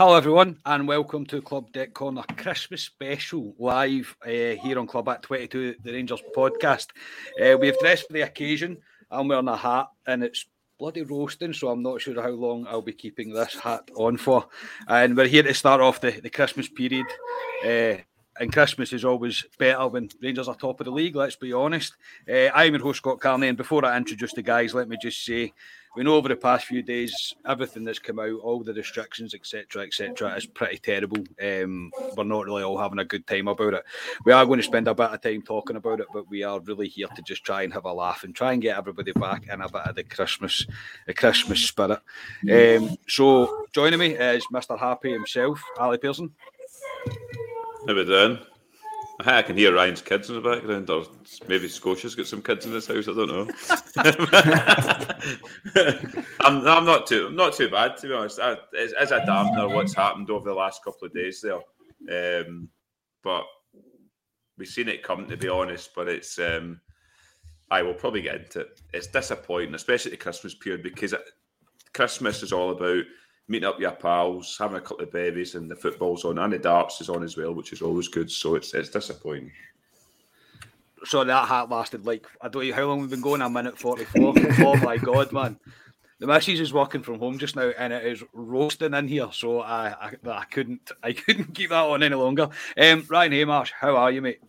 Hello, 0.00 0.16
everyone, 0.16 0.56
and 0.64 0.88
welcome 0.88 1.26
to 1.26 1.42
Club 1.42 1.70
Deck 1.72 1.92
Corner 1.92 2.22
Christmas 2.38 2.80
special 2.80 3.54
live 3.58 4.16
uh, 4.24 4.28
here 4.30 4.78
on 4.78 4.86
Club 4.86 5.10
at 5.10 5.22
22, 5.22 5.74
the 5.84 5.92
Rangers 5.92 6.22
podcast. 6.34 6.86
Uh, 7.38 7.58
we 7.58 7.66
have 7.66 7.78
dressed 7.80 8.06
for 8.06 8.14
the 8.14 8.22
occasion. 8.22 8.78
I'm 9.10 9.28
wearing 9.28 9.46
a 9.48 9.58
hat, 9.58 9.88
and 10.06 10.24
it's 10.24 10.46
bloody 10.78 11.02
roasting, 11.02 11.52
so 11.52 11.68
I'm 11.68 11.82
not 11.82 12.00
sure 12.00 12.14
how 12.22 12.30
long 12.30 12.66
I'll 12.66 12.80
be 12.80 12.94
keeping 12.94 13.34
this 13.34 13.60
hat 13.60 13.90
on 13.94 14.16
for. 14.16 14.46
And 14.88 15.14
we're 15.14 15.28
here 15.28 15.42
to 15.42 15.52
start 15.52 15.82
off 15.82 16.00
the, 16.00 16.12
the 16.12 16.30
Christmas 16.30 16.70
period. 16.70 17.04
Uh, 17.62 18.00
and 18.40 18.50
Christmas 18.50 18.94
is 18.94 19.04
always 19.04 19.44
better 19.58 19.86
when 19.86 20.08
Rangers 20.22 20.48
are 20.48 20.54
top 20.54 20.80
of 20.80 20.86
the 20.86 20.90
league, 20.90 21.14
let's 21.14 21.36
be 21.36 21.52
honest. 21.52 21.94
Uh, 22.28 22.48
I'm 22.54 22.72
your 22.72 22.82
host, 22.82 22.96
Scott 22.96 23.20
Carney, 23.20 23.48
and 23.48 23.56
before 23.56 23.84
I 23.84 23.96
introduce 23.98 24.32
the 24.32 24.40
guys, 24.40 24.72
let 24.74 24.88
me 24.88 24.96
just 25.00 25.22
say 25.24 25.52
we 25.94 26.04
know 26.04 26.14
over 26.14 26.28
the 26.28 26.36
past 26.36 26.64
few 26.64 26.82
days, 26.82 27.34
everything 27.46 27.84
that's 27.84 27.98
come 27.98 28.18
out, 28.18 28.40
all 28.40 28.62
the 28.62 28.72
restrictions, 28.72 29.34
etc., 29.34 29.82
etc., 29.82 30.34
is 30.36 30.46
pretty 30.46 30.78
terrible. 30.78 31.18
Um, 31.42 31.92
we're 32.16 32.24
not 32.24 32.46
really 32.46 32.62
all 32.62 32.78
having 32.78 33.00
a 33.00 33.04
good 33.04 33.26
time 33.26 33.48
about 33.48 33.74
it. 33.74 33.84
We 34.24 34.32
are 34.32 34.46
going 34.46 34.60
to 34.60 34.64
spend 34.64 34.88
a 34.88 34.94
bit 34.94 35.10
of 35.10 35.20
time 35.20 35.42
talking 35.42 35.76
about 35.76 36.00
it, 36.00 36.06
but 36.10 36.30
we 36.30 36.42
are 36.42 36.60
really 36.60 36.88
here 36.88 37.08
to 37.08 37.22
just 37.22 37.44
try 37.44 37.62
and 37.62 37.72
have 37.74 37.84
a 37.84 37.92
laugh 37.92 38.24
and 38.24 38.34
try 38.34 38.54
and 38.54 38.62
get 38.62 38.78
everybody 38.78 39.12
back 39.12 39.48
in 39.48 39.60
a 39.60 39.68
bit 39.68 39.82
of 39.82 39.96
the 39.96 40.04
Christmas, 40.04 40.64
the 41.06 41.12
Christmas 41.12 41.60
spirit. 41.60 42.00
Um, 42.50 42.96
so 43.06 43.66
joining 43.72 43.98
me 43.98 44.14
is 44.14 44.46
Mr. 44.50 44.78
Happy 44.78 45.12
himself, 45.12 45.62
Ali 45.78 45.98
Pearson. 45.98 46.32
We 47.86 48.04
doing? 48.04 48.38
I 49.20 49.42
can 49.42 49.56
hear 49.56 49.74
Ryan's 49.74 50.02
kids 50.02 50.30
in 50.30 50.36
the 50.36 50.40
background, 50.40 50.88
or 50.88 51.04
maybe 51.46 51.68
Scotia's 51.68 52.14
got 52.14 52.26
some 52.26 52.42
kids 52.42 52.64
in 52.64 52.72
this 52.72 52.86
house. 52.86 53.08
I 53.08 53.12
don't 53.12 53.28
know. 53.28 53.48
I'm, 56.40 56.66
I'm 56.66 56.84
not 56.84 57.06
too 57.06 57.26
I'm 57.26 57.36
not 57.36 57.54
too 57.54 57.68
bad 57.68 57.96
to 57.98 58.08
be 58.08 58.14
honest. 58.14 58.40
I, 58.40 58.56
as, 58.78 58.92
as 58.94 59.12
a 59.12 59.68
what's 59.68 59.94
happened 59.94 60.30
over 60.30 60.48
the 60.48 60.54
last 60.54 60.82
couple 60.84 61.06
of 61.06 61.14
days 61.14 61.42
there, 61.42 62.40
um, 62.40 62.68
but 63.22 63.44
we've 64.56 64.68
seen 64.68 64.88
it 64.88 65.02
come. 65.02 65.26
To 65.26 65.36
be 65.36 65.48
honest, 65.48 65.90
but 65.94 66.08
it's 66.08 66.38
um, 66.38 66.80
I 67.70 67.82
will 67.82 67.94
probably 67.94 68.22
get 68.22 68.36
into 68.36 68.60
it. 68.60 68.80
It's 68.94 69.06
disappointing, 69.06 69.74
especially 69.74 70.12
the 70.12 70.16
Christmas 70.16 70.54
period, 70.54 70.82
because 70.82 71.14
Christmas 71.92 72.42
is 72.42 72.52
all 72.52 72.70
about 72.70 73.04
meeting 73.50 73.68
up 73.68 73.80
your 73.80 73.90
pals, 73.90 74.56
having 74.58 74.76
a 74.76 74.80
couple 74.80 75.04
of 75.04 75.12
babies, 75.12 75.56
and 75.56 75.68
the 75.68 75.74
football's 75.74 76.24
on, 76.24 76.38
and 76.38 76.52
the 76.52 76.58
darts 76.58 77.00
is 77.00 77.08
on 77.08 77.24
as 77.24 77.36
well, 77.36 77.52
which 77.52 77.72
is 77.72 77.82
always 77.82 78.08
good. 78.08 78.30
So 78.30 78.54
it's 78.54 78.72
it's 78.72 78.88
disappointing. 78.88 79.50
So 81.04 81.24
that 81.24 81.48
hat 81.48 81.68
lasted 81.68 82.06
like 82.06 82.26
I 82.40 82.48
don't 82.48 82.68
know 82.68 82.74
how 82.74 82.84
long 82.84 83.00
we've 83.00 83.10
been 83.10 83.20
going. 83.20 83.42
A 83.42 83.50
minute 83.50 83.76
forty 83.76 84.04
four. 84.04 84.34
oh 84.60 84.76
my 84.76 84.96
god, 84.96 85.32
man! 85.32 85.58
The 86.20 86.28
missus 86.28 86.60
is 86.60 86.72
working 86.72 87.02
from 87.02 87.18
home 87.18 87.38
just 87.38 87.56
now, 87.56 87.72
and 87.76 87.92
it 87.92 88.06
is 88.06 88.22
roasting 88.32 88.94
in 88.94 89.08
here. 89.08 89.28
So 89.32 89.60
I 89.60 89.88
I, 89.88 90.12
I 90.30 90.44
couldn't 90.44 90.92
I 91.02 91.12
couldn't 91.14 91.54
keep 91.54 91.70
that 91.70 91.84
on 91.84 92.04
any 92.04 92.14
longer. 92.14 92.50
Um, 92.78 93.04
Ryan 93.08 93.32
Haymarsh, 93.32 93.72
how 93.72 93.96
are 93.96 94.12
you, 94.12 94.22
mate? 94.22 94.40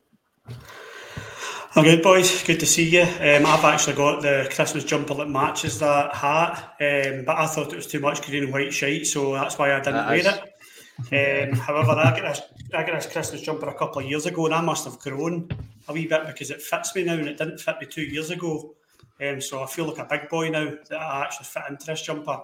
I'm 1.74 1.86
good, 1.86 2.04
boys. 2.04 2.44
Good 2.44 2.60
to 2.60 2.66
see 2.66 2.90
you. 2.90 3.04
Um, 3.04 3.46
I've 3.46 3.64
actually 3.64 3.96
got 3.96 4.22
the 4.22 4.50
Christmas 4.54 4.84
jumper 4.84 5.14
that 5.14 5.30
matches 5.30 5.80
that 5.80 6.14
hat, 6.14 6.76
um, 6.82 7.24
but 7.24 7.38
I 7.38 7.48
thought 7.48 7.72
it 7.72 7.78
was 7.78 7.88
too 7.88 8.02
much 8.02 8.22
green 8.24 8.44
and 8.44 8.52
white 8.54 8.74
shite, 8.74 9.06
so 9.06 9.32
that's 9.34 9.58
why 9.58 9.72
I 9.74 9.78
didn't 9.78 9.94
that 9.94 10.08
wear 10.08 10.18
is. 10.18 10.28
it. 10.28 11.50
Um, 11.50 11.54
however, 11.58 11.92
I 11.92 12.20
got 12.20 12.22
this 12.24 12.42
I 12.74 12.84
got 12.84 12.96
this 12.96 13.12
Christmas 13.12 13.42
jumper 13.42 13.70
a 13.70 13.74
couple 13.74 14.02
of 14.02 14.10
years 14.10 14.26
ago, 14.26 14.46
and 14.46 14.54
I 14.54 14.60
must 14.60 14.84
have 14.84 15.00
grown 15.00 15.48
a 15.88 15.94
wee 15.94 16.08
bit 16.08 16.28
because 16.28 16.52
it 16.52 16.62
fits 16.62 16.94
me 16.94 17.04
now, 17.06 17.14
and 17.14 17.30
it 17.30 17.38
didn't 17.38 17.60
fit 17.60 17.78
me 17.80 17.88
two 17.88 18.04
years 18.04 18.32
ago. 18.32 18.76
Um, 19.22 19.40
so 19.40 19.64
I 19.64 19.66
feel 19.66 19.86
like 19.86 20.00
a 20.00 20.06
big 20.06 20.28
boy 20.28 20.50
now 20.50 20.74
that 20.90 21.00
I 21.00 21.24
actually 21.24 21.46
fit 21.46 21.64
into 21.70 21.86
this 21.86 22.02
jumper, 22.02 22.38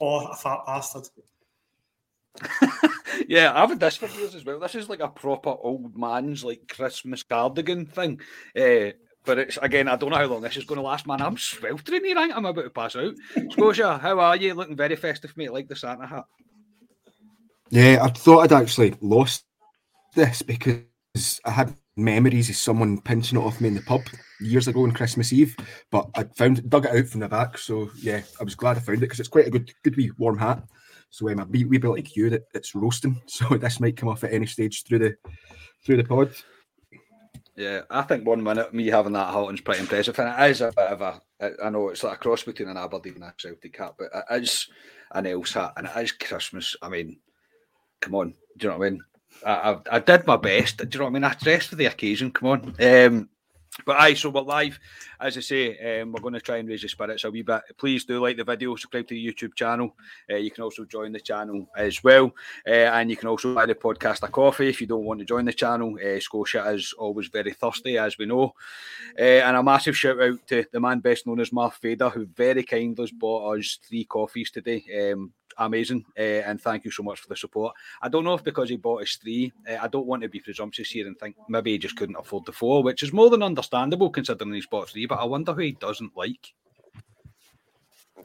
or 0.00 0.28
a 0.28 0.34
fat 0.34 0.66
bastard. 0.66 1.08
Yeah, 3.28 3.52
I've 3.54 3.70
had 3.70 3.80
this 3.80 3.96
for 3.96 4.06
years 4.06 4.34
as 4.34 4.44
well. 4.44 4.58
This 4.58 4.74
is 4.74 4.88
like 4.88 5.00
a 5.00 5.08
proper 5.08 5.50
old 5.50 5.96
man's 5.96 6.44
like 6.44 6.68
Christmas 6.68 7.22
cardigan 7.22 7.86
thing. 7.86 8.20
Uh, 8.56 8.92
but 9.24 9.38
it's 9.38 9.56
again, 9.58 9.88
I 9.88 9.96
don't 9.96 10.10
know 10.10 10.16
how 10.16 10.26
long 10.26 10.42
this 10.42 10.56
is 10.56 10.64
going 10.64 10.80
to 10.80 10.86
last, 10.86 11.06
man. 11.06 11.20
I'm 11.20 11.38
sweltering 11.38 12.04
here. 12.04 12.18
I'm 12.18 12.44
about 12.44 12.62
to 12.62 12.70
pass 12.70 12.96
out. 12.96 13.14
Scotia, 13.50 13.98
how 13.98 14.18
are 14.18 14.36
you? 14.36 14.54
Looking 14.54 14.76
very 14.76 14.96
festive, 14.96 15.36
mate, 15.36 15.52
like 15.52 15.68
the 15.68 15.76
Santa 15.76 16.06
hat. 16.06 16.24
Yeah, 17.70 18.00
I 18.02 18.08
thought 18.08 18.40
I'd 18.40 18.52
actually 18.52 18.94
lost 19.00 19.44
this 20.14 20.42
because 20.42 21.40
I 21.44 21.50
had 21.50 21.74
memories 21.96 22.50
of 22.50 22.56
someone 22.56 23.00
pinching 23.00 23.38
it 23.38 23.42
off 23.42 23.60
me 23.60 23.68
in 23.68 23.74
the 23.74 23.82
pub 23.82 24.02
years 24.40 24.66
ago 24.66 24.82
on 24.82 24.92
Christmas 24.92 25.32
Eve, 25.32 25.56
but 25.90 26.08
I 26.14 26.24
found 26.36 26.68
dug 26.68 26.86
it 26.86 26.96
out 26.96 27.06
from 27.06 27.20
the 27.20 27.28
back. 27.28 27.58
So 27.58 27.90
yeah, 28.02 28.22
I 28.40 28.44
was 28.44 28.54
glad 28.54 28.76
I 28.76 28.80
found 28.80 28.98
it 28.98 29.02
because 29.02 29.20
it's 29.20 29.28
quite 29.28 29.46
a 29.46 29.50
good, 29.50 29.72
good 29.84 29.96
wee 29.96 30.10
warm 30.18 30.38
hat. 30.38 30.64
So 31.12 31.28
um, 31.28 31.40
a 31.40 31.44
wee, 31.44 31.66
wee 31.66 31.76
bit 31.76 31.90
like 31.90 32.16
you 32.16 32.30
that 32.30 32.48
it's 32.54 32.74
roasting. 32.74 33.20
So 33.26 33.56
this 33.56 33.80
might 33.80 33.98
come 33.98 34.08
off 34.08 34.24
at 34.24 34.32
any 34.32 34.46
stage 34.46 34.82
through 34.82 34.98
the 35.00 35.16
through 35.84 35.98
the 35.98 36.04
pod. 36.04 36.32
Yeah, 37.54 37.82
I 37.90 38.00
think 38.02 38.26
one 38.26 38.42
minute 38.42 38.72
me 38.72 38.86
having 38.86 39.12
that 39.12 39.32
hat 39.32 39.52
is 39.52 39.60
pretty 39.60 39.80
impressive, 39.80 40.18
and 40.18 40.28
it 40.28 40.50
is 40.50 40.62
a 40.62 40.72
bit 40.74 40.86
of 40.86 41.02
a. 41.02 41.20
I 41.62 41.68
know 41.68 41.90
it's 41.90 42.02
like 42.02 42.14
a 42.14 42.18
cross 42.18 42.44
between 42.44 42.70
an 42.70 42.78
Aberdeen 42.78 43.16
and 43.16 43.24
a 43.24 43.34
Celtic 43.36 43.76
hat, 43.76 43.94
but 43.98 44.08
it 44.14 44.42
is 44.42 44.68
an 45.12 45.26
else 45.26 45.52
hat, 45.52 45.74
and 45.76 45.86
it 45.86 46.02
is 46.02 46.12
Christmas. 46.12 46.74
I 46.80 46.88
mean, 46.88 47.18
come 48.00 48.14
on, 48.14 48.34
do 48.56 48.66
you 48.66 48.70
know 48.70 48.78
what 48.78 48.86
I 48.86 48.90
mean? 48.90 49.02
I, 49.44 49.52
I, 49.52 49.96
I 49.96 49.98
did 49.98 50.26
my 50.26 50.38
best. 50.38 50.78
Do 50.78 50.84
you 50.84 50.98
know 50.98 51.04
what 51.04 51.10
I 51.10 51.12
mean? 51.12 51.24
I 51.24 51.34
dressed 51.34 51.68
for 51.68 51.76
the 51.76 51.86
occasion. 51.86 52.30
Come 52.30 52.48
on. 52.48 52.74
Um, 52.80 53.28
but 53.86 53.98
aye, 53.98 54.14
so 54.14 54.28
we're 54.30 54.42
live. 54.42 54.78
As 55.20 55.36
I 55.36 55.40
say, 55.40 56.00
um, 56.00 56.12
we're 56.12 56.20
going 56.20 56.34
to 56.34 56.40
try 56.40 56.58
and 56.58 56.68
raise 56.68 56.82
the 56.82 56.88
spirits 56.88 57.24
a 57.24 57.30
wee 57.30 57.42
bit. 57.42 57.62
Please 57.78 58.04
do 58.04 58.20
like 58.20 58.36
the 58.36 58.44
video, 58.44 58.76
subscribe 58.76 59.08
to 59.08 59.14
the 59.14 59.26
YouTube 59.26 59.54
channel. 59.54 59.94
Uh, 60.30 60.36
you 60.36 60.50
can 60.50 60.64
also 60.64 60.84
join 60.84 61.12
the 61.12 61.20
channel 61.20 61.66
as 61.76 62.04
well. 62.04 62.32
Uh, 62.66 62.70
and 62.70 63.10
you 63.10 63.16
can 63.16 63.28
also 63.28 63.54
buy 63.54 63.64
the 63.64 63.74
podcast 63.74 64.22
a 64.22 64.28
coffee 64.28 64.68
if 64.68 64.80
you 64.80 64.86
don't 64.86 65.04
want 65.04 65.20
to 65.20 65.26
join 65.26 65.44
the 65.44 65.52
channel. 65.52 65.96
Uh, 65.98 66.20
Scotia 66.20 66.68
is 66.70 66.92
always 66.98 67.28
very 67.28 67.52
thirsty, 67.52 67.96
as 67.96 68.18
we 68.18 68.26
know. 68.26 68.54
Uh, 69.18 69.22
and 69.22 69.56
a 69.56 69.62
massive 69.62 69.96
shout 69.96 70.20
out 70.20 70.46
to 70.46 70.64
the 70.70 70.80
man 70.80 71.00
best 71.00 71.26
known 71.26 71.40
as 71.40 71.52
Mark 71.52 71.74
Fader, 71.74 72.10
who 72.10 72.26
very 72.26 72.62
kindly 72.62 73.02
has 73.02 73.10
bought 73.10 73.56
us 73.56 73.78
three 73.88 74.04
coffees 74.04 74.50
today. 74.50 74.84
Um, 75.12 75.32
amazing. 75.58 76.04
Uh, 76.18 76.42
and 76.46 76.60
thank 76.60 76.84
you 76.84 76.90
so 76.90 77.02
much 77.02 77.20
for 77.20 77.28
the 77.28 77.36
support. 77.36 77.74
I 78.00 78.08
don't 78.08 78.24
know 78.24 78.34
if 78.34 78.44
because 78.44 78.68
he 78.68 78.76
bought 78.76 79.02
us 79.02 79.16
three, 79.16 79.52
uh, 79.68 79.76
I 79.80 79.88
don't 79.88 80.06
want 80.06 80.22
to 80.22 80.28
be 80.28 80.40
presumptuous 80.40 80.90
here 80.90 81.06
and 81.06 81.18
think 81.18 81.36
maybe 81.48 81.72
he 81.72 81.78
just 81.78 81.96
couldn't 81.96 82.16
afford 82.16 82.46
the 82.46 82.52
four, 82.52 82.82
which 82.82 83.02
is 83.02 83.12
more 83.12 83.30
than 83.30 83.42
understandable 83.42 84.10
considering 84.10 84.52
he's 84.52 84.66
bought 84.66 84.90
three. 84.90 85.06
But 85.06 85.20
I 85.20 85.24
wonder 85.24 85.52
who 85.52 85.60
he 85.60 85.72
doesn't 85.72 86.16
like. 86.16 86.52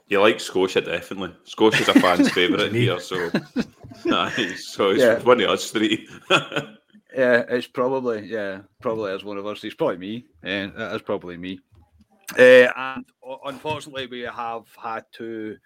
You 0.09 0.21
like 0.21 0.39
Scotia, 0.39 0.81
definitely. 0.81 1.35
Scotia's 1.43 1.89
a 1.89 1.99
fan's 1.99 2.29
favourite 2.33 2.71
here, 2.71 2.99
so 2.99 3.29
nice. 4.05 4.67
So 4.67 4.91
it's 4.91 5.01
yeah. 5.01 5.19
one 5.19 5.41
of 5.41 5.49
us 5.49 5.69
three. 5.69 6.07
yeah, 6.31 7.43
it's 7.49 7.67
probably 7.67 8.25
yeah, 8.25 8.61
probably 8.81 9.11
as 9.11 9.25
one 9.25 9.37
of 9.37 9.45
us. 9.45 9.63
It's 9.65 9.75
probably 9.75 9.97
me. 9.97 10.25
Yeah, 10.43 10.69
uh, 10.77 10.95
it's 10.95 11.03
probably 11.03 11.35
me. 11.35 11.59
Uh, 12.37 12.67
and 12.75 13.05
unfortunately, 13.45 14.07
we 14.07 14.21
have 14.21 14.65
had 14.81 15.05
to 15.13 15.57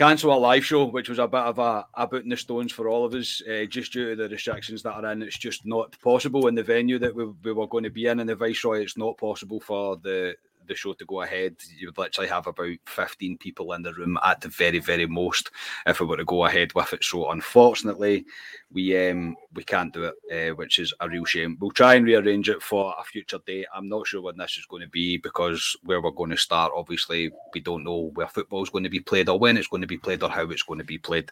cancel 0.00 0.32
a 0.32 0.34
live 0.34 0.64
show, 0.64 0.86
which 0.86 1.10
was 1.10 1.18
a 1.18 1.28
bit 1.28 1.42
of 1.42 1.58
a, 1.58 1.84
a 1.92 2.06
boot 2.06 2.24
in 2.24 2.30
the 2.30 2.36
stones 2.36 2.72
for 2.72 2.88
all 2.88 3.04
of 3.04 3.12
us, 3.12 3.42
uh, 3.46 3.66
just 3.66 3.92
due 3.92 4.08
to 4.08 4.16
the 4.16 4.30
restrictions 4.30 4.82
that 4.82 4.94
are 4.94 5.12
in. 5.12 5.22
It's 5.22 5.36
just 5.36 5.66
not 5.66 5.94
possible 6.00 6.46
in 6.46 6.54
the 6.54 6.62
venue 6.62 6.98
that 6.98 7.14
we, 7.14 7.26
we 7.44 7.52
were 7.52 7.66
going 7.66 7.84
to 7.84 7.90
be 7.90 8.06
in 8.06 8.18
in 8.18 8.26
the 8.26 8.34
Viceroy. 8.34 8.80
It's 8.80 8.96
not 8.96 9.18
possible 9.18 9.60
for 9.60 9.98
the 9.98 10.34
the 10.66 10.74
show 10.74 10.92
to 10.94 11.04
go 11.04 11.22
ahead, 11.22 11.56
you 11.76 11.88
would 11.88 11.98
literally 11.98 12.28
have 12.28 12.46
about 12.46 12.76
15 12.86 13.38
people 13.38 13.72
in 13.72 13.82
the 13.82 13.92
room 13.94 14.18
at 14.24 14.40
the 14.40 14.48
very, 14.48 14.78
very 14.78 15.06
most 15.06 15.50
if 15.86 16.00
we 16.00 16.06
were 16.06 16.16
to 16.16 16.24
go 16.24 16.44
ahead 16.44 16.72
with 16.74 16.92
it. 16.92 17.04
So 17.04 17.30
unfortunately, 17.30 18.24
we 18.72 18.96
um 19.08 19.36
we 19.52 19.64
can't 19.64 19.92
do 19.92 20.04
it, 20.04 20.14
uh, 20.50 20.54
which 20.54 20.78
is 20.78 20.94
a 21.00 21.08
real 21.08 21.24
shame. 21.24 21.56
We'll 21.60 21.72
try 21.72 21.94
and 21.94 22.06
rearrange 22.06 22.48
it 22.48 22.62
for 22.62 22.94
a 22.98 23.04
future 23.04 23.40
date. 23.44 23.66
I'm 23.74 23.88
not 23.88 24.06
sure 24.06 24.22
when 24.22 24.36
this 24.36 24.56
is 24.58 24.66
going 24.66 24.82
to 24.82 24.88
be 24.88 25.16
because 25.16 25.76
where 25.82 26.00
we're 26.00 26.10
going 26.10 26.30
to 26.30 26.36
start, 26.36 26.72
obviously, 26.74 27.30
we 27.52 27.60
don't 27.60 27.84
know 27.84 28.10
where 28.14 28.28
football 28.28 28.62
is 28.62 28.70
going 28.70 28.84
to 28.84 28.90
be 28.90 29.00
played 29.00 29.28
or 29.28 29.38
when 29.38 29.56
it's 29.56 29.68
going 29.68 29.80
to 29.80 29.86
be 29.86 29.98
played 29.98 30.22
or 30.22 30.30
how 30.30 30.48
it's 30.50 30.62
going 30.62 30.78
to 30.78 30.84
be 30.84 30.98
played. 30.98 31.30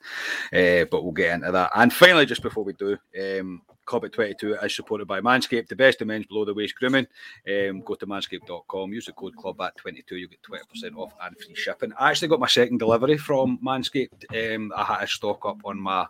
Uh, 0.52 0.84
but 0.90 1.04
we'll 1.04 1.12
get 1.12 1.34
into 1.34 1.52
that. 1.52 1.70
And 1.74 1.92
finally, 1.92 2.26
just 2.26 2.42
before 2.42 2.64
we 2.64 2.72
do, 2.72 2.96
um, 3.20 3.62
At 3.90 4.12
22 4.12 4.54
is 4.54 4.76
supported 4.76 5.06
by 5.06 5.20
Manscaped, 5.20 5.68
the 5.68 5.76
best 5.76 6.00
of 6.02 6.08
men's 6.08 6.26
below 6.26 6.44
the 6.44 6.52
waist 6.52 6.74
grooming. 6.76 7.06
Um, 7.48 7.80
go 7.80 7.94
to 7.94 8.06
manscaped.com, 8.06 8.92
use 8.92 9.06
the 9.06 9.12
code 9.12 9.36
club 9.36 9.60
at 9.60 9.76
22, 9.78 10.16
you 10.16 10.28
get 10.28 10.42
20% 10.42 10.96
off 10.96 11.14
and 11.22 11.36
free 11.38 11.54
shipping. 11.54 11.92
I 11.98 12.10
actually 12.10 12.28
got 12.28 12.40
my 12.40 12.46
second 12.46 12.78
delivery 12.78 13.16
from 13.16 13.58
Manscaped. 13.64 14.54
Um, 14.54 14.72
I 14.76 14.84
had 14.84 15.00
to 15.00 15.06
stock 15.06 15.46
up 15.46 15.60
on 15.64 15.80
my 15.80 16.06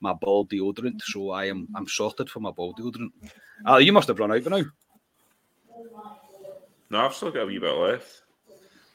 my 0.00 0.14
ball 0.14 0.46
deodorant, 0.46 1.02
so 1.02 1.30
I 1.30 1.44
am 1.46 1.68
I'm 1.74 1.86
sorted 1.86 2.30
for 2.30 2.40
my 2.40 2.50
ball 2.50 2.74
deodorant. 2.74 3.12
Uh, 3.68 3.76
you 3.76 3.92
must 3.92 4.08
have 4.08 4.18
run 4.18 4.32
out 4.32 4.44
by 4.44 4.58
now. 4.58 4.64
No, 6.90 7.00
I've 7.00 7.14
still 7.14 7.30
got 7.30 7.42
a 7.42 7.46
wee 7.46 7.58
bit 7.58 7.70
left. 7.70 8.22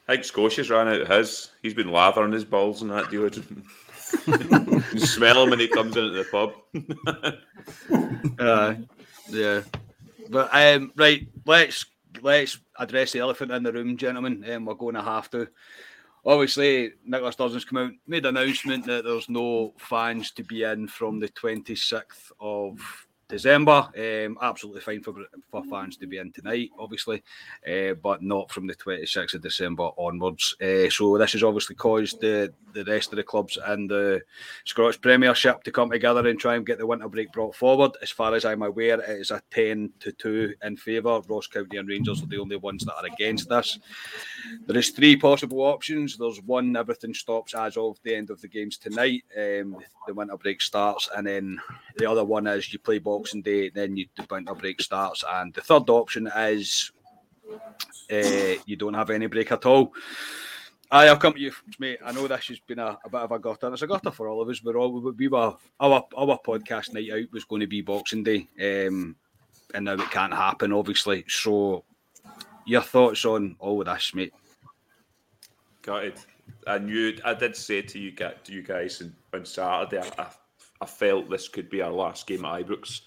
I 0.08 0.12
think 0.12 0.24
Scotia's 0.24 0.70
ran 0.70 0.88
out 0.88 1.00
of 1.00 1.08
his. 1.08 1.50
He's 1.62 1.74
been 1.74 1.90
lathering 1.90 2.32
his 2.32 2.44
balls 2.44 2.82
in 2.82 2.88
that 2.88 3.06
deodorant. 3.06 3.64
you 4.26 5.00
smell 5.00 5.42
him 5.42 5.50
when 5.50 5.60
he 5.60 5.68
comes 5.68 5.96
into 5.96 6.10
the 6.10 6.24
pub. 6.24 6.52
uh, 8.38 8.74
yeah. 9.28 9.62
But 10.28 10.50
um, 10.52 10.92
right, 10.96 11.26
let's 11.44 11.86
let's 12.22 12.58
address 12.78 13.12
the 13.12 13.20
elephant 13.20 13.52
in 13.52 13.62
the 13.62 13.72
room, 13.72 13.96
gentlemen. 13.96 14.44
Um, 14.50 14.64
we're 14.64 14.74
going 14.74 14.94
to 14.94 15.02
have 15.02 15.30
to. 15.30 15.48
Obviously, 16.24 16.92
Nicola 17.04 17.32
Sturgeon's 17.32 17.64
come 17.64 17.78
out, 17.78 17.92
made 18.08 18.26
an 18.26 18.36
announcement 18.36 18.84
that 18.86 19.04
there's 19.04 19.28
no 19.28 19.74
fans 19.78 20.32
to 20.32 20.42
be 20.42 20.64
in 20.64 20.88
from 20.88 21.20
the 21.20 21.28
26th 21.28 22.32
of 22.40 23.05
December. 23.28 23.88
Um, 23.96 24.38
absolutely 24.40 24.80
fine 24.80 25.02
for, 25.02 25.14
for 25.50 25.64
fans 25.64 25.96
to 25.96 26.06
be 26.06 26.18
in 26.18 26.32
tonight, 26.32 26.70
obviously, 26.78 27.22
uh, 27.68 27.94
but 27.94 28.22
not 28.22 28.50
from 28.50 28.66
the 28.66 28.74
26th 28.74 29.34
of 29.34 29.42
December 29.42 29.90
onwards. 29.96 30.56
Uh, 30.60 30.88
so 30.88 31.18
this 31.18 31.32
has 31.32 31.42
obviously 31.42 31.74
caused 31.74 32.20
the, 32.20 32.52
the 32.72 32.84
rest 32.84 33.12
of 33.12 33.16
the 33.16 33.22
clubs 33.22 33.58
and 33.66 33.90
the 33.90 34.22
Scottish 34.64 35.00
Premiership 35.00 35.64
to 35.64 35.72
come 35.72 35.90
together 35.90 36.26
and 36.28 36.38
try 36.38 36.54
and 36.54 36.66
get 36.66 36.78
the 36.78 36.86
winter 36.86 37.08
break 37.08 37.32
brought 37.32 37.54
forward. 37.56 37.92
As 38.00 38.10
far 38.10 38.34
as 38.34 38.44
I'm 38.44 38.62
aware, 38.62 39.00
it 39.00 39.20
is 39.20 39.30
a 39.32 39.42
10 39.50 39.92
to 40.00 40.12
2 40.12 40.54
in 40.62 40.76
favour. 40.76 41.20
Ross 41.28 41.48
County 41.48 41.78
and 41.78 41.88
Rangers 41.88 42.22
are 42.22 42.26
the 42.26 42.38
only 42.38 42.56
ones 42.56 42.84
that 42.84 42.94
are 42.94 43.06
against 43.06 43.48
this. 43.48 43.78
There 44.66 44.78
is 44.78 44.90
three 44.90 45.16
possible 45.16 45.60
options. 45.62 46.16
There's 46.16 46.40
one, 46.42 46.76
everything 46.76 47.14
stops 47.14 47.54
as 47.54 47.76
of 47.76 47.98
the 48.04 48.14
end 48.14 48.30
of 48.30 48.40
the 48.40 48.48
games 48.48 48.78
tonight. 48.78 49.24
Um, 49.36 49.76
the 50.06 50.14
winter 50.14 50.36
break 50.36 50.60
starts, 50.60 51.08
and 51.16 51.26
then 51.26 51.58
the 51.96 52.08
other 52.08 52.24
one 52.24 52.46
is 52.46 52.72
you 52.72 52.78
play 52.78 52.98
Boxing 53.16 53.42
Day, 53.42 53.70
then 53.70 53.96
you, 53.96 54.06
the 54.16 54.26
winter 54.30 54.54
break 54.54 54.80
starts, 54.80 55.24
and 55.28 55.54
the 55.54 55.62
third 55.62 55.88
option 55.88 56.30
is 56.36 56.92
uh, 58.12 58.60
you 58.66 58.76
don't 58.76 58.94
have 58.94 59.10
any 59.10 59.26
break 59.26 59.50
at 59.52 59.64
all. 59.64 59.92
I, 60.90 61.10
will 61.10 61.16
come 61.16 61.32
to 61.32 61.40
you, 61.40 61.52
mate. 61.78 61.98
I 62.04 62.12
know 62.12 62.28
this 62.28 62.46
has 62.48 62.60
been 62.60 62.78
a, 62.78 62.98
a, 63.04 63.10
bit 63.10 63.20
of 63.20 63.32
a 63.32 63.38
gutter. 63.38 63.72
It's 63.72 63.82
a 63.82 63.86
gutter 63.86 64.10
for 64.10 64.28
all 64.28 64.42
of 64.42 64.48
us. 64.48 64.62
We're 64.62 64.76
all 64.76 65.00
we 65.00 65.28
were 65.28 65.54
our 65.80 66.06
our 66.16 66.38
podcast 66.46 66.92
night 66.92 67.10
out 67.10 67.32
was 67.32 67.44
going 67.44 67.60
to 67.60 67.66
be 67.66 67.80
Boxing 67.80 68.22
Day, 68.22 68.48
um, 68.60 69.16
and 69.74 69.84
now 69.86 69.94
it 69.94 70.10
can't 70.10 70.34
happen, 70.34 70.72
obviously. 70.72 71.24
So, 71.26 71.84
your 72.66 72.82
thoughts 72.82 73.24
on 73.24 73.56
all 73.58 73.80
of 73.80 73.86
this, 73.86 74.14
mate? 74.14 74.34
Got 75.82 76.04
it. 76.04 76.26
I 76.66 76.78
knew 76.78 77.16
I 77.24 77.34
did 77.34 77.56
say 77.56 77.82
to 77.82 77.98
you, 77.98 78.12
you 78.46 78.62
guys 78.62 79.02
on 79.32 79.44
Saturday, 79.44 79.98
I, 79.98 80.22
I 80.22 80.26
felt 80.84 81.30
this 81.30 81.48
could 81.48 81.70
be 81.70 81.80
our 81.80 81.90
last 81.90 82.26
game 82.26 82.44
at 82.44 82.66
Ibrox 82.66 83.00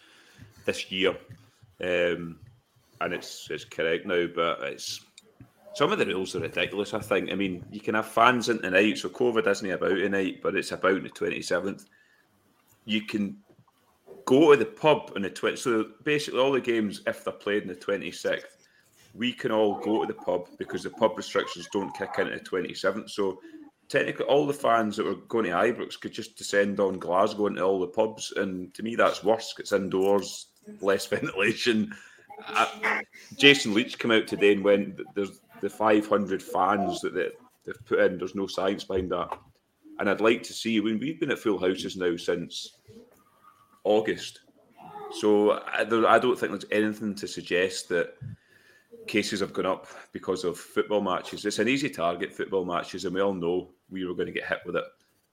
this 0.66 0.92
year, 0.92 1.12
um, 1.83 2.39
and 3.00 3.13
it's 3.13 3.48
it's 3.51 3.66
correct 3.66 4.07
now. 4.07 4.25
But 4.33 4.63
it's 4.63 5.06
some 5.75 5.92
of 5.92 6.00
the 6.00 6.06
rules 6.07 6.36
are 6.36 6.39
ridiculous. 6.39 6.95
I 6.95 7.00
think. 7.00 7.31
I 7.31 7.36
mean, 7.36 7.63
you 7.69 7.80
can 7.80 7.94
have 7.94 8.07
fans 8.07 8.50
in 8.50 8.60
tonight, 8.62 8.98
so 8.98 9.10
COVID 9.10 9.48
isn't 9.48 9.69
about 9.69 9.89
tonight, 9.89 10.42
but 10.42 10.56
it's 10.56 10.71
about 10.71 11.04
the 11.04 11.10
twenty 11.10 11.44
seventh. 11.44 11.86
You 12.86 13.04
can 13.04 13.38
go 14.25 14.51
to 14.51 14.57
the 14.57 14.66
pub 14.66 15.12
on 15.16 15.21
the 15.21 15.30
twenty. 15.30 15.57
So 15.57 15.86
basically, 16.04 16.39
all 16.39 16.51
the 16.51 16.62
games, 16.62 17.01
if 17.06 17.24
they're 17.24 17.33
played 17.33 17.63
on 17.63 17.68
the 17.68 17.75
twenty 17.75 18.12
sixth, 18.12 18.68
we 19.13 19.31
can 19.31 19.51
all 19.51 19.80
go 19.80 20.01
to 20.01 20.07
the 20.07 20.19
pub 20.19 20.48
because 20.57 20.83
the 20.83 20.89
pub 20.89 21.16
restrictions 21.16 21.68
don't 21.71 21.95
kick 21.95 22.16
in 22.18 22.27
at 22.27 22.39
the 22.39 22.44
twenty 22.44 22.74
seventh. 22.74 23.12
So 23.12 23.39
technically 23.90 24.26
all 24.26 24.46
the 24.46 24.54
fans 24.54 24.96
that 24.96 25.06
were 25.06 25.16
going 25.16 25.46
to 25.46 25.52
Ibrox 25.52 26.00
could 26.00 26.14
just 26.14 26.38
descend 26.38 26.80
on 26.80 27.00
Glasgow 27.00 27.48
into 27.48 27.64
all 27.64 27.80
the 27.80 27.88
pubs, 27.88 28.32
and 28.36 28.74
to 28.76 28.84
me 28.84 28.96
that's 28.96 29.24
worse. 29.24 29.54
It's 29.58 29.74
indoors, 29.74 30.48
less 30.80 31.06
ventilation. 31.08 31.94
Uh, 32.48 33.02
Jason 33.36 33.74
Leitch 33.74 34.00
came 34.00 34.12
out 34.12 34.28
today 34.28 34.54
and 34.54 34.64
went, 34.64 35.02
"There's 35.16 35.42
the 35.62 35.70
500 35.70 36.42
fans 36.42 37.02
that 37.02 37.14
they, 37.14 37.30
they've 37.66 37.86
put 37.86 38.00
in. 38.00 38.18
There's 38.18 38.36
no 38.36 38.48
science 38.48 38.84
behind 38.84 39.12
that." 39.12 39.38
And 40.00 40.10
I'd 40.10 40.22
like 40.22 40.44
to 40.44 40.54
see 40.54 40.80
when 40.80 41.00
we've 41.00 41.20
been 41.20 41.32
at 41.32 41.40
full 41.40 41.60
houses 41.60 41.98
now 41.98 42.16
since 42.16 42.78
August, 43.84 44.42
so 45.12 45.52
I, 45.52 45.82
I 45.82 46.20
don't 46.20 46.40
think 46.40 46.52
there's 46.52 46.66
anything 46.72 47.16
to 47.16 47.28
suggest 47.28 47.90
that 47.90 48.16
cases 49.10 49.40
have 49.42 49.54
gone 49.54 49.66
up 49.66 49.88
because 50.14 50.44
of 50.44 50.58
football 50.58 51.02
matches. 51.02 51.46
It's 51.46 51.60
an 51.60 51.68
easy 51.68 51.90
target, 51.90 52.32
football 52.32 52.64
matches, 52.64 53.06
and 53.06 53.16
we 53.16 53.22
all 53.22 53.34
know 53.34 53.72
we 53.90 54.06
were 54.06 54.14
going 54.14 54.28
to 54.28 54.32
get 54.32 54.48
hit 54.48 54.60
with 54.66 54.76
it. 54.76 54.86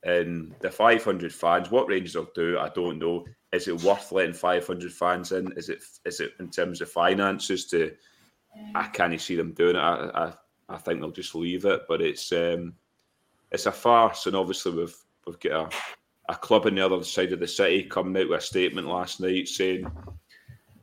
And 0.02 0.54
the 0.60 0.70
500 0.70 1.32
fans, 1.32 1.70
what 1.70 1.88
Rangers 1.88 2.16
will 2.16 2.30
do, 2.34 2.58
I 2.58 2.70
don't 2.70 2.98
know. 2.98 3.26
Is 3.52 3.68
it 3.68 3.82
worth 3.82 4.12
letting 4.12 4.32
500 4.32 4.92
fans 4.92 5.32
in? 5.32 5.52
Is 5.56 5.68
it 5.68 5.82
is 6.04 6.20
it 6.20 6.32
in 6.40 6.50
terms 6.50 6.80
of 6.80 6.90
finances 6.90 7.66
to? 7.66 7.92
I 8.74 8.88
can't 8.88 9.20
see 9.20 9.36
them 9.36 9.52
doing 9.52 9.76
it. 9.76 9.80
I, 9.80 10.10
I, 10.14 10.32
I 10.68 10.78
think 10.78 11.00
they'll 11.00 11.10
just 11.10 11.34
leave 11.34 11.64
it. 11.64 11.82
But 11.88 12.00
it's 12.00 12.32
um, 12.32 12.74
it's 13.52 13.66
a 13.66 13.72
farce, 13.72 14.26
and 14.26 14.36
obviously 14.36 14.72
we've 14.72 14.96
we've 15.26 15.40
got 15.40 15.74
a, 15.74 16.32
a 16.32 16.36
club 16.36 16.66
on 16.66 16.74
the 16.74 16.84
other 16.84 17.02
side 17.04 17.32
of 17.32 17.40
the 17.40 17.48
city 17.48 17.82
coming 17.84 18.20
out 18.22 18.28
with 18.28 18.40
a 18.40 18.42
statement 18.42 18.86
last 18.86 19.20
night 19.20 19.48
saying 19.48 19.90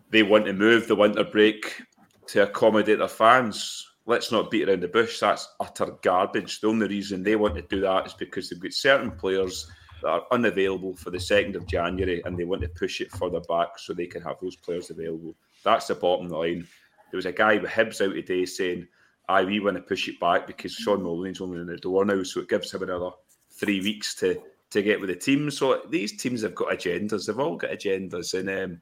they 0.09 0.23
want 0.23 0.45
to 0.45 0.53
move 0.53 0.87
the 0.87 0.95
winter 0.95 1.23
break 1.23 1.81
to 2.27 2.43
accommodate 2.43 2.99
their 2.99 3.07
fans. 3.07 3.87
Let's 4.05 4.31
not 4.31 4.51
beat 4.51 4.67
around 4.67 4.81
the 4.81 4.87
bush. 4.87 5.19
That's 5.19 5.47
utter 5.59 5.97
garbage. 6.01 6.59
The 6.59 6.67
only 6.67 6.87
reason 6.87 7.23
they 7.23 7.35
want 7.35 7.55
to 7.55 7.61
do 7.61 7.81
that 7.81 8.07
is 8.07 8.13
because 8.13 8.49
they've 8.49 8.59
got 8.59 8.73
certain 8.73 9.11
players 9.11 9.69
that 10.01 10.09
are 10.09 10.25
unavailable 10.31 10.95
for 10.95 11.09
the 11.09 11.17
2nd 11.17 11.55
of 11.55 11.67
January 11.67 12.21
and 12.25 12.37
they 12.37 12.43
want 12.43 12.61
to 12.61 12.69
push 12.69 12.99
it 12.99 13.11
further 13.11 13.39
back 13.47 13.79
so 13.79 13.93
they 13.93 14.05
can 14.05 14.21
have 14.21 14.35
those 14.41 14.57
players 14.57 14.89
available. 14.89 15.33
That's 15.63 15.87
the 15.87 15.95
bottom 15.95 16.27
line. 16.27 16.67
There 17.11 17.17
was 17.17 17.25
a 17.25 17.31
guy 17.31 17.57
with 17.57 17.69
Hibs 17.69 18.05
out 18.05 18.13
today 18.13 18.45
saying, 18.45 18.87
I 19.29 19.43
we 19.43 19.59
want 19.59 19.77
to 19.77 19.83
push 19.83 20.07
it 20.09 20.19
back 20.19 20.47
because 20.47 20.73
Shaun 20.73 21.03
Maloney's 21.03 21.39
only 21.39 21.61
in 21.61 21.67
the 21.67 21.77
door 21.77 22.03
now, 22.03 22.23
so 22.23 22.41
it 22.41 22.49
gives 22.49 22.73
him 22.73 22.83
another 22.83 23.11
three 23.51 23.79
weeks 23.81 24.15
to 24.15 24.41
to 24.71 24.81
get 24.81 24.99
with 24.99 25.09
the 25.09 25.15
team. 25.15 25.51
So 25.51 25.83
these 25.89 26.17
teams 26.17 26.41
have 26.41 26.55
got 26.55 26.69
agendas. 26.69 27.27
They've 27.27 27.39
all 27.39 27.55
got 27.55 27.71
agendas, 27.71 28.37
and 28.37 28.49
um, 28.49 28.81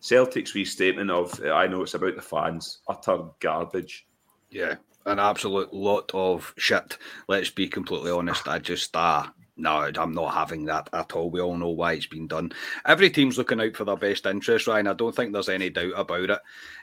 Celtic's 0.00 0.54
restatement 0.54 1.10
of 1.10 1.40
I 1.44 1.66
know 1.66 1.82
it's 1.82 1.94
about 1.94 2.16
the 2.16 2.22
fans, 2.22 2.78
utter 2.88 3.24
garbage. 3.40 4.06
Yeah, 4.50 4.76
an 5.04 5.18
absolute 5.18 5.72
lot 5.72 6.10
of 6.14 6.52
shit. 6.56 6.98
Let's 7.28 7.50
be 7.50 7.68
completely 7.68 8.10
honest. 8.10 8.48
I 8.48 8.58
just 8.58 8.94
uh 8.96 9.26
no, 9.56 9.90
I'm 9.96 10.12
not 10.12 10.34
having 10.34 10.66
that 10.66 10.90
at 10.92 11.12
all. 11.12 11.30
We 11.30 11.40
all 11.40 11.56
know 11.56 11.70
why 11.70 11.94
it's 11.94 12.06
been 12.06 12.26
done. 12.26 12.52
Every 12.84 13.08
team's 13.08 13.38
looking 13.38 13.60
out 13.60 13.74
for 13.74 13.84
their 13.84 13.96
best 13.96 14.26
interest, 14.26 14.66
Ryan. 14.66 14.88
I 14.88 14.92
don't 14.92 15.16
think 15.16 15.32
there's 15.32 15.48
any 15.48 15.70
doubt 15.70 15.94
about 15.96 16.38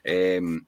it. 0.06 0.40
Um, 0.40 0.66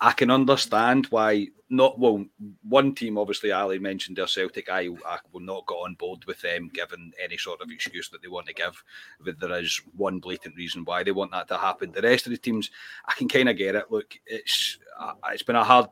I 0.00 0.12
can 0.12 0.30
understand 0.30 1.06
why 1.06 1.48
not. 1.70 1.98
Well, 1.98 2.24
one 2.68 2.94
team, 2.94 3.18
obviously, 3.18 3.52
Ali 3.52 3.78
mentioned 3.78 4.16
their 4.16 4.26
Celtic. 4.26 4.68
I, 4.70 4.88
I 5.06 5.18
will 5.32 5.40
not 5.40 5.66
get 5.66 5.74
on 5.74 5.94
board 5.94 6.24
with 6.26 6.40
them, 6.40 6.70
given 6.72 7.12
any 7.22 7.36
sort 7.36 7.60
of 7.60 7.70
excuse 7.70 8.08
that 8.10 8.22
they 8.22 8.28
want 8.28 8.46
to 8.46 8.54
give. 8.54 8.82
But 9.20 9.40
there 9.40 9.58
is 9.58 9.80
one 9.96 10.18
blatant 10.18 10.56
reason 10.56 10.84
why 10.84 11.02
they 11.02 11.12
want 11.12 11.32
that 11.32 11.48
to 11.48 11.58
happen. 11.58 11.92
The 11.92 12.02
rest 12.02 12.26
of 12.26 12.30
the 12.30 12.38
teams, 12.38 12.70
I 13.06 13.14
can 13.14 13.28
kind 13.28 13.48
of 13.48 13.56
get 13.56 13.74
it. 13.74 13.90
Look, 13.90 14.14
it's 14.26 14.78
it's 15.30 15.42
been 15.42 15.56
a 15.56 15.64
hard. 15.64 15.88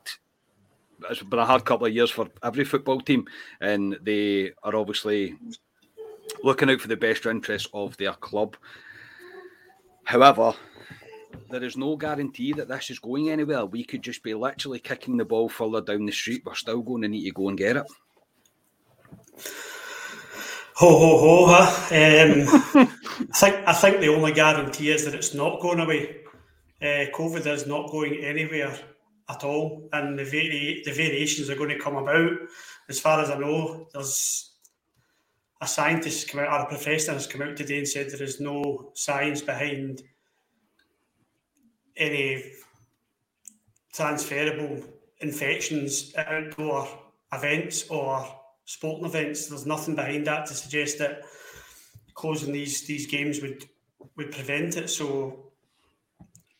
It's 1.11 1.23
been 1.23 1.41
a 1.41 1.47
hard 1.47 1.65
couple 1.65 1.87
of 1.87 1.95
years 1.95 2.11
for 2.11 2.29
every 2.45 2.65
football 2.65 3.01
team, 3.01 3.27
and 3.61 3.99
they 4.03 4.53
are 4.63 4.77
obviously 4.77 5.35
looking 6.45 6.71
out 6.71 6.81
for 6.81 6.89
the 6.89 6.97
best 6.97 7.27
interests 7.27 7.69
of 7.75 7.97
their 7.97 8.13
club. 8.13 8.57
However, 10.05 10.55
there 11.53 11.63
is 11.63 11.77
no 11.77 11.97
guarantee 11.97 12.53
that 12.55 12.69
this 12.69 12.91
is 12.91 12.99
going 12.99 13.31
anywhere. 13.31 13.67
We 13.67 13.85
could 13.85 14.03
just 14.03 14.23
be 14.23 14.35
literally 14.35 14.81
kicking 14.81 15.19
the 15.19 15.25
ball 15.25 15.49
further 15.49 15.83
down 15.83 16.07
the 16.07 16.13
street. 16.13 16.43
We're 16.45 16.55
still 16.55 16.83
going 16.83 17.03
to 17.03 17.09
need 17.09 17.25
to 17.25 17.31
go 17.31 17.49
and 17.49 17.59
get 17.59 17.77
it. 17.77 17.87
Ho 20.77 20.89
ho 20.89 21.19
ho! 21.19 21.47
Huh? 21.49 21.69
Um, 21.95 22.89
I 23.31 23.37
think 23.37 23.69
I 23.69 23.73
think 23.75 24.01
the 24.01 24.09
only 24.09 24.33
guarantee 24.33 24.91
is 24.91 25.05
that 25.05 25.15
it's 25.15 25.35
not 25.35 25.61
going 25.61 25.81
away. 25.81 26.23
Uh, 26.81 27.07
COVID 27.15 27.47
is 27.47 27.67
not 27.67 27.91
going 27.91 28.17
anywhere 28.17 28.77
at 29.29 29.45
all, 29.45 29.89
and 29.93 30.19
the 30.19 30.25
vari- 30.25 30.83
the 30.85 30.93
variations 30.93 31.51
are 31.51 31.57
going 31.57 31.69
to 31.69 31.79
come 31.79 31.97
about. 31.97 32.33
As 32.89 32.99
far 32.99 33.21
as 33.21 33.31
I 33.31 33.39
know, 33.39 33.87
there's 33.93 34.51
a 35.61 35.69
scientist 35.69 36.29
come 36.29 36.41
out, 36.41 36.53
or 36.53 36.65
a 36.65 36.69
professor 36.69 37.13
has 37.13 37.27
come 37.27 37.43
out 37.43 37.57
today 37.57 37.79
and 37.79 37.87
said 37.87 38.11
there 38.11 38.23
is 38.23 38.41
no 38.41 38.91
science 38.95 39.43
behind 39.43 40.03
any 41.97 42.53
transferable 43.93 44.83
infections 45.21 46.13
at 46.15 46.29
outdoor 46.29 46.89
events 47.33 47.89
or 47.89 48.27
sporting 48.65 49.07
events. 49.07 49.47
There's 49.47 49.67
nothing 49.67 49.95
behind 49.95 50.27
that 50.27 50.47
to 50.47 50.55
suggest 50.55 50.99
that 50.99 51.23
closing 52.15 52.53
these 52.53 52.87
these 52.87 53.07
games 53.07 53.41
would 53.41 53.65
would 54.17 54.33
prevent 54.33 54.77
it. 54.77 54.91
So 54.91 55.53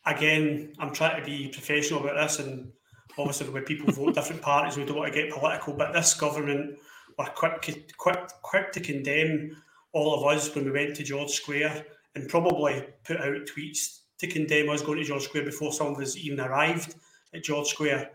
again, 0.05 0.73
I'm 0.79 0.93
trying 0.93 1.19
to 1.19 1.25
be 1.25 1.49
professional 1.49 2.01
about 2.01 2.15
this, 2.15 2.39
and 2.39 2.71
obviously 3.17 3.49
when 3.49 3.63
people 3.63 3.91
vote 3.93 4.15
different 4.15 4.41
parties, 4.41 4.77
we 4.77 4.85
don't 4.85 4.97
want 4.97 5.13
to 5.13 5.21
get 5.21 5.33
political. 5.33 5.73
But 5.73 5.93
this 5.93 6.13
government 6.13 6.77
were 7.17 7.25
quick 7.25 7.75
quick 7.97 8.29
quick 8.41 8.71
to 8.73 8.79
condemn 8.79 9.57
all 9.91 10.15
of 10.15 10.35
us 10.35 10.53
when 10.55 10.65
we 10.65 10.71
went 10.71 10.95
to 10.95 11.03
George 11.03 11.31
Square 11.31 11.85
and 12.15 12.29
probably 12.29 12.83
put 13.03 13.17
out 13.17 13.45
tweets 13.45 13.99
to 14.23 14.31
condemn 14.31 14.69
us 14.69 14.81
going 14.81 14.99
to 14.99 15.03
George 15.03 15.23
Square 15.23 15.43
before 15.43 15.73
some 15.73 15.87
of 15.87 15.99
us 15.99 16.15
even 16.15 16.39
arrived 16.39 16.95
at 17.33 17.43
George 17.43 17.67
Square. 17.67 18.11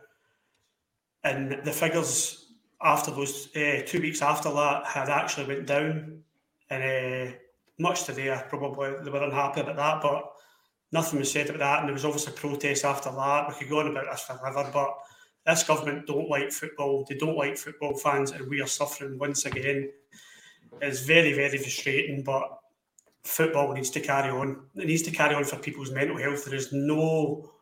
and 1.24 1.60
the 1.64 1.72
figures 1.72 2.52
after 2.80 3.10
those 3.10 3.54
uh, 3.56 3.82
two 3.84 4.00
weeks 4.00 4.22
after 4.22 4.50
that 4.50 4.86
had 4.86 5.10
actually 5.10 5.46
went 5.46 5.66
down, 5.66 6.22
and 6.70 6.82
uh, 6.82 7.32
much 7.78 8.04
today 8.04 8.40
probably 8.48 8.94
they 9.02 9.10
were 9.10 9.22
unhappy 9.22 9.60
about 9.60 9.76
that, 9.76 10.00
but 10.00 10.32
nothing 10.92 11.18
was 11.18 11.30
said 11.30 11.48
about 11.48 11.58
that, 11.58 11.78
and 11.80 11.88
there 11.88 11.94
was 11.94 12.04
obviously 12.04 12.32
protests 12.32 12.84
after 12.84 13.10
that. 13.10 13.48
We 13.48 13.54
could 13.54 13.68
go 13.68 13.80
on 13.80 13.88
about 13.88 14.06
this 14.10 14.22
forever, 14.22 14.70
but 14.72 14.94
this 15.44 15.64
government 15.64 16.06
don't 16.06 16.30
like 16.30 16.52
football. 16.52 17.04
They 17.06 17.16
don't 17.16 17.36
like 17.36 17.58
football 17.58 17.96
fans, 17.96 18.30
and 18.30 18.48
we 18.48 18.62
are 18.62 18.66
suffering 18.66 19.18
once 19.18 19.44
again. 19.44 19.90
It's 20.80 21.00
very, 21.00 21.34
very 21.34 21.58
frustrating, 21.58 22.22
but 22.22 22.60
football 23.28 23.74
needs 23.74 23.90
to 23.90 24.00
carry 24.00 24.30
on. 24.30 24.62
It 24.74 24.86
needs 24.86 25.02
to 25.02 25.10
carry 25.10 25.34
on 25.34 25.44
for 25.44 25.56
people's 25.56 25.92
mental 25.92 26.16
health. 26.16 26.46
There 26.46 26.54
is 26.54 26.72
no, 26.72 27.52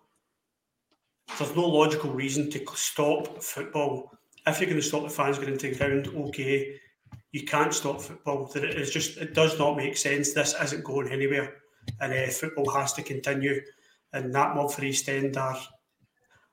there's 1.38 1.56
no 1.56 1.66
logical 1.66 2.12
reason 2.12 2.48
to 2.52 2.64
stop 2.74 3.42
football. 3.42 4.12
If 4.46 4.60
you're 4.60 4.70
going 4.70 4.80
to 4.80 4.86
stop 4.86 5.02
the 5.02 5.10
fans 5.10 5.38
going 5.38 5.52
into 5.52 5.70
the 5.70 5.76
ground, 5.76 6.06
okay. 6.06 6.78
You 7.32 7.44
can't 7.44 7.74
stop 7.74 8.00
football. 8.00 8.46
That 8.54 8.62
It 8.64 8.78
is 8.78 8.92
just, 8.92 9.18
it 9.18 9.34
does 9.34 9.58
not 9.58 9.76
make 9.76 9.96
sense. 9.96 10.32
This 10.32 10.54
isn't 10.62 10.84
going 10.84 11.10
anywhere, 11.10 11.56
and 12.00 12.12
uh, 12.12 12.28
football 12.28 12.70
has 12.70 12.92
to 12.94 13.02
continue. 13.02 13.60
And 14.12 14.32
that 14.34 14.54
mob 14.54 14.70
for 14.70 14.84
East 14.84 15.08
End 15.08 15.36
are 15.36 15.58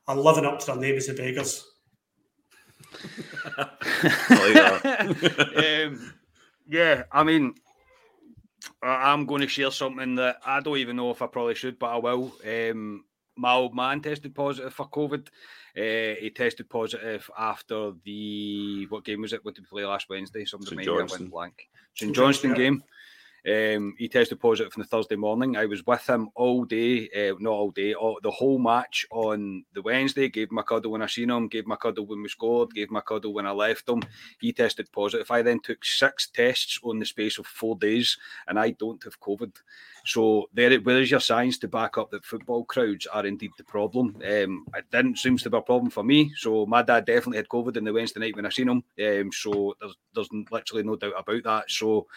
are 0.07 0.17
living 0.17 0.45
up 0.45 0.59
to 0.59 0.65
their 0.65 0.75
name 0.75 0.95
as 0.95 1.07
the 1.07 1.13
beggars. 1.13 1.65
um, 5.55 6.13
yeah, 6.67 7.03
I 7.11 7.23
mean, 7.23 7.53
I'm 8.81 9.25
going 9.25 9.41
to 9.41 9.47
share 9.47 9.71
something 9.71 10.15
that 10.15 10.37
I 10.45 10.59
don't 10.59 10.77
even 10.77 10.95
know 10.95 11.11
if 11.11 11.21
I 11.21 11.27
probably 11.27 11.55
should, 11.55 11.79
but 11.79 11.87
I 11.87 11.97
will. 11.97 12.33
Um, 12.45 13.05
my 13.35 13.53
old 13.53 13.75
man 13.75 14.01
tested 14.01 14.35
positive 14.35 14.73
for 14.73 14.87
COVID. 14.89 15.27
Uh, 15.75 16.15
he 16.19 16.31
tested 16.35 16.69
positive 16.69 17.29
after 17.37 17.93
the 18.03 18.85
what 18.89 19.03
game 19.03 19.21
was 19.21 19.33
it? 19.33 19.43
What 19.43 19.55
did 19.55 19.63
we 19.63 19.79
play 19.79 19.85
last 19.85 20.07
Wednesday? 20.09 20.45
Somebody 20.45 20.75
maybe 20.75 20.91
went 20.91 21.31
blank. 21.31 21.69
St 21.95 22.15
Johnstone 22.15 22.53
game. 22.53 22.83
Um, 23.45 23.95
he 23.97 24.07
tested 24.07 24.39
positive 24.39 24.71
on 24.75 24.81
the 24.81 24.87
Thursday 24.87 25.17
morning. 25.17 25.57
I 25.57 25.65
was 25.65 25.85
with 25.85 26.07
him 26.07 26.29
all 26.33 26.63
day, 26.63 27.09
uh, 27.09 27.35
not 27.39 27.51
all 27.51 27.71
day, 27.71 27.93
all, 27.93 28.17
the 28.23 28.31
whole 28.31 28.57
match 28.57 29.05
on 29.11 29.65
the 29.73 29.81
Wednesday. 29.81 30.29
Gave 30.29 30.49
him 30.49 30.59
a 30.59 30.63
cuddle 30.63 30.91
when 30.91 31.01
I 31.01 31.07
seen 31.07 31.29
him, 31.29 31.49
gave 31.49 31.65
him 31.65 31.71
a 31.71 31.77
cuddle 31.77 32.05
when 32.05 32.21
we 32.21 32.29
scored, 32.29 32.73
gave 32.73 32.89
him 32.89 32.95
a 32.95 33.01
cuddle 33.01 33.33
when 33.33 33.45
I 33.45 33.51
left 33.51 33.89
him. 33.89 34.01
He 34.39 34.53
tested 34.53 34.91
positive. 34.93 35.29
I 35.29 35.41
then 35.41 35.59
took 35.59 35.83
six 35.83 36.29
tests 36.29 36.79
on 36.83 36.99
the 36.99 37.05
space 37.05 37.37
of 37.37 37.45
four 37.45 37.75
days, 37.75 38.17
and 38.47 38.57
I 38.57 38.71
don't 38.71 39.03
have 39.03 39.19
COVID. 39.19 39.53
So 40.05 40.49
there, 40.53 40.77
where 40.81 41.01
is 41.01 41.11
your 41.11 41.21
science 41.21 41.57
to 41.59 41.67
back 41.67 41.97
up 41.97 42.11
that 42.11 42.25
football 42.25 42.65
crowds 42.65 43.07
are 43.07 43.25
indeed 43.25 43.51
the 43.57 43.63
problem? 43.63 44.15
Um, 44.17 44.65
it 44.75 44.85
didn't 44.91 45.17
seem 45.17 45.37
to 45.37 45.49
be 45.49 45.57
a 45.57 45.61
problem 45.61 45.89
for 45.89 46.03
me. 46.03 46.33
So 46.35 46.65
my 46.65 46.81
dad 46.81 47.05
definitely 47.05 47.37
had 47.37 47.47
COVID 47.47 47.77
in 47.77 47.85
the 47.85 47.93
Wednesday 47.93 48.19
night 48.19 48.35
when 48.35 48.45
I 48.45 48.49
seen 48.49 48.69
him. 48.69 48.83
Um, 49.01 49.31
so 49.31 49.75
there's 49.79 49.95
there's 50.13 50.29
literally 50.51 50.83
no 50.83 50.95
doubt 50.95 51.13
about 51.17 51.43
that. 51.43 51.71
So 51.71 52.07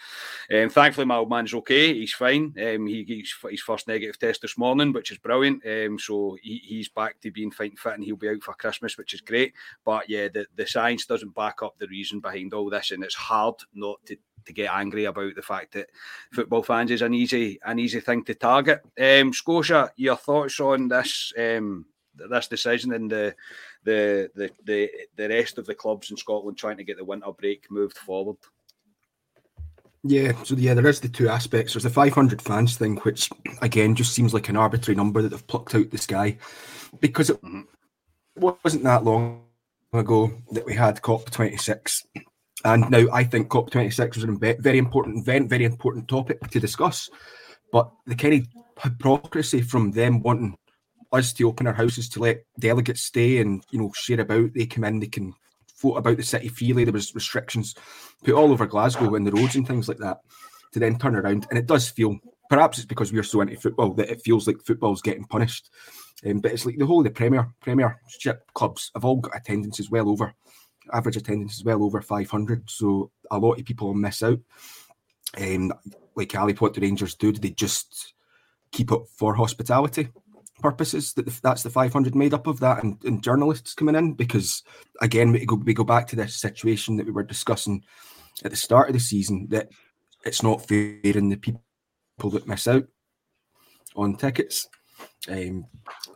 um, 0.53 0.69
thankfully 0.69 1.05
my 1.05 1.15
old 1.15 1.29
man's 1.29 1.53
okay. 1.53 1.93
He's 1.93 2.13
fine. 2.13 2.53
Um, 2.57 2.87
he 2.87 3.03
he's 3.03 3.33
his 3.49 3.61
first 3.61 3.87
negative 3.87 4.19
test 4.19 4.41
this 4.41 4.57
morning, 4.57 4.91
which 4.91 5.11
is 5.11 5.17
brilliant. 5.17 5.63
Um, 5.65 5.97
so 5.97 6.37
he, 6.41 6.61
he's 6.65 6.89
back 6.89 7.21
to 7.21 7.31
being 7.31 7.51
fine 7.51 7.75
fit 7.77 7.93
and 7.93 8.03
he'll 8.03 8.17
be 8.17 8.29
out 8.29 8.43
for 8.43 8.53
Christmas, 8.53 8.97
which 8.97 9.13
is 9.13 9.21
great. 9.21 9.53
But 9.85 10.09
yeah, 10.09 10.27
the, 10.27 10.45
the 10.55 10.67
science 10.67 11.05
doesn't 11.05 11.35
back 11.35 11.63
up 11.63 11.77
the 11.77 11.87
reason 11.87 12.19
behind 12.19 12.53
all 12.53 12.69
this, 12.69 12.91
and 12.91 13.03
it's 13.03 13.15
hard 13.15 13.55
not 13.73 14.05
to 14.07 14.17
to 14.47 14.53
get 14.53 14.73
angry 14.73 15.05
about 15.05 15.35
the 15.35 15.41
fact 15.41 15.73
that 15.73 15.89
football 16.33 16.63
fans 16.63 16.89
is 16.89 17.01
an 17.01 17.13
easy 17.13 17.59
an 17.77 17.83
easy 17.83 17.99
thing 17.99 18.23
to 18.23 18.33
target. 18.33 18.81
Um, 18.99 19.31
Scotia, 19.31 19.91
your 19.95 20.15
thoughts 20.15 20.59
on 20.59 20.87
this 20.87 21.31
um, 21.37 21.85
this 22.15 22.47
decision 22.47 22.93
and 22.93 23.09
the, 23.11 23.35
the 23.83 24.31
the 24.35 24.51
the 24.65 24.89
the 25.15 25.29
rest 25.29 25.57
of 25.57 25.65
the 25.65 25.75
clubs 25.75 26.09
in 26.09 26.17
Scotland 26.17 26.57
trying 26.57 26.77
to 26.77 26.83
get 26.83 26.97
the 26.97 27.05
winter 27.05 27.31
break 27.31 27.69
moved 27.69 27.97
forward? 27.97 28.37
Yeah, 30.03 30.31
so 30.43 30.55
yeah, 30.55 30.73
there 30.73 30.87
is 30.87 30.99
the 30.99 31.09
two 31.09 31.29
aspects. 31.29 31.73
There's 31.73 31.83
the 31.83 31.89
500 31.89 32.41
fans 32.41 32.77
thing, 32.77 32.97
which 32.97 33.29
again 33.61 33.95
just 33.95 34.13
seems 34.13 34.33
like 34.33 34.49
an 34.49 34.57
arbitrary 34.57 34.95
number 34.95 35.21
that 35.21 35.29
they've 35.29 35.47
plucked 35.47 35.75
out 35.75 35.91
the 35.91 35.97
sky, 35.97 36.37
because 36.99 37.29
it 37.29 37.41
mm-hmm. 37.41 37.61
wasn't 38.35 38.83
that 38.83 39.03
long 39.03 39.43
ago 39.93 40.31
that 40.51 40.65
we 40.65 40.73
had 40.73 41.01
COP26, 41.01 42.05
and 42.65 42.89
now 42.89 43.05
I 43.11 43.23
think 43.23 43.49
COP26 43.49 44.15
was 44.15 44.23
a 44.23 44.61
very 44.61 44.77
important 44.77 45.19
event, 45.19 45.49
very 45.49 45.65
important 45.65 46.07
topic 46.07 46.41
to 46.49 46.59
discuss. 46.59 47.09
But 47.71 47.91
the 48.05 48.15
kind 48.15 48.33
of 48.35 48.47
hypocrisy 48.81 49.61
from 49.61 49.91
them 49.91 50.21
wanting 50.21 50.55
us 51.11 51.33
to 51.33 51.47
open 51.47 51.67
our 51.67 51.73
houses 51.73 52.09
to 52.09 52.19
let 52.19 52.43
delegates 52.59 53.01
stay 53.01 53.39
and 53.39 53.63
you 53.71 53.79
know 53.79 53.91
share 53.95 54.21
about, 54.21 54.53
they 54.53 54.65
come 54.65 54.83
in, 54.83 54.99
they 54.99 55.07
can 55.07 55.33
vote 55.81 55.95
about 55.95 56.17
the 56.17 56.23
city 56.23 56.49
freely. 56.49 56.83
There 56.83 56.93
was 56.93 57.15
restrictions 57.15 57.75
put 58.23 58.33
all 58.33 58.51
over 58.51 58.65
Glasgow 58.65 59.15
and 59.15 59.25
the 59.25 59.31
roads 59.31 59.55
and 59.55 59.67
things 59.67 59.87
like 59.87 59.97
that. 59.99 60.19
To 60.73 60.79
then 60.79 60.99
turn 60.99 61.15
around, 61.15 61.47
and 61.49 61.57
it 61.57 61.65
does 61.65 61.87
feel 61.87 62.19
perhaps 62.49 62.77
it's 62.77 62.85
because 62.85 63.13
we're 63.13 63.23
so 63.23 63.39
into 63.39 63.55
football 63.55 63.93
that 63.93 64.09
it 64.09 64.21
feels 64.21 64.47
like 64.47 64.57
football's 64.65 65.01
getting 65.01 65.23
punished. 65.23 65.69
Um, 66.25 66.39
but 66.39 66.51
it's 66.51 66.65
like 66.65 66.77
the 66.77 66.85
whole 66.85 66.99
of 66.99 67.05
the 67.05 67.11
Premier 67.11 67.47
Premiership 67.61 68.41
clubs 68.53 68.91
have 68.93 69.05
all 69.05 69.15
got 69.17 69.37
attendances 69.37 69.89
well 69.89 70.09
over 70.09 70.35
average 70.93 71.17
attendance 71.17 71.57
is 71.57 71.63
well 71.63 71.83
over 71.83 72.01
500, 72.01 72.69
so 72.69 73.11
a 73.31 73.37
lot 73.37 73.59
of 73.59 73.65
people 73.65 73.93
miss 73.93 74.23
out. 74.23 74.39
Um, 75.37 75.71
like 76.17 76.35
Ali, 76.35 76.53
what 76.53 76.73
the 76.73 76.81
Rangers 76.81 77.15
do? 77.15 77.31
Do 77.31 77.39
they 77.39 77.51
just 77.51 78.13
keep 78.71 78.91
it 78.91 79.01
for 79.15 79.35
hospitality 79.35 80.09
purposes? 80.59 81.13
That 81.13 81.27
that's 81.41 81.63
the 81.63 81.69
500 81.69 82.15
made 82.15 82.33
up 82.33 82.47
of 82.47 82.59
that, 82.59 82.83
and, 82.83 83.01
and 83.03 83.23
journalists 83.23 83.73
coming 83.73 83.95
in 83.95 84.13
because 84.13 84.63
again 85.01 85.31
we 85.31 85.45
go 85.45 85.55
we 85.55 85.73
go 85.73 85.83
back 85.83 86.07
to 86.07 86.15
this 86.15 86.35
situation 86.35 86.97
that 86.97 87.05
we 87.05 87.11
were 87.11 87.23
discussing 87.23 87.83
at 88.43 88.51
the 88.51 88.57
start 88.57 88.89
of 88.89 88.93
the 88.93 88.99
season 88.99 89.47
that 89.49 89.69
it's 90.25 90.43
not 90.43 90.67
fair 90.67 90.99
in 91.03 91.29
the 91.29 91.37
people 91.37 91.61
that 92.31 92.47
miss 92.47 92.67
out 92.67 92.85
on 93.95 94.15
tickets. 94.15 94.67
Um, 95.29 95.65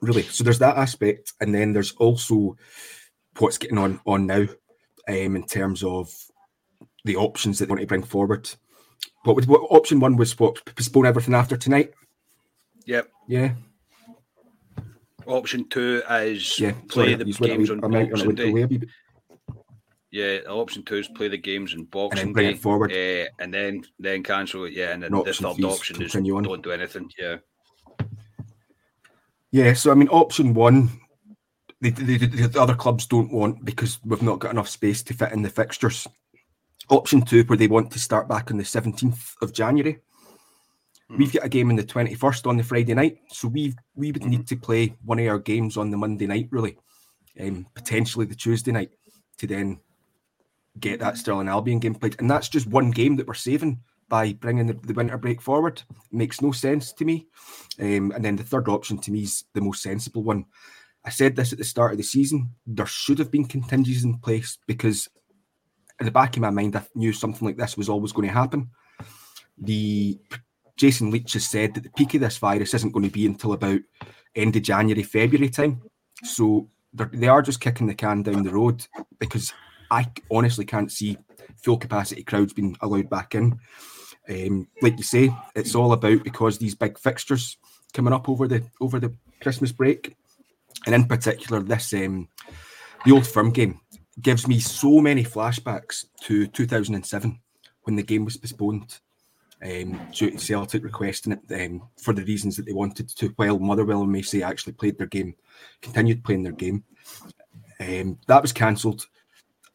really, 0.02 0.24
so 0.24 0.44
there's 0.44 0.60
that 0.60 0.78
aspect, 0.78 1.34
and 1.40 1.54
then 1.54 1.74
there's 1.74 1.92
also 1.94 2.58
what's 3.38 3.58
getting 3.58 3.78
on 3.78 4.00
on 4.06 4.26
now 4.26 4.48
um, 5.08 5.36
in 5.36 5.46
terms 5.46 5.84
of 5.84 6.12
the 7.06 7.16
options 7.16 7.60
that 7.60 7.66
they 7.66 7.70
want 7.70 7.82
to 7.82 7.88
bring 7.88 8.04
forward. 8.04 8.50
What 9.24 9.36
would 9.36 9.46
what 9.46 9.62
option 9.70 10.00
one 10.00 10.18
was 10.18 10.38
what 10.40 10.64
postpone 10.76 11.06
everything 11.06 11.36
after 11.36 11.58
tonight? 11.58 11.92
Yep. 12.86 13.10
Yeah. 13.28 13.54
Option 15.28 15.70
two 15.70 16.02
is 16.10 16.60
yeah, 16.60 16.74
play 16.90 17.14
the 17.14 17.26
games 17.26 17.70
on 17.70 17.80
Boxing 17.80 18.36
Day. 18.36 18.80
Yeah, 20.10 20.40
option 20.50 20.84
two 20.84 20.96
is 20.96 21.08
play 21.08 21.28
the 21.28 21.38
games 21.38 21.74
in 21.74 21.86
Boxing 21.86 22.28
and 22.28 22.34
bring 22.34 22.48
Day, 22.48 22.54
it 22.54 22.60
forward, 22.60 22.92
uh, 22.92 23.26
and 23.40 23.54
then 23.54 23.84
then 24.00 24.24
cancel 24.24 24.66
it. 24.66 24.74
Yeah, 24.74 24.92
and 24.92 25.04
then 25.04 25.12
the 25.12 25.34
third 25.34 25.64
option 25.64 26.02
is 26.02 26.16
on. 26.16 26.44
don't 26.44 26.64
do 26.64 26.72
anything. 26.72 27.10
Yeah. 27.18 27.38
Yeah, 29.52 29.74
so 29.74 29.92
I 29.92 29.96
mean, 29.96 30.08
option 30.08 30.54
one 30.54 30.90
the, 31.82 31.90
the, 31.90 32.18
the, 32.48 32.62
other 32.62 32.76
clubs 32.76 33.08
don't 33.08 33.32
want 33.32 33.66
because 33.66 34.00
we've 34.06 34.22
not 34.22 34.40
got 34.40 34.52
enough 34.52 34.70
space 34.70 35.02
to 35.04 35.14
fit 35.14 35.32
in 35.32 35.42
the 35.42 35.50
fixtures. 35.50 36.08
Option 36.90 37.22
two, 37.22 37.44
where 37.44 37.58
they 37.58 37.68
want 37.68 37.92
to 37.92 38.00
start 38.00 38.28
back 38.28 38.52
on 38.52 38.58
the 38.58 38.64
17th 38.64 39.36
of 39.42 39.54
January. 39.54 40.00
Mm. 41.12 41.18
We've 41.18 41.34
got 41.34 41.46
a 41.46 41.50
game 41.50 41.70
on 41.70 41.76
the 41.76 41.84
21st 41.84 42.48
on 42.48 42.58
the 42.58 42.64
Friday 42.64 42.94
night, 42.94 43.20
so 43.30 43.48
we 43.48 43.74
we 43.96 44.12
would 44.12 44.22
mm. 44.22 44.30
need 44.30 44.48
to 44.48 44.56
play 44.56 44.96
one 45.06 45.20
of 45.20 45.28
our 45.28 45.40
games 45.40 45.78
on 45.78 45.90
the 45.90 45.98
Monday 45.98 46.28
night, 46.28 46.48
really, 46.52 46.78
um, 47.40 47.66
potentially 47.74 48.26
the 48.26 48.36
Tuesday 48.36 48.72
night, 48.72 48.92
to 49.38 49.48
then 49.48 49.80
get 50.80 51.00
that 51.00 51.18
Stirling 51.18 51.48
Albion 51.48 51.80
game 51.80 51.96
played. 51.96 52.16
And 52.20 52.30
that's 52.30 52.50
just 52.50 52.68
one 52.68 52.92
game 52.92 53.16
that 53.18 53.28
we're 53.28 53.34
saving 53.34 53.80
by 54.12 54.34
bringing 54.34 54.68
the, 54.68 54.74
the 54.74 54.94
winter 54.94 55.18
break 55.18 55.42
forward. 55.42 55.82
It 55.90 55.98
makes 56.12 56.42
no 56.42 56.52
sense 56.52 56.92
to 56.94 57.06
me. 57.06 57.28
Um, 57.80 58.12
and 58.12 58.24
then 58.24 58.36
the 58.36 58.44
third 58.44 58.68
option 58.68 58.98
to 59.00 59.12
me 59.12 59.24
is 59.24 59.46
the 59.54 59.62
most 59.62 59.82
sensible 59.82 60.24
one. 60.24 60.46
I 61.04 61.10
said 61.10 61.36
this 61.36 61.52
at 61.52 61.58
the 61.58 61.64
start 61.64 61.94
of 61.94 61.98
the 61.98 62.04
season. 62.04 62.50
There 62.68 62.86
should 62.86 63.20
have 63.20 63.32
been 63.32 63.46
contingencies 63.46 64.04
in 64.04 64.20
place 64.20 64.58
because, 64.68 65.08
in 66.02 66.06
the 66.06 66.12
back 66.12 66.36
of 66.36 66.42
my 66.42 66.50
mind, 66.50 66.76
I 66.76 66.84
knew 66.96 67.14
something 67.14 67.48
like 67.48 67.58
this 67.58 67.78
was 67.78 67.88
always 67.88 68.12
going 68.12 68.28
to 68.28 68.34
happen. 68.34 68.72
The 69.60 70.20
Jason 70.76 71.12
Leitch 71.12 71.34
has 71.34 71.46
said 71.48 71.76
that 71.76 71.84
the 71.84 71.92
peak 71.92 72.16
of 72.16 72.22
this 72.22 72.40
virus 72.40 72.74
isn't 72.74 72.92
going 72.92 73.06
to 73.06 73.12
be 73.12 73.28
until 73.28 73.54
about 73.54 73.82
end 74.36 74.56
of 74.56 74.64
January, 74.64 75.04
February 75.04 75.50
time. 75.50 75.80
So 76.24 76.70
they 76.92 77.28
are 77.28 77.44
just 77.44 77.62
kicking 77.62 77.86
the 77.86 77.94
can 77.94 78.24
down 78.24 78.42
the 78.42 78.52
road 78.52 78.84
because 79.20 79.54
I 79.92 80.08
honestly 80.32 80.66
can't 80.66 80.92
see 80.92 81.20
full 81.64 81.78
capacity 81.78 82.24
crowds 82.24 82.54
being 82.54 82.76
allowed 82.82 83.08
back 83.08 83.36
in. 83.36 83.60
Um, 84.28 84.68
like 84.82 84.98
you 84.98 85.04
say, 85.04 85.32
it's 85.56 85.76
all 85.76 85.94
about 85.94 86.24
because 86.24 86.58
these 86.58 86.74
big 86.74 86.98
fixtures 86.98 87.58
coming 87.94 88.14
up 88.14 88.28
over 88.28 88.48
the 88.48 88.64
over 88.80 89.00
the 89.00 89.14
Christmas 89.40 89.72
break 89.72 90.16
and 90.88 90.96
in 90.96 91.06
particular 91.06 91.62
this 91.62 91.94
um, 91.94 92.28
the 93.06 93.12
old 93.12 93.28
firm 93.28 93.52
game 93.52 93.80
gives 94.22 94.48
me 94.48 94.60
so 94.60 95.00
many 95.00 95.24
flashbacks 95.24 96.06
to 96.22 96.48
2007 96.48 97.40
when 97.84 97.96
the 97.96 98.04
game 98.04 98.26
was 98.26 98.38
postponed 98.38 99.00
um, 99.64 100.00
due 100.12 100.32
to 100.32 100.38
Celtic 100.38 100.84
requesting 100.84 101.34
it 101.34 101.66
um, 101.66 101.88
for 102.02 102.14
the 102.14 102.24
reasons 102.24 102.56
that 102.58 102.66
they 102.66 102.74
wanted 102.74 103.10
to, 103.10 103.28
while 103.36 103.60
Motherwell 103.60 104.02
and 104.02 104.12
Macy 104.12 104.44
actually 104.44 104.74
played 104.74 104.98
their 104.98 105.08
game, 105.08 105.36
continued 105.82 106.24
playing 106.24 106.44
their 106.44 106.54
game. 106.54 106.84
Um, 107.80 108.18
that 108.28 108.42
was 108.42 108.54
cancelled. 108.54 109.08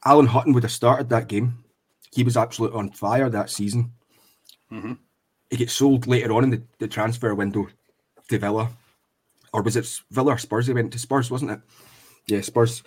Alan 0.04 0.26
Hutton 0.26 0.52
would 0.52 0.62
have 0.62 0.72
started 0.72 1.08
that 1.08 1.28
game. 1.28 1.64
He 2.12 2.24
was 2.24 2.36
absolutely 2.36 2.78
on 2.78 2.90
fire 2.90 3.28
that 3.28 3.50
season. 3.50 3.92
Mm-hmm. 4.72 4.94
He 5.50 5.56
gets 5.56 5.72
sold 5.72 6.06
later 6.06 6.32
on 6.32 6.44
in 6.44 6.50
the, 6.50 6.62
the 6.78 6.88
transfer 6.88 7.34
window 7.34 7.68
to 8.28 8.38
Villa. 8.38 8.70
Or 9.52 9.62
was 9.62 9.76
it 9.76 10.00
Villa 10.10 10.34
or 10.34 10.38
Spurs? 10.38 10.66
He 10.66 10.72
went 10.72 10.92
to 10.92 10.98
Spurs, 10.98 11.30
wasn't 11.30 11.52
it? 11.52 11.60
Yeah, 12.26 12.40
Spurs. 12.40 12.82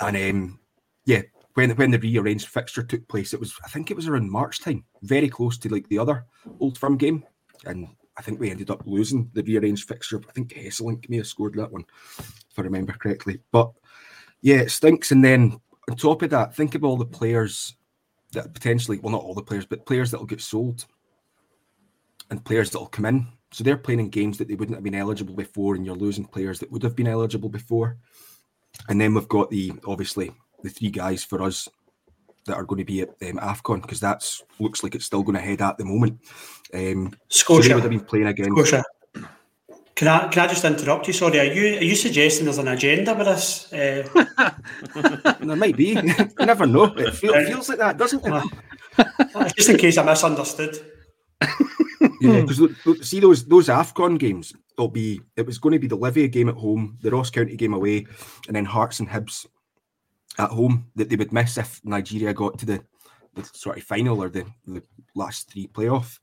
And 0.00 0.16
um, 0.16 0.58
yeah, 1.04 1.22
when 1.54 1.70
when 1.72 1.90
the 1.90 1.98
rearranged 1.98 2.48
fixture 2.48 2.82
took 2.82 3.06
place, 3.08 3.32
it 3.32 3.40
was 3.40 3.54
I 3.64 3.68
think 3.68 3.90
it 3.90 3.96
was 3.96 4.08
around 4.08 4.30
March 4.30 4.60
time, 4.60 4.84
very 5.02 5.28
close 5.28 5.58
to 5.58 5.68
like 5.68 5.88
the 5.88 5.98
other 5.98 6.26
Old 6.60 6.78
Firm 6.78 6.96
game, 6.96 7.24
and 7.64 7.88
I 8.16 8.22
think 8.22 8.38
we 8.38 8.50
ended 8.50 8.70
up 8.70 8.82
losing 8.86 9.30
the 9.34 9.42
rearranged 9.42 9.88
fixture. 9.88 10.20
I 10.28 10.32
think 10.32 10.52
Hesselink 10.52 11.08
may 11.08 11.16
have 11.18 11.26
scored 11.26 11.54
that 11.54 11.72
one, 11.72 11.84
if 12.18 12.58
I 12.58 12.62
remember 12.62 12.92
correctly. 12.92 13.40
But 13.50 13.72
yeah, 14.40 14.56
it 14.56 14.70
stinks. 14.70 15.10
And 15.10 15.24
then 15.24 15.60
on 15.90 15.96
top 15.96 16.22
of 16.22 16.30
that, 16.30 16.54
think 16.54 16.74
of 16.74 16.84
all 16.84 16.96
the 16.96 17.04
players 17.04 17.74
that 18.32 18.52
potentially, 18.54 18.98
well, 18.98 19.12
not 19.12 19.22
all 19.22 19.34
the 19.34 19.42
players, 19.42 19.66
but 19.66 19.86
players 19.86 20.10
that 20.10 20.18
will 20.18 20.26
get 20.26 20.40
sold 20.40 20.86
and 22.30 22.44
players 22.44 22.70
that 22.70 22.78
will 22.78 22.86
come 22.86 23.06
in. 23.06 23.26
So 23.52 23.62
they're 23.62 23.76
playing 23.76 24.00
in 24.00 24.08
games 24.10 24.38
that 24.38 24.48
they 24.48 24.54
wouldn't 24.54 24.76
have 24.76 24.84
been 24.84 24.94
eligible 24.94 25.34
before, 25.34 25.74
and 25.74 25.86
you're 25.86 25.94
losing 25.94 26.24
players 26.24 26.58
that 26.60 26.70
would 26.70 26.82
have 26.82 26.96
been 26.96 27.06
eligible 27.06 27.48
before. 27.48 27.98
And 28.88 29.00
then 29.00 29.14
we've 29.14 29.28
got 29.28 29.50
the 29.50 29.72
obviously 29.86 30.32
the 30.64 30.70
three 30.70 30.90
guys 30.90 31.22
for 31.22 31.42
us 31.42 31.68
that 32.46 32.56
are 32.56 32.64
going 32.64 32.78
to 32.78 32.84
be 32.84 33.02
at 33.02 33.10
um, 33.22 33.38
Afcon 33.38 33.80
because 33.82 34.00
that 34.00 34.24
looks 34.58 34.82
like 34.82 34.94
it's 34.94 35.04
still 35.04 35.22
going 35.22 35.36
ahead 35.36 35.62
at 35.62 35.78
the 35.78 35.84
moment. 35.84 36.20
Um, 36.72 37.16
Scotia 37.28 37.68
so 37.68 37.74
would 37.74 37.84
have 37.84 37.90
been 37.90 38.00
playing 38.00 38.26
again. 38.26 38.50
Scotia. 38.52 38.82
Can 39.94 40.08
I 40.08 40.26
can 40.26 40.42
I 40.42 40.46
just 40.48 40.64
interrupt 40.64 41.06
you? 41.06 41.12
Sorry, 41.12 41.38
are 41.38 41.44
you 41.44 41.78
are 41.78 41.84
you 41.84 41.94
suggesting 41.94 42.46
there's 42.46 42.58
an 42.58 42.66
agenda 42.66 43.14
with 43.14 43.26
this? 43.26 43.72
Uh, 43.72 44.50
there 45.40 45.56
might 45.56 45.76
be. 45.76 45.90
you 45.90 46.46
never 46.46 46.66
know. 46.66 46.86
It 46.96 47.14
feel, 47.14 47.32
feels 47.46 47.68
like 47.68 47.78
that, 47.78 47.96
doesn't 47.96 48.24
it? 48.24 49.54
just 49.56 49.68
in 49.68 49.76
case 49.76 49.96
I 49.96 50.02
misunderstood. 50.02 50.84
yeah, 52.20 52.40
because 52.40 53.08
see 53.08 53.20
those 53.20 53.44
those 53.44 53.68
Afcon 53.68 54.18
games. 54.18 54.52
It'll 54.76 54.88
be 54.88 55.20
it 55.36 55.46
was 55.46 55.58
going 55.58 55.74
to 55.74 55.78
be 55.78 55.86
the 55.86 55.94
Livia 55.94 56.26
game 56.26 56.48
at 56.48 56.56
home, 56.56 56.98
the 57.00 57.12
Ross 57.12 57.30
County 57.30 57.54
game 57.54 57.74
away, 57.74 58.04
and 58.48 58.56
then 58.56 58.64
Hearts 58.64 58.98
and 58.98 59.08
Hibs 59.08 59.46
at 60.38 60.50
home 60.50 60.90
that 60.96 61.08
they 61.08 61.16
would 61.16 61.32
miss 61.32 61.58
if 61.58 61.80
Nigeria 61.84 62.34
got 62.34 62.58
to 62.58 62.66
the, 62.66 62.84
the 63.34 63.44
sort 63.44 63.78
of 63.78 63.84
final 63.84 64.22
or 64.22 64.28
the, 64.28 64.44
the 64.66 64.82
last 65.14 65.50
three 65.50 65.68
playoff. 65.68 66.18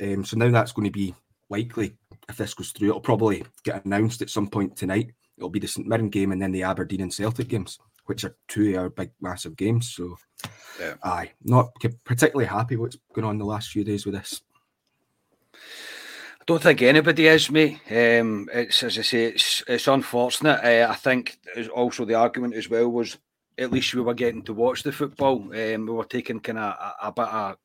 Um, 0.00 0.24
so 0.24 0.36
now 0.36 0.50
that's 0.50 0.72
going 0.72 0.86
to 0.86 0.90
be 0.90 1.14
likely 1.50 1.96
if 2.28 2.36
this 2.36 2.54
goes 2.54 2.70
through. 2.70 2.88
It'll 2.88 3.00
probably 3.00 3.44
get 3.64 3.84
announced 3.84 4.22
at 4.22 4.30
some 4.30 4.48
point 4.48 4.76
tonight. 4.76 5.12
It'll 5.36 5.50
be 5.50 5.60
the 5.60 5.66
St 5.66 5.86
Mirren 5.86 6.08
game 6.08 6.32
and 6.32 6.40
then 6.40 6.52
the 6.52 6.62
Aberdeen 6.62 7.02
and 7.02 7.12
Celtic 7.12 7.48
games, 7.48 7.78
which 8.06 8.24
are 8.24 8.36
two 8.48 8.70
of 8.70 8.78
our 8.78 8.90
big, 8.90 9.10
massive 9.20 9.56
games. 9.56 9.92
So, 9.94 10.16
yeah. 10.80 10.94
aye, 11.02 11.32
not 11.42 11.70
particularly 12.04 12.46
happy 12.46 12.76
what's 12.76 12.96
going 13.14 13.26
on 13.26 13.38
the 13.38 13.44
last 13.44 13.70
few 13.70 13.84
days 13.84 14.06
with 14.06 14.14
this. 14.14 14.42
I 16.42 16.44
don't 16.44 16.60
think 16.60 16.82
anybody 16.82 17.28
is, 17.28 17.52
mate. 17.52 17.78
Um, 17.88 18.48
it's 18.52 18.82
as 18.82 18.98
I 18.98 19.02
say, 19.02 19.26
it's 19.26 19.62
it's 19.68 19.86
unfortunate. 19.86 20.58
Uh, 20.64 20.90
I 20.90 20.96
think 20.96 21.38
also 21.72 22.04
the 22.04 22.14
argument 22.14 22.54
as 22.54 22.68
well 22.68 22.88
was 22.88 23.16
at 23.56 23.70
least 23.70 23.94
we 23.94 24.00
were 24.00 24.12
getting 24.12 24.42
to 24.42 24.52
watch 24.52 24.82
the 24.82 24.90
football. 24.90 25.36
Um, 25.36 25.86
we 25.86 25.92
were 25.92 26.04
taking 26.04 26.40
kind 26.40 26.58
of 26.58 26.64
a, 26.64 27.06
a, 27.06 27.12
bit 27.12 27.28
of 27.28 27.56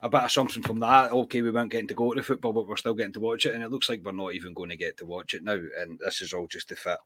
a 0.00 0.08
bit 0.08 0.22
of 0.22 0.30
something 0.30 0.62
from 0.62 0.78
that. 0.78 1.10
Okay, 1.10 1.42
we 1.42 1.50
weren't 1.50 1.72
getting 1.72 1.88
to 1.88 1.94
go 1.94 2.12
to 2.12 2.20
the 2.20 2.24
football, 2.24 2.52
but 2.52 2.68
we're 2.68 2.76
still 2.76 2.94
getting 2.94 3.14
to 3.14 3.20
watch 3.20 3.46
it, 3.46 3.54
and 3.56 3.64
it 3.64 3.72
looks 3.72 3.88
like 3.88 4.04
we're 4.04 4.12
not 4.12 4.34
even 4.34 4.54
going 4.54 4.70
to 4.70 4.76
get 4.76 4.96
to 4.98 5.04
watch 5.04 5.34
it 5.34 5.42
now. 5.42 5.58
And 5.80 5.98
this 5.98 6.20
is 6.20 6.32
all 6.32 6.46
just 6.46 6.68
to 6.68 6.76
fit. 6.76 6.98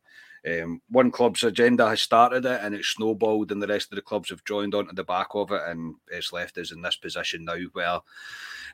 Um, 0.47 0.83
one 0.91 1.11
club's 1.11 1.43
agenda 1.43 1.89
has 1.89 2.03
started 2.03 2.45
it, 2.45 2.61
and 2.63 2.75
it's 2.75 2.89
snowballed, 2.89 3.51
and 3.51 3.63
the 3.63 3.67
rest 3.67 3.91
of 3.93 3.97
the 3.97 4.03
clubs 4.03 4.31
have 4.31 4.45
joined 4.45 4.75
onto 4.75 4.95
the 4.95 5.05
back 5.05 5.29
of 5.35 5.51
it, 5.53 5.63
and 5.67 5.95
it's 6.11 6.33
left 6.33 6.59
us 6.59 6.73
in 6.73 6.83
this 6.83 6.97
position 6.97 7.45
now 7.45 7.57
where 7.73 8.01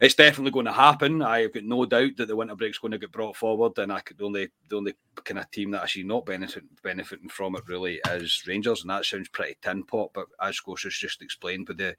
it's 0.01 0.15
definitely 0.15 0.51
going 0.51 0.67
to 0.67 0.73
happen. 0.73 1.21
I've 1.21 1.53
got 1.53 1.65
no 1.65 1.85
doubt 1.85 2.17
that 2.17 2.27
the 2.27 2.35
winter 2.35 2.57
break's 2.57 2.79
going 2.79 2.93
to 2.93 2.99
get 2.99 3.13
brought 3.13 3.37
forward, 3.37 3.79
and 3.79 3.93
I 3.93 4.01
could 4.01 4.21
only 4.23 4.49
the 4.69 4.77
only 4.77 4.95
kind 5.25 5.39
of 5.39 5.51
team 5.51 5.71
that 5.73 5.83
I 5.83 5.87
see 5.87 6.03
not 6.03 6.25
benefit, 6.25 6.65
benefiting 6.83 7.29
from 7.29 7.55
it 7.57 7.65
really 7.67 8.01
is 8.09 8.43
Rangers, 8.47 8.81
and 8.81 8.91
that 8.91 9.05
sounds 9.05 9.29
pretty 9.29 9.57
tin 9.61 9.85
pot. 9.85 10.11
But 10.15 10.27
as 10.41 10.57
Scotia's 10.57 10.97
just 10.97 11.21
explained, 11.21 11.69
with 11.69 11.77
the 11.77 11.97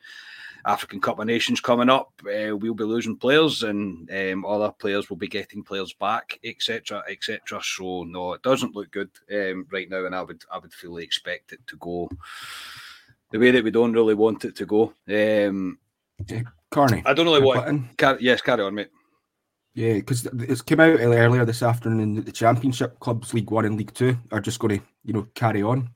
African 0.65 0.99
Cup 0.99 1.19
of 1.19 1.27
Nations 1.27 1.61
coming 1.61 1.89
up, 1.89 2.11
uh, 2.25 2.57
we'll 2.57 2.73
be 2.73 2.83
losing 2.83 3.17
players, 3.17 3.63
and 3.63 4.09
um, 4.11 4.45
other 4.45 4.71
players 4.71 5.09
will 5.09 5.17
be 5.17 5.27
getting 5.27 5.63
players 5.63 5.93
back, 5.93 6.39
etc., 6.43 7.03
etc. 7.07 7.59
So 7.63 8.03
no, 8.03 8.33
it 8.33 8.41
doesn't 8.41 8.75
look 8.75 8.91
good 8.91 9.11
um, 9.31 9.60
right 9.71 9.89
now, 9.89 10.05
and 10.05 10.15
I 10.15 10.21
would 10.21 10.43
I 10.51 10.57
would 10.57 10.73
fully 10.73 11.03
expect 11.03 11.53
it 11.53 11.59
to 11.67 11.77
go 11.77 12.09
the 13.31 13.39
way 13.39 13.51
that 13.51 13.63
we 13.63 13.71
don't 13.71 13.93
really 13.93 14.13
want 14.13 14.45
it 14.45 14.55
to 14.57 14.65
go. 14.65 14.93
Um, 15.07 15.79
Carney. 16.69 17.03
I 17.05 17.13
don't 17.13 17.25
really 17.25 17.41
want. 17.41 17.97
Car- 17.97 18.17
yes, 18.19 18.41
carry 18.41 18.63
on, 18.63 18.75
mate. 18.75 18.89
Yeah, 19.73 19.93
because 19.93 20.25
it's 20.25 20.61
came 20.61 20.81
out 20.81 20.99
earlier 20.99 21.45
this 21.45 21.63
afternoon 21.63 22.15
that 22.15 22.25
the 22.25 22.31
Championship 22.31 22.99
clubs, 22.99 23.33
League 23.33 23.51
One 23.51 23.65
and 23.65 23.77
League 23.77 23.93
Two, 23.93 24.17
are 24.31 24.41
just 24.41 24.59
going 24.59 24.79
to, 24.79 24.85
you 25.05 25.13
know, 25.13 25.27
carry 25.33 25.63
on. 25.63 25.89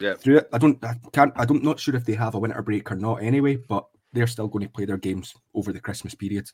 Yeah. 0.00 0.14
Through 0.14 0.38
it, 0.38 0.48
I 0.52 0.58
don't, 0.58 0.84
I 0.84 0.94
can't, 1.12 1.32
I 1.36 1.44
don't, 1.44 1.62
not 1.62 1.78
sure 1.78 1.94
if 1.94 2.04
they 2.04 2.14
have 2.14 2.34
a 2.34 2.38
winter 2.40 2.60
break 2.62 2.90
or 2.90 2.96
not. 2.96 3.22
Anyway, 3.22 3.56
but 3.56 3.86
they're 4.12 4.26
still 4.26 4.48
going 4.48 4.64
to 4.64 4.72
play 4.72 4.84
their 4.84 4.96
games 4.96 5.34
over 5.54 5.72
the 5.72 5.80
Christmas 5.80 6.14
period. 6.14 6.50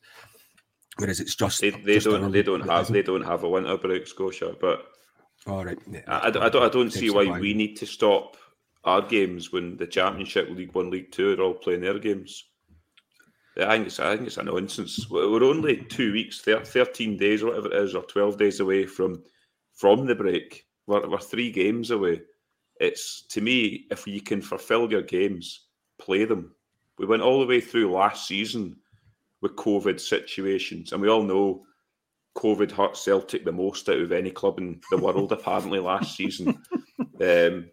Whereas 0.98 1.20
it's 1.20 1.34
just 1.34 1.60
they, 1.60 1.70
they 1.70 1.94
just 1.94 2.06
don't, 2.06 2.30
they 2.30 2.42
don't 2.42 2.68
have, 2.68 2.88
they 2.88 3.02
don't 3.02 3.24
have 3.24 3.44
a 3.44 3.48
winter 3.48 3.78
break, 3.78 4.06
Scotia. 4.06 4.54
But 4.60 4.86
all 5.46 5.64
right, 5.64 5.78
yeah, 5.90 6.00
I, 6.06 6.18
I, 6.18 6.26
I, 6.26 6.48
don't, 6.48 6.62
I 6.62 6.68
don't 6.68 6.92
see 6.92 7.10
why 7.10 7.38
we 7.38 7.54
need 7.54 7.76
to 7.76 7.86
stop 7.86 8.36
our 8.84 9.02
games 9.02 9.52
when 9.52 9.76
the 9.76 9.86
Championship, 9.86 10.48
League 10.50 10.74
One, 10.74 10.90
League 10.90 11.12
Two 11.12 11.32
are 11.32 11.42
all 11.42 11.54
playing 11.54 11.80
their 11.80 11.98
games. 11.98 12.44
I 13.56 13.76
think 13.76 13.86
it's 13.86 14.00
I 14.00 14.16
think 14.16 14.26
it's 14.26 14.36
a 14.36 14.42
nonsense. 14.42 15.08
We're 15.08 15.44
only 15.44 15.76
two 15.76 16.12
weeks, 16.12 16.40
13 16.40 17.16
days 17.16 17.42
or 17.42 17.48
whatever 17.48 17.68
it 17.68 17.84
is, 17.84 17.94
or 17.94 18.02
12 18.02 18.36
days 18.36 18.60
away 18.60 18.86
from 18.86 19.22
from 19.72 20.06
the 20.06 20.14
break. 20.14 20.66
We're, 20.86 21.08
we're 21.08 21.18
three 21.18 21.52
games 21.52 21.90
away. 21.90 22.22
It's 22.80 23.22
to 23.28 23.40
me, 23.40 23.86
if 23.90 24.06
you 24.06 24.20
can 24.20 24.42
fulfil 24.42 24.90
your 24.90 25.02
games, 25.02 25.66
play 25.98 26.24
them. 26.24 26.54
We 26.98 27.06
went 27.06 27.22
all 27.22 27.40
the 27.40 27.46
way 27.46 27.60
through 27.60 27.92
last 27.92 28.26
season 28.26 28.76
with 29.40 29.56
COVID 29.56 30.00
situations, 30.00 30.92
and 30.92 31.00
we 31.00 31.08
all 31.08 31.22
know 31.22 31.64
COVID 32.36 32.70
hurt 32.70 32.96
Celtic 32.96 33.44
the 33.44 33.52
most 33.52 33.88
out 33.88 33.98
of 33.98 34.12
any 34.12 34.30
club 34.30 34.58
in 34.58 34.80
the 34.90 34.98
world, 34.98 35.32
apparently 35.32 35.78
last 35.78 36.16
season. 36.16 36.48
Um, 37.20 37.70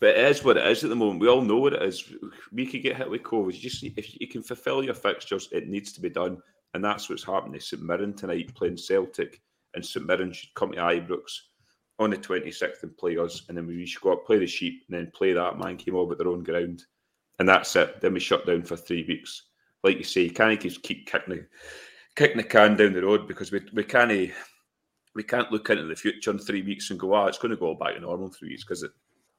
but 0.00 0.16
it 0.16 0.30
is 0.30 0.42
what 0.42 0.56
it 0.56 0.66
is 0.66 0.82
at 0.82 0.90
the 0.90 0.96
moment. 0.96 1.20
We 1.20 1.28
all 1.28 1.42
know 1.42 1.58
what 1.58 1.74
it 1.74 1.82
is. 1.82 2.04
We 2.52 2.66
could 2.66 2.82
get 2.82 2.96
hit 2.96 3.10
with 3.10 3.22
COVID. 3.22 3.52
You 3.52 3.60
just 3.60 3.84
if 3.84 4.18
you 4.18 4.26
can 4.26 4.42
fulfil 4.42 4.82
your 4.82 4.94
fixtures, 4.94 5.48
it 5.52 5.68
needs 5.68 5.92
to 5.92 6.00
be 6.00 6.08
done, 6.08 6.38
and 6.72 6.82
that's 6.82 7.08
what's 7.08 7.24
happening 7.24 7.58
to 7.58 7.60
St 7.60 7.82
Mirren 7.82 8.14
tonight, 8.14 8.54
playing 8.54 8.78
Celtic, 8.78 9.42
and 9.74 9.84
St 9.84 10.06
Mirren 10.06 10.32
should 10.32 10.54
come 10.54 10.72
to 10.72 10.78
Ibrox 10.78 11.22
on 11.98 12.10
the 12.10 12.16
twenty 12.16 12.50
sixth 12.50 12.82
and 12.82 12.96
play 12.96 13.18
us, 13.18 13.42
and 13.48 13.58
then 13.58 13.66
we 13.66 13.84
should 13.84 14.00
go 14.00 14.12
up, 14.12 14.24
play 14.24 14.38
the 14.38 14.46
sheep, 14.46 14.84
and 14.88 14.98
then 14.98 15.12
play 15.14 15.34
that 15.34 15.58
man 15.58 15.76
came 15.76 15.96
over 15.96 16.12
at 16.12 16.18
their 16.18 16.28
own 16.28 16.42
ground, 16.42 16.84
and 17.38 17.46
that's 17.46 17.76
it. 17.76 18.00
Then 18.00 18.14
we 18.14 18.20
shut 18.20 18.46
down 18.46 18.62
for 18.62 18.76
three 18.76 19.04
weeks. 19.06 19.48
Like 19.84 19.98
you 19.98 20.04
say, 20.04 20.22
you 20.22 20.30
can't 20.30 20.60
just 20.60 20.82
keep 20.82 21.06
kicking 21.06 21.34
the 21.34 21.46
kicking 22.16 22.36
the 22.36 22.42
can 22.42 22.76
down 22.76 22.92
the 22.92 23.02
road 23.02 23.28
because 23.28 23.52
we 23.52 23.60
we 23.72 23.84
can't 23.84 24.32
we 25.14 25.22
can't 25.22 25.50
look 25.50 25.68
into 25.70 25.84
the 25.84 25.96
future 25.96 26.30
in 26.30 26.38
three 26.38 26.62
weeks 26.62 26.90
and 26.90 27.00
go, 27.00 27.14
ah, 27.14 27.24
oh, 27.24 27.26
it's 27.26 27.38
going 27.38 27.50
to 27.50 27.56
go 27.56 27.74
back 27.74 27.94
to 27.94 28.00
normal 28.00 28.26
in 28.26 28.32
three 28.32 28.50
weeks 28.50 28.64
because 28.64 28.82
it 28.82 28.92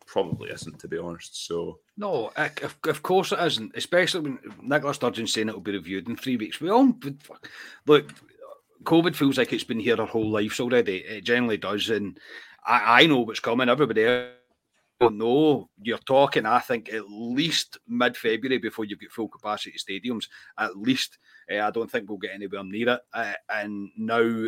probably 0.06 0.50
isn't, 0.52 0.80
to 0.80 0.88
be 0.88 0.98
honest. 0.98 1.46
So 1.48 1.80
no, 1.98 2.32
of, 2.36 2.76
of 2.86 3.02
course 3.02 3.32
it 3.32 3.40
isn't. 3.40 3.72
Especially 3.76 4.22
when 4.22 4.40
Nicola 4.62 4.94
Sturgeon's 4.94 5.34
saying 5.34 5.50
it 5.50 5.54
will 5.54 5.62
be 5.62 5.72
reviewed 5.72 6.10
in 6.10 6.16
three 6.16 6.38
weeks. 6.38 6.60
We 6.60 6.70
all 6.70 6.94
look. 7.86 8.14
COVID 8.84 9.16
feels 9.16 9.38
like 9.38 9.54
it's 9.54 9.64
been 9.64 9.80
here 9.80 10.02
our 10.02 10.08
whole 10.08 10.32
lives 10.32 10.60
already. 10.60 10.98
It 10.98 11.24
generally 11.24 11.58
does, 11.58 11.90
and 11.92 12.20
I, 12.66 13.04
I 13.04 13.06
know 13.06 13.20
what's 13.20 13.40
coming. 13.40 13.70
Everybody 13.70 14.32
don't 15.02 15.18
know. 15.18 15.70
You're 15.82 15.98
talking, 15.98 16.46
I 16.46 16.60
think, 16.60 16.94
at 16.94 17.10
least 17.10 17.80
mid 17.88 18.16
February 18.16 18.60
before 18.60 18.86
you 18.86 18.96
get 18.96 19.12
full 19.12 19.28
capacity 19.28 19.76
stadiums. 19.78 20.26
At 20.58 20.78
least, 20.78 21.18
uh, 21.52 21.60
I 21.60 21.72
don't 21.72 21.90
think 21.90 22.08
we'll 22.08 22.18
get 22.20 22.36
anywhere 22.36 22.64
near 22.64 22.90
it. 22.90 23.02
Uh, 23.14 23.34
and 23.50 23.90
now, 23.98 24.46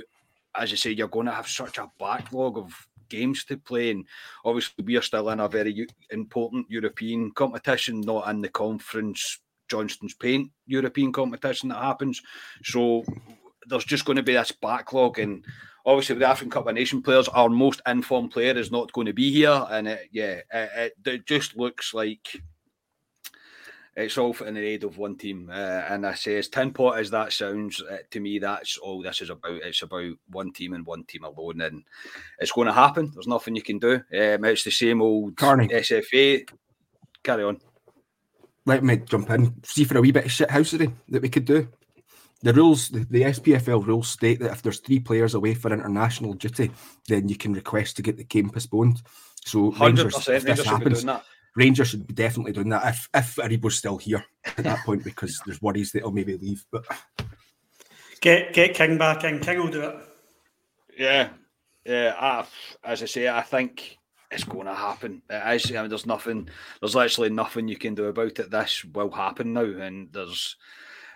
as 0.56 0.72
you 0.72 0.78
say, 0.78 0.92
you're 0.92 1.08
going 1.08 1.26
to 1.26 1.32
have 1.32 1.48
such 1.48 1.78
a 1.78 1.92
backlog 2.00 2.58
of 2.58 2.74
games 3.10 3.44
to 3.46 3.58
play. 3.58 3.92
And 3.92 4.06
obviously, 4.46 4.84
we 4.84 4.96
are 4.98 5.02
still 5.02 5.30
in 5.30 5.40
a 5.40 5.50
very 5.50 5.88
important 6.12 6.68
European 6.70 7.32
competition, 7.32 8.02
not 8.02 8.30
in 8.30 8.42
the 8.42 8.50
conference 8.50 9.40
Johnstone's 9.70 10.14
Paint 10.14 10.52
European 10.68 11.12
competition 11.12 11.70
that 11.70 11.82
happens. 11.82 12.22
So 12.64 13.04
there's 13.66 13.86
just 13.86 14.06
going 14.06 14.18
to 14.18 14.24
be 14.24 14.34
this 14.34 14.52
backlog. 14.52 15.18
And 15.20 15.44
obviously, 15.86 16.16
with 16.16 16.22
the 16.22 16.30
African 16.30 16.52
Cup 16.52 16.68
of 16.68 16.76
Nation 16.76 17.02
players, 17.02 17.28
our 17.30 17.50
most 17.50 17.82
informed 17.88 18.32
player 18.32 18.58
is 18.58 18.72
not 18.72 18.92
going 18.94 19.08
to 19.08 19.14
be 19.14 19.32
here. 19.32 19.66
And 19.70 19.88
it, 19.88 20.10
yeah, 20.12 20.42
it, 20.54 20.94
it, 21.06 21.26
just 21.26 21.58
looks 21.58 21.94
like 21.94 22.42
it's 23.96 24.18
all 24.18 24.36
in 24.46 24.56
the 24.56 24.62
aid 24.62 24.84
of 24.84 24.98
one 24.98 25.18
team. 25.18 25.50
Uh, 25.52 25.84
and 25.90 26.06
I 26.06 26.14
say, 26.14 26.38
as 26.38 26.48
tin 26.48 26.74
pot 26.74 27.00
as 27.00 27.12
that 27.12 27.34
sounds, 27.34 27.82
uh, 27.82 27.98
to 28.12 28.20
me, 28.20 28.40
that's 28.40 28.78
all 28.78 29.02
this 29.02 29.22
is 29.22 29.30
about. 29.30 29.62
It's 29.64 29.82
about 29.82 30.14
one 30.30 30.52
team 30.52 30.74
and 30.74 30.86
one 30.86 31.04
team 31.04 31.24
alone, 31.24 31.62
and 31.62 31.84
it's 32.40 32.52
going 32.52 32.68
to 32.68 32.74
happen. 32.74 33.12
There's 33.14 33.28
nothing 33.28 33.56
you 33.56 33.62
can 33.64 33.80
do. 33.80 33.96
Um, 33.96 34.46
it's 34.46 34.64
the 34.64 34.72
same 34.72 35.02
old 35.02 35.38
Carney. 35.38 35.68
SFA. 35.68 36.50
Carry 37.24 37.44
on. 37.44 37.60
Let 38.66 38.84
me 38.84 38.98
jump 38.98 39.30
in. 39.30 39.54
See 39.64 39.84
for 39.84 39.98
a 39.98 40.02
wee 40.02 40.12
bit 40.12 40.26
of 40.26 40.32
shit 40.32 40.50
shithousery 40.50 40.94
that 41.10 41.22
we 41.22 41.30
could 41.30 41.46
do. 41.46 41.68
The 42.44 42.54
rules, 42.54 42.90
the, 42.90 43.00
the 43.10 43.22
SPFL 43.24 43.86
rules 43.86 44.10
state 44.10 44.40
that 44.42 44.52
if 44.52 44.62
there's 44.62 44.80
three 44.80 45.00
players 45.00 45.34
away 45.34 45.54
for 45.54 45.74
international 45.74 46.34
duty, 46.34 46.72
then 47.08 47.28
you 47.30 47.36
can 47.38 47.54
request 47.54 47.96
to 47.96 48.02
get 48.02 48.18
the 48.18 48.26
game 48.26 48.50
postponed. 48.50 49.02
So 49.46 49.72
Hundred 49.72 50.04
Rangers, 50.04 50.16
percent. 50.16 50.38
if 50.38 50.44
Rangers 50.46 50.58
this 50.58 50.58
should 50.58 50.64
be 50.64 50.78
happens, 50.78 50.98
doing 51.00 51.08
that. 51.08 51.24
Rangers 51.56 51.88
should 51.88 52.08
be 52.08 52.14
definitely 52.14 52.52
doing 52.52 52.70
that 52.70 52.86
if 52.94 53.10
if 53.14 53.36
Aribo's 53.38 53.76
still 53.78 53.98
here 53.98 54.26
at 54.46 54.64
that 54.64 54.86
point 54.86 55.04
because 55.04 55.42
there's 55.46 55.62
worries 55.62 55.92
that 55.92 56.00
he'll 56.00 56.12
maybe 56.12 56.38
leave. 56.38 56.66
But 56.72 56.86
Get 58.24 58.54
get 58.54 58.74
King 58.74 58.98
back 58.98 59.26
in. 59.26 59.40
King 59.42 59.60
will 59.60 59.68
do 59.68 59.82
it. 59.82 59.96
Yeah, 60.98 61.30
yeah. 61.86 62.16
I, 62.18 62.46
as 62.90 63.04
I 63.04 63.06
say, 63.06 63.28
I 63.28 63.42
think 63.42 63.98
it's 64.32 64.46
going 64.46 64.66
to 64.68 64.74
happen. 64.74 65.22
It 65.30 65.56
is. 65.56 65.72
I 65.76 65.82
mean, 65.82 65.90
there's 65.90 66.06
nothing. 66.06 66.48
There's 66.80 66.96
literally 66.96 67.32
nothing 67.32 67.68
you 67.68 67.76
can 67.76 67.96
do 67.96 68.06
about 68.06 68.40
it. 68.40 68.50
This 68.50 68.86
will 68.86 69.12
happen 69.12 69.52
now, 69.52 69.64
and 69.66 70.08
there's. 70.14 70.56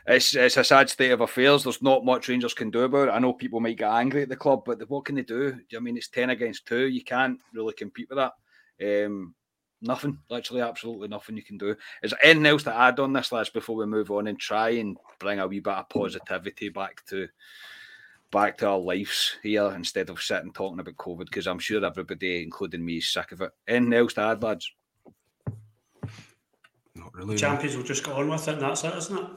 It's 0.08 0.36
it's 0.36 0.56
a 0.56 0.64
sad 0.64 0.90
state 0.90 1.12
of 1.12 1.22
affairs. 1.22 1.64
There's 1.64 1.82
not 1.82 2.06
much 2.06 2.30
Rangers 2.30 2.54
can 2.54 2.72
do 2.72 2.84
about 2.84 3.10
it. 3.10 3.12
I 3.12 3.20
know 3.20 3.34
people 3.34 3.60
might 3.60 3.78
get 3.78 3.92
angry 3.92 4.24
at 4.24 4.30
the 4.30 4.38
club, 4.38 4.64
but 4.66 4.90
what 4.90 5.04
can 5.04 5.16
they 5.16 5.24
do? 5.24 5.60
I 5.76 5.80
mean, 5.80 5.98
it's 5.98 6.08
ten 6.08 6.30
against 6.30 6.66
two. 6.66 6.88
You 6.88 7.04
can't 7.04 7.40
really 7.54 7.74
compete 7.74 8.10
with 8.10 8.18
that. 8.18 9.06
Um, 9.06 9.36
nothing. 9.82 10.18
Literally, 10.30 10.62
absolutely 10.62 11.10
nothing 11.10 11.36
you 11.36 11.44
can 11.44 11.58
do. 11.58 11.76
Is 12.02 12.12
there 12.12 12.20
anything 12.24 12.46
else 12.46 12.64
to 12.64 12.76
add 12.76 13.02
on 13.02 13.12
this 13.12 13.34
list 13.34 13.54
before 13.54 13.76
we 13.76 13.86
move 13.86 14.10
on 14.10 14.28
and 14.28 14.40
try 14.40 14.70
and 14.70 14.98
bring 15.20 15.40
a 15.40 15.48
wee 15.48 15.60
bit 15.60 15.74
of 15.74 15.90
positivity 15.90 16.70
back 16.70 17.06
to 17.08 17.28
back 18.32 18.58
to 18.58 18.68
our 18.68 18.80
lives 18.80 19.36
here 19.44 19.72
instead 19.76 20.10
of 20.10 20.22
sitting 20.22 20.54
talking 20.54 20.80
about 20.80 20.96
COVID 20.96 21.26
because 21.26 21.48
I'm 21.48 21.60
sure 21.60 21.84
everybody, 21.84 22.44
including 22.44 22.86
me, 22.86 22.98
is 22.98 23.10
sick 23.10 23.34
of 23.34 23.42
it. 23.42 23.52
Anything 23.68 23.94
else 23.94 24.14
to 24.14 24.22
add, 24.22 24.42
lads? 24.42 24.72
not 26.96 27.14
really. 27.14 27.38
Champions 27.38 27.76
will 27.76 27.84
just 27.84 28.04
go 28.04 28.14
on 28.14 28.30
with 28.30 28.48
it, 28.48 28.54
and 28.54 28.62
that's 28.62 28.86
it, 28.86 28.96
isn't 28.96 29.18
it? 29.18 29.30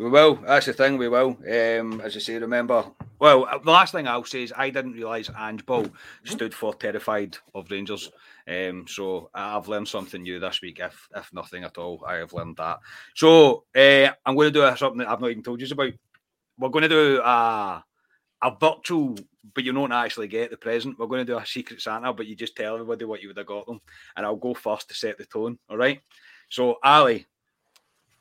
We 0.00 0.08
will. 0.08 0.36
That's 0.36 0.64
the 0.64 0.72
thing. 0.72 0.96
We 0.96 1.10
will. 1.10 1.36
Um, 1.46 2.00
as 2.00 2.16
I 2.16 2.20
say, 2.20 2.38
remember. 2.38 2.86
Well, 3.18 3.44
uh, 3.44 3.58
the 3.58 3.70
last 3.70 3.92
thing 3.92 4.08
I'll 4.08 4.24
say 4.24 4.44
is 4.44 4.52
I 4.56 4.70
didn't 4.70 4.94
realise 4.94 5.28
Ange 5.38 5.66
Ball 5.66 5.86
stood 6.24 6.54
for 6.54 6.72
terrified 6.72 7.36
of 7.54 7.70
Rangers. 7.70 8.10
Um, 8.48 8.86
so 8.88 9.28
I've 9.34 9.68
learned 9.68 9.88
something 9.88 10.22
new 10.22 10.40
this 10.40 10.62
week. 10.62 10.80
If 10.80 11.06
if 11.14 11.30
nothing 11.34 11.64
at 11.64 11.76
all, 11.76 12.02
I 12.08 12.14
have 12.14 12.32
learned 12.32 12.56
that. 12.56 12.78
So 13.14 13.64
uh, 13.76 14.08
I'm 14.24 14.36
going 14.36 14.50
to 14.50 14.70
do 14.70 14.76
something 14.76 15.00
that 15.00 15.08
I've 15.10 15.20
not 15.20 15.32
even 15.32 15.42
told 15.42 15.60
you 15.60 15.68
about. 15.70 15.92
We're 16.58 16.70
going 16.70 16.82
to 16.82 16.88
do 16.88 17.20
a 17.22 17.84
a 18.40 18.56
virtual, 18.58 19.18
but 19.54 19.64
you 19.64 19.74
don't 19.74 19.92
actually 19.92 20.28
get 20.28 20.50
the 20.50 20.56
present. 20.56 20.98
We're 20.98 21.08
going 21.08 21.26
to 21.26 21.30
do 21.30 21.36
a 21.36 21.44
secret 21.44 21.82
Santa, 21.82 22.14
but 22.14 22.26
you 22.26 22.34
just 22.34 22.56
tell 22.56 22.72
everybody 22.72 23.04
what 23.04 23.20
you 23.20 23.28
would 23.28 23.36
have 23.36 23.46
got 23.46 23.66
them, 23.66 23.82
and 24.16 24.24
I'll 24.24 24.36
go 24.36 24.54
first 24.54 24.88
to 24.88 24.94
set 24.94 25.18
the 25.18 25.26
tone. 25.26 25.58
All 25.68 25.76
right. 25.76 26.00
So 26.48 26.78
Ali, 26.82 27.26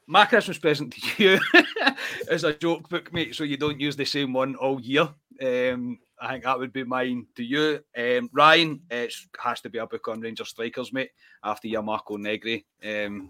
my 0.09 0.25
Christmas 0.25 0.57
present 0.57 0.91
to 0.91 1.23
you 1.23 1.39
is 2.31 2.43
a 2.43 2.53
joke 2.53 2.89
book, 2.89 3.13
mate, 3.13 3.35
so 3.35 3.43
you 3.43 3.57
don't 3.57 3.79
use 3.79 3.95
the 3.95 4.05
same 4.05 4.33
one 4.33 4.55
all 4.55 4.81
year. 4.81 5.07
Um, 5.39 5.99
I 6.19 6.31
think 6.31 6.45
that 6.45 6.57
would 6.57 6.73
be 6.73 6.83
mine 6.83 7.27
to 7.35 7.43
you. 7.43 7.79
Um, 7.95 8.27
Ryan, 8.33 8.81
it 8.89 9.13
has 9.37 9.61
to 9.61 9.69
be 9.69 9.77
a 9.77 9.85
book 9.85 10.07
on 10.07 10.19
Ranger 10.19 10.45
Strikers, 10.45 10.91
mate, 10.91 11.11
after 11.43 11.67
your 11.67 11.83
Marco 11.83 12.17
Negri 12.17 12.65
um, 12.83 13.29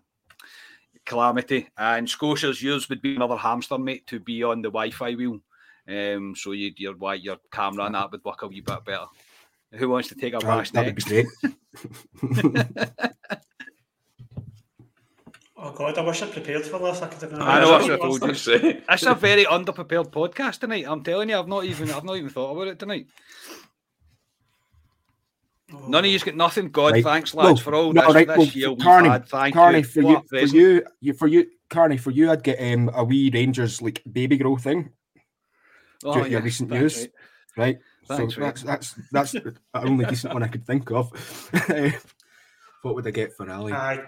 calamity. 1.06 1.68
And 1.78 2.10
Scotia's 2.10 2.64
yours 2.64 2.88
would 2.88 3.02
be 3.02 3.18
another 3.18 3.36
hamster, 3.36 3.78
mate, 3.78 4.08
to 4.08 4.22
be 4.22 4.42
on 4.44 4.62
the 4.62 4.70
Wi 4.70 4.92
Fi 4.92 5.16
wheel. 5.16 5.42
Um, 5.86 6.34
so 6.34 6.54
you, 6.54 6.72
your, 6.78 6.96
your 7.16 7.38
camera 7.52 7.88
and 7.88 7.96
that 7.96 8.10
would 8.10 8.24
work 8.24 8.42
a 8.44 8.48
wee 8.48 8.62
bit 8.62 8.86
better. 8.86 9.06
Who 9.74 9.90
wants 9.90 10.08
to 10.10 10.16
take 10.16 10.34
a 10.34 10.40
bash 10.40 10.72
that 10.72 10.86
would 10.86 10.96
be 10.96 11.28
next? 12.24 13.42
great. 15.60 15.68
Oh 15.68 15.72
God, 15.78 15.98
I 15.98 16.02
wish 16.02 16.22
I 16.22 16.28
prepared 16.28 16.66
for 16.66 16.80
this. 16.80 17.02
I 17.02 17.08
could 17.08 17.22
have. 17.32 17.42
I 17.42 17.60
know, 17.62 17.74
I 17.74 17.78
I 17.80 17.86
should 17.86 18.00
told 18.02 18.22
you. 18.24 18.34
say. 18.34 18.82
It's 18.90 19.04
a 19.06 19.14
very 19.16 19.46
underprepared 19.46 20.10
podcast 20.12 20.60
tonight. 20.60 20.86
I'm 20.88 21.04
telling 21.04 21.30
you, 21.30 21.38
I've 21.38 21.48
not 21.48 21.66
even 21.66 21.92
I've 21.92 22.04
not 22.04 22.18
even 22.18 22.30
thought 22.30 22.52
about 22.52 22.68
it 22.68 22.80
tonight. 22.80 23.08
None 25.88 26.04
of 26.04 26.10
you's 26.10 26.24
got 26.24 26.36
nothing. 26.36 26.70
God, 26.72 26.94
Right. 26.94 27.04
thanks, 27.04 27.32
Well, 27.34 27.56
for 27.56 27.76
all 27.76 27.94
no, 27.94 28.02
this, 28.08 28.16
right, 28.16 28.28
this 28.28 28.38
well, 28.38 28.48
year 28.48 28.70
we've 28.72 28.80
Carney, 28.80 29.10
had. 29.10 29.28
Thank 29.30 29.54
Carney, 29.54 29.78
you. 29.80 29.84
for 29.84 30.02
you, 30.02 30.22
for 30.28 30.38
you, 30.40 30.84
you, 31.00 31.14
for 31.14 31.28
you, 31.28 31.48
Carney, 31.70 31.98
for 31.98 32.10
you, 32.10 32.32
I'd 32.32 32.42
get 32.44 32.60
um, 32.74 32.90
a 32.96 33.04
wee 33.04 33.30
Rangers 33.32 33.80
like 33.80 34.02
baby 34.12 34.38
grow 34.38 34.58
thing, 34.58 34.90
Oh, 36.04 36.18
your 36.18 36.28
yeah, 36.28 36.40
recent 36.40 36.70
thanks, 36.72 36.82
news. 36.98 37.08
right. 37.56 37.66
right? 37.66 37.78
Thanks, 38.18 38.34
so 38.34 38.40
mate. 38.40 38.46
that's 38.48 38.64
that's 38.64 38.96
that's 39.12 39.32
the 39.34 39.56
only 39.76 40.06
decent 40.06 40.34
one 40.34 40.42
I 40.42 40.48
could 40.48 40.66
think 40.66 40.90
of. 40.90 41.12
what 42.82 42.96
would 42.96 43.06
I 43.06 43.12
get 43.12 43.34
for 43.38 43.48
Ali? 43.48 43.72
Aye, 43.72 44.04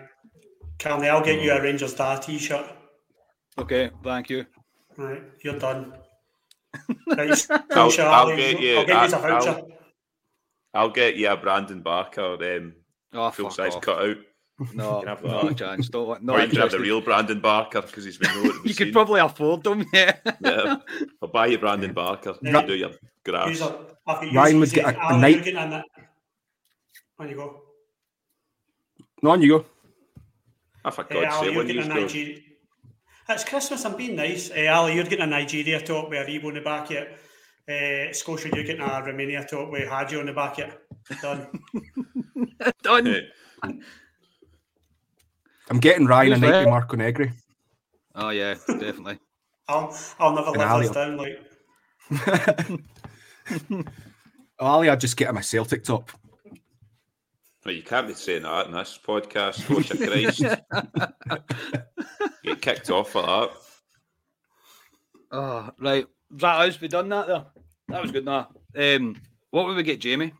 Carney, 0.81 1.07
I'll 1.09 1.23
get 1.23 1.41
you 1.41 1.51
a 1.51 1.61
Rangers 1.61 1.93
Dad 1.93 2.21
T-shirt. 2.23 2.65
Okay, 3.57 3.91
thank 4.03 4.29
you. 4.29 4.45
Right, 4.97 5.21
you're 5.43 5.59
done. 5.59 5.93
Right, 7.07 7.29
I'll- 7.29 7.35
Scotia, 7.35 8.03
I'll 8.03 8.35
get 8.35 8.59
you- 8.59 8.77
I'll 8.79 8.85
get 8.85 9.09
you 9.09 9.15
a 9.17 9.19
I'll- 9.19 9.41
voucher. 9.41 9.61
I'll 10.73 10.89
get 10.89 11.15
you 11.17 11.27
a 11.29 11.35
Brandon 11.37 11.81
Barker 11.81 12.21
um, 12.57 12.73
Oh, 13.13 13.29
full 13.31 13.45
fuck 13.49 13.55
size 13.57 13.75
off. 13.75 13.81
cutout. 13.81 14.17
No, 14.73 14.99
can 14.99 15.07
have 15.09 15.23
not 15.23 15.43
that. 15.43 15.51
a 15.51 15.55
chance. 15.55 15.89
Don't, 15.89 16.07
want- 16.07 16.23
not 16.23 16.39
or 16.39 16.43
you 16.43 16.47
can 16.49 16.59
have 16.61 16.71
the 16.71 16.79
real 16.79 17.01
Brandon 17.01 17.41
Barker 17.41 17.81
because 17.81 18.05
he's 18.05 18.17
been 18.17 18.31
nowhere 18.35 18.53
to 18.53 18.61
be 18.63 18.69
You 18.69 18.75
could 18.75 18.87
seen. 18.87 18.93
probably 18.93 19.19
afford 19.19 19.63
them, 19.63 19.85
yeah. 19.93 20.15
Yeah. 20.39 20.77
I'll 21.21 21.27
buy 21.29 21.47
you 21.47 21.57
Brandon 21.57 21.91
Barker. 21.93 22.35
You 22.41 22.51
Yeah. 22.51 22.61
do 22.61 22.75
your 22.75 22.91
grass. 23.25 23.49
Use 23.49 23.61
a, 23.61 23.85
I've 24.07 24.33
Ryan 24.33 24.53
you, 24.55 24.59
would 24.61 24.71
get 24.71 24.85
a- 24.95 24.97
a 24.97 25.01
Ali, 25.03 25.19
night- 25.21 25.35
you're 25.35 25.43
getting 25.43 25.61
in 25.63 25.69
that. 25.71 25.85
On 27.19 27.29
you 27.29 27.35
go. 27.35 27.61
No, 29.21 29.31
on 29.31 29.41
you 29.41 29.49
go. 29.59 29.65
Oh, 30.83 30.91
for 30.91 31.05
Hey, 31.09 31.21
God's 31.21 31.35
Ali, 31.35 31.47
sake, 31.47 31.53
you're 31.53 31.63
when 31.63 31.67
getting 31.67 31.85
you 31.85 31.91
a. 31.91 32.01
Nigeria. 32.01 32.39
It's 33.29 33.43
Christmas. 33.43 33.85
I'm 33.85 33.95
being 33.95 34.15
nice. 34.15 34.49
Hey, 34.49 34.67
Ali, 34.67 34.95
you're 34.95 35.03
getting 35.03 35.21
a 35.21 35.27
Nigeria 35.27 35.81
top 35.81 36.09
with 36.09 36.27
Aribo 36.27 36.45
on 36.45 36.53
the 36.55 36.61
back 36.61 36.89
of 36.91 36.97
it. 36.97 37.17
Uh, 37.69 38.13
Scotia, 38.13 38.49
you're 38.53 38.63
getting 38.63 38.81
a 38.81 39.03
Romania 39.05 39.45
top 39.45 39.69
with 39.71 39.87
Hagi 39.87 40.17
on 40.17 40.25
the 40.25 40.33
back 40.33 40.57
of 40.59 40.69
it. 40.69 41.21
Done. 41.21 41.47
Done. 42.83 43.05
Hey, 43.05 43.29
I'm 45.69 45.79
getting 45.79 46.05
Ryan 46.05 46.33
and 46.33 46.41
Who's 46.41 46.51
night 46.51 46.63
that? 46.63 46.69
Marco 46.69 46.97
Negri. 46.97 47.31
Oh, 48.15 48.29
yeah, 48.29 48.55
definitely. 48.67 49.19
I'll, 49.69 49.95
I'll 50.19 50.33
never 50.35 50.49
And 50.49 50.57
live 50.57 50.69
Ali 50.69 50.87
this 50.87 50.95
down. 50.95 51.17
Like, 51.17 51.39
Ali, 54.59 54.89
I'd 54.89 54.99
just 54.99 55.15
get 55.15 55.29
him 55.29 55.37
a 55.37 55.43
Celtic 55.43 55.83
top. 55.85 56.11
Well, 57.65 57.75
you 57.75 57.83
can't 57.83 58.07
be 58.07 58.13
saying 58.13 58.43
that 58.43 58.67
in 58.67 58.73
this 58.73 58.97
podcast. 59.05 59.61
Scotia 59.61 59.97
Christ. 59.97 60.41
Get 62.43 62.61
kicked 62.61 62.89
off 62.89 63.11
for 63.11 63.21
that. 63.21 63.51
Oh, 65.31 65.69
right. 65.79 66.07
Is 66.33 66.41
that 66.41 66.61
us? 66.61 66.81
We 66.81 66.87
done 66.87 67.09
that 67.09 67.27
there? 67.27 67.45
That 67.89 68.01
was 68.01 68.11
good, 68.11 68.25
nah. 68.25 68.45
Um, 68.75 69.15
what 69.51 69.67
would 69.67 69.75
we 69.75 69.83
get, 69.83 69.99
Jamie? 69.99 70.33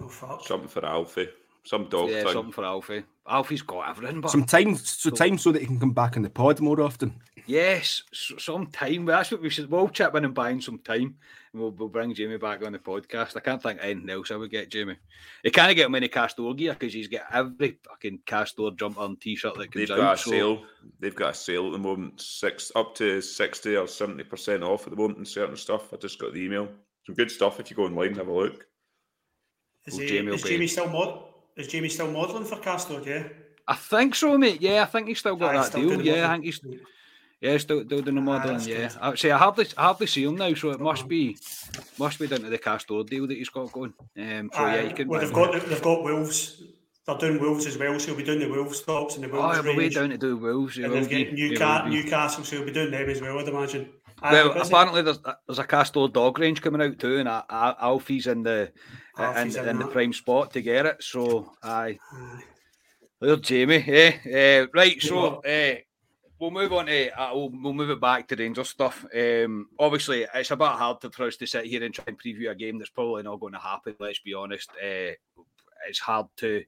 oh 0.00 0.08
fuck. 0.08 0.44
Something 0.46 0.68
for 0.68 0.84
Alfie. 0.84 1.28
Some 1.64 1.88
dog 1.88 2.10
yeah, 2.10 2.24
thing. 2.24 2.32
something 2.32 2.52
for 2.52 2.64
Alfie. 2.64 3.04
Alfie's 3.28 3.62
got 3.62 3.88
everything, 3.90 4.20
but 4.20 4.30
Some 4.30 4.44
time, 4.44 4.76
so 4.76 5.10
time 5.10 5.38
so 5.38 5.52
that 5.52 5.60
he 5.60 5.66
can 5.66 5.78
come 5.80 5.92
back 5.92 6.16
in 6.16 6.22
the 6.22 6.30
pod 6.30 6.60
more 6.60 6.80
often. 6.80 7.14
yes, 7.46 8.02
s- 8.12 8.32
some 8.38 8.66
time. 8.66 9.06
Well, 9.06 9.16
That's 9.18 9.30
what 9.30 9.42
we 9.42 9.50
should. 9.50 9.70
We'll 9.70 9.88
chip 9.88 10.14
in 10.14 10.24
and 10.24 10.34
buy 10.34 10.50
him 10.50 10.60
some 10.60 10.78
time, 10.78 11.16
and 11.52 11.62
we'll, 11.62 11.70
we'll 11.72 11.88
bring 11.88 12.14
Jamie 12.14 12.36
back 12.38 12.64
on 12.64 12.72
the 12.72 12.78
podcast. 12.78 13.36
I 13.36 13.40
can't 13.40 13.62
think 13.62 13.78
of 13.80 13.84
anything 13.84 14.08
else 14.10 14.30
I 14.30 14.36
would 14.36 14.50
get 14.50 14.70
Jamie. 14.70 14.96
He 15.42 15.50
can't 15.50 15.74
get 15.76 15.86
him 15.86 15.94
any 15.94 16.08
Castore 16.08 16.56
gear 16.56 16.72
because 16.72 16.92
he's 16.94 17.08
got 17.08 17.22
every 17.32 17.78
fucking 17.88 18.20
Castore 18.26 18.76
jumper 18.76 19.02
and 19.02 19.20
t-shirt 19.20 19.54
that 19.54 19.70
They've 19.72 19.88
comes 19.88 19.98
got 19.98 20.00
out. 20.00 20.14
a 20.14 20.18
so- 20.18 20.30
sale. 20.30 20.62
They've 21.00 21.14
got 21.14 21.30
a 21.30 21.34
sale 21.34 21.66
at 21.66 21.72
the 21.72 21.78
moment, 21.78 22.20
six 22.20 22.72
up 22.74 22.94
to 22.96 23.20
sixty 23.20 23.76
or 23.76 23.86
seventy 23.86 24.24
percent 24.24 24.62
off 24.62 24.84
at 24.86 24.90
the 24.90 24.96
moment 24.96 25.18
in 25.18 25.24
certain 25.24 25.56
stuff. 25.56 25.92
I 25.92 25.96
just 25.96 26.18
got 26.18 26.32
the 26.32 26.40
email. 26.40 26.68
Some 27.06 27.14
good 27.14 27.30
stuff 27.30 27.60
if 27.60 27.70
you 27.70 27.76
go 27.76 27.84
online 27.84 28.08
and 28.08 28.16
have 28.16 28.28
a 28.28 28.32
look. 28.32 28.66
Is, 29.86 29.94
Well, 29.94 30.02
he, 30.02 30.08
Jamie 30.08 30.34
is 30.34 30.42
Jamie 30.42 30.66
still 30.66 30.88
mod? 30.88 31.24
Is 31.58 31.68
Jamie 31.68 31.88
still 31.88 32.10
modelling 32.10 32.44
for 32.44 32.56
Castore? 32.56 33.04
Yeah. 33.04 33.24
I 33.66 33.74
think 33.74 34.14
so, 34.14 34.38
mate. 34.38 34.60
Yeah, 34.62 34.82
I 34.82 34.86
think 34.86 35.08
he's 35.08 35.18
still 35.18 35.36
got 35.36 35.52
that 35.52 35.64
still 35.66 35.88
deal. 35.90 36.02
Yeah, 36.02 36.28
I 36.30 36.32
think 36.34 36.44
he's 36.44 36.60
yeah 37.40 37.58
still, 37.58 37.84
still 37.84 38.00
doing 38.00 38.14
the 38.14 38.20
modelling. 38.22 38.56
that's 38.56 38.66
Yeah, 38.66 38.88
good. 38.88 38.96
I 39.00 39.08
would 39.10 39.18
say 39.18 39.30
I 39.30 39.36
hardly 39.38 39.66
I 39.76 39.82
hardly 39.82 40.06
see 40.06 40.24
him 40.24 40.36
now, 40.36 40.54
so 40.54 40.70
it 40.70 40.80
must 40.80 41.00
Uh-huh. 41.02 41.08
be 41.08 41.36
must 41.98 42.18
be 42.18 42.26
down 42.28 42.40
to 42.40 42.48
the 42.50 42.58
Castore 42.58 43.04
deal 43.06 43.26
that 43.26 43.36
he's 43.36 43.48
got 43.50 43.70
going. 43.72 43.92
Um, 44.18 44.50
so 44.54 44.60
yeah, 44.60 44.66
Aye, 44.72 44.80
you 44.82 44.94
can. 44.94 45.08
well, 45.08 45.20
they've 45.20 45.32
got 45.32 45.52
they've 45.68 45.82
got 45.82 46.02
Wolves. 46.02 46.62
They're 47.06 47.16
doing 47.18 47.40
Wolves 47.40 47.64
as 47.66 47.78
well, 47.78 47.98
so 47.98 48.08
he'll 48.08 48.16
be 48.16 48.22
doing 48.22 48.38
the 48.40 48.48
Wolves 48.50 48.82
tops 48.82 49.14
and 49.16 49.24
the 49.24 49.30
Oh, 49.30 49.40
Wolves 49.40 49.56
yeah, 49.56 49.62
but 49.62 49.76
way 49.76 49.84
range. 49.84 49.94
down 49.94 50.10
to 50.10 50.18
do 50.18 50.36
Wolves. 50.36 50.76
and 50.78 50.92
they've 50.92 51.08
got 51.10 51.32
Newcastle. 51.32 51.88
Newcastle, 51.88 52.44
so 52.44 52.56
he'll 52.56 52.66
be 52.66 52.72
doing 52.72 52.90
them 52.90 53.08
as 53.08 53.20
well, 53.22 53.38
I'd 53.38 53.48
imagine. 53.48 53.88
Well, 54.22 54.50
apparently 54.60 55.02
there's 55.02 55.18
there's 55.46 55.58
a 55.60 55.64
Castore 55.64 56.12
dog 56.12 56.38
range 56.38 56.60
coming 56.60 56.82
out 56.82 56.98
too, 56.98 57.18
and 57.18 57.28
uh, 57.28 57.44
uh, 57.48 57.74
Alfie's 57.80 58.26
in 58.26 58.42
the 58.42 58.72
uh, 59.18 59.22
in, 59.22 59.36
Alfie's 59.36 59.56
in 59.56 59.68
in 59.68 59.78
the 59.78 59.86
prime 59.86 60.12
spot 60.12 60.52
to 60.52 60.62
get 60.62 60.86
it. 60.86 61.02
So 61.02 61.52
aye. 61.62 61.98
There's 63.20 63.40
Jamie. 63.40 63.84
Eh? 63.86 64.62
Uh, 64.62 64.66
right, 64.72 65.02
so 65.02 65.42
uh, 65.42 65.74
we'll 66.38 66.52
move 66.52 66.72
on 66.72 66.86
to 66.86 67.20
uh, 67.20 67.34
we'll, 67.34 67.50
we'll 67.52 67.72
move 67.72 67.90
it 67.90 68.00
back 68.00 68.28
to 68.28 68.36
Rangers 68.36 68.68
stuff. 68.68 69.04
Um, 69.12 69.68
obviously, 69.78 70.24
it's 70.32 70.52
a 70.52 70.56
bit 70.56 70.68
hard 70.68 71.00
to, 71.00 71.10
for 71.10 71.26
us 71.26 71.36
to 71.38 71.46
sit 71.46 71.66
here 71.66 71.82
and 71.82 71.92
try 71.92 72.04
and 72.06 72.20
preview 72.20 72.50
a 72.50 72.54
game 72.54 72.78
that's 72.78 72.90
probably 72.90 73.24
not 73.24 73.40
going 73.40 73.54
to 73.54 73.58
happen. 73.58 73.96
Let's 73.98 74.20
be 74.20 74.34
honest. 74.34 74.70
Uh, 74.70 75.14
it's 75.88 75.98
hard 75.98 76.26
to 76.36 76.62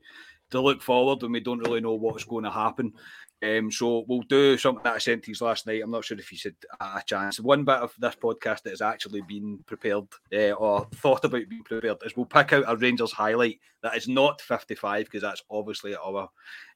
to 0.50 0.60
look 0.60 0.82
forward 0.82 1.22
when 1.22 1.32
we 1.32 1.40
don't 1.40 1.60
really 1.60 1.80
know 1.80 1.94
what's 1.94 2.24
going 2.24 2.44
to 2.44 2.50
happen. 2.50 2.92
Um, 3.42 3.70
so 3.70 4.04
we'll 4.06 4.22
do 4.22 4.58
something 4.58 4.82
that 4.84 4.96
I 4.96 4.98
sent 4.98 5.22
to 5.24 5.30
you 5.30 5.36
last 5.40 5.66
night. 5.66 5.80
I'm 5.82 5.90
not 5.90 6.04
sure 6.04 6.18
if 6.18 6.30
you 6.30 6.36
said 6.36 6.56
a 6.78 7.02
chance. 7.06 7.40
One 7.40 7.64
bit 7.64 7.78
of 7.78 7.94
this 7.98 8.14
podcast 8.14 8.62
that 8.62 8.70
has 8.70 8.82
actually 8.82 9.22
been 9.22 9.60
prepared 9.66 10.04
uh, 10.32 10.52
or 10.52 10.86
thought 10.96 11.24
about 11.24 11.48
being 11.48 11.64
prepared 11.64 11.98
is 12.04 12.14
we'll 12.16 12.26
pick 12.26 12.52
out 12.52 12.64
a 12.66 12.76
Rangers 12.76 13.12
highlight 13.12 13.60
that 13.82 13.96
is 13.96 14.08
not 14.08 14.42
55 14.42 15.06
because 15.06 15.22
that's 15.22 15.42
obviously 15.50 15.96
our 15.96 16.28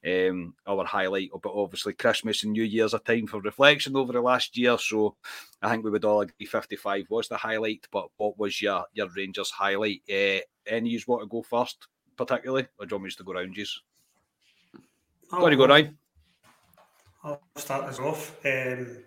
um, 0.07 0.55
our 0.65 0.85
highlight. 0.85 1.29
But 1.41 1.53
obviously 1.53 1.93
Christmas 1.93 2.43
and 2.43 2.53
New 2.53 2.63
Year's 2.63 2.93
a 2.93 2.99
time 2.99 3.27
for 3.27 3.41
reflection 3.41 3.95
over 3.95 4.13
the 4.13 4.21
last 4.21 4.57
year. 4.57 4.77
So 4.79 5.15
I 5.61 5.69
think 5.69 5.83
we 5.83 5.91
would 5.91 6.05
all 6.05 6.21
agree 6.21 6.45
55 6.45 7.05
was 7.09 7.27
the 7.27 7.37
highlight. 7.37 7.87
But 7.91 8.07
what 8.17 8.39
was 8.39 8.61
your 8.61 8.85
your 8.93 9.09
Rangers 9.15 9.51
highlight? 9.51 10.01
Uh, 10.09 10.39
any 10.67 10.89
you 10.89 10.99
want 11.05 11.21
to 11.21 11.27
go 11.27 11.43
first, 11.43 11.87
particularly, 12.15 12.67
or 12.77 12.85
do 12.85 12.93
you 12.93 12.97
want 12.97 13.05
me 13.05 13.11
to 13.11 13.23
go 13.23 13.31
around 13.31 13.57
you? 13.57 13.65
Oh, 15.31 15.39
Got 15.39 15.49
to 15.49 15.55
go, 15.55 15.67
Ryan. 15.67 15.97
I'll 17.23 17.41
start 17.55 17.85
us 17.85 17.99
off. 17.99 18.35
Um, 18.45 19.03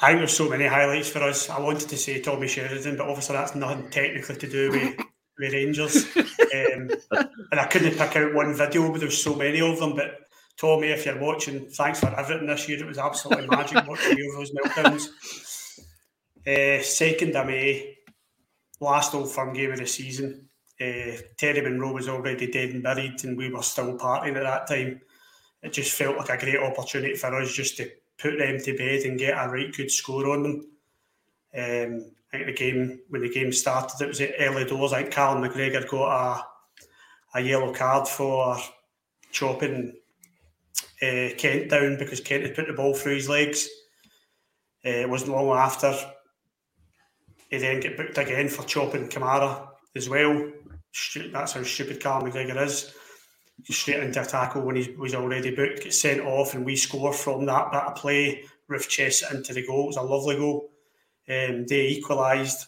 I 0.00 0.08
think 0.08 0.20
there's 0.20 0.36
so 0.36 0.48
many 0.48 0.66
highlights 0.66 1.08
for 1.08 1.20
us. 1.20 1.50
I 1.50 1.58
wanted 1.58 1.88
to 1.88 1.96
say 1.96 2.20
Tommy 2.20 2.46
Sheridan, 2.46 2.96
but 2.96 3.08
obviously 3.08 3.34
that's 3.34 3.56
nothing 3.56 3.90
technically 3.90 4.36
to 4.36 4.48
do 4.48 4.70
with, 4.70 4.96
with 5.38 5.52
Rangers. 5.52 6.16
Um, 6.16 6.90
and 7.50 7.60
I 7.60 7.66
couldn't 7.66 7.98
pick 7.98 8.16
out 8.16 8.34
one 8.34 8.54
video, 8.54 8.90
but 8.92 9.00
there's 9.00 9.22
so 9.22 9.34
many 9.34 9.60
of 9.60 9.80
them. 9.80 9.96
But 9.96 10.20
Tommy, 10.56 10.88
if 10.88 11.04
you're 11.04 11.18
watching, 11.18 11.68
thanks 11.70 11.98
for 11.98 12.14
everything 12.16 12.46
this 12.46 12.68
year. 12.68 12.78
It 12.78 12.86
was 12.86 12.98
absolutely 12.98 13.48
magic 13.48 13.86
watching 13.88 14.16
you 14.16 14.32
those 14.36 14.52
meltdowns. 14.52 15.08
Uh, 16.46 16.82
second 16.82 17.34
of 17.34 17.46
May, 17.46 17.96
last 18.80 19.14
Old 19.14 19.32
Firm 19.32 19.52
game 19.52 19.72
of 19.72 19.78
the 19.78 19.86
season. 19.86 20.47
Uh, 20.80 21.20
Terry 21.36 21.60
Munro 21.60 21.92
was 21.92 22.08
already 22.08 22.50
dead 22.50 22.70
and 22.70 22.82
buried, 22.82 23.24
and 23.24 23.36
we 23.36 23.50
were 23.50 23.62
still 23.62 23.98
partying 23.98 24.36
at 24.36 24.44
that 24.44 24.66
time 24.68 25.00
it 25.62 25.72
just 25.72 25.92
felt 25.92 26.16
like 26.16 26.30
a 26.30 26.38
great 26.38 26.58
opportunity 26.58 27.14
for 27.14 27.34
us 27.34 27.52
just 27.52 27.76
to 27.78 27.90
put 28.18 28.38
them 28.38 28.58
to 28.58 28.76
bed 28.76 29.02
and 29.02 29.18
get 29.18 29.36
a 29.36 29.48
right 29.48 29.74
good 29.74 29.90
score 29.90 30.30
on 30.30 30.42
them. 30.42 30.66
Um, 31.54 32.10
I 32.32 32.36
think 32.36 32.46
the 32.46 32.52
game 32.52 33.00
when 33.08 33.22
the 33.22 33.28
game 33.32 33.52
started, 33.52 34.00
it 34.00 34.08
was 34.08 34.20
at 34.20 34.34
early 34.38 34.64
doors. 34.64 34.92
I 34.92 35.02
think 35.02 35.14
Callum 35.14 35.42
McGregor 35.42 35.88
got 35.88 36.44
a 37.34 37.38
a 37.38 37.40
yellow 37.42 37.74
card 37.74 38.08
for 38.08 38.56
chopping 39.32 39.94
uh, 41.02 41.28
Kent 41.36 41.68
down 41.68 41.98
because 41.98 42.20
Kent 42.20 42.44
had 42.44 42.54
put 42.54 42.66
the 42.66 42.72
ball 42.72 42.94
through 42.94 43.16
his 43.16 43.28
legs. 43.28 43.68
Uh, 44.84 44.90
it 44.90 45.10
wasn't 45.10 45.32
long 45.32 45.56
after 45.56 45.94
he 47.50 47.58
then 47.58 47.80
get 47.80 47.96
booked 47.96 48.16
again 48.16 48.48
for 48.48 48.64
chopping 48.64 49.08
Kamara 49.08 49.68
as 49.94 50.08
well. 50.08 50.50
That's 51.32 51.52
how 51.52 51.62
stupid 51.62 52.00
Callum 52.00 52.30
McGregor 52.30 52.64
is 52.64 52.92
straight 53.64 54.02
into 54.02 54.22
a 54.22 54.24
tackle 54.24 54.62
when 54.62 54.76
he 54.76 54.94
was 54.96 55.14
already 55.14 55.54
booked, 55.54 55.82
gets 55.82 56.00
sent 56.00 56.20
off, 56.20 56.54
and 56.54 56.64
we 56.64 56.76
score 56.76 57.12
from 57.12 57.46
that 57.46 57.72
bit 57.72 57.82
of 57.82 57.96
play. 57.96 58.44
Roofe 58.70 58.88
chest 58.88 59.24
into 59.32 59.54
the 59.54 59.66
goal. 59.66 59.84
It 59.84 59.86
was 59.88 59.96
a 59.96 60.02
lovely 60.02 60.36
goal. 60.36 60.70
Um, 61.28 61.66
they 61.66 61.88
equalised. 61.88 62.66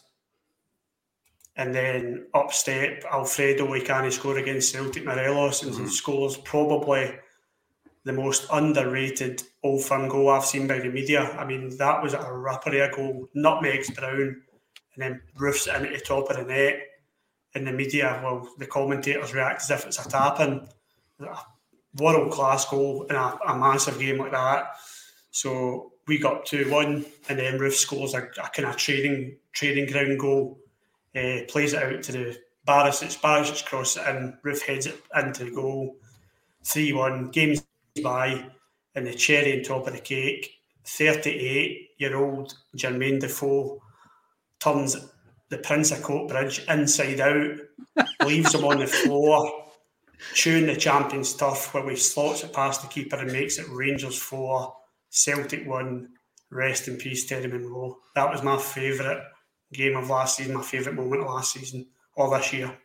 And 1.56 1.74
then 1.74 2.26
up 2.32 2.52
step 2.52 3.04
Alfredo, 3.12 3.70
he 3.72 3.82
can't 3.82 4.10
score 4.12 4.38
against 4.38 4.72
Celtic 4.72 5.04
Morelos 5.04 5.62
and 5.62 5.72
mm-hmm. 5.74 5.86
scores 5.88 6.38
probably 6.38 7.14
the 8.04 8.12
most 8.14 8.46
underrated 8.50 9.42
Old 9.62 9.84
Firm 9.84 10.08
goal 10.08 10.30
I've 10.30 10.46
seen 10.46 10.66
by 10.66 10.78
the 10.78 10.88
media. 10.88 11.36
I 11.38 11.44
mean, 11.44 11.76
that 11.76 12.02
was 12.02 12.14
a 12.14 12.18
a 12.18 12.90
goal. 12.96 13.28
Nutmegs 13.34 13.94
Brown 13.94 14.42
and 14.94 14.96
then 14.96 15.20
Roofe's 15.38 15.66
into 15.66 15.90
the 15.90 16.00
top 16.00 16.30
of 16.30 16.36
the 16.36 16.44
net. 16.44 16.80
In 17.54 17.64
the 17.64 17.72
media, 17.72 18.20
well, 18.22 18.48
the 18.58 18.66
commentators 18.66 19.34
react 19.34 19.62
as 19.62 19.70
if 19.70 19.86
it's 19.86 20.04
a 20.04 20.08
tap 20.08 20.38
in 20.40 20.68
world 21.96 22.32
class 22.32 22.64
goal 22.68 23.04
in 23.10 23.16
a, 23.16 23.38
a, 23.46 23.58
massive 23.58 23.98
game 23.98 24.18
like 24.18 24.32
that. 24.32 24.76
So 25.30 25.92
we 26.06 26.18
got 26.18 26.46
two 26.46 26.70
one, 26.70 27.04
and 27.28 27.38
then 27.38 27.58
Roofe 27.58 27.74
scores 27.74 28.14
a, 28.14 28.18
a 28.18 28.48
kind 28.50 28.68
of 28.68 28.76
trading 28.76 29.36
trading 29.52 29.86
ground 29.86 30.18
goal, 30.18 30.58
uh, 31.16 31.40
plays 31.48 31.72
it 31.72 31.82
out 31.82 32.02
to 32.04 32.12
the 32.12 32.38
Barisic. 32.66 33.20
Barisic 33.20 33.64
cross 33.64 33.96
it 33.96 34.06
in, 34.08 34.36
Roofe 34.44 34.62
heads 34.62 34.86
it 34.86 35.02
into 35.16 35.44
the 35.44 35.50
goal. 35.50 35.96
Three 36.64 36.92
one, 36.92 37.30
games 37.30 37.64
by, 38.02 38.44
and 38.94 39.06
the 39.06 39.14
cherry 39.14 39.58
on 39.58 39.64
top 39.64 39.86
of 39.86 39.94
the 39.94 40.00
cake. 40.00 40.54
Thirty-eight 40.84 41.90
year 41.98 42.16
old 42.16 42.54
Jermaine 42.76 43.20
Defoe 43.20 43.80
turns 44.58 44.96
the 45.50 45.58
Prince 45.58 45.90
of 45.90 45.98
Coatbridge 45.98 46.72
inside 46.72 47.20
out, 47.20 48.06
leaves 48.24 48.54
him 48.54 48.64
on 48.64 48.78
the 48.78 48.86
floor 48.86 49.66
chewing 50.34 50.66
the 50.66 50.76
champions 50.76 51.34
turf 51.34 51.72
where 51.74 51.84
we 51.84 51.96
slots 51.96 52.44
it 52.44 52.52
past 52.52 52.82
the 52.82 52.88
keeper 52.88 53.16
and 53.16 53.32
makes 53.32 53.58
it 53.58 53.66
Rangers 53.68 54.18
4, 54.18 54.72
Celtic 55.10 55.66
1. 55.66 56.08
Rest 56.50 56.88
in 56.88 56.96
peace, 56.96 57.26
Terry 57.26 57.46
Munro. 57.46 57.98
That 58.14 58.30
was 58.30 58.42
my 58.42 58.58
favourite 58.58 59.22
game 59.72 59.96
of 59.96 60.10
last 60.10 60.36
season, 60.36 60.54
my 60.54 60.62
favourite 60.62 60.96
moment 60.96 61.22
of 61.22 61.28
last 61.28 61.52
season 61.52 61.86
or 62.16 62.36
this 62.36 62.52
year. 62.52 62.76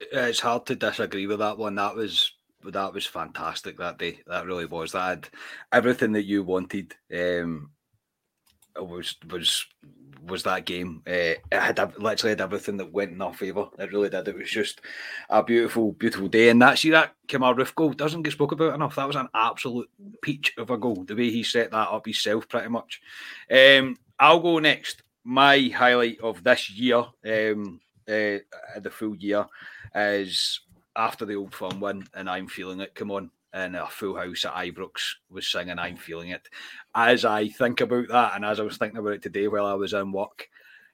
It's 0.00 0.40
hard 0.40 0.64
to 0.66 0.74
disagree 0.74 1.26
with 1.26 1.38
that 1.40 1.58
one. 1.58 1.74
That 1.74 1.94
was 1.94 2.32
that 2.64 2.94
was 2.94 3.04
fantastic 3.04 3.76
that 3.76 3.98
day. 3.98 4.20
That 4.26 4.46
really 4.46 4.64
was. 4.64 4.92
That 4.92 5.28
everything 5.70 6.12
that 6.12 6.24
you 6.24 6.42
wanted. 6.42 6.94
Um, 7.14 7.70
was 8.76 9.16
was 9.30 9.66
was 10.26 10.42
that 10.44 10.64
game. 10.64 11.02
Uh, 11.06 11.36
it 11.36 11.44
had 11.52 11.78
literally 11.98 12.30
had 12.30 12.40
everything 12.40 12.76
that 12.78 12.92
went 12.92 13.12
in 13.12 13.22
our 13.22 13.34
favour. 13.34 13.68
It 13.78 13.92
really 13.92 14.08
did. 14.08 14.28
It 14.28 14.36
was 14.36 14.50
just 14.50 14.80
a 15.28 15.42
beautiful, 15.42 15.92
beautiful 15.92 16.28
day. 16.28 16.48
And 16.48 16.60
that 16.62 16.78
see 16.78 16.90
that 16.90 17.14
Kemar 17.28 17.56
Roofe 17.56 17.74
goal 17.74 17.92
doesn't 17.92 18.22
get 18.22 18.32
spoke 18.32 18.52
about 18.52 18.74
enough. 18.74 18.96
That 18.96 19.06
was 19.06 19.16
an 19.16 19.28
absolute 19.34 19.88
peach 20.22 20.54
of 20.58 20.70
a 20.70 20.78
goal. 20.78 21.04
The 21.04 21.14
way 21.14 21.30
he 21.30 21.42
set 21.42 21.70
that 21.70 21.88
up 21.88 22.04
himself, 22.04 22.48
pretty 22.48 22.68
much. 22.68 23.00
Um, 23.50 23.96
I'll 24.18 24.40
go 24.40 24.58
next. 24.58 25.02
My 25.24 25.70
highlight 25.74 26.20
of 26.20 26.44
this 26.44 26.70
year, 26.70 26.98
um, 26.98 27.80
uh, 28.06 28.38
the 28.80 28.90
full 28.92 29.16
year, 29.16 29.46
is 29.94 30.60
after 30.96 31.24
the 31.24 31.34
old 31.34 31.54
firm 31.54 31.80
win, 31.80 32.06
and 32.14 32.28
I'm 32.28 32.46
feeling 32.46 32.80
it. 32.80 32.94
Come 32.94 33.10
on, 33.10 33.30
and 33.54 33.76
a 33.76 33.86
full 33.86 34.16
house 34.16 34.44
at 34.44 34.52
Ibrox 34.52 35.14
was 35.30 35.46
singing 35.46 35.78
I'm 35.78 35.96
Feeling 35.96 36.30
It. 36.30 36.48
As 36.94 37.24
I 37.24 37.48
think 37.48 37.80
about 37.80 38.08
that, 38.08 38.32
and 38.34 38.44
as 38.44 38.58
I 38.58 38.64
was 38.64 38.76
thinking 38.76 38.98
about 38.98 39.12
it 39.12 39.22
today 39.22 39.46
while 39.46 39.64
I 39.64 39.74
was 39.74 39.92
in 39.92 40.10
work, 40.10 40.48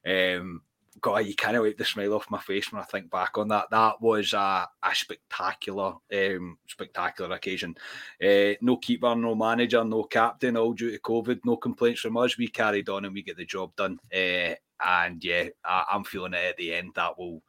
um, 0.07 0.61
God, 1.00 1.18
you 1.18 1.35
kind 1.35 1.57
of 1.57 1.62
wipe 1.62 1.79
the 1.79 1.85
smile 1.85 2.14
off 2.14 2.31
my 2.31 2.40
face 2.40 2.72
when 2.72 2.83
I 2.83 2.85
think 2.85 3.11
back 3.11 3.38
on 3.38 3.48
that. 3.48 3.70
That 3.70 4.00
was 4.00 4.33
a, 4.33 4.68
a 4.83 4.94
spectacular, 4.94 5.94
um, 6.12 6.59
spectacular 6.66 7.35
occasion. 7.35 7.76
Uh, 8.22 8.55
no 8.61 8.76
keeper, 8.76 9.14
no 9.14 9.35
manager, 9.35 9.85
no 9.85 10.05
captain, 10.05 10.57
all 10.57 10.72
due 10.72 10.90
to 10.90 10.98
COVID. 10.98 11.40
No 11.44 11.57
complaints 11.57 12.00
from 12.00 12.16
us. 12.16 12.37
We 12.37 12.48
carried 12.48 12.88
on 12.88 13.05
and 13.05 13.14
we 13.14 13.22
get 13.22 13.37
the 13.37 13.44
job 13.44 13.74
done. 13.76 13.98
Uh, 14.12 14.55
and 14.85 15.22
yeah, 15.22 15.48
I, 15.64 15.85
am 15.92 16.05
feeling 16.05 16.35
it 16.35 16.44
at 16.44 16.57
the 16.57 16.74
end. 16.74 16.92
That 16.96 17.18
will 17.18 17.42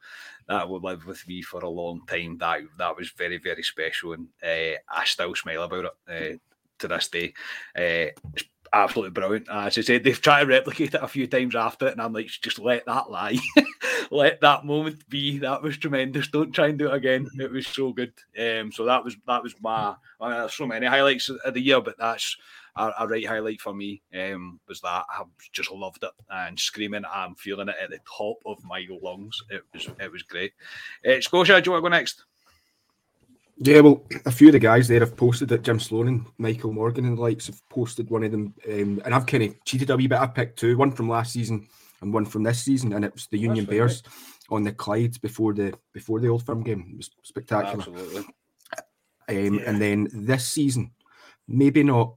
that 0.48 0.68
will 0.68 0.80
live 0.80 1.06
with 1.06 1.26
me 1.26 1.42
for 1.42 1.60
a 1.60 1.68
long 1.68 2.02
time. 2.06 2.38
That 2.38 2.60
that 2.78 2.96
was 2.96 3.10
very 3.10 3.38
very 3.38 3.62
special, 3.62 4.12
and 4.12 4.28
uh, 4.42 4.78
I 4.88 5.04
still 5.04 5.34
smile 5.34 5.62
about 5.62 5.94
it 6.08 6.40
to 6.78 6.88
this 6.88 7.08
day. 7.08 7.32
Absolutely 8.74 9.10
brilliant. 9.10 9.48
As 9.50 9.76
I 9.76 9.82
said, 9.82 10.02
they've 10.02 10.18
tried 10.20 10.40
to 10.40 10.46
replicate 10.46 10.94
it 10.94 11.02
a 11.02 11.08
few 11.08 11.26
times 11.26 11.54
after 11.54 11.88
it, 11.88 11.92
and 11.92 12.00
I'm 12.00 12.14
like, 12.14 12.28
just 12.28 12.58
let 12.58 12.86
that 12.86 13.10
lie, 13.10 13.36
let 14.10 14.40
that 14.40 14.64
moment 14.64 15.06
be. 15.10 15.36
That 15.38 15.62
was 15.62 15.76
tremendous. 15.76 16.28
Don't 16.28 16.52
try 16.52 16.68
and 16.68 16.78
do 16.78 16.88
it 16.88 16.94
again. 16.94 17.28
It 17.38 17.50
was 17.50 17.66
so 17.66 17.92
good. 17.92 18.14
Um, 18.38 18.72
so 18.72 18.86
that 18.86 19.04
was 19.04 19.14
that 19.26 19.42
was 19.42 19.54
my. 19.60 19.94
I 20.22 20.40
mean, 20.40 20.48
so 20.48 20.66
many 20.66 20.86
highlights 20.86 21.28
of 21.28 21.52
the 21.52 21.60
year, 21.60 21.82
but 21.82 21.98
that's 21.98 22.34
a, 22.76 22.92
a 23.00 23.06
right 23.06 23.26
highlight 23.26 23.60
for 23.60 23.74
me 23.74 24.00
um, 24.18 24.58
was 24.66 24.80
that 24.80 25.04
I 25.06 25.22
just 25.52 25.70
loved 25.70 26.02
it 26.02 26.12
and 26.30 26.58
screaming. 26.58 27.04
I'm 27.12 27.34
feeling 27.34 27.68
it 27.68 27.76
at 27.78 27.90
the 27.90 28.00
top 28.16 28.38
of 28.46 28.64
my 28.64 28.86
lungs. 29.02 29.38
It 29.50 29.64
was 29.74 29.86
it 30.00 30.10
was 30.10 30.22
great. 30.22 30.52
Uh, 31.06 31.20
Scotia, 31.20 31.60
do 31.60 31.68
you 31.68 31.72
want 31.72 31.84
to 31.84 31.90
go 31.90 31.94
next? 31.94 32.24
Yeah, 33.64 33.78
well, 33.78 34.02
a 34.26 34.32
few 34.32 34.48
of 34.48 34.54
the 34.54 34.58
guys 34.58 34.88
there 34.88 34.98
have 34.98 35.16
posted 35.16 35.48
that 35.50 35.62
Jim 35.62 35.78
Sloan 35.78 36.08
and 36.08 36.26
Michael 36.36 36.72
Morgan 36.72 37.04
and 37.04 37.16
the 37.16 37.22
likes 37.22 37.46
have 37.46 37.60
posted 37.68 38.10
one 38.10 38.24
of 38.24 38.32
them, 38.32 38.54
um, 38.68 39.00
and 39.04 39.14
I've 39.14 39.26
kind 39.26 39.44
of 39.44 39.64
cheated 39.64 39.90
a 39.90 39.96
wee 39.96 40.08
bit. 40.08 40.18
I 40.18 40.26
picked 40.26 40.58
two, 40.58 40.76
one 40.76 40.90
from 40.90 41.08
last 41.08 41.32
season 41.32 41.68
and 42.00 42.12
one 42.12 42.24
from 42.24 42.42
this 42.42 42.60
season, 42.60 42.92
and 42.92 43.04
it 43.04 43.12
was 43.12 43.28
the 43.28 43.38
Union 43.38 43.64
Bears 43.64 44.02
on 44.50 44.64
the 44.64 44.72
Clyde 44.72 45.20
before 45.20 45.54
the 45.54 45.72
before 45.92 46.18
the 46.18 46.26
Old 46.26 46.44
Firm 46.44 46.64
game. 46.64 46.88
It 46.90 46.96
was 46.96 47.10
spectacular. 47.22 47.78
Absolutely. 47.78 48.24
Um, 49.28 49.54
yeah. 49.54 49.62
And 49.66 49.80
then 49.80 50.08
this 50.12 50.48
season, 50.48 50.90
maybe 51.46 51.84
not 51.84 52.16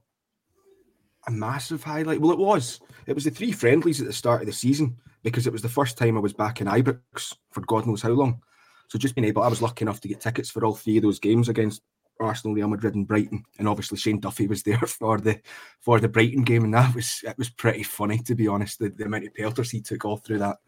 a 1.28 1.30
massive 1.30 1.84
highlight. 1.84 2.20
Well, 2.20 2.32
it 2.32 2.38
was. 2.38 2.80
It 3.06 3.14
was 3.14 3.22
the 3.22 3.30
three 3.30 3.52
friendlies 3.52 4.00
at 4.00 4.08
the 4.08 4.12
start 4.12 4.40
of 4.40 4.46
the 4.46 4.52
season 4.52 4.96
because 5.22 5.46
it 5.46 5.52
was 5.52 5.62
the 5.62 5.68
first 5.68 5.96
time 5.96 6.16
I 6.16 6.20
was 6.20 6.32
back 6.32 6.60
in 6.60 6.66
Ibrox 6.66 7.36
for 7.52 7.60
God 7.60 7.86
knows 7.86 8.02
how 8.02 8.10
long. 8.10 8.42
So 8.88 8.98
just 8.98 9.14
being 9.14 9.26
able, 9.26 9.42
I 9.42 9.48
was 9.48 9.62
lucky 9.62 9.84
enough 9.84 10.00
to 10.00 10.08
get 10.08 10.20
tickets 10.20 10.50
for 10.50 10.64
all 10.64 10.74
three 10.74 10.98
of 10.98 11.02
those 11.02 11.18
games 11.18 11.48
against 11.48 11.82
Arsenal, 12.20 12.54
Real 12.54 12.68
Madrid, 12.68 12.94
and 12.94 13.06
Brighton, 13.06 13.44
and 13.58 13.68
obviously 13.68 13.98
Shane 13.98 14.20
Duffy 14.20 14.46
was 14.46 14.62
there 14.62 14.78
for 14.86 15.18
the 15.18 15.40
for 15.80 16.00
the 16.00 16.08
Brighton 16.08 16.44
game, 16.44 16.64
and 16.64 16.74
that 16.74 16.94
was 16.94 17.20
it 17.24 17.36
was 17.38 17.50
pretty 17.50 17.82
funny 17.82 18.18
to 18.20 18.34
be 18.34 18.48
honest. 18.48 18.78
The, 18.78 18.88
the 18.88 19.04
amount 19.04 19.26
of 19.26 19.34
pelters 19.34 19.70
he 19.70 19.80
took 19.80 20.04
all 20.04 20.16
through 20.16 20.38
that 20.38 20.58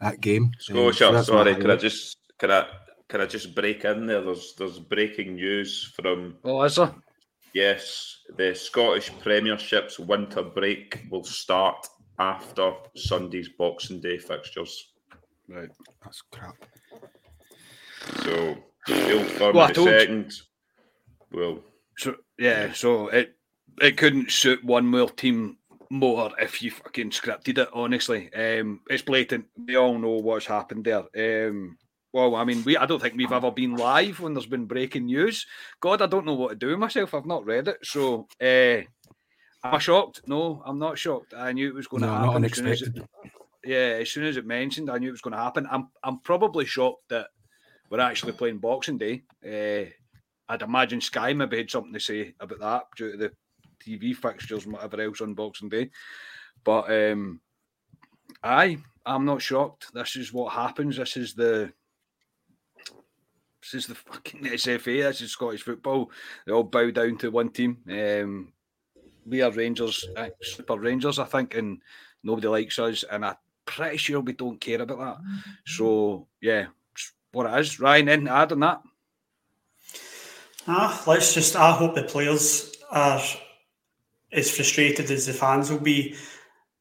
that 0.00 0.20
game. 0.20 0.52
Scotia, 0.58 1.08
um, 1.08 1.14
so 1.16 1.22
sorry, 1.22 1.54
can 1.54 1.70
I 1.70 1.76
just 1.76 2.18
can 2.38 2.50
I 2.50 2.66
can 3.08 3.20
I 3.20 3.26
just 3.26 3.54
break 3.54 3.84
in 3.84 4.06
there? 4.06 4.22
There's 4.22 4.54
there's 4.58 4.78
breaking 4.78 5.36
news 5.36 5.92
from. 5.94 6.36
Oh, 6.44 6.62
is 6.62 6.76
there? 6.76 6.94
Yes, 7.54 8.18
the 8.36 8.54
Scottish 8.54 9.10
Premiership's 9.20 9.98
winter 9.98 10.42
break 10.42 11.06
will 11.10 11.24
start 11.24 11.86
after 12.18 12.72
Sunday's 12.96 13.48
Boxing 13.48 14.00
Day 14.00 14.18
fixtures. 14.18 14.92
Right, 15.48 15.70
that's 16.04 16.22
crap. 16.32 16.56
So, 18.22 18.56
Old 18.88 19.26
Firm 19.26 19.56
well, 19.56 19.68
the 19.68 19.74
second. 19.84 20.32
Well, 21.32 21.60
so 21.96 22.16
yeah, 22.38 22.72
so 22.72 23.08
it 23.08 23.36
it 23.80 23.96
couldn't 23.96 24.30
suit 24.30 24.64
one 24.64 24.86
more 24.86 25.10
team 25.10 25.58
more 25.90 26.30
if 26.40 26.62
you 26.62 26.70
fucking 26.70 27.10
scripted 27.10 27.58
it. 27.58 27.68
Honestly, 27.72 28.32
um, 28.34 28.80
it's 28.88 29.02
blatant. 29.02 29.46
We 29.56 29.76
all 29.76 29.98
know 29.98 30.18
what's 30.18 30.46
happened 30.46 30.84
there. 30.84 31.48
Um, 31.48 31.76
well, 32.12 32.34
I 32.36 32.44
mean, 32.44 32.62
we 32.64 32.76
I 32.76 32.86
don't 32.86 33.00
think 33.00 33.14
we've 33.16 33.32
ever 33.32 33.50
been 33.50 33.76
live 33.76 34.20
when 34.20 34.34
there's 34.34 34.46
been 34.46 34.66
breaking 34.66 35.06
news. 35.06 35.46
God, 35.80 36.02
I 36.02 36.06
don't 36.06 36.26
know 36.26 36.34
what 36.34 36.50
to 36.50 36.56
do 36.56 36.76
myself. 36.76 37.14
I've 37.14 37.26
not 37.26 37.44
read 37.44 37.68
it, 37.68 37.78
so 37.82 38.26
uh, 38.40 38.82
am 39.64 39.74
I 39.74 39.78
shocked? 39.78 40.22
No, 40.26 40.62
I'm 40.64 40.78
not 40.78 40.98
shocked. 40.98 41.34
I 41.36 41.52
knew 41.52 41.68
it 41.68 41.74
was 41.74 41.86
going 41.86 42.02
no, 42.02 42.08
to 42.08 42.12
happen. 42.12 42.26
Not 42.26 42.36
unexpected. 42.36 42.96
As 42.96 43.04
it, 43.04 43.10
yeah, 43.64 43.98
as 44.00 44.10
soon 44.10 44.24
as 44.24 44.36
it 44.36 44.46
mentioned, 44.46 44.90
I 44.90 44.98
knew 44.98 45.08
it 45.08 45.12
was 45.12 45.20
going 45.20 45.36
to 45.36 45.42
happen. 45.42 45.66
I'm 45.70 45.88
I'm 46.02 46.20
probably 46.20 46.64
shocked 46.64 47.08
that 47.10 47.28
we're 47.90 48.00
actually 48.00 48.32
playing 48.32 48.58
Boxing 48.58 48.98
Day. 48.98 49.22
Uh, 49.44 49.90
I'd 50.48 50.62
imagine 50.62 51.00
Sky 51.00 51.32
maybe 51.32 51.58
had 51.58 51.70
something 51.70 51.92
to 51.92 52.00
say 52.00 52.34
about 52.40 52.60
that 52.60 52.84
due 52.96 53.12
to 53.12 53.16
the 53.16 53.32
TV 53.84 54.14
fixtures 54.14 54.64
and 54.64 54.74
whatever 54.74 55.00
else 55.00 55.20
on 55.20 55.34
Boxing 55.34 55.68
Day. 55.68 55.90
But 56.64 56.90
um, 56.90 57.40
I, 58.42 58.78
I'm 59.04 59.24
not 59.24 59.42
shocked. 59.42 59.92
This 59.92 60.16
is 60.16 60.32
what 60.32 60.52
happens. 60.52 60.96
This 60.96 61.16
is 61.16 61.34
the 61.34 61.72
this 63.62 63.74
is 63.82 63.86
the 63.88 63.94
fucking 63.96 64.42
SFA. 64.42 65.02
This 65.02 65.22
is 65.22 65.32
Scottish 65.32 65.62
football. 65.62 66.10
They 66.46 66.52
all 66.52 66.62
bow 66.62 66.90
down 66.92 67.16
to 67.18 67.30
one 67.30 67.50
team. 67.50 67.78
Um, 67.90 68.52
we 69.24 69.42
are 69.42 69.50
Rangers, 69.50 70.06
uh, 70.16 70.28
Super 70.40 70.78
Rangers, 70.78 71.18
I 71.18 71.24
think, 71.24 71.56
and 71.56 71.82
nobody 72.22 72.46
likes 72.46 72.78
us. 72.78 73.04
And 73.10 73.24
I'm 73.24 73.34
pretty 73.64 73.96
sure 73.96 74.20
we 74.20 74.34
don't 74.34 74.60
care 74.60 74.82
about 74.82 74.98
that. 74.98 75.16
So 75.66 76.28
yeah, 76.40 76.66
what 77.32 77.46
it 77.46 77.60
is. 77.60 77.80
Ryan, 77.80 78.08
in 78.08 78.28
add 78.28 78.52
on 78.52 78.60
that. 78.60 78.82
Ah, 80.66 81.02
let's 81.06 81.34
just. 81.34 81.56
I 81.56 81.72
hope 81.72 81.94
the 81.94 82.02
players 82.02 82.74
are 82.90 83.20
as 84.32 84.50
frustrated 84.50 85.10
as 85.10 85.26
the 85.26 85.32
fans 85.32 85.70
will 85.70 85.80
be. 85.80 86.16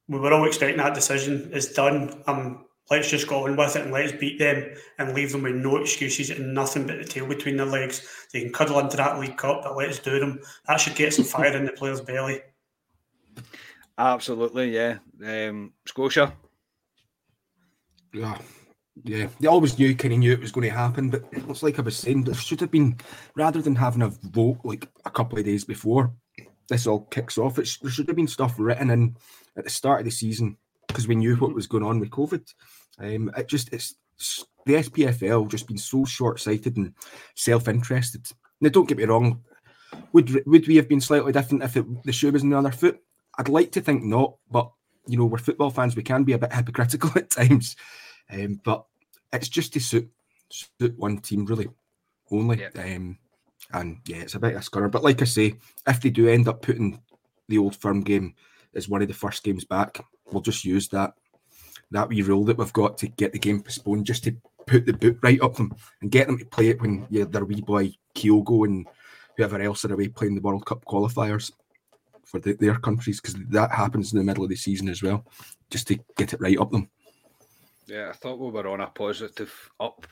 We 0.08 0.20
were 0.20 0.34
all 0.34 0.46
expecting 0.46 0.78
that 0.78 0.94
decision 0.94 1.52
is 1.54 1.74
done. 1.74 2.24
I'm 2.28 2.66
let's 2.90 3.10
just 3.10 3.28
go 3.28 3.46
on 3.46 3.56
with 3.56 3.76
it 3.76 3.84
and 3.84 3.92
let's 3.92 4.12
beat 4.12 4.40
them 4.40 4.76
and 4.98 5.14
leave 5.14 5.32
them 5.32 5.44
with 5.44 5.56
no 5.56 5.78
excuses 5.78 6.30
and 6.30 6.54
nothing 6.54 6.86
but 6.86 6.98
the 6.98 7.04
tail 7.04 7.28
between 7.28 7.58
their 7.58 7.66
legs. 7.66 8.08
They 8.32 8.42
can 8.42 8.54
cuddle 8.54 8.80
into 8.80 8.98
that 8.98 9.20
League 9.20 9.38
Cup, 9.38 9.64
but 9.64 9.76
let's 9.76 10.00
do 10.00 10.20
them. 10.20 10.40
That 10.68 10.80
should 10.80 10.96
get 10.96 11.14
some 11.14 11.26
fire 11.26 11.56
in 11.56 11.66
the 11.66 11.72
player's 11.72 12.02
belly. 12.02 12.42
Absolutely, 13.98 14.76
yeah. 14.76 14.98
Um, 15.26 15.74
Scotia. 15.86 16.34
Yeah, 18.14 18.38
yeah. 19.04 19.28
They 19.40 19.48
always 19.48 19.78
knew, 19.78 19.96
kind 19.96 20.14
of 20.14 20.20
knew 20.20 20.32
it 20.32 20.40
was 20.42 20.52
going 20.52 20.70
to 20.70 20.76
happen, 20.76 21.10
but 21.10 21.26
it's 21.32 21.64
like 21.64 21.80
I 21.80 21.82
was 21.82 21.98
saying, 21.98 22.24
there 22.24 22.34
should 22.34 22.62
have 22.62 22.72
been, 22.72 22.98
rather 23.36 23.62
than 23.62 23.76
having 23.76 24.02
a 24.02 24.10
vote 24.10 24.60
like 24.64 24.88
a 25.06 25.12
couple 25.12 25.38
of 25.38 25.46
days 25.46 25.64
before 25.64 26.14
this 26.70 26.88
all 26.88 27.02
kicks 27.02 27.38
off, 27.38 27.60
it, 27.60 27.70
there 27.82 27.92
should 27.92 28.08
have 28.08 28.16
been 28.16 28.28
stuff 28.28 28.56
written 28.58 28.90
in 28.90 29.16
at 29.58 29.64
the 29.64 29.70
start 29.70 30.00
of 30.00 30.06
the 30.06 30.12
season 30.12 30.58
because 30.88 31.08
we 31.08 31.16
knew 31.16 31.36
what 31.36 31.54
was 31.54 31.68
going 31.68 31.84
on 31.84 32.00
with 32.00 32.10
COVID. 32.10 32.48
Um, 33.00 33.30
it 33.38 33.48
just 33.48 33.74
it's 33.74 33.96
the 34.66 34.76
SPFL 34.76 35.50
just 35.50 35.68
been 35.68 35.78
so 35.78 36.06
short 36.06 36.40
sighted 36.40 36.78
and 36.78 36.94
self 37.36 37.68
interested. 37.68 38.26
Now, 38.62 38.70
don't 38.70 38.88
get 38.88 38.98
me 38.98 39.04
wrong. 39.04 39.44
Would 40.14 40.46
would 40.46 40.68
we 40.68 40.78
have 40.78 40.90
been 40.90 41.02
slightly 41.02 41.32
different 41.32 41.64
if 41.64 41.78
it, 41.78 41.86
the 42.04 42.12
shoe 42.12 42.32
was 42.32 42.44
on 42.44 42.50
the 42.50 42.58
other 42.58 42.72
foot? 42.72 43.00
I'd 43.38 43.50
like 43.50 43.72
to 43.74 43.82
think 43.82 44.04
not, 44.04 44.36
but 44.50 44.72
you 45.08 45.18
know 45.18 45.26
we're 45.26 45.38
football 45.38 45.70
fans. 45.70 45.96
We 45.96 46.04
can 46.04 46.24
be 46.24 46.34
a 46.34 46.38
bit 46.38 46.54
hypocritical 46.54 47.12
at 47.16 47.30
times, 47.30 47.76
um, 48.32 48.60
but 48.64 48.86
it's 49.34 49.50
just 49.50 49.74
to 49.74 49.80
suit 49.80 50.10
suit 50.50 50.98
one 50.98 51.18
team 51.20 51.46
really 51.46 51.68
only. 52.32 52.66
Um, 52.66 53.18
and 53.74 53.98
yeah, 54.06 54.18
it's 54.18 54.36
a 54.36 54.40
bit 54.40 54.56
of 54.56 54.62
a 54.62 54.64
scunner. 54.64 54.92
But 54.92 55.04
like 55.04 55.22
I 55.22 55.26
say, 55.26 55.56
if 55.88 56.02
they 56.02 56.10
do 56.10 56.28
end 56.28 56.48
up 56.48 56.62
putting 56.62 57.02
the 57.48 57.58
old 57.58 57.76
firm 57.76 58.02
game 58.02 58.36
as 58.76 58.90
one 58.90 59.02
of 59.02 59.08
the 59.08 59.14
first 59.14 59.44
games 59.44 59.66
back, 59.66 60.04
we'll 60.32 60.42
just 60.42 60.66
use 60.66 60.88
that 60.90 61.14
that 61.92 62.10
wee 62.10 62.22
rule 62.22 62.44
that 62.46 62.58
we've 62.58 62.74
got 62.74 62.98
to 62.98 63.08
get 63.08 63.32
the 63.32 63.40
game 63.40 63.62
postponed 63.62 64.06
just 64.06 64.24
to 64.24 64.36
put 64.66 64.86
the 64.86 64.94
boot 64.94 65.20
right 65.22 65.42
up 65.42 65.56
them 65.56 65.74
and 66.02 66.12
get 66.12 66.28
them 66.28 66.38
to 66.38 66.46
play 66.46 66.70
it 66.70 66.82
when 66.82 67.06
yeah, 67.10 67.24
their 67.26 67.46
wee 67.46 67.62
boy 67.62 67.92
Kyogo 68.16 68.66
and 68.66 68.88
whoever 69.38 69.62
else 69.62 69.86
are 69.86 69.94
away 69.94 70.08
playing 70.08 70.36
the 70.36 70.42
World 70.42 70.66
Cup 70.66 70.84
qualifiers 70.86 71.52
for 72.24 72.40
the, 72.40 72.54
their 72.54 72.76
countries 72.76 73.22
because 73.22 73.36
that 73.50 73.72
happens 73.72 74.12
in 74.12 74.18
the 74.18 74.26
middle 74.26 74.44
of 74.44 74.50
the 74.50 74.56
season 74.56 74.90
as 74.90 75.04
well, 75.04 75.26
just 75.70 75.88
to 75.88 76.00
get 76.18 76.34
it 76.34 76.42
right 76.42 76.58
up 76.58 76.72
them. 76.72 76.90
Yeah, 77.88 78.10
I 78.10 78.14
thought 78.14 78.40
we 78.40 78.50
were 78.50 78.68
on 78.68 78.82
a 78.82 78.88
positive 78.88 79.54
up 79.80 80.08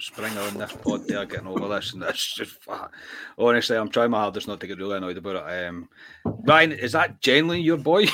springer 0.00 0.40
on 0.40 0.54
this 0.54 0.72
pod 0.72 1.06
there, 1.06 1.26
getting 1.26 1.46
over 1.46 1.68
this, 1.68 1.92
and 1.92 2.02
it's 2.02 2.34
just 2.34 2.56
honestly, 3.38 3.76
I'm 3.76 3.90
trying 3.90 4.12
my 4.12 4.20
hardest 4.20 4.48
not 4.48 4.60
to 4.60 4.66
get 4.66 4.78
really 4.78 4.96
annoyed 4.96 5.18
about 5.18 5.36
it. 5.36 5.66
Um, 5.66 5.88
Ryan, 6.24 6.72
is 6.72 6.92
that 6.92 7.20
genuinely 7.20 7.60
your 7.60 7.76
boy? 7.76 8.06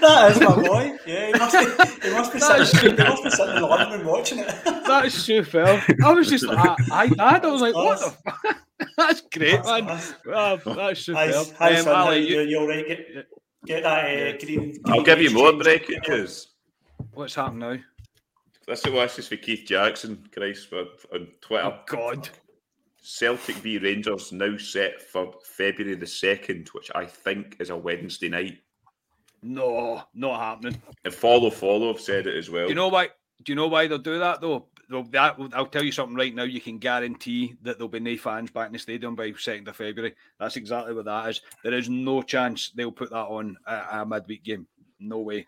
that 0.00 0.30
is 0.30 0.40
my 0.40 0.54
boy. 0.54 0.96
Yeah, 1.06 1.26
he 1.26 1.32
must 1.32 1.52
be. 1.52 2.08
He 2.08 2.14
must 2.14 2.32
be 2.32 2.40
sitting. 2.40 2.96
He 2.96 3.04
must 3.04 3.24
be 3.24 3.30
sitting 3.30 3.56
in 3.56 3.62
the 3.62 3.68
living 3.68 3.98
room 3.98 4.06
watching 4.06 4.38
it. 4.38 4.46
that 4.64 5.04
is 5.04 5.14
so 5.14 5.42
fair. 5.42 5.84
I 6.02 6.12
was 6.12 6.30
just 6.30 6.46
like, 6.46 6.58
I, 6.90 7.10
I, 7.18 7.38
I 7.38 7.46
was 7.46 7.60
like, 7.60 7.74
what 7.74 8.00
the 8.00 8.10
fuck? 8.10 8.56
That's 8.96 9.20
great, 9.32 9.62
that's 9.62 10.10
man. 10.24 10.56
Well, 10.64 10.74
that's 10.74 11.04
so 11.04 11.14
fair. 11.14 11.44
Hi, 11.58 11.76
um, 11.76 11.88
Ali, 11.88 12.28
you, 12.28 12.40
you 12.40 12.58
all 12.60 12.68
right? 12.68 12.86
Get, 12.86 13.26
get 13.66 13.82
that 13.82 14.34
uh, 14.34 14.38
green, 14.38 14.78
I'll 14.86 15.02
give 15.02 15.20
you 15.20 15.30
more 15.30 15.52
breaking 15.52 16.00
news. 16.08 16.48
What's 17.12 17.34
happening 17.34 17.58
now? 17.58 17.78
This 18.66 19.18
is 19.18 19.28
for 19.28 19.36
Keith 19.36 19.64
Jackson, 19.66 20.26
Christ, 20.32 20.72
on 20.72 21.28
Twitter. 21.40 21.66
Oh, 21.66 21.80
God. 21.86 22.28
Celtic 23.02 23.56
v 23.56 23.76
Rangers 23.76 24.32
now 24.32 24.56
set 24.56 25.02
for 25.02 25.34
February 25.44 25.94
the 25.94 26.06
2nd, 26.06 26.68
which 26.68 26.90
I 26.94 27.04
think 27.04 27.56
is 27.60 27.68
a 27.68 27.76
Wednesday 27.76 28.30
night. 28.30 28.58
No, 29.42 30.02
not 30.14 30.40
happening. 30.40 30.80
And 31.04 31.12
follow, 31.12 31.50
follow 31.50 31.88
have 31.88 32.00
said 32.00 32.26
it 32.26 32.34
as 32.34 32.48
well. 32.48 32.64
Do 32.64 32.70
you 32.70 32.74
know 32.74 32.88
why? 32.88 33.10
Do 33.42 33.52
you 33.52 33.56
know 33.56 33.68
why 33.68 33.86
they'll 33.86 33.98
do 33.98 34.18
that 34.18 34.40
though? 34.40 34.68
They'll, 34.94 35.02
that, 35.10 35.36
I'll 35.54 35.66
tell 35.66 35.82
you 35.82 35.90
something 35.90 36.16
right 36.16 36.32
now. 36.32 36.44
You 36.44 36.60
can 36.60 36.78
guarantee 36.78 37.56
that 37.62 37.78
there'll 37.78 37.88
be 37.88 37.98
no 37.98 38.16
fans 38.16 38.52
back 38.52 38.68
in 38.68 38.74
the 38.74 38.78
stadium 38.78 39.16
by 39.16 39.32
second 39.36 39.66
of 39.66 39.74
February. 39.74 40.14
That's 40.38 40.54
exactly 40.54 40.94
what 40.94 41.06
that 41.06 41.30
is. 41.30 41.40
There 41.64 41.74
is 41.74 41.88
no 41.88 42.22
chance 42.22 42.70
they'll 42.70 42.92
put 42.92 43.10
that 43.10 43.16
on 43.16 43.56
a, 43.66 44.02
a 44.02 44.06
midweek 44.06 44.44
game. 44.44 44.68
No 45.00 45.18
way. 45.18 45.46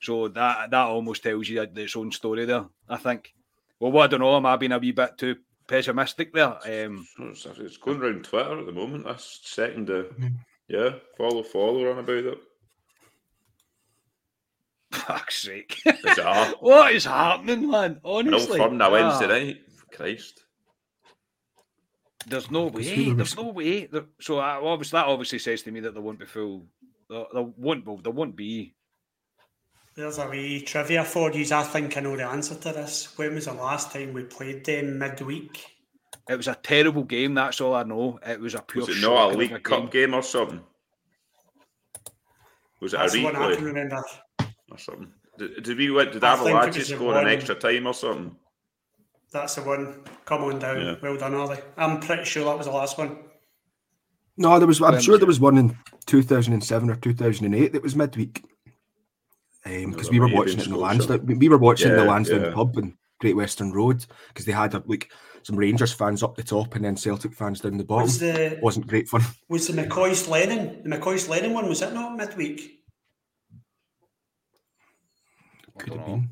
So 0.00 0.28
that 0.28 0.70
that 0.70 0.86
almost 0.86 1.24
tells 1.24 1.48
you 1.48 1.62
its 1.62 1.96
own 1.96 2.12
story 2.12 2.44
there. 2.44 2.66
I 2.88 2.96
think. 2.96 3.34
Well, 3.80 3.90
what 3.90 4.04
I 4.04 4.06
don't 4.06 4.20
know. 4.20 4.36
Am 4.36 4.46
I 4.46 4.54
being 4.54 4.70
a 4.70 4.78
wee 4.78 4.92
bit 4.92 5.18
too 5.18 5.34
pessimistic 5.66 6.32
there? 6.32 6.56
Um, 6.64 7.04
it's 7.18 7.76
going 7.78 8.00
around 8.00 8.22
Twitter 8.22 8.60
at 8.60 8.66
the 8.66 8.72
moment. 8.72 9.04
That's 9.04 9.40
second. 9.42 9.90
Uh, 9.90 10.04
yeah, 10.68 10.90
follow 11.18 11.42
follow 11.42 11.90
on 11.90 11.98
about 11.98 12.24
it 12.24 12.38
fuck's 14.96 15.42
sake. 15.42 15.80
Bizarre. 16.02 16.54
what 16.60 16.94
is 16.94 17.04
happening, 17.04 17.70
man? 17.70 18.00
Honestly. 18.04 18.58
No 18.58 18.64
fun 18.64 18.78
that 18.78 18.92
Wednesday 18.92 19.24
ah. 19.24 19.28
night. 19.28 19.56
Christ. 19.92 20.44
There's 22.26 22.50
no 22.50 22.66
way. 22.66 23.12
There's 23.12 23.36
no 23.36 23.48
way. 23.48 23.88
So 24.20 24.40
uh, 24.40 24.60
obviously, 24.62 24.96
that 24.96 25.06
obviously 25.06 25.38
says 25.38 25.62
to 25.62 25.70
me 25.70 25.80
that 25.80 25.94
there 25.94 26.02
won't 26.02 26.18
be 26.18 26.26
full. 26.26 26.66
There, 27.08 27.24
there 27.32 27.42
won't. 27.42 27.86
Well, 27.86 27.98
there 27.98 28.12
won't 28.12 28.34
be. 28.34 28.74
There's 29.94 30.18
a 30.18 30.28
wee 30.28 30.60
trivia 30.60 31.04
for 31.04 31.32
you. 31.32 31.46
I 31.54 31.62
think 31.62 31.96
I 31.96 32.00
know 32.00 32.16
the 32.16 32.26
answer 32.26 32.54
to 32.54 32.72
this. 32.72 33.16
When 33.16 33.34
was 33.34 33.46
the 33.46 33.54
last 33.54 33.92
time 33.92 34.12
we 34.12 34.24
played 34.24 34.64
them 34.64 34.98
midweek? 34.98 35.64
It 36.28 36.36
was 36.36 36.48
a 36.48 36.56
terrible 36.56 37.04
game. 37.04 37.34
That's 37.34 37.60
all 37.60 37.74
I 37.74 37.84
know. 37.84 38.18
It 38.26 38.40
was 38.40 38.54
a 38.54 38.60
pure. 38.60 38.86
Was 38.86 38.96
it 38.96 39.00
not 39.00 39.32
a 39.32 39.38
League 39.38 39.62
Cup 39.62 39.92
game. 39.92 40.08
game 40.08 40.14
or 40.14 40.22
something? 40.22 40.60
Was 42.80 42.92
it 42.92 42.98
That's 42.98 43.14
a 43.14 43.18
replay? 43.18 43.32
The 43.32 43.40
one 43.40 43.52
I 43.52 43.54
can 43.54 43.64
remember 43.64 44.02
or 44.76 44.78
something. 44.78 45.12
Did, 45.38 45.76
we 45.76 45.90
went 45.90 46.12
did 46.12 46.14
we 46.14 46.20
did 46.20 46.24
Avalanche 46.24 46.82
score 46.84 47.18
an 47.18 47.26
extra 47.26 47.54
time 47.54 47.86
or 47.86 47.94
something? 47.94 48.36
That's 49.32 49.56
the 49.56 49.62
one. 49.62 50.02
Come 50.24 50.44
on 50.44 50.58
down. 50.58 50.80
Yeah. 50.80 50.94
Well 51.02 51.16
done, 51.16 51.34
Ollie. 51.34 51.58
I'm 51.76 52.00
pretty 52.00 52.24
sure 52.24 52.44
that 52.44 52.56
was 52.56 52.66
the 52.66 52.72
last 52.72 52.96
one. 52.96 53.18
No, 54.36 54.58
there 54.58 54.68
was. 54.68 54.80
I'm 54.80 55.00
sure 55.00 55.18
there 55.18 55.26
was 55.26 55.40
one 55.40 55.58
in 55.58 55.76
2007 56.06 56.90
or 56.90 56.96
2008 56.96 57.72
that 57.72 57.82
was 57.82 57.96
midweek. 57.96 58.44
Because 59.64 60.08
um, 60.08 60.12
we 60.12 60.20
were 60.20 60.28
watching 60.28 60.60
it 60.60 60.66
in 60.66 60.72
the 60.72 60.78
Lansdowne. 60.78 61.38
We 61.38 61.48
were 61.48 61.58
watching 61.58 61.90
yeah, 61.90 61.96
the 61.96 62.04
Lansdowne 62.04 62.44
yeah. 62.44 62.52
pub, 62.52 62.76
and 62.76 62.94
Great 63.18 63.36
Western 63.36 63.72
Road 63.72 64.04
because 64.28 64.44
they 64.44 64.52
had 64.52 64.74
a, 64.74 64.82
like 64.86 65.10
some 65.42 65.56
Rangers 65.56 65.92
fans 65.92 66.22
up 66.22 66.36
the 66.36 66.42
top 66.42 66.74
and 66.74 66.84
then 66.84 66.96
Celtic 66.96 67.32
fans 67.34 67.60
down 67.60 67.76
the 67.76 67.84
bottom. 67.84 68.04
Was 68.04 68.18
the 68.18 68.58
Wasn't 68.62 68.86
great 68.86 69.08
fun. 69.08 69.22
was 69.48 69.66
the 69.66 69.82
McCoist 69.82 70.28
Lennon 70.28 70.82
the 70.82 70.96
McCoist 70.96 71.28
Lennon 71.28 71.52
one? 71.52 71.68
Was 71.68 71.82
it 71.82 71.94
not 71.94 72.16
midweek? 72.16 72.84
Could 75.78 75.92
have 75.94 76.06
been. 76.06 76.28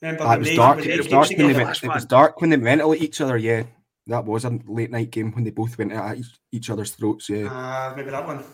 Remember 0.00 0.24
Ah, 0.24 0.34
it 0.34 0.38
was 0.38 0.48
they- 0.48 0.56
dark. 0.56 0.76
when 0.78 0.84
It 0.84 0.88
they 0.90 0.96
was 0.98 1.06
dark 1.08 1.28
when 1.30 1.38
they 1.52 1.64
went. 1.64 1.82
It 1.84 1.88
was 1.94 2.04
dark 2.04 2.40
when 2.40 2.50
they 2.50 2.56
went 2.56 2.80
at 2.80 3.02
each 3.02 3.20
other. 3.20 3.36
Yeah, 3.36 3.64
that 4.06 4.24
was 4.24 4.44
a 4.44 4.58
late 4.66 4.90
night 4.90 5.10
game 5.10 5.32
when 5.32 5.44
they 5.44 5.50
both 5.50 5.76
went 5.78 5.92
at 5.92 6.18
each, 6.18 6.26
each 6.52 6.70
other's 6.70 6.92
throats. 6.92 7.28
Yeah, 7.28 7.48
Ah, 7.50 7.92
maybe 7.96 8.10
that 8.10 8.26
one. 8.26 8.44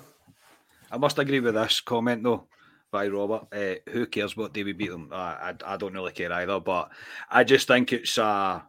I 0.90 0.96
must 0.98 1.18
agree 1.18 1.40
with 1.40 1.54
this 1.54 1.80
comment 1.80 2.22
though 2.22 2.44
by 2.90 3.08
Robert. 3.08 3.46
Uh, 3.52 3.90
who 3.90 4.06
cares 4.06 4.36
what 4.36 4.54
day 4.54 4.64
we 4.64 4.72
beat 4.72 4.90
them? 4.90 5.10
Uh, 5.12 5.16
I, 5.16 5.54
I 5.66 5.76
don't 5.76 5.92
really 5.92 6.12
care 6.12 6.32
either, 6.32 6.60
but 6.60 6.90
I 7.30 7.44
just 7.44 7.66
think 7.68 7.92
it's. 7.92 8.16
Uh, 8.16 8.60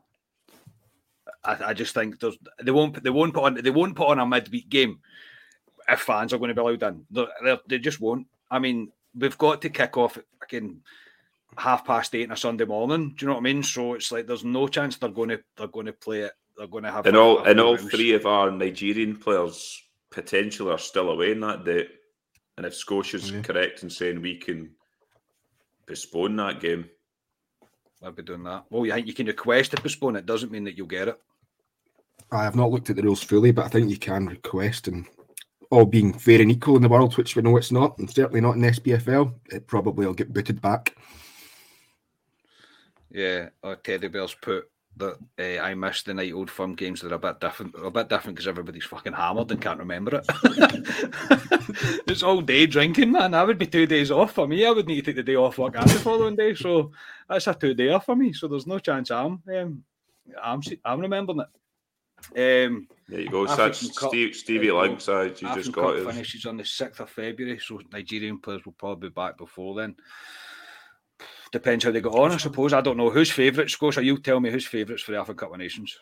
I, 1.43 1.57
I 1.69 1.73
just 1.73 1.93
think 1.93 2.19
there's 2.19 2.37
they 2.61 2.71
won't 2.71 3.01
they 3.01 3.09
won't 3.09 3.33
put 3.33 3.43
on 3.45 3.53
they 3.55 3.69
won't 3.69 3.95
put 3.95 4.07
on 4.09 4.19
a 4.19 4.25
midweek 4.25 4.67
game 4.69 4.99
if 5.87 6.01
fans 6.01 6.33
are 6.33 6.37
going 6.37 6.49
to 6.49 6.53
be 6.55 6.59
allowed 6.61 6.83
in. 6.83 7.05
They're, 7.09 7.27
they're, 7.43 7.59
they 7.67 7.79
just 7.79 8.01
won't. 8.01 8.27
I 8.51 8.59
mean, 8.59 8.91
we've 9.15 9.37
got 9.37 9.61
to 9.61 9.69
kick 9.69 9.95
off 9.97 10.17
at 10.17 10.25
fucking 10.41 10.81
half 11.57 11.85
past 11.85 12.15
eight 12.15 12.25
on 12.25 12.31
a 12.33 12.37
Sunday 12.37 12.65
morning. 12.65 13.09
Do 13.17 13.25
you 13.25 13.27
know 13.27 13.33
what 13.35 13.41
I 13.41 13.43
mean? 13.43 13.63
So 13.63 13.93
it's 13.93 14.11
like 14.11 14.27
there's 14.27 14.43
no 14.45 14.67
chance 14.67 14.97
they're 14.97 15.09
going 15.09 15.29
to 15.29 15.39
they're 15.57 15.67
going 15.67 15.87
to 15.87 15.93
play 15.93 16.21
it. 16.21 16.31
They're 16.57 16.67
going 16.67 16.83
to 16.83 16.91
have 16.91 17.05
And 17.05 17.17
all 17.17 17.39
a 17.39 17.43
and 17.43 17.59
all 17.59 17.77
full 17.77 17.89
three 17.89 18.13
of 18.13 18.25
our 18.25 18.51
Nigerian 18.51 19.15
players 19.15 19.81
potentially 20.11 20.71
are 20.71 20.77
still 20.77 21.09
away 21.09 21.31
in 21.31 21.39
that 21.41 21.65
date. 21.65 21.89
And 22.57 22.65
if 22.65 22.75
Scotia's 22.75 23.31
Yeah. 23.31 23.41
correct 23.41 23.83
in 23.83 23.89
saying 23.89 24.21
we 24.21 24.35
can 24.37 24.71
postpone 25.87 26.35
that 26.37 26.59
game, 26.59 26.89
I'll 28.03 28.11
be 28.11 28.23
doing 28.23 28.43
that. 28.43 28.65
Well, 28.69 28.85
you 28.85 28.93
think 28.93 29.07
you 29.07 29.13
can 29.13 29.27
request 29.27 29.71
to 29.71 29.77
postpone 29.77 30.15
it? 30.17 30.25
Doesn't 30.25 30.51
mean 30.51 30.63
that 30.65 30.77
you'll 30.77 30.87
get 30.87 31.07
it. 31.07 31.19
I 32.31 32.43
have 32.43 32.55
not 32.55 32.69
looked 32.69 32.89
at 32.89 32.95
the 32.95 33.01
rules 33.01 33.23
fully, 33.23 33.51
but 33.51 33.65
I 33.65 33.69
think 33.69 33.89
you 33.89 33.97
can 33.97 34.27
request 34.27 34.87
and 34.87 35.05
all 35.71 35.85
being 35.85 36.13
fair 36.13 36.41
and 36.41 36.51
equal 36.51 36.75
in 36.75 36.81
the 36.81 36.89
world, 36.89 37.15
which 37.17 37.35
we 37.35 37.41
know 37.41 37.57
it's 37.57 37.71
not, 37.71 37.97
and 37.99 38.09
certainly 38.09 38.41
not 38.41 38.55
in 38.55 38.61
SPFL. 38.61 39.33
It 39.51 39.67
probably 39.67 40.05
will 40.05 40.13
get 40.13 40.33
booted 40.33 40.61
back. 40.61 40.95
Yeah, 43.11 43.49
or 43.63 43.75
Teddy 43.75 44.07
Bears 44.07 44.35
put 44.39 44.69
that 44.97 45.17
uh, 45.39 45.61
I 45.63 45.73
missed 45.73 46.05
the 46.05 46.13
night 46.13 46.33
old 46.33 46.49
firm 46.49 46.75
games. 46.75 47.01
that 47.01 47.11
are 47.11 47.15
a 47.15 47.19
bit 47.19 47.39
different. 47.39 47.73
A 47.81 47.89
bit 47.89 48.09
different 48.09 48.35
because 48.35 48.47
everybody's 48.47 48.85
fucking 48.85 49.13
hammered 49.13 49.51
and 49.51 49.61
can't 49.61 49.79
remember 49.79 50.17
it. 50.17 50.25
it's 52.07 52.23
all 52.23 52.41
day 52.41 52.65
drinking, 52.65 53.11
man. 53.11 53.31
That 53.31 53.47
would 53.47 53.57
be 53.57 53.65
two 53.65 53.85
days 53.85 54.11
off 54.11 54.33
for 54.33 54.47
me. 54.47 54.65
I 54.65 54.71
would 54.71 54.87
need 54.87 54.97
to 54.97 55.01
take 55.03 55.15
the 55.15 55.23
day 55.23 55.35
off 55.35 55.57
work 55.57 55.75
and 55.77 55.89
the 55.89 55.99
following 55.99 56.35
day. 56.35 56.53
So 56.53 56.91
that's 57.27 57.47
a 57.47 57.53
two 57.53 57.73
day 57.73 57.89
off 57.89 58.05
for 58.05 58.15
me. 58.15 58.33
So 58.33 58.47
there's 58.47 58.67
no 58.67 58.79
chance 58.79 59.09
I'm 59.11 59.41
um, 59.55 59.83
I'm 60.41 60.61
I'm 60.85 60.99
remembering 60.99 61.41
it. 61.41 61.47
Um, 62.35 62.87
there 63.07 63.21
you 63.21 63.29
go. 63.29 63.45
That's 63.45 63.97
Cup, 63.97 64.09
Steve, 64.09 64.35
Stevie 64.35 64.65
you 64.67 64.71
go. 64.73 64.83
You 64.83 64.89
African 64.91 65.55
just 65.55 65.73
Cup 65.73 65.83
got 65.83 65.95
it. 65.95 66.05
finishes 66.05 66.45
on 66.45 66.57
the 66.57 66.65
sixth 66.65 66.99
of 66.99 67.09
February, 67.09 67.59
so 67.59 67.79
Nigerian 67.91 68.39
players 68.39 68.65
will 68.65 68.73
probably 68.73 69.09
be 69.09 69.13
back 69.13 69.37
before 69.37 69.75
then. 69.75 69.95
Depends 71.51 71.83
how 71.83 71.91
they 71.91 72.01
get 72.01 72.13
on, 72.13 72.31
I 72.31 72.37
suppose. 72.37 72.73
I 72.73 72.81
don't 72.81 72.97
know 72.97 73.09
who's 73.09 73.31
favourites. 73.31 73.73
Scotia, 73.73 74.03
you 74.03 74.17
tell 74.19 74.39
me 74.39 74.51
who's 74.51 74.67
favourites 74.67 75.01
for 75.01 75.11
the 75.11 75.17
African 75.19 75.39
Cup 75.39 75.51
of 75.53 75.57
Nations. 75.59 75.97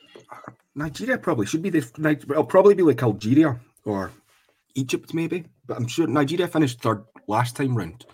Nigeria 0.75 1.17
probably 1.17 1.45
should 1.45 1.61
be 1.61 1.69
the. 1.69 1.87
It'll 2.29 2.43
probably 2.43 2.75
be 2.75 2.83
like 2.83 3.01
Algeria 3.01 3.59
or 3.85 4.11
Egypt, 4.75 5.13
maybe. 5.13 5.45
But 5.65 5.77
I'm 5.77 5.87
sure 5.87 6.05
Nigeria 6.05 6.47
finished 6.47 6.81
third 6.81 7.03
last 7.27 7.55
time 7.55 7.75
round, 7.77 8.05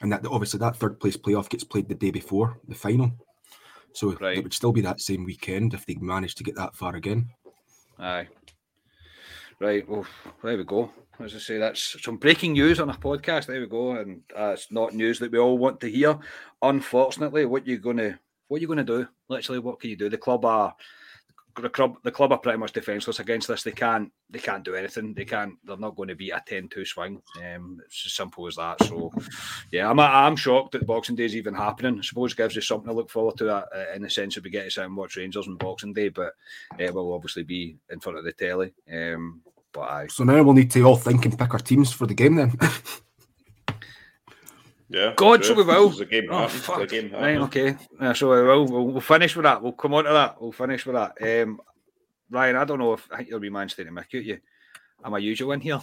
and 0.00 0.10
that 0.12 0.24
obviously 0.26 0.58
that 0.60 0.76
third 0.76 0.98
place 0.98 1.16
playoff 1.16 1.50
gets 1.50 1.64
played 1.64 1.88
the 1.88 1.94
day 1.94 2.10
before 2.10 2.58
the 2.66 2.74
final. 2.74 3.12
So 3.92 4.12
Right. 4.14 4.38
it 4.38 4.42
would 4.42 4.54
still 4.54 4.72
be 4.72 4.80
that 4.80 5.02
same 5.02 5.24
weekend 5.24 5.74
if 5.74 5.84
they 5.84 5.96
manage 5.96 6.34
to 6.36 6.44
get 6.44 6.56
that 6.56 6.74
far 6.74 6.96
again. 6.96 7.28
Aye. 7.98 8.28
Right, 9.60 9.86
well, 9.86 10.06
there 10.42 10.56
we 10.56 10.64
go. 10.64 10.90
As 11.20 11.34
I 11.34 11.38
say, 11.38 11.58
that's 11.58 12.02
some 12.02 12.16
breaking 12.16 12.54
news 12.54 12.80
on 12.80 12.90
a 12.90 12.94
podcast. 12.94 13.46
There 13.46 13.60
we 13.60 13.66
go, 13.66 13.92
and 13.92 14.22
uh, 14.36 14.52
it's 14.54 14.72
not 14.72 14.94
news 14.94 15.18
that 15.18 15.30
we 15.30 15.38
all 15.38 15.58
want 15.58 15.80
to 15.80 15.90
hear. 15.90 16.18
Unfortunately, 16.62 17.44
what 17.44 17.66
you're 17.66 17.78
gonna 17.78 18.18
what 18.48 18.60
you're 18.60 18.68
gonna 18.68 18.82
do? 18.82 19.06
Literally, 19.28 19.58
what 19.58 19.78
can 19.78 19.90
you 19.90 19.96
do? 19.96 20.08
The 20.08 20.18
club 20.18 20.44
are 20.44 20.74
the 21.60 21.68
club 21.68 21.96
the 22.02 22.10
club 22.10 22.32
are 22.32 22.38
pretty 22.38 22.58
much 22.58 22.72
defenseless 22.72 23.20
against 23.20 23.48
this. 23.48 23.62
They 23.62 23.72
can't 23.72 24.10
they 24.30 24.38
can't 24.38 24.64
do 24.64 24.74
anything. 24.74 25.12
They 25.12 25.24
can't. 25.24 25.54
They're 25.64 25.76
not 25.76 25.96
going 25.96 26.08
to 26.08 26.14
beat 26.14 26.30
a 26.30 26.42
10-2 26.48 26.86
swing. 26.86 27.20
Um, 27.38 27.80
it's 27.84 28.04
as 28.06 28.14
simple 28.14 28.46
as 28.46 28.56
that. 28.56 28.82
So, 28.84 29.12
yeah, 29.70 29.90
I'm 29.90 30.00
I'm 30.00 30.36
shocked 30.36 30.72
that 30.72 30.86
Boxing 30.86 31.16
Day 31.16 31.24
is 31.24 31.36
even 31.36 31.54
happening. 31.54 31.98
I 31.98 32.02
suppose 32.02 32.32
it 32.32 32.38
gives 32.38 32.56
us 32.56 32.66
something 32.66 32.88
to 32.88 32.94
look 32.94 33.10
forward 33.10 33.36
to 33.38 33.54
uh, 33.54 33.66
in 33.94 34.02
the 34.02 34.10
sense 34.10 34.34
that 34.34 34.44
we 34.44 34.50
get 34.50 34.64
to 34.64 34.70
sit 34.70 34.84
and 34.84 34.96
watch 34.96 35.16
Rangers 35.16 35.46
on 35.46 35.56
Boxing 35.56 35.92
Day, 35.92 36.08
but 36.08 36.32
it 36.78 36.94
will 36.94 37.12
obviously 37.12 37.42
be 37.42 37.76
in 37.90 38.00
front 38.00 38.18
of 38.18 38.24
the 38.24 38.32
telly. 38.32 38.72
Um, 38.90 39.42
but 39.72 39.80
I 39.82 40.06
So 40.08 40.24
now 40.24 40.42
we'll 40.42 40.54
need 40.54 40.70
to 40.72 40.82
all 40.82 40.96
think 40.96 41.24
and 41.24 41.38
pick 41.38 41.52
our 41.52 41.58
teams 41.60 41.92
for 41.92 42.06
the 42.06 42.14
game 42.14 42.36
then. 42.36 42.52
Yeah. 44.88 45.14
God, 45.16 45.38
true. 45.42 45.54
so 45.54 45.54
we 45.54 45.62
will. 45.64 45.88
There's 45.88 46.00
a 46.00 46.04
game 46.04 46.26
Oh, 46.30 46.40
happening. 46.40 46.60
fuck. 46.60 46.76
There's 46.76 46.92
a 46.92 47.00
game 47.00 47.12
Right, 47.14 47.36
okay. 47.38 47.76
Uh, 47.98 48.12
so 48.12 48.28
we 48.30 48.42
will. 48.46 48.66
We'll, 48.66 48.86
we'll 48.88 49.00
finish 49.00 49.34
with 49.34 49.44
that. 49.44 49.62
We'll 49.62 49.72
come 49.72 49.94
on 49.94 50.04
to 50.04 50.10
that. 50.10 50.38
We'll 50.38 50.52
finish 50.52 50.84
with 50.84 50.96
that. 50.96 51.42
Um, 51.42 51.62
Ryan, 52.28 52.56
I 52.56 52.64
don't 52.66 52.78
know 52.78 52.92
if 52.92 53.08
I 53.10 53.16
think 53.16 53.30
you'll 53.30 53.40
be 53.40 53.48
man 53.48 53.70
stating 53.70 53.94
Mickey 53.94 54.18
at 54.18 54.24
you. 54.26 54.38
Am 55.02 55.14
I 55.14 55.18
usual 55.18 55.52
in 55.52 55.60
here? 55.62 55.80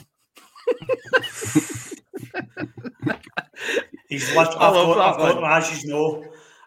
He's 4.08 4.36
left. 4.36 4.54
I 4.58 4.68
I've 4.68 4.74
got, 4.74 4.94
that 4.96 5.02
I've 5.02 5.18
got 5.18 5.42
one. 5.42 5.52
as 5.52 5.84
you 5.84 5.90
know, 5.90 6.26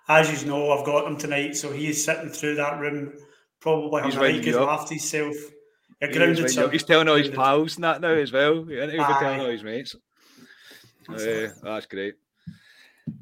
as 0.09 0.43
you 0.43 0.49
know, 0.49 0.73
I've 0.73 0.85
got 0.87 1.07
him 1.07 1.17
tonight. 1.17 1.57
So 1.57 1.73
he 1.73 1.89
is 1.89 2.05
sitting 2.05 2.29
through 2.31 2.57
that 2.57 2.81
room, 2.81 3.13
probably 3.61 4.03
He's 4.03 4.15
having 4.15 4.31
a 4.31 4.33
winding 4.35 4.53
good 4.53 4.61
laugh 4.67 4.87
to 4.89 4.95
himself. 4.95 5.37
You're 6.03 6.13
grounded, 6.13 6.57
when 6.57 6.71
He's 6.73 6.83
telling 6.83 7.09
all 7.09 7.17
his 7.17 7.29
pals 7.29 7.77
and 7.77 7.85
that 7.85 8.01
now 8.01 8.09
as 8.09 8.33
well. 8.33 8.69
Yeah, 8.69 8.91
he'll 8.91 9.07
be 9.07 9.15
telling 9.15 9.41
all 9.41 9.51
his 9.51 9.63
mates. 9.63 9.95
That's 11.09 11.23
Uh, 11.23 11.53
that's 11.63 11.87
great. 11.87 12.15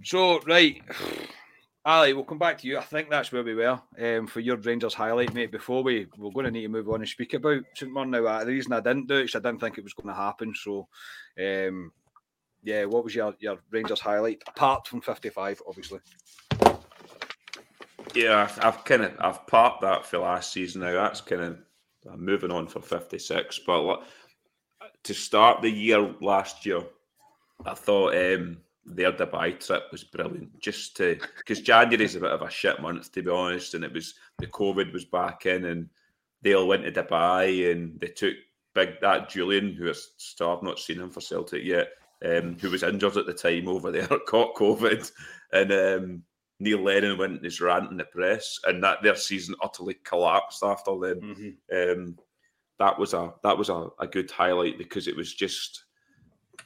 So, 0.03 0.41
right. 0.41 0.81
Ali, 1.85 2.13
we'll 2.15 2.25
come 2.25 2.39
back 2.39 2.59
to 2.59 2.67
you. 2.67 2.79
I 2.79 2.83
think 2.83 3.11
that's 3.11 3.33
where 3.33 3.43
we 3.43 3.55
were 3.55 3.81
um, 3.99 4.27
for 4.27 4.41
your 4.41 4.57
Rangers 4.57 4.95
highlight, 4.95 5.35
mate. 5.35 5.51
Before 5.51 5.83
we 5.83 6.07
we're 6.17 6.31
going 6.31 6.47
to 6.47 6.51
need 6.51 6.63
to 6.63 6.69
move 6.69 6.89
on 6.89 7.01
and 7.01 7.09
speak 7.09 7.35
about 7.35 7.63
St 7.75 7.93
Mirren 7.93 8.11
now. 8.11 8.39
The 8.45 8.47
reason 8.47 8.73
I 8.73 8.81
didn't 8.81 9.09
do 9.09 9.17
it 9.17 9.25
is 9.25 9.35
I 9.35 9.41
didn't 9.41 9.61
think 9.61 9.77
it 9.77 9.85
was 9.85 9.95
going 9.95 10.09
to 10.09 10.15
happen. 10.15 10.55
So, 10.55 10.89
um, 11.39 11.93
yeah, 12.63 12.85
what 12.85 13.05
was 13.05 13.15
your, 13.15 13.35
your 13.41 13.59
Rangers 13.71 14.01
highlight 14.01 14.43
apart 14.47 14.87
from 14.89 15.01
55, 15.03 15.63
obviously? 15.67 16.01
Yeah, 18.15 18.43
I've, 18.43 18.65
I've 18.65 18.85
kind 18.85 19.03
of 19.03 19.13
I've 19.19 19.47
parked 19.47 19.83
that 19.83 20.05
for 20.05 20.19
last 20.19 20.53
season 20.53 20.81
now. 20.81 20.93
That's 20.93 21.21
kind 21.21 21.43
of 21.43 21.59
I'm 22.11 22.25
moving 22.25 22.51
on 22.51 22.67
for 22.67 22.81
56. 22.81 23.61
But 23.67 24.03
to 25.05 25.15
start 25.15 25.63
the 25.63 25.71
year 25.71 26.15
last 26.21 26.65
year, 26.65 26.83
I 27.65 27.75
thought 27.75 28.15
um, 28.15 28.59
their 28.85 29.13
Dubai 29.13 29.65
trip 29.65 29.85
was 29.93 30.05
brilliant. 30.05 30.59
Just 30.61 30.97
to 30.97 31.19
because 31.39 31.61
January 31.61 32.05
is 32.05 32.17
a 32.17 32.21
bit 32.21 32.33
of 32.33 32.43
a 32.43 32.51
shit 32.51 32.81
month 32.81 33.13
to 33.13 33.23
be 33.23 33.31
honest, 33.31 33.75
and 33.75 33.85
it 33.85 33.93
was 33.93 34.15
the 34.39 34.47
COVID 34.47 34.93
was 34.93 35.05
back 35.05 35.47
in, 35.47 35.65
and 35.67 35.89
they 36.43 36.55
all 36.55 36.69
went 36.69 36.85
to 36.85 36.93
Dubai 36.93 37.71
and 37.71 38.01
they 38.01 38.09
took 38.09 38.35
big 38.75 39.01
that 39.01 39.31
Jullien, 39.31 39.75
who 39.75 39.89
is 39.89 40.13
still 40.17 40.57
I've 40.57 40.63
not 40.63 40.79
seen 40.79 41.01
him 41.01 41.11
for 41.11 41.21
Celtic 41.21 41.65
yet, 41.65 41.89
um, 42.25 42.57
who 42.61 42.71
was 42.71 42.83
injured 42.83 43.17
at 43.17 43.27
the 43.27 43.35
time 43.35 43.69
over 43.69 43.91
there, 43.91 44.07
caught 44.27 44.57
COVID, 44.57 45.11
and 45.53 45.73
um, 45.73 46.23
Neil 46.61 46.83
Lennon 46.83 47.19
went 47.19 47.39
in 47.39 47.45
his 47.45 47.61
rant 47.61 47.91
in 47.91 47.97
the 47.97 48.05
press, 48.05 48.61
and 48.65 48.85
that 48.85 49.03
their 49.03 49.17
season 49.17 49.55
utterly 49.63 49.95
collapsed 50.05 50.63
after 50.63 50.93
then. 51.01 51.57
Um, 51.73 52.19
that 52.79 52.99
was 52.99 53.15
a 53.15 53.33
that 53.43 53.57
was 53.57 53.69
a, 53.69 53.89
a 53.99 54.07
good 54.07 54.31
highlight 54.31 54.79
because 54.79 55.09
it 55.09 55.17
was 55.17 55.35
just 55.35 55.85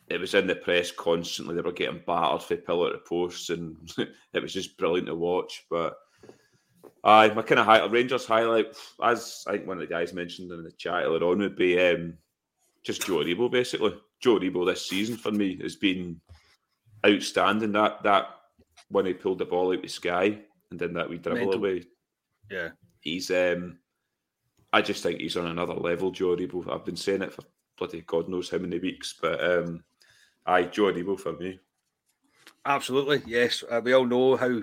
it 0.09 0.20
was 0.20 0.34
in 0.34 0.47
the 0.47 0.57
press 0.57 0.90
constantly. 0.90 1.55
They 1.55 1.61
were 1.61 1.72
getting 1.72 2.03
battered 2.07 2.42
for 2.42 2.57
pillar 2.57 2.92
to 2.92 2.99
post, 2.99 3.51
and 3.51 3.76
it 4.32 4.42
was 4.42 4.53
just 4.53 4.76
brilliant 4.76 5.07
to 5.07 5.14
watch. 5.14 5.64
But 5.70 5.97
aye, 7.05 7.28
my 7.28 7.42
kind 7.42 7.61
of 7.61 7.66
high, 7.66 7.84
Rangers 7.86 8.26
highlight, 8.26 8.76
as 9.03 9.45
I 9.47 9.53
think 9.53 9.66
one 9.66 9.80
of 9.80 9.88
the 9.88 9.95
guys 9.95 10.12
mentioned 10.12 10.51
in 10.51 10.64
the 10.64 10.72
chat 10.72 11.05
earlier 11.05 11.24
on, 11.24 11.38
would 11.38 11.57
be 11.57 11.80
um, 11.80 12.14
just 12.84 13.07
Joe 13.07 13.14
Aribo. 13.14 13.51
Basically, 13.51 13.95
Joe 14.20 14.38
Aribo 14.38 14.66
this 14.66 14.88
season 14.88 15.16
for 15.16 15.30
me 15.32 15.57
has 15.62 15.76
been 15.76 16.20
outstanding. 17.07 17.72
That 17.72 18.03
that 18.03 18.26
when 18.89 19.07
he 19.07 19.14
pulled 19.14 19.39
the 19.39 19.45
ball 19.45 19.72
out 19.72 19.82
the 19.82 19.89
sky 19.89 20.39
and 20.70 20.78
then 20.78 20.93
that 20.95 21.09
we 21.09 21.18
dribble 21.18 21.41
Mental. 21.41 21.55
away, 21.55 21.85
Yeah. 22.51 22.70
he's 23.01 23.30
um 23.30 23.78
I 24.72 24.82
just 24.82 25.03
think 25.03 25.20
he's 25.20 25.37
on 25.37 25.47
another 25.47 25.74
level, 25.74 26.11
Joe 26.11 26.35
Aribo. 26.37 26.68
I've 26.68 26.85
been 26.85 26.97
saying 26.97 27.22
it 27.22 27.32
for 27.32 27.43
bloody 27.78 28.03
God 28.03 28.28
knows 28.28 28.51
how 28.51 28.59
many 28.59 28.78
weeks, 28.78 29.14
but 29.20 29.43
um 29.43 29.85
aye, 30.47 30.64
Joe 30.64 30.85
Aribo 30.93 31.18
for 31.18 31.32
me. 31.35 31.59
Absolutely, 32.66 33.22
yes. 33.26 33.62
Uh, 33.70 33.80
we 33.85 33.93
all 33.93 34.07
know 34.07 34.37
how 34.37 34.61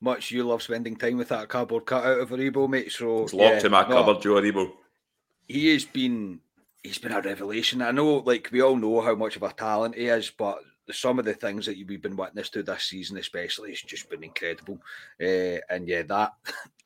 much 0.00 0.30
you 0.30 0.44
love 0.44 0.62
spending 0.62 0.94
time 0.96 1.16
with 1.16 1.28
that 1.28 1.48
cardboard 1.48 1.84
cutout 1.84 2.20
of 2.20 2.30
Aribo, 2.30 2.68
mate. 2.68 2.92
So 2.92 3.24
It's 3.24 3.34
locked 3.34 3.56
yeah, 3.60 3.66
in 3.66 3.72
my 3.72 3.82
no, 3.82 3.88
cupboard, 3.88 4.22
Joe 4.22 4.34
Aribo. 4.40 4.72
he 5.48 5.72
has 5.72 5.84
been 5.84 6.40
he's 6.82 6.98
been 6.98 7.12
a 7.12 7.20
revelation. 7.20 7.82
I 7.82 7.90
know, 7.90 8.18
like 8.18 8.48
we 8.52 8.60
all 8.62 8.76
know 8.76 9.00
how 9.00 9.14
much 9.16 9.36
of 9.36 9.42
a 9.42 9.52
talent 9.52 9.94
he 9.96 10.06
is, 10.06 10.30
but 10.30 10.58
some 10.90 11.18
of 11.18 11.24
the 11.24 11.34
things 11.34 11.66
that 11.66 11.76
we've 11.86 12.02
been 12.02 12.16
witness 12.16 12.48
to 12.50 12.62
this 12.62 12.84
season, 12.84 13.16
especially, 13.18 13.70
it's 13.72 13.82
just 13.82 14.10
been 14.10 14.24
incredible. 14.24 14.78
Uh, 15.20 15.58
and 15.68 15.86
yeah, 15.88 16.02
that 16.02 16.32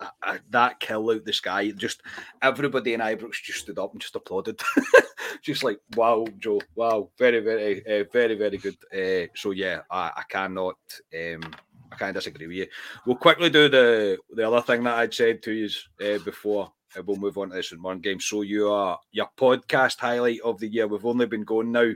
that 0.51 0.81
kill 0.81 1.11
out 1.11 1.25
the 1.25 1.33
sky, 1.33 1.71
just 1.71 2.03
everybody 2.43 2.95
in 2.95 3.01
Ibrox 3.01 3.43
just 3.43 3.61
stood 3.61 3.79
up 3.79 3.93
and 3.93 4.01
just 4.01 4.17
applauded, 4.17 4.61
just 5.43 5.65
like 5.65 5.79
wow, 5.97 6.27
Joe, 6.39 6.61
wow, 6.75 7.09
very, 7.19 7.41
very, 7.41 7.87
uh, 7.87 8.05
very, 8.13 8.35
very 8.35 8.59
good. 8.59 8.77
Uh, 8.93 9.29
so 9.35 9.53
yeah, 9.53 9.81
I, 9.91 10.11
I 10.17 10.23
cannot. 10.29 10.77
Um, 11.15 11.55
I 11.93 11.97
can't 11.97 12.15
disagree 12.15 12.49
with 12.49 12.57
you. 12.57 12.67
We'll 13.07 13.17
quickly 13.17 13.51
do 13.51 13.69
the 13.69 14.19
the 14.35 14.47
other 14.47 14.63
thing 14.63 14.83
that 14.85 14.99
I'd 14.99 15.15
said 15.15 15.43
to 15.45 15.53
you 15.53 15.69
uh, 16.01 16.19
before 16.25 16.73
we'll 17.03 17.17
move 17.17 17.39
on 17.39 17.51
to 17.51 17.57
this 17.57 17.73
one 17.73 18.01
game. 18.01 18.21
So 18.21 18.43
you 18.43 18.71
are 18.71 18.99
your 19.13 19.29
podcast 19.37 19.99
highlight 19.99 20.41
of 20.43 20.59
the 20.59 20.69
year. 20.69 20.87
We've 20.87 21.05
only 21.05 21.27
been 21.27 21.45
going 21.45 21.73
now, 21.73 21.93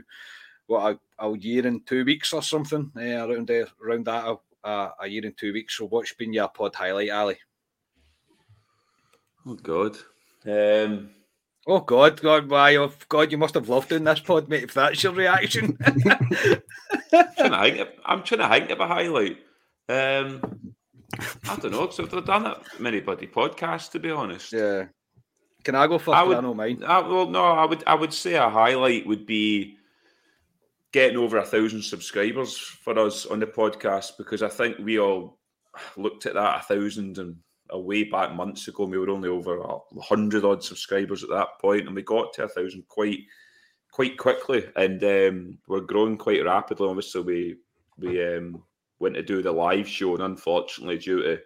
what 0.69 0.99
a, 1.19 1.25
a 1.25 1.37
year 1.37 1.65
and 1.65 1.85
two 1.85 2.05
weeks 2.05 2.31
or 2.31 2.43
something 2.43 2.91
uh, 2.95 3.27
around 3.27 3.47
there, 3.47 3.67
around 3.83 4.05
that 4.05 4.37
a, 4.63 4.89
a 5.01 5.07
year 5.07 5.25
and 5.25 5.35
two 5.35 5.51
weeks. 5.51 5.77
So 5.77 5.87
what's 5.87 6.13
been 6.13 6.31
your 6.31 6.47
pod 6.47 6.75
highlight, 6.75 7.09
Ali? 7.09 7.37
Oh 9.47 9.55
God. 9.55 9.97
Um, 10.45 11.09
oh 11.67 11.79
God, 11.79 12.21
God, 12.21 12.49
why? 12.49 12.75
Oh 12.75 12.91
God, 13.09 13.31
you 13.31 13.37
must 13.39 13.55
have 13.55 13.67
loved 13.67 13.89
doing 13.89 14.03
this 14.03 14.19
pod, 14.19 14.47
mate. 14.47 14.63
If 14.63 14.75
that's 14.75 15.01
your 15.01 15.13
reaction, 15.13 15.75
I'm, 15.85 17.33
trying 17.35 17.51
to 17.51 17.61
think 17.61 17.79
of, 17.79 17.87
I'm 18.05 18.23
trying 18.23 18.41
to 18.41 18.49
think 18.49 18.69
of 18.69 18.79
a 18.79 18.87
highlight. 18.87 19.37
Um, 19.89 20.73
I 21.49 21.55
don't 21.55 21.71
know 21.71 21.87
because 21.87 21.99
I've 21.99 22.25
done 22.25 22.45
it 22.45 22.57
many 22.79 22.99
bloody 22.99 23.25
podcasts 23.25 23.89
to 23.91 23.99
be 23.99 24.11
honest. 24.11 24.53
Yeah. 24.53 24.85
Can 25.63 25.73
I 25.73 25.87
go 25.87 25.97
first? 25.97 26.15
I, 26.15 26.23
would, 26.23 26.37
I 26.37 26.41
know 26.41 26.53
mine. 26.53 26.83
I, 26.85 26.99
well, 26.99 27.27
no, 27.27 27.43
I 27.43 27.65
would. 27.65 27.83
I 27.87 27.95
would 27.95 28.13
say 28.13 28.35
a 28.35 28.49
highlight 28.49 29.07
would 29.07 29.25
be 29.25 29.78
getting 30.91 31.17
over 31.17 31.37
a 31.37 31.45
thousand 31.45 31.83
subscribers 31.83 32.57
for 32.57 32.97
us 32.97 33.25
on 33.25 33.39
the 33.39 33.47
podcast 33.47 34.13
because 34.17 34.41
I 34.41 34.49
think 34.49 34.77
we 34.79 34.99
all 34.99 35.39
looked 35.97 36.25
at 36.25 36.33
that 36.33 36.61
a 36.61 36.63
thousand 36.63 37.17
and 37.17 37.35
a 37.71 37.79
way 37.79 38.03
back 38.03 38.33
months 38.33 38.67
ago. 38.67 38.85
We 38.85 38.97
were 38.97 39.09
only 39.09 39.29
over 39.29 39.59
a 39.59 40.01
hundred 40.01 40.43
odd 40.43 40.63
subscribers 40.63 41.23
at 41.23 41.29
that 41.29 41.59
point, 41.61 41.87
and 41.87 41.95
we 41.95 42.01
got 42.01 42.33
to 42.33 42.43
a 42.43 42.49
thousand 42.49 42.87
quite 42.87 43.19
quite 43.91 44.17
quickly, 44.17 44.65
and 44.75 45.03
um, 45.03 45.57
we're 45.67 45.81
growing 45.81 46.17
quite 46.17 46.43
rapidly. 46.43 46.87
Obviously, 46.87 47.21
we 47.21 47.55
we 47.97 48.35
um, 48.35 48.63
went 48.99 49.15
to 49.15 49.23
do 49.23 49.41
the 49.41 49.51
live 49.51 49.87
show, 49.87 50.15
and 50.15 50.23
unfortunately, 50.23 50.97
due 50.97 51.21
to 51.21 51.39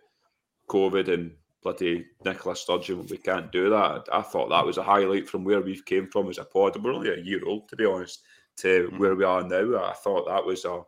COVID 0.70 1.14
and 1.14 1.32
bloody 1.62 2.06
Nicola 2.26 2.56
Sturgeon, 2.56 3.06
we 3.10 3.18
can't 3.18 3.52
do 3.52 3.70
that. 3.70 4.08
I 4.12 4.22
thought 4.22 4.50
that 4.50 4.66
was 4.66 4.78
a 4.78 4.84
highlight 4.84 5.30
from 5.30 5.44
where 5.44 5.62
we've 5.62 5.86
came 5.86 6.08
from 6.08 6.30
as 6.30 6.38
a 6.38 6.46
pod. 6.46 6.82
We're 6.82 6.94
only 6.94 7.10
a 7.10 7.24
year 7.24 7.42
old, 7.46 7.70
to 7.70 7.76
be 7.76 7.86
honest, 7.86 8.22
to 8.58 8.88
mm-hmm. 8.88 8.98
where 8.98 9.16
we 9.16 9.24
are 9.24 9.44
now. 9.44 9.84
I 9.84 9.94
thought 9.94 10.28
that 10.28 10.46
was 10.46 10.66
a 10.66 10.84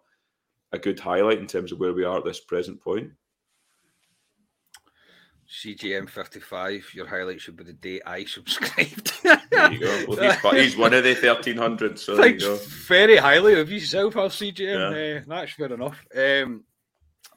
a 0.72 0.80
good 0.80 0.99
highlight 0.99 1.39
in 1.39 1.47
terms 1.47 1.72
of 1.72 1.80
where 1.80 1.93
we 1.93 2.03
are 2.03 2.18
at 2.18 2.26
this 2.26 2.39
present 2.39 2.82
point. 2.82 3.11
CGM 5.47 6.09
55, 6.09 6.89
your 6.93 7.05
highlight 7.07 7.39
should 7.39 7.55
be 7.55 7.63
the 7.63 7.74
day 7.74 8.01
I 8.05 8.26
subscribed. 8.26 9.13
there 9.24 9.72
you 9.72 9.80
go. 9.80 10.05
Well, 10.07 10.51
he's, 10.51 10.63
he's 10.63 10.78
one 10.78 10.93
of 10.93 11.03
the 11.03 11.13
1300, 11.13 11.99
so 11.99 12.18
Thanks 12.18 12.43
there 12.43 12.53
you 12.53 12.57
go. 12.57 12.63
Very 12.88 13.18
highly 13.18 13.59
of 13.59 13.72
yourself, 13.72 14.16
CGM. 14.16 14.59
Yeah. 14.59 15.20
Uh, 15.20 15.24
that's 15.28 15.53
fair 15.53 15.72
enough. 15.72 16.03
Um, 16.16 16.63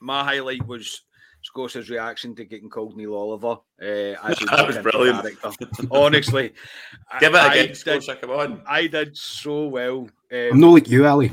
my 0.01 0.24
highlight 0.24 0.66
was 0.66 1.03
Scotia's 1.49 1.88
reaction 1.88 2.34
to 2.34 2.44
getting 2.44 2.68
called 2.68 2.94
Neil 2.94 3.14
Oliver. 3.14 3.57
Uh, 3.80 4.20
that 4.28 4.64
was 4.66 4.76
brilliant. 4.78 5.38
Honestly, 5.90 6.53
give 7.20 7.34
it 7.34 7.53
again, 7.53 7.74
Scotia. 7.74 8.16
Come 8.16 8.30
on. 8.30 8.62
I 8.66 8.86
did 8.86 9.16
so 9.16 9.66
well. 9.68 10.01
Um, 10.30 10.49
I'm 10.53 10.61
not 10.61 10.74
like 10.74 10.90
you, 10.90 11.07
Ali. 11.07 11.32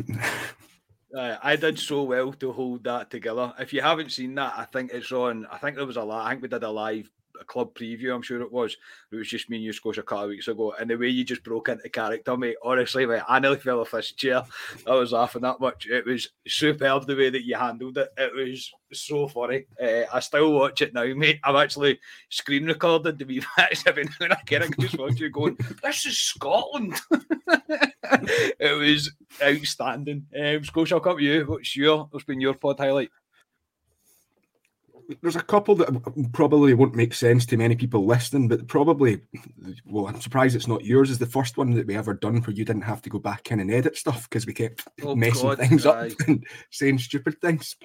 Uh, 1.14 1.36
I 1.44 1.58
did 1.58 1.78
so 1.78 2.04
well 2.04 2.32
to 2.32 2.54
hold 2.54 2.86
that 2.86 3.12
together. 3.12 3.54
If 3.60 3.74
you 3.74 3.82
haven't 3.82 4.14
seen 4.14 4.36
that, 4.36 4.54
I 4.56 4.64
think 4.64 4.92
it's 4.94 5.12
on. 5.12 5.48
I 5.52 5.58
think 5.58 5.76
there 5.76 5.86
was 5.86 5.98
a 5.98 6.04
live. 6.04 6.26
I 6.26 6.30
think 6.30 6.44
we 6.44 6.48
did 6.48 6.64
a 6.64 6.72
live 6.72 7.12
a 7.40 7.46
club 7.46 7.74
preview. 7.74 8.14
I'm 8.14 8.22
sure 8.22 8.42
it 8.42 8.52
was. 8.52 8.78
It 9.12 9.16
was 9.16 9.28
just 9.28 9.50
me 9.50 9.58
and 9.58 9.66
you, 9.66 9.74
Scotia, 9.74 10.02
a 10.02 10.04
couple 10.04 10.26
of 10.26 10.30
weeks 10.30 10.48
ago, 10.48 10.74
and 10.80 10.90
the 10.90 10.96
way 10.96 11.10
you 11.10 11.24
just 11.24 11.44
broke 11.44 11.70
into 11.70 11.88
character, 11.90 12.38
mate. 12.38 12.58
Honestly, 12.64 13.06
mate, 13.06 13.24
I 13.28 13.40
nearly 13.40 13.58
fell 13.58 13.80
off 13.80 13.92
this 13.92 14.12
chair. 14.12 14.44
I 14.88 14.94
was 14.94 15.12
laughing 15.12 15.42
that 15.44 15.60
much. 15.60 15.88
It 15.88 16.06
was 16.06 16.30
superb 16.48 17.06
the 17.06 17.16
way 17.16 17.30
that 17.30 17.46
you 17.46 17.56
handled 17.56 17.98
it. 17.98 18.10
It 18.18 18.34
was 18.34 18.72
so 18.94 19.28
funny. 19.28 19.66
Uh, 19.82 20.04
I 20.14 20.20
still 20.20 20.54
watch 20.54 20.82
it 20.82 20.94
now, 20.94 21.06
mate. 21.06 21.40
I've 21.44 21.56
actually 21.56 22.00
screen 22.30 22.66
recorded 22.66 23.20
the 23.20 23.26
wee 23.26 23.44
bits 23.58 23.84
every 23.86 24.06
now 24.06 24.12
and 24.22 24.36
again. 24.42 24.64
I 24.64 24.68
can 24.68 24.82
just 24.82 24.98
watch 24.98 25.20
you 25.20 25.30
going, 25.30 25.58
"This 25.84 26.06
is 26.06 26.18
Scotland." 26.18 26.96
it 27.48 28.78
was 28.78 29.12
outstanding. 29.44 30.26
Um, 30.38 30.64
Scotia, 30.64 30.96
I'll 30.96 31.02
come 31.02 31.18
to 31.18 31.24
you. 31.24 31.46
What's 31.46 31.76
your? 31.76 32.08
What's 32.12 32.26
been 32.26 32.42
your 32.42 32.54
pod 32.54 32.80
highlight? 32.80 33.10
There's 35.22 35.36
a 35.36 35.42
couple 35.42 35.76
that 35.76 36.30
probably 36.34 36.74
won't 36.74 36.96
make 36.96 37.14
sense 37.14 37.46
to 37.48 37.58
many 37.58 37.76
people 37.76 38.06
listening, 38.06 38.48
but 38.48 38.68
probably, 38.68 39.22
well, 39.86 40.08
I'm 40.08 40.20
surprised 40.20 40.56
it's 40.56 40.68
not 40.68 40.84
yours. 40.84 41.10
Is 41.10 41.20
the 41.20 41.26
first 41.26 41.58
one 41.58 41.72
that 41.72 41.88
we 41.88 41.96
ever 41.96 42.14
done 42.14 42.42
where 42.42 42.56
you 42.56 42.66
didn't 42.66 42.84
have 42.84 43.02
to 43.04 43.10
go 43.10 43.20
back 43.20 43.52
in 43.52 43.60
and 43.60 43.72
edit 43.72 43.98
stuff 43.98 44.30
because 44.30 44.46
we 44.46 44.54
kept 44.54 44.88
oh, 45.04 45.16
messing 45.16 45.50
God, 45.50 45.58
things 45.58 45.86
up 45.86 46.10
and 46.28 46.46
saying 46.72 47.00
stupid 47.00 47.40
things. 47.42 47.76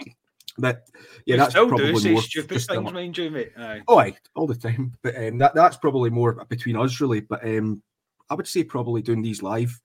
But 0.59 0.87
yeah, 1.27 1.35
we 1.35 1.39
that's 1.39 1.55
probably 1.55 1.93
do 1.93 2.13
more 2.13 2.23
stupid 2.23 2.61
things, 2.61 2.93
mind 2.93 3.17
you, 3.17 3.31
mate. 3.31 3.53
Aye. 3.57 3.83
Oh, 3.89 3.99
aye, 3.99 4.17
all 4.35 4.47
the 4.47 4.55
time. 4.55 4.95
But 5.03 5.17
um, 5.17 5.39
that 5.39 5.55
that's 5.55 5.77
probably 5.77 6.11
more 6.11 6.45
between 6.49 6.77
us, 6.77 7.01
really. 7.01 7.21
But 7.21 7.45
um, 7.45 7.83
I 8.29 8.35
would 8.35 8.49
say 8.49 8.65
probably 8.65 9.03
doing 9.03 9.23
these 9.23 9.43
live 9.43 9.79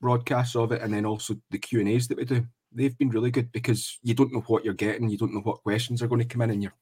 broadcasts 0.00 0.56
of 0.56 0.72
it, 0.72 0.82
and 0.82 0.92
then 0.92 1.06
also 1.06 1.36
the 1.50 1.58
Q 1.58 1.80
and 1.80 1.88
A's 1.88 2.08
that 2.08 2.18
we 2.18 2.24
do 2.24 2.46
they've 2.74 2.96
been 2.98 3.10
really 3.10 3.30
good 3.30 3.52
because 3.52 3.98
you 4.02 4.14
don't 4.14 4.32
know 4.32 4.44
what 4.46 4.64
you're 4.64 4.74
getting, 4.74 5.08
you 5.08 5.18
don't 5.18 5.34
know 5.34 5.40
what 5.40 5.62
questions 5.62 6.02
are 6.02 6.08
going 6.08 6.20
to 6.20 6.26
come 6.26 6.42
in, 6.42 6.50
and 6.50 6.62
you're 6.62 6.74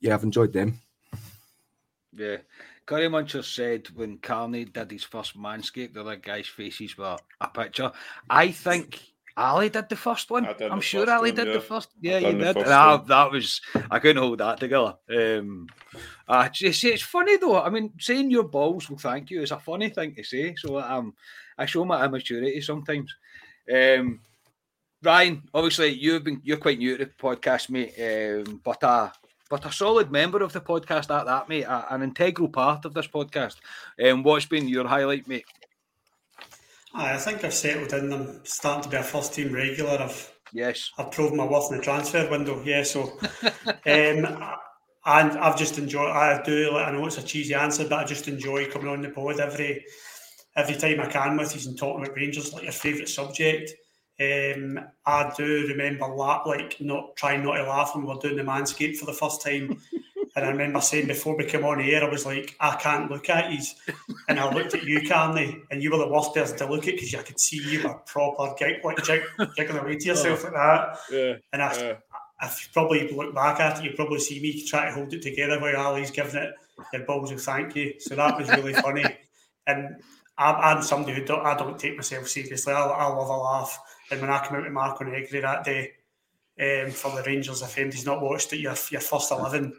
yeah, 0.00 0.14
I've 0.14 0.22
enjoyed 0.22 0.52
them. 0.52 0.80
Yeah. 2.16 2.38
Curry 2.86 3.08
Muncher 3.08 3.42
said 3.42 3.88
when 3.94 4.18
Carney 4.18 4.66
did 4.66 4.90
his 4.90 5.04
first 5.04 5.38
manscape, 5.38 5.94
the 5.94 6.02
other 6.02 6.16
guy's 6.16 6.46
faces 6.46 6.98
were 6.98 7.16
a 7.40 7.48
picture. 7.48 7.90
I 8.28 8.50
think 8.50 9.00
Ali 9.36 9.70
did 9.70 9.88
the 9.88 9.96
first 9.96 10.30
one. 10.30 10.46
I'm 10.46 10.80
sure 10.80 11.10
Ali 11.10 11.30
one, 11.30 11.36
did 11.36 11.46
yeah. 11.48 11.54
the 11.54 11.60
first. 11.60 11.88
Yeah, 12.00 12.18
you 12.18 12.32
did. 12.36 12.56
That 12.56 13.30
was 13.32 13.62
I 13.90 13.98
couldn't 13.98 14.22
hold 14.22 14.38
that 14.38 14.60
together. 14.60 14.96
Um, 15.08 15.66
uh, 16.28 16.48
it's, 16.52 16.84
it's 16.84 17.02
funny 17.02 17.38
though. 17.38 17.60
I 17.60 17.70
mean, 17.70 17.92
saying 17.98 18.30
your 18.30 18.44
balls 18.44 18.90
will 18.90 18.98
thank 18.98 19.30
you 19.30 19.42
is 19.42 19.50
a 19.50 19.58
funny 19.58 19.88
thing 19.88 20.14
to 20.14 20.22
say. 20.22 20.54
So 20.56 20.78
um, 20.78 21.14
I 21.56 21.66
show 21.66 21.84
my 21.84 22.04
immaturity 22.04 22.60
sometimes. 22.60 23.14
Um, 23.72 24.20
Ryan, 25.04 25.42
obviously 25.52 25.88
you've 25.88 26.24
been 26.24 26.40
you're 26.44 26.56
quite 26.56 26.78
new 26.78 26.96
to 26.96 27.04
the 27.04 27.10
podcast, 27.10 27.68
mate, 27.70 27.94
um, 27.98 28.60
but 28.64 28.82
a 28.82 29.12
but 29.50 29.66
a 29.66 29.72
solid 29.72 30.10
member 30.10 30.42
of 30.42 30.52
the 30.52 30.60
podcast 30.60 31.14
at 31.14 31.26
that, 31.26 31.48
mate, 31.48 31.64
a, 31.64 31.94
an 31.94 32.02
integral 32.02 32.48
part 32.48 32.84
of 32.84 32.94
this 32.94 33.06
podcast. 33.06 33.56
Um, 34.02 34.22
what's 34.22 34.46
been 34.46 34.68
your 34.68 34.88
highlight, 34.88 35.28
mate? 35.28 35.44
I 36.94 37.16
think 37.18 37.44
I've 37.44 37.52
settled 37.52 37.92
in. 37.92 38.12
I'm 38.12 38.40
starting 38.44 38.84
to 38.84 38.88
be 38.88 38.96
a 38.96 39.02
first 39.02 39.34
team 39.34 39.52
regular. 39.52 39.98
I've 40.00 40.32
yes, 40.52 40.90
I've 40.96 41.10
proven 41.10 41.36
my 41.36 41.46
worth 41.46 41.70
in 41.70 41.78
the 41.78 41.84
transfer 41.84 42.28
window. 42.30 42.62
Yeah, 42.64 42.84
so 42.84 43.02
um, 43.66 44.26
and 45.06 45.38
I've 45.38 45.58
just 45.58 45.78
enjoyed. 45.78 46.10
I 46.10 46.42
do. 46.42 46.76
I 46.76 46.90
know 46.92 47.06
it's 47.06 47.18
a 47.18 47.22
cheesy 47.22 47.54
answer, 47.54 47.84
but 47.88 47.98
I 47.98 48.04
just 48.04 48.28
enjoy 48.28 48.70
coming 48.70 48.88
on 48.88 49.02
the 49.02 49.10
pod 49.10 49.40
every 49.40 49.84
every 50.56 50.76
time 50.76 51.00
I 51.00 51.06
can 51.06 51.36
with 51.36 51.54
you 51.54 51.68
and 51.68 51.78
talking 51.78 52.04
about 52.04 52.16
Rangers, 52.16 52.52
like 52.52 52.62
your 52.62 52.72
favourite 52.72 53.08
subject. 53.08 53.74
Um, 54.20 54.78
I 55.04 55.32
do 55.36 55.66
remember 55.68 56.06
la- 56.06 56.42
like 56.46 56.80
not 56.80 57.16
trying 57.16 57.42
not 57.44 57.56
to 57.56 57.64
laugh 57.64 57.94
when 57.94 58.04
we 58.04 58.14
were 58.14 58.20
doing 58.20 58.36
the 58.36 58.42
manscape 58.42 58.96
for 58.96 59.06
the 59.06 59.12
first 59.12 59.42
time. 59.42 59.80
and 60.36 60.44
I 60.44 60.48
remember 60.48 60.80
saying 60.80 61.08
before 61.08 61.36
we 61.36 61.44
came 61.44 61.64
on 61.64 61.80
air, 61.80 62.04
I 62.04 62.08
was 62.08 62.24
like, 62.24 62.56
I 62.60 62.76
can't 62.76 63.10
look 63.10 63.28
at 63.28 63.52
you. 63.52 63.58
And 64.28 64.38
I 64.38 64.52
looked 64.54 64.74
at 64.74 64.84
you, 64.84 65.06
Carney, 65.08 65.58
and 65.70 65.82
you 65.82 65.90
were 65.90 65.98
the 65.98 66.08
worst 66.08 66.34
person 66.34 66.56
to 66.58 66.66
look 66.66 66.86
at 66.86 66.94
because 66.94 67.14
I 67.14 67.22
could 67.22 67.40
see 67.40 67.58
you 67.58 67.82
were 67.82 67.94
proper 68.06 68.54
gig, 68.56 68.84
like 68.84 69.02
jig, 69.04 69.22
jiggling 69.56 69.82
away 69.82 69.96
to 69.96 70.06
yourself 70.06 70.40
oh, 70.42 70.44
like 70.44 70.54
that. 70.54 70.98
Yeah, 71.10 71.34
and 71.52 71.62
I, 71.62 71.76
yeah. 71.76 71.96
if 72.42 72.62
you 72.62 72.72
probably 72.72 73.10
look 73.10 73.34
back 73.34 73.60
at 73.60 73.78
it, 73.78 73.84
you 73.84 73.92
probably 73.96 74.20
see 74.20 74.40
me 74.40 74.64
try 74.64 74.86
to 74.86 74.92
hold 74.92 75.12
it 75.12 75.22
together 75.22 75.60
while 75.60 75.76
Ali's 75.76 76.10
giving 76.10 76.40
it 76.40 76.54
your 76.92 77.02
balls 77.02 77.30
of 77.30 77.40
thank 77.40 77.74
you. 77.76 77.94
So 77.98 78.14
that 78.16 78.38
was 78.38 78.48
really 78.50 78.74
funny. 78.74 79.04
And 79.66 79.96
I'm, 80.36 80.56
I'm 80.56 80.82
somebody 80.82 81.16
who 81.16 81.24
don't, 81.24 81.44
I 81.44 81.56
don't 81.56 81.78
take 81.78 81.96
myself 81.96 82.28
seriously. 82.28 82.72
I, 82.72 82.84
I 82.84 83.06
love 83.06 83.28
a 83.28 83.36
laugh. 83.36 83.78
And 84.10 84.20
when 84.20 84.30
I 84.30 84.44
came 84.44 84.56
out 84.56 84.64
with 84.64 84.72
Marco 84.72 85.04
Negri 85.04 85.40
that 85.40 85.64
day 85.64 85.92
um, 86.60 86.90
for 86.90 87.14
the 87.14 87.22
Rangers, 87.22 87.62
if 87.62 87.76
anybody's 87.78 88.06
not 88.06 88.22
watched 88.22 88.52
it, 88.52 88.60
your, 88.60 88.74
your 88.90 89.00
first 89.00 89.32
11. 89.32 89.74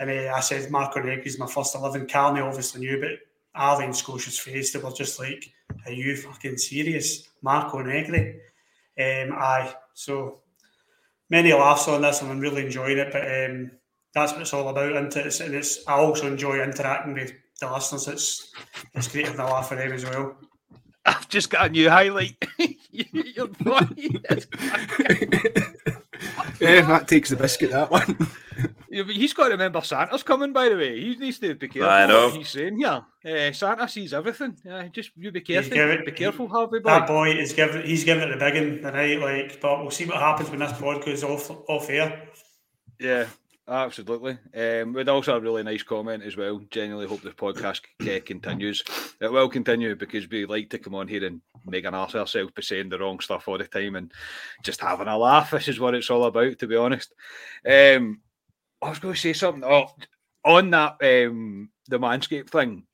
And 0.00 0.10
uh, 0.10 0.32
I 0.34 0.40
said, 0.40 0.70
Marco 0.70 1.00
Negri's 1.00 1.38
my 1.38 1.46
first 1.46 1.74
11. 1.74 2.08
Carney 2.08 2.40
obviously 2.40 2.80
knew, 2.80 3.00
but 3.00 3.18
Ali 3.54 3.84
and 3.84 3.96
Scotia's 3.96 4.38
face, 4.38 4.72
they 4.72 4.80
were 4.80 4.90
just 4.90 5.18
like, 5.20 5.52
Are 5.86 5.92
you 5.92 6.16
fucking 6.16 6.58
serious? 6.58 7.28
Marco 7.42 7.80
Negri? 7.82 8.40
Um, 8.98 9.32
aye. 9.32 9.74
So 9.94 10.40
many 11.30 11.52
laughs 11.52 11.88
on 11.88 12.02
this, 12.02 12.22
and 12.22 12.30
I'm 12.30 12.40
really 12.40 12.64
enjoying 12.64 12.98
it. 12.98 13.12
But 13.12 13.22
um, 13.22 13.70
that's 14.12 14.32
what 14.32 14.42
it's 14.42 14.52
all 14.52 14.68
about, 14.68 14.96
and 14.96 15.14
it's, 15.14 15.40
and 15.40 15.54
it's 15.54 15.86
I 15.86 15.94
also 15.94 16.26
enjoy 16.26 16.62
interacting 16.62 17.14
with 17.14 17.32
the 17.60 17.70
listeners. 17.70 18.08
It's 18.08 18.52
it's 18.94 19.08
great 19.08 19.26
having 19.26 19.40
a 19.40 19.44
laugh 19.44 19.68
for 19.68 19.76
them 19.76 19.92
as 19.92 20.04
well. 20.04 20.36
I've 21.06 21.28
just 21.28 21.50
got 21.50 21.66
a 21.66 21.68
new 21.68 21.90
highlight. 21.90 22.36
You're 22.90 23.48
funny. 23.48 24.20
yeah, 26.60 26.80
that 26.82 27.06
takes 27.08 27.30
the 27.30 27.36
biscuit. 27.36 27.70
That 27.70 27.90
one. 27.90 28.16
Yeah, 28.88 29.02
but 29.02 29.16
he's 29.16 29.32
got 29.32 29.46
to 29.46 29.50
remember 29.50 29.80
Santa's 29.80 30.22
coming. 30.22 30.52
By 30.52 30.68
the 30.68 30.76
way, 30.76 31.00
he 31.00 31.16
needs 31.16 31.40
to 31.40 31.56
be 31.56 31.66
careful. 31.66 31.90
I 31.90 32.06
know. 32.06 32.28
What 32.28 32.36
he's 32.36 32.48
saying 32.50 32.76
here. 32.78 33.02
Uh, 33.26 33.50
Santa 33.52 33.88
sees 33.88 34.14
everything. 34.14 34.56
Yeah, 34.64 34.86
just 34.86 35.10
you 35.16 35.32
be 35.32 35.40
careful. 35.40 35.72
giving- 35.72 36.04
be 36.04 36.12
careful, 36.12 36.46
Harvey 36.46 36.78
boy. 36.78 36.90
That 36.90 37.08
boy 37.08 37.30
is 37.30 37.52
giving 37.52 37.82
he's 37.84 38.04
giving 38.04 38.28
it 38.28 38.30
the 38.30 38.36
big 38.36 38.54
one 38.54 38.76
tonight, 38.92 39.18
like 39.18 39.60
but 39.60 39.80
we'll 39.80 39.90
see 39.90 40.04
what 40.06 40.18
happens 40.18 40.48
when 40.48 40.60
this 40.60 40.72
pod 40.78 41.04
goes 41.04 41.24
off 41.24 41.50
off 41.68 41.90
air. 41.90 42.28
Yeah, 43.00 43.26
absolutely. 43.68 44.38
Um, 44.54 44.92
we'd 44.92 45.08
also 45.08 45.34
have 45.34 45.42
a 45.42 45.44
really 45.44 45.62
nice 45.62 45.82
comment 45.82 46.22
as 46.22 46.36
well. 46.36 46.60
Genuinely 46.70 47.08
hope 47.08 47.22
this 47.22 47.34
podcast 47.34 47.80
uh, 48.02 48.20
continues. 48.24 48.82
It 49.20 49.32
will 49.32 49.48
continue 49.48 49.94
because 49.96 50.28
we 50.28 50.46
like 50.46 50.70
to 50.70 50.78
come 50.78 50.94
on 50.94 51.08
here 51.08 51.24
and 51.24 51.40
make 51.66 51.84
an 51.84 51.94
arse 51.94 52.14
ourselves 52.14 52.52
by 52.54 52.62
saying 52.62 52.88
the 52.88 52.98
wrong 52.98 53.20
stuff 53.20 53.48
all 53.48 53.58
the 53.58 53.64
time 53.64 53.96
and 53.96 54.12
just 54.62 54.80
having 54.80 55.08
a 55.08 55.16
laugh. 55.16 55.50
This 55.50 55.68
is 55.68 55.80
what 55.80 55.94
it's 55.94 56.10
all 56.10 56.24
about, 56.24 56.58
to 56.58 56.66
be 56.66 56.76
honest. 56.76 57.12
Um, 57.66 58.20
I 58.82 58.90
was 58.90 58.98
going 58.98 59.14
to 59.14 59.20
say 59.20 59.32
something. 59.32 59.64
Oh, 59.64 59.86
on 60.44 60.70
that 60.70 60.96
um, 61.02 61.70
the 61.88 61.98
Manscaped 61.98 62.50
thing. 62.50 62.84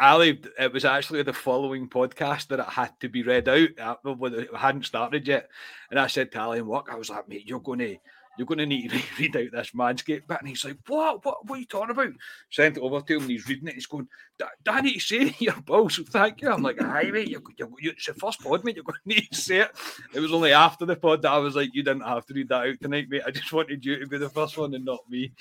Ali, 0.00 0.40
it 0.58 0.72
was 0.72 0.84
actually 0.84 1.22
the 1.22 1.32
following 1.32 1.88
podcast 1.88 2.48
that 2.48 2.58
it 2.58 2.66
had 2.66 2.90
to 3.00 3.08
be 3.08 3.22
read 3.22 3.48
out 3.48 3.70
it 4.04 4.54
hadn't 4.56 4.86
started 4.86 5.28
yet. 5.28 5.48
And 5.90 6.00
I 6.00 6.08
said 6.08 6.32
to 6.32 6.40
Ali 6.40 6.58
in 6.58 6.66
work, 6.66 6.88
I 6.90 6.96
was 6.96 7.10
like, 7.10 7.28
mate, 7.28 7.46
you're 7.46 7.60
going 7.60 7.78
to 7.78 7.96
you're 8.36 8.46
going 8.46 8.58
to 8.58 8.66
need 8.66 8.90
to 8.90 9.00
read 9.18 9.36
out 9.36 9.50
this 9.52 9.70
Manscaped 9.70 10.26
bit. 10.26 10.38
And 10.40 10.48
he's 10.48 10.64
like, 10.64 10.76
what? 10.88 11.24
What, 11.24 11.46
what 11.46 11.56
are 11.56 11.60
you 11.60 11.66
talking 11.66 11.90
about? 11.90 12.12
Sent 12.50 12.76
it 12.76 12.82
over 12.82 13.00
to 13.00 13.14
him 13.16 13.22
and 13.22 13.30
he's 13.30 13.48
reading 13.48 13.68
it. 13.68 13.74
He's 13.74 13.86
going, 13.86 14.08
"Da- 14.38 14.46
Danny, 14.64 14.98
say 14.98 15.18
it 15.18 15.32
here, 15.32 15.54
balls. 15.64 16.00
Thank 16.10 16.42
you. 16.42 16.50
I'm 16.50 16.62
like, 16.62 16.80
hi, 16.80 17.04
mate. 17.10 17.28
You're, 17.28 17.42
you're, 17.56 17.68
you 17.78 17.90
it's 17.90 18.06
your 18.06 18.16
first 18.16 18.40
pod, 18.42 18.64
mate. 18.64 18.76
You're 18.76 18.84
going 18.84 18.98
to 19.02 19.08
need 19.14 19.28
to 19.30 19.40
say 19.40 19.58
it. 19.60 19.70
It 20.12 20.20
was 20.20 20.32
only 20.32 20.52
after 20.52 20.84
the 20.86 20.96
pod 20.96 21.22
that 21.22 21.32
I 21.32 21.38
was 21.38 21.56
like, 21.56 21.74
you 21.74 21.82
didn't 21.82 22.02
have 22.02 22.26
to 22.26 22.34
read 22.34 22.48
that 22.48 22.66
out 22.66 22.80
tonight, 22.80 23.08
mate. 23.08 23.22
I 23.26 23.30
just 23.30 23.52
wanted 23.52 23.84
you 23.84 23.98
to 24.00 24.06
be 24.06 24.18
the 24.18 24.28
first 24.28 24.58
one 24.58 24.74
and 24.74 24.84
not 24.84 25.08
me. 25.08 25.32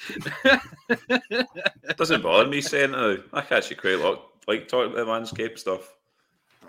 It 0.89 1.97
doesn't 1.97 2.21
bother 2.21 2.47
me 2.49 2.61
saying 2.61 2.93
it. 2.93 3.23
I 3.33 3.39
actually 3.51 3.75
quite 3.77 3.99
like, 3.99 4.19
like 4.47 4.67
talking 4.67 4.93
about 4.97 5.07
Manscaped 5.23 5.59
stuff. 5.59 5.93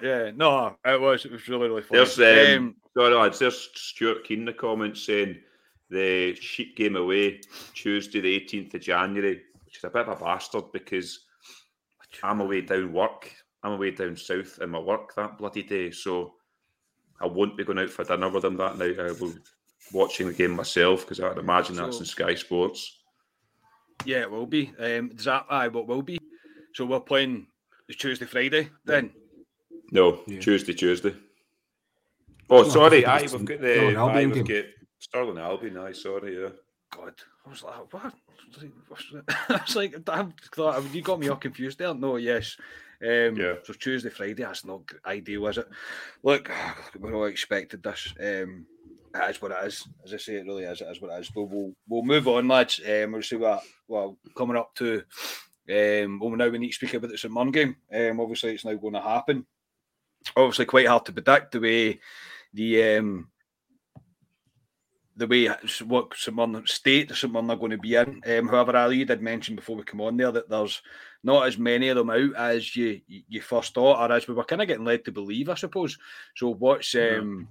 yeah, 0.02 0.30
no, 0.34 0.76
it 0.84 1.00
was. 1.00 1.24
It 1.24 1.32
was 1.32 1.46
really, 1.48 1.68
really 1.68 1.82
funny. 1.82 2.04
There's 2.04 2.18
um, 2.18 2.64
Um, 2.64 2.76
sorry, 2.96 3.14
lads, 3.14 3.38
there's 3.38 3.70
Stuart 3.74 4.24
Keane 4.24 4.40
in 4.40 4.44
the 4.44 4.52
comments 4.52 5.02
saying 5.04 5.38
the 5.94 6.34
sheep 6.34 6.76
game 6.76 6.96
away 6.96 7.40
Tuesday 7.74 8.20
the 8.20 8.40
18th 8.40 8.74
of 8.74 8.80
January, 8.80 9.42
which 9.64 9.78
is 9.78 9.84
a 9.84 9.90
bit 9.90 10.06
of 10.08 10.20
a 10.20 10.24
bastard 10.24 10.64
because 10.72 11.20
I'm 12.22 12.40
away 12.40 12.60
down 12.62 12.92
work. 12.92 13.32
I'm 13.62 13.72
away 13.72 13.92
down 13.92 14.16
south 14.16 14.58
in 14.60 14.70
my 14.70 14.78
work 14.78 15.14
that 15.14 15.38
bloody 15.38 15.62
day, 15.62 15.90
so 15.90 16.34
I 17.20 17.26
won't 17.26 17.56
be 17.56 17.64
going 17.64 17.78
out 17.78 17.90
for 17.90 18.04
dinner 18.04 18.28
with 18.28 18.42
them 18.42 18.56
that 18.58 18.76
night. 18.76 18.98
I 18.98 19.12
will 19.12 19.32
be 19.32 19.38
watching 19.92 20.26
the 20.26 20.34
game 20.34 20.52
myself 20.52 21.00
because 21.02 21.20
I'd 21.20 21.38
imagine 21.38 21.76
that's 21.76 21.96
So- 21.96 22.00
in 22.00 22.06
Sky 22.06 22.34
Sports. 22.34 23.00
yeah, 24.04 24.20
it 24.22 24.30
will 24.30 24.46
be. 24.46 24.72
Um, 24.78 25.08
does 25.14 25.24
that, 25.24 25.46
aye, 25.48 25.68
what 25.68 25.86
will 25.86 26.02
be? 26.02 26.18
So 26.74 26.84
we're 26.84 27.00
playing 27.00 27.46
the 27.88 27.94
Tuesday, 27.94 28.26
Friday 28.26 28.68
then. 28.84 29.12
No, 29.92 30.22
Yeah. 30.26 30.40
Tuesday, 30.40 30.72
Tuesday. 30.74 31.14
Oh, 32.50 32.68
sorry, 32.68 33.06
I 33.06 33.16
aye, 33.16 33.18
think 33.26 33.32
we've 33.32 33.44
got 33.46 33.60
the 33.60 33.94
Albion 33.96 34.30
aye, 34.30 34.34
we've 34.34 34.46
got 34.46 34.64
Stirling 35.04 35.36
Albion. 35.38 35.76
Aye, 35.76 35.92
sorry, 35.92 36.40
yeah. 36.40 36.48
God, 36.90 37.12
I 37.46 37.50
was 37.50 37.62
like, 37.62 37.92
what? 37.92 38.14
I 39.50 39.60
was 39.66 39.76
like, 39.76 40.08
I 40.08 40.26
thought 40.54 40.94
you 40.94 41.02
got 41.02 41.20
me 41.20 41.28
all 41.28 41.36
confused 41.36 41.78
there. 41.78 41.92
No, 41.92 42.16
yes. 42.16 42.56
Um, 43.02 43.36
Yeah. 43.36 43.56
So 43.64 43.74
Tuesday, 43.74 44.08
Friday. 44.08 44.42
That's 44.42 44.64
not 44.64 44.80
ideal, 45.04 45.46
is 45.48 45.58
it? 45.58 45.68
Look, 46.22 46.50
we 46.98 47.12
all 47.12 47.26
expected 47.26 47.82
this. 47.82 48.14
Um, 48.18 48.64
it 49.14 49.30
is 49.30 49.42
what 49.42 49.52
it 49.52 49.66
is. 49.66 49.86
As 50.06 50.14
I 50.14 50.16
say, 50.16 50.36
it 50.36 50.46
really 50.46 50.64
is. 50.64 50.80
It 50.80 50.88
is 50.90 51.02
what 51.02 51.10
it 51.12 51.20
is. 51.20 51.30
But 51.34 51.42
we'll 51.44 51.74
we'll 51.86 52.02
move 52.02 52.26
on, 52.26 52.48
lads. 52.48 52.80
Um, 52.80 53.12
we'll 53.12 53.22
see 53.22 53.36
what 53.36 53.62
well 53.86 54.16
coming 54.34 54.56
up 54.56 54.74
to. 54.76 55.02
Um, 55.68 56.18
well, 56.18 56.30
now 56.30 56.48
we 56.48 56.56
need 56.58 56.68
to 56.68 56.74
speak 56.74 56.94
about 56.94 57.10
the 57.10 57.18
St 57.18 57.32
Mirren 57.32 57.50
game. 57.50 57.76
Um, 57.92 58.20
obviously, 58.20 58.54
it's 58.54 58.64
now 58.64 58.72
going 58.74 58.94
to 58.94 59.02
happen. 59.02 59.44
Obviously, 60.34 60.64
quite 60.64 60.86
hard 60.88 61.04
to 61.04 61.12
predict 61.12 61.52
the 61.52 61.60
way 61.60 62.00
the 62.54 62.96
um 62.96 63.28
the 65.16 65.26
way 65.26 65.48
what 65.84 66.14
St 66.16 66.36
Mirren 66.36 66.66
state 66.66 67.10
St 67.14 67.32
Mirren 67.32 67.50
are 67.50 67.56
going 67.56 67.70
to 67.70 67.78
be 67.78 67.94
in. 67.94 68.20
Um, 68.26 68.48
however, 68.48 68.76
Ali 68.76 68.98
you 68.98 69.04
did 69.04 69.22
mention 69.22 69.56
before 69.56 69.76
we 69.76 69.82
come 69.84 70.00
on 70.00 70.16
there 70.16 70.32
that 70.32 70.48
there's 70.48 70.82
not 71.22 71.46
as 71.46 71.56
many 71.56 71.88
of 71.88 71.96
them 71.96 72.10
out 72.10 72.34
as 72.36 72.74
you 72.76 73.00
you 73.06 73.40
first 73.40 73.74
thought, 73.74 73.98
or 73.98 74.12
as 74.14 74.26
we 74.26 74.34
were 74.34 74.44
kind 74.44 74.62
of 74.62 74.68
getting 74.68 74.84
led 74.84 75.04
to 75.04 75.12
believe, 75.12 75.48
I 75.48 75.54
suppose. 75.54 75.96
So, 76.36 76.50
what's 76.54 76.92
Yeah. 76.94 77.18
um, 77.18 77.48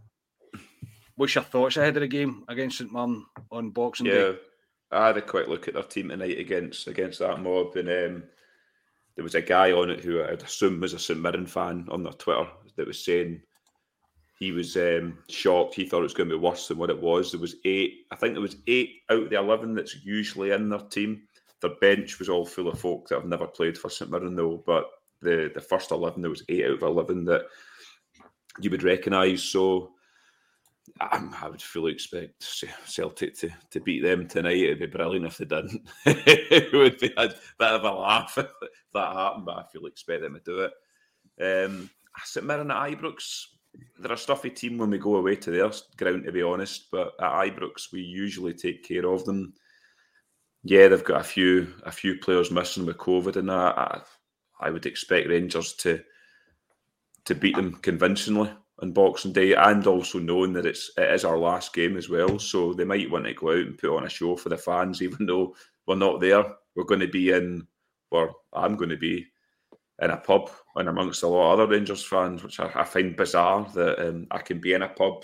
what's 1.16 1.36
your 1.36 1.43
thoughts 1.43 1.78
ahead 1.78 1.95
of 1.97 2.01
the 2.01 2.07
game 2.07 2.43
against 2.47 2.78
St 2.80 2.91
Mirren 2.91 3.26
on 3.51 3.70
Boxing 3.70 4.07
Day? 4.07 4.30
Yeah, 4.32 4.34
I 4.91 5.07
had 5.07 5.18
a 5.18 5.22
quick 5.22 5.47
look 5.47 5.68
at 5.68 5.74
their 5.76 5.84
team 5.84 6.09
tonight 6.09 6.38
against 6.38 6.88
against 6.88 7.20
that 7.20 7.41
mob, 7.41 7.76
and 7.78 7.88
um, 7.89 8.24
there 9.16 9.24
was 9.24 9.36
a 9.36 9.41
guy 9.41 9.72
on 9.72 9.89
it 9.89 10.01
who 10.01 10.24
I'd 10.24 10.43
assume 10.43 10.80
was 10.80 10.93
a 10.93 10.99
St 10.99 11.20
Mirren 11.20 11.45
fan 11.45 11.88
on 11.89 12.03
their 12.03 12.14
Twitter 12.14 12.47
that 12.76 12.88
was 12.88 13.03
saying 13.03 13.41
he 14.39 14.51
was 14.51 14.75
um, 14.75 15.17
shocked. 15.29 15.75
He 15.75 15.86
thought 15.86 15.99
it 15.99 16.03
was 16.03 16.13
going 16.13 16.29
to 16.29 16.36
be 16.36 16.41
worse 16.41 16.67
than 16.67 16.77
what 16.77 16.89
it 16.89 17.01
was. 17.01 17.31
There 17.31 17.39
was 17.39 17.55
eight, 17.65 18.05
I 18.11 18.15
think 18.15 18.34
there 18.34 18.41
was 18.41 18.57
eight 18.67 19.01
out 19.09 19.23
of 19.23 19.29
the 19.29 19.38
eleven 19.38 19.75
that's 19.75 20.03
usually 20.03 20.51
in 20.51 20.69
their 20.69 20.79
team. 20.79 21.23
Their 21.61 21.75
bench 21.81 22.19
was 22.19 22.29
all 22.29 22.45
full 22.45 22.67
of 22.67 22.79
folk 22.79 23.07
that 23.07 23.15
have 23.15 23.27
never 23.27 23.47
played 23.47 23.77
for 23.77 23.89
St 23.89 24.11
Mirren 24.11 24.36
though, 24.36 24.63
but 24.65 24.89
the 25.21 25.51
the 25.53 25.61
first 25.61 25.91
eleven 25.91 26.21
there 26.21 26.29
was 26.29 26.43
eight 26.49 26.65
out 26.65 26.71
of 26.71 26.84
eleven 26.84 27.23
that 27.25 27.43
you 28.59 28.69
would 28.69 28.84
recognise. 28.84 29.43
So 29.43 29.93
um, 30.99 31.36
I 31.41 31.49
would 31.49 31.61
fully 31.61 31.93
expect 31.93 32.43
Celtic 32.86 33.38
to, 33.39 33.49
to 33.71 33.79
beat 33.79 34.03
them 34.03 34.27
tonight. 34.27 34.57
It'd 34.57 34.79
be 34.79 34.86
brilliant 34.86 35.25
if 35.25 35.38
they 35.38 35.45
didn't. 35.45 35.88
it 36.05 36.73
would 36.73 36.99
be 36.99 37.13
a 37.17 37.27
bit 37.27 37.38
of 37.59 37.84
a 37.84 37.91
laugh 37.91 38.38
if 38.38 38.47
that 38.93 39.13
happened, 39.13 39.45
but 39.45 39.57
I 39.57 39.63
fully 39.71 39.91
expect 39.91 40.21
them 40.21 40.34
to 40.34 40.39
do 40.39 40.59
it. 40.59 41.65
Um, 41.65 41.89
St 42.23 42.45
Mirren 42.45 42.71
at 42.71 42.91
Ibrox, 42.91 43.45
they're 43.99 44.13
a 44.13 44.17
stuffy 44.17 44.49
team 44.49 44.78
when 44.78 44.89
we 44.89 44.97
go 44.97 45.15
away 45.15 45.36
to 45.38 45.51
their 45.51 45.71
ground, 45.97 46.26
to 46.26 46.32
be 46.32 46.43
honest. 46.43 46.89
But 46.91 47.13
at 47.19 47.32
Ibrox, 47.32 47.91
we 47.91 48.01
usually 48.01 48.53
take 48.53 48.84
care 48.84 49.07
of 49.07 49.26
them. 49.26 49.53
Yeah, 50.63 50.88
they've 50.88 51.03
got 51.03 51.21
a 51.21 51.26
few 51.26 51.74
a 51.84 51.91
few 51.91 52.17
players 52.17 52.51
missing 52.51 52.86
with 52.86 52.97
COVID, 52.97 53.36
and 53.38 53.49
that. 53.49 53.78
I, 53.78 54.01
I 54.59 54.69
would 54.69 54.86
expect 54.86 55.28
Rangers 55.28 55.74
to 55.74 56.01
to 57.26 57.36
beat 57.36 57.55
them 57.55 57.74
convincingly 57.82 58.51
on 58.80 58.91
Boxing 58.91 59.34
Day, 59.34 59.53
and 59.53 59.86
also 59.88 60.19
knowing 60.19 60.53
that 60.53 60.65
it's 60.65 60.91
it 60.97 61.11
is 61.11 61.26
our 61.26 61.38
last 61.38 61.74
game 61.74 61.97
as 61.97 62.09
well. 62.09 62.39
So 62.39 62.74
they 62.74 62.86
might 62.86 63.11
want 63.11 63.26
to 63.26 63.34
go 63.34 63.51
out 63.51 63.57
and 63.57 63.78
put 63.78 63.95
on 63.95 64.05
a 64.05 64.09
show 64.09 64.36
for 64.36 64.49
the 64.49 64.57
fans, 64.57 65.01
even 65.01 65.26
though 65.26 65.55
we're 65.86 65.95
not 65.95 66.21
there. 66.21 66.43
We're 66.76 66.86
going 66.86 67.01
to 67.01 67.07
be 67.07 67.32
in, 67.32 67.67
or 68.11 68.34
I'm 68.53 68.76
going 68.76 68.89
to 68.89 68.97
be 68.97 69.28
in 70.04 70.12
a 70.12 70.18
pub 70.18 70.49
and 70.76 70.89
amongst 70.89 71.24
a 71.24 71.28
lot 71.28 71.54
of 71.54 71.60
other 71.60 71.72
Rangers 71.72 72.04
fans, 72.04 72.43
which 72.43 72.60
I, 72.60 72.72
I 72.76 72.84
find 72.84 73.16
bizarre 73.16 73.70
that 73.74 74.08
um, 74.08 74.28
I 74.32 74.39
can 74.39 74.60
be 74.60 74.74
in 74.74 74.82
a 74.82 74.89
pub 74.89 75.24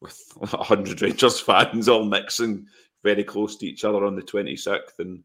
with 0.00 0.18
a 0.52 0.62
hundred 0.62 1.02
Rangers 1.02 1.40
fans 1.40 1.88
all 1.88 2.04
mixing 2.04 2.66
very 3.04 3.24
close 3.24 3.56
to 3.56 3.66
each 3.66 3.84
other 3.84 4.04
on 4.04 4.16
the 4.16 4.22
26th, 4.22 4.98
and 4.98 5.22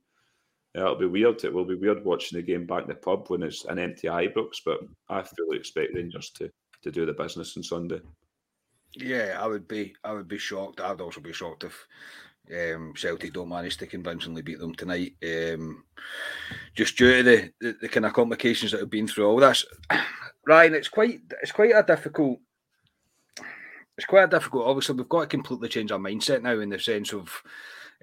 yeah, 0.75 0.81
it'll 0.81 0.95
be 0.95 1.05
weird. 1.05 1.43
It 1.43 1.53
will 1.53 1.65
be 1.65 1.75
weird 1.75 2.03
watching 2.03 2.37
the 2.37 2.43
game 2.43 2.65
back 2.65 2.83
in 2.83 2.89
the 2.89 2.95
pub 2.95 3.29
when 3.29 3.43
it's 3.43 3.65
an 3.65 3.79
empty 3.79 4.07
Ibrox, 4.07 4.57
but 4.65 4.79
I 5.09 5.23
fully 5.23 5.57
expect 5.57 5.93
Rangers 5.95 6.29
to 6.31 6.51
to 6.83 6.91
do 6.91 7.05
the 7.05 7.13
business 7.13 7.55
on 7.55 7.63
Sunday. 7.63 8.01
Yeah, 8.95 9.37
I 9.39 9.47
would 9.47 9.67
be. 9.67 9.95
I 10.03 10.13
would 10.13 10.27
be 10.27 10.37
shocked. 10.37 10.81
I'd 10.81 11.01
also 11.01 11.21
be 11.21 11.33
shocked 11.33 11.63
if 11.63 11.87
um, 12.51 12.93
Celtic 12.95 13.33
don't 13.33 13.49
manage 13.49 13.77
to 13.77 13.87
convincingly 13.87 14.41
beat 14.41 14.59
them 14.59 14.75
tonight. 14.75 15.13
Um, 15.23 15.83
just 16.75 16.97
due 16.97 17.17
to 17.17 17.23
the, 17.23 17.53
the, 17.61 17.77
the 17.81 17.89
kind 17.89 18.05
of 18.05 18.13
complications 18.13 18.71
that 18.71 18.81
have 18.81 18.89
been 18.89 19.07
through 19.07 19.27
all 19.27 19.37
this, 19.37 19.65
Ryan. 20.47 20.75
It's 20.75 20.89
quite. 20.89 21.21
It's 21.41 21.51
quite 21.51 21.71
a 21.75 21.83
difficult. 21.83 22.39
It's 23.97 24.07
quite 24.07 24.23
a 24.23 24.27
difficult. 24.27 24.67
Obviously, 24.67 24.95
we've 24.95 25.09
got 25.09 25.21
to 25.21 25.27
completely 25.27 25.69
change 25.69 25.91
our 25.91 25.99
mindset 25.99 26.41
now 26.41 26.59
in 26.59 26.69
the 26.69 26.79
sense 26.79 27.13
of 27.13 27.29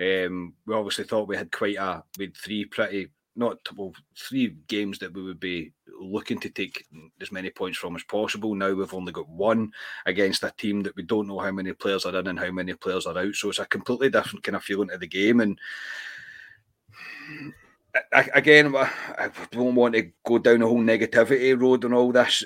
um, 0.01 0.55
we 0.67 0.75
obviously 0.75 1.05
thought 1.05 1.29
we 1.29 1.37
had 1.37 1.53
quite 1.53 1.77
a 1.77 2.03
had 2.19 2.37
three 2.37 2.65
pretty 2.65 3.09
not 3.37 3.59
well, 3.77 3.93
three 4.17 4.57
games 4.67 4.99
that 4.99 5.13
we 5.13 5.23
would 5.23 5.41
be 5.41 5.73
looking 6.01 6.39
to 6.41 6.51
take 6.51 6.85
as 7.21 7.31
many 7.31 7.51
points 7.51 7.79
from 7.79 7.97
as 7.97 8.03
possible. 8.05 8.55
Now 8.55 8.73
we've 8.73 8.95
only 8.95 9.13
got 9.13 9.29
one 9.29 9.73
against 10.07 10.43
a 10.43 10.53
team 10.57 10.83
that 10.83 10.97
we 10.97 11.03
don't 11.03 11.29
know 11.29 11.39
how 11.39 11.51
many 11.51 11.73
players 11.73 12.05
are 12.05 12.17
in 12.17 12.27
and 12.27 12.39
how 12.39 12.51
many 12.51 12.75
players 12.75 13.07
are 13.07 13.17
out. 13.17 13.35
So 13.35 13.51
it's 13.51 13.59
a 13.59 13.67
completely 13.67 14.11
different 14.11 14.43
kind 14.43 14.57
of 14.57 14.65
feeling 14.65 14.89
to 14.89 14.99
the 14.99 15.07
game. 15.07 15.41
And 15.41 15.59
I, 18.13 18.29
again, 18.35 18.75
I 18.77 19.31
don't 19.51 19.75
want 19.75 19.95
to 19.95 20.11
go 20.25 20.39
down 20.39 20.61
the 20.61 20.67
whole 20.67 20.79
negativity 20.79 21.59
road 21.61 21.85
and 21.85 21.95
all 21.95 22.13
this, 22.13 22.45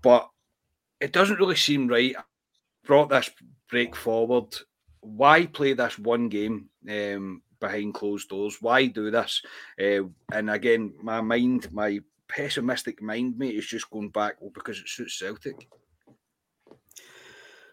but 0.00 0.28
it 1.00 1.12
doesn't 1.12 1.38
really 1.38 1.56
seem 1.56 1.88
right. 1.88 2.14
Brought 2.84 3.10
this 3.10 3.30
break 3.70 3.94
forward. 3.94 4.54
Why 5.00 5.46
play 5.46 5.72
this 5.72 5.98
one 5.98 6.28
game 6.28 6.68
um, 6.88 7.42
behind 7.62 7.94
closed 7.94 8.28
doors? 8.28 8.58
Why 8.60 8.86
do 8.86 9.10
this? 9.10 9.40
Uh, 9.80 10.08
and 10.30 10.50
again, 10.50 10.92
my 11.00 11.22
mind, 11.22 11.72
my 11.72 12.00
pessimistic 12.28 13.00
mind, 13.00 13.38
mate, 13.38 13.54
is 13.54 13.66
just 13.66 13.90
going 13.90 14.10
back 14.10 14.34
well, 14.40 14.50
because 14.52 14.78
it 14.78 14.88
suits 14.88 15.18
Celtic. 15.18 15.68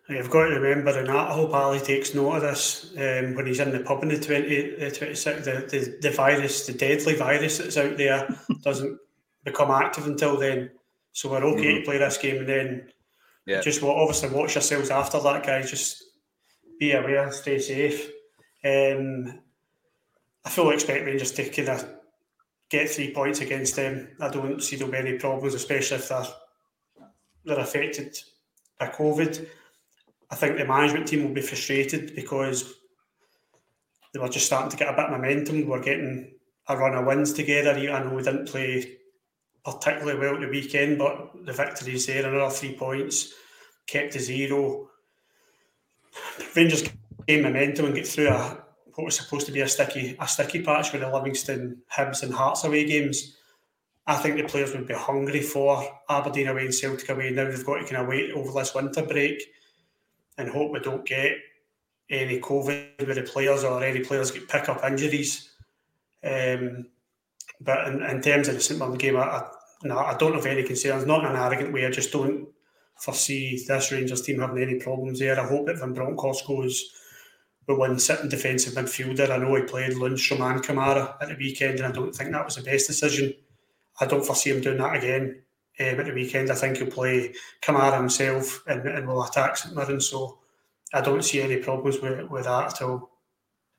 You've 0.07 0.29
got 0.29 0.47
to 0.47 0.59
remember, 0.59 0.97
and 0.97 1.09
I 1.09 1.31
hope 1.31 1.53
Ali 1.53 1.79
takes 1.79 2.15
note 2.15 2.37
of 2.37 2.41
this 2.41 2.91
um, 2.97 3.35
when 3.35 3.45
he's 3.45 3.59
in 3.59 3.71
the 3.71 3.81
pub 3.81 4.01
in 4.01 4.09
the 4.09 4.19
20, 4.19 4.75
the 4.75 4.91
26, 4.91 5.45
the, 5.45 5.51
the, 5.69 5.97
the 6.01 6.15
virus, 6.15 6.65
the 6.65 6.73
deadly 6.73 7.15
virus 7.15 7.59
that's 7.59 7.77
out 7.77 7.95
there, 7.95 8.27
doesn't 8.63 8.97
become 9.43 9.69
active 9.69 10.07
until 10.07 10.37
then. 10.37 10.71
So 11.11 11.29
we're 11.29 11.43
okay 11.43 11.73
mm-hmm. 11.73 11.79
to 11.79 11.85
play 11.85 11.97
this 11.99 12.17
game 12.17 12.37
and 12.37 12.49
then 12.49 12.91
yeah. 13.45 13.61
just 13.61 13.83
obviously 13.83 14.29
watch 14.29 14.55
yourselves 14.55 14.89
after 14.89 15.19
that, 15.19 15.45
guys. 15.45 15.69
Just 15.69 16.03
be 16.79 16.93
aware, 16.93 17.31
stay 17.31 17.59
safe. 17.59 18.09
Um, 18.65 19.41
I 20.45 20.49
fully 20.49 20.75
expect 20.75 21.05
Rangers 21.05 21.31
to 21.33 21.49
kind 21.49 21.69
of 21.69 21.87
get 22.69 22.89
three 22.89 23.13
points 23.13 23.41
against 23.41 23.75
them. 23.75 24.09
I 24.19 24.29
don't 24.29 24.61
see 24.61 24.75
there'll 24.75 24.91
be 24.91 24.97
any 24.97 25.17
problems, 25.17 25.53
especially 25.53 25.97
if 25.97 26.09
they're, 26.09 26.27
they're 27.45 27.59
affected 27.59 28.17
by 28.79 28.87
COVID. 28.87 29.47
I 30.31 30.35
think 30.35 30.57
the 30.57 30.65
management 30.65 31.07
team 31.07 31.23
will 31.23 31.33
be 31.33 31.41
frustrated 31.41 32.15
because 32.15 32.73
they 34.13 34.19
were 34.19 34.29
just 34.29 34.45
starting 34.45 34.69
to 34.71 34.77
get 34.77 34.93
a 34.93 34.95
bit 34.95 35.05
of 35.05 35.11
momentum. 35.11 35.67
We're 35.67 35.81
getting 35.81 36.33
a 36.67 36.77
run 36.77 36.95
of 36.95 37.05
wins 37.05 37.33
together. 37.33 37.71
I 37.71 38.03
know 38.03 38.13
we 38.13 38.23
didn't 38.23 38.47
play 38.47 38.97
particularly 39.65 40.19
well 40.19 40.35
at 40.35 40.41
the 40.41 40.47
weekend, 40.47 40.97
but 40.97 41.45
the 41.45 41.53
victory's 41.53 42.05
there, 42.05 42.25
another 42.25 42.53
three 42.53 42.75
points, 42.75 43.33
kept 43.87 44.13
to 44.13 44.19
zero. 44.19 44.89
Rangers 46.55 46.87
gain 47.27 47.43
momentum 47.43 47.85
and 47.85 47.95
get 47.95 48.07
through 48.07 48.29
a 48.29 48.63
what 48.99 49.05
was 49.05 49.15
supposed 49.15 49.45
to 49.45 49.53
be 49.53 49.61
a 49.61 49.67
sticky 49.67 50.17
a 50.19 50.27
sticky 50.27 50.61
patch 50.61 50.91
with 50.91 51.01
the 51.01 51.09
Livingston, 51.09 51.81
Hibs, 51.89 52.21
and 52.21 52.33
Hearts 52.33 52.65
away 52.65 52.85
games. 52.85 53.37
I 54.05 54.15
think 54.17 54.35
the 54.35 54.43
players 54.43 54.73
would 54.73 54.87
be 54.87 54.93
hungry 54.93 55.41
for 55.41 55.87
Aberdeen 56.09 56.47
away 56.47 56.65
and 56.65 56.75
Celtic 56.75 57.07
away. 57.07 57.29
Now 57.29 57.45
they've 57.45 57.65
got 57.65 57.77
to 57.77 57.85
kind 57.85 58.01
of 58.01 58.07
wait 58.07 58.33
over 58.33 58.51
this 58.51 58.75
winter 58.75 59.03
break 59.03 59.41
and 60.37 60.49
hope 60.49 60.73
we 60.73 60.79
don't 60.81 61.05
get 61.05 61.37
any 62.09 62.41
COVID 62.41 63.07
with 63.07 63.15
the 63.15 63.23
players 63.23 63.63
or 63.63 63.81
any 63.81 64.01
players 64.01 64.31
get 64.31 64.49
pick 64.49 64.67
up 64.67 64.83
injuries. 64.83 65.51
Um, 66.21 66.87
but 67.61 67.87
in, 67.87 68.03
in, 68.03 68.21
terms 68.21 68.49
of 68.49 68.55
the 68.55 68.61
St 68.61 68.79
Mirren 68.79 68.97
game, 68.97 69.15
I, 69.15 69.21
I, 69.21 69.47
no, 69.83 69.97
I 69.97 70.17
don't 70.17 70.35
have 70.35 70.45
any 70.45 70.63
concerns. 70.63 71.05
Not 71.05 71.23
in 71.23 71.31
an 71.31 71.37
arrogant 71.37 71.71
way. 71.71 71.85
I 71.85 71.91
just 71.91 72.11
don't 72.11 72.49
foresee 72.97 73.63
this 73.65 73.93
Rangers 73.93 74.23
team 74.23 74.39
having 74.39 74.61
any 74.61 74.79
problems 74.79 75.19
there. 75.19 75.39
I 75.39 75.47
hope 75.47 75.67
that 75.67 75.79
Van 75.79 75.93
Bronckhorst 75.93 76.45
goes 76.45 76.91
with 77.69 77.77
one 77.77 77.99
sitting 77.99 78.29
defensive 78.29 78.73
midfielder. 78.73 79.29
I 79.29 79.37
know 79.37 79.53
he 79.53 79.61
played 79.61 79.91
Lundstram 79.91 80.41
and 80.41 80.63
Kamara 80.63 81.15
at 81.21 81.29
the 81.29 81.35
weekend, 81.35 81.79
and 81.79 81.85
I 81.85 81.91
don't 81.91 82.13
think 82.13 82.31
that 82.31 82.43
was 82.43 82.55
the 82.55 82.63
best 82.63 82.87
decision. 82.87 83.33
I 83.99 84.07
don't 84.07 84.25
foresee 84.25 84.49
him 84.49 84.61
doing 84.61 84.79
that 84.79 84.95
again 84.95 85.43
um, 85.79 85.99
at 85.99 86.05
the 86.07 86.13
weekend. 86.13 86.51
I 86.51 86.55
think 86.55 86.77
he'll 86.77 86.87
play 86.87 87.35
Kamara 87.61 87.97
himself 87.97 88.63
and, 88.67 88.81
and 88.87 89.07
will 89.07 89.23
attack 89.23 89.55
St 89.55 89.75
Mirren. 89.75 90.01
So 90.01 90.39
I 90.93 91.01
don't 91.01 91.23
see 91.23 91.41
any 91.41 91.57
problems 91.57 91.99
with, 92.01 92.27
with 92.31 92.45
that 92.45 92.73
at 92.73 92.81
all. 92.81 93.11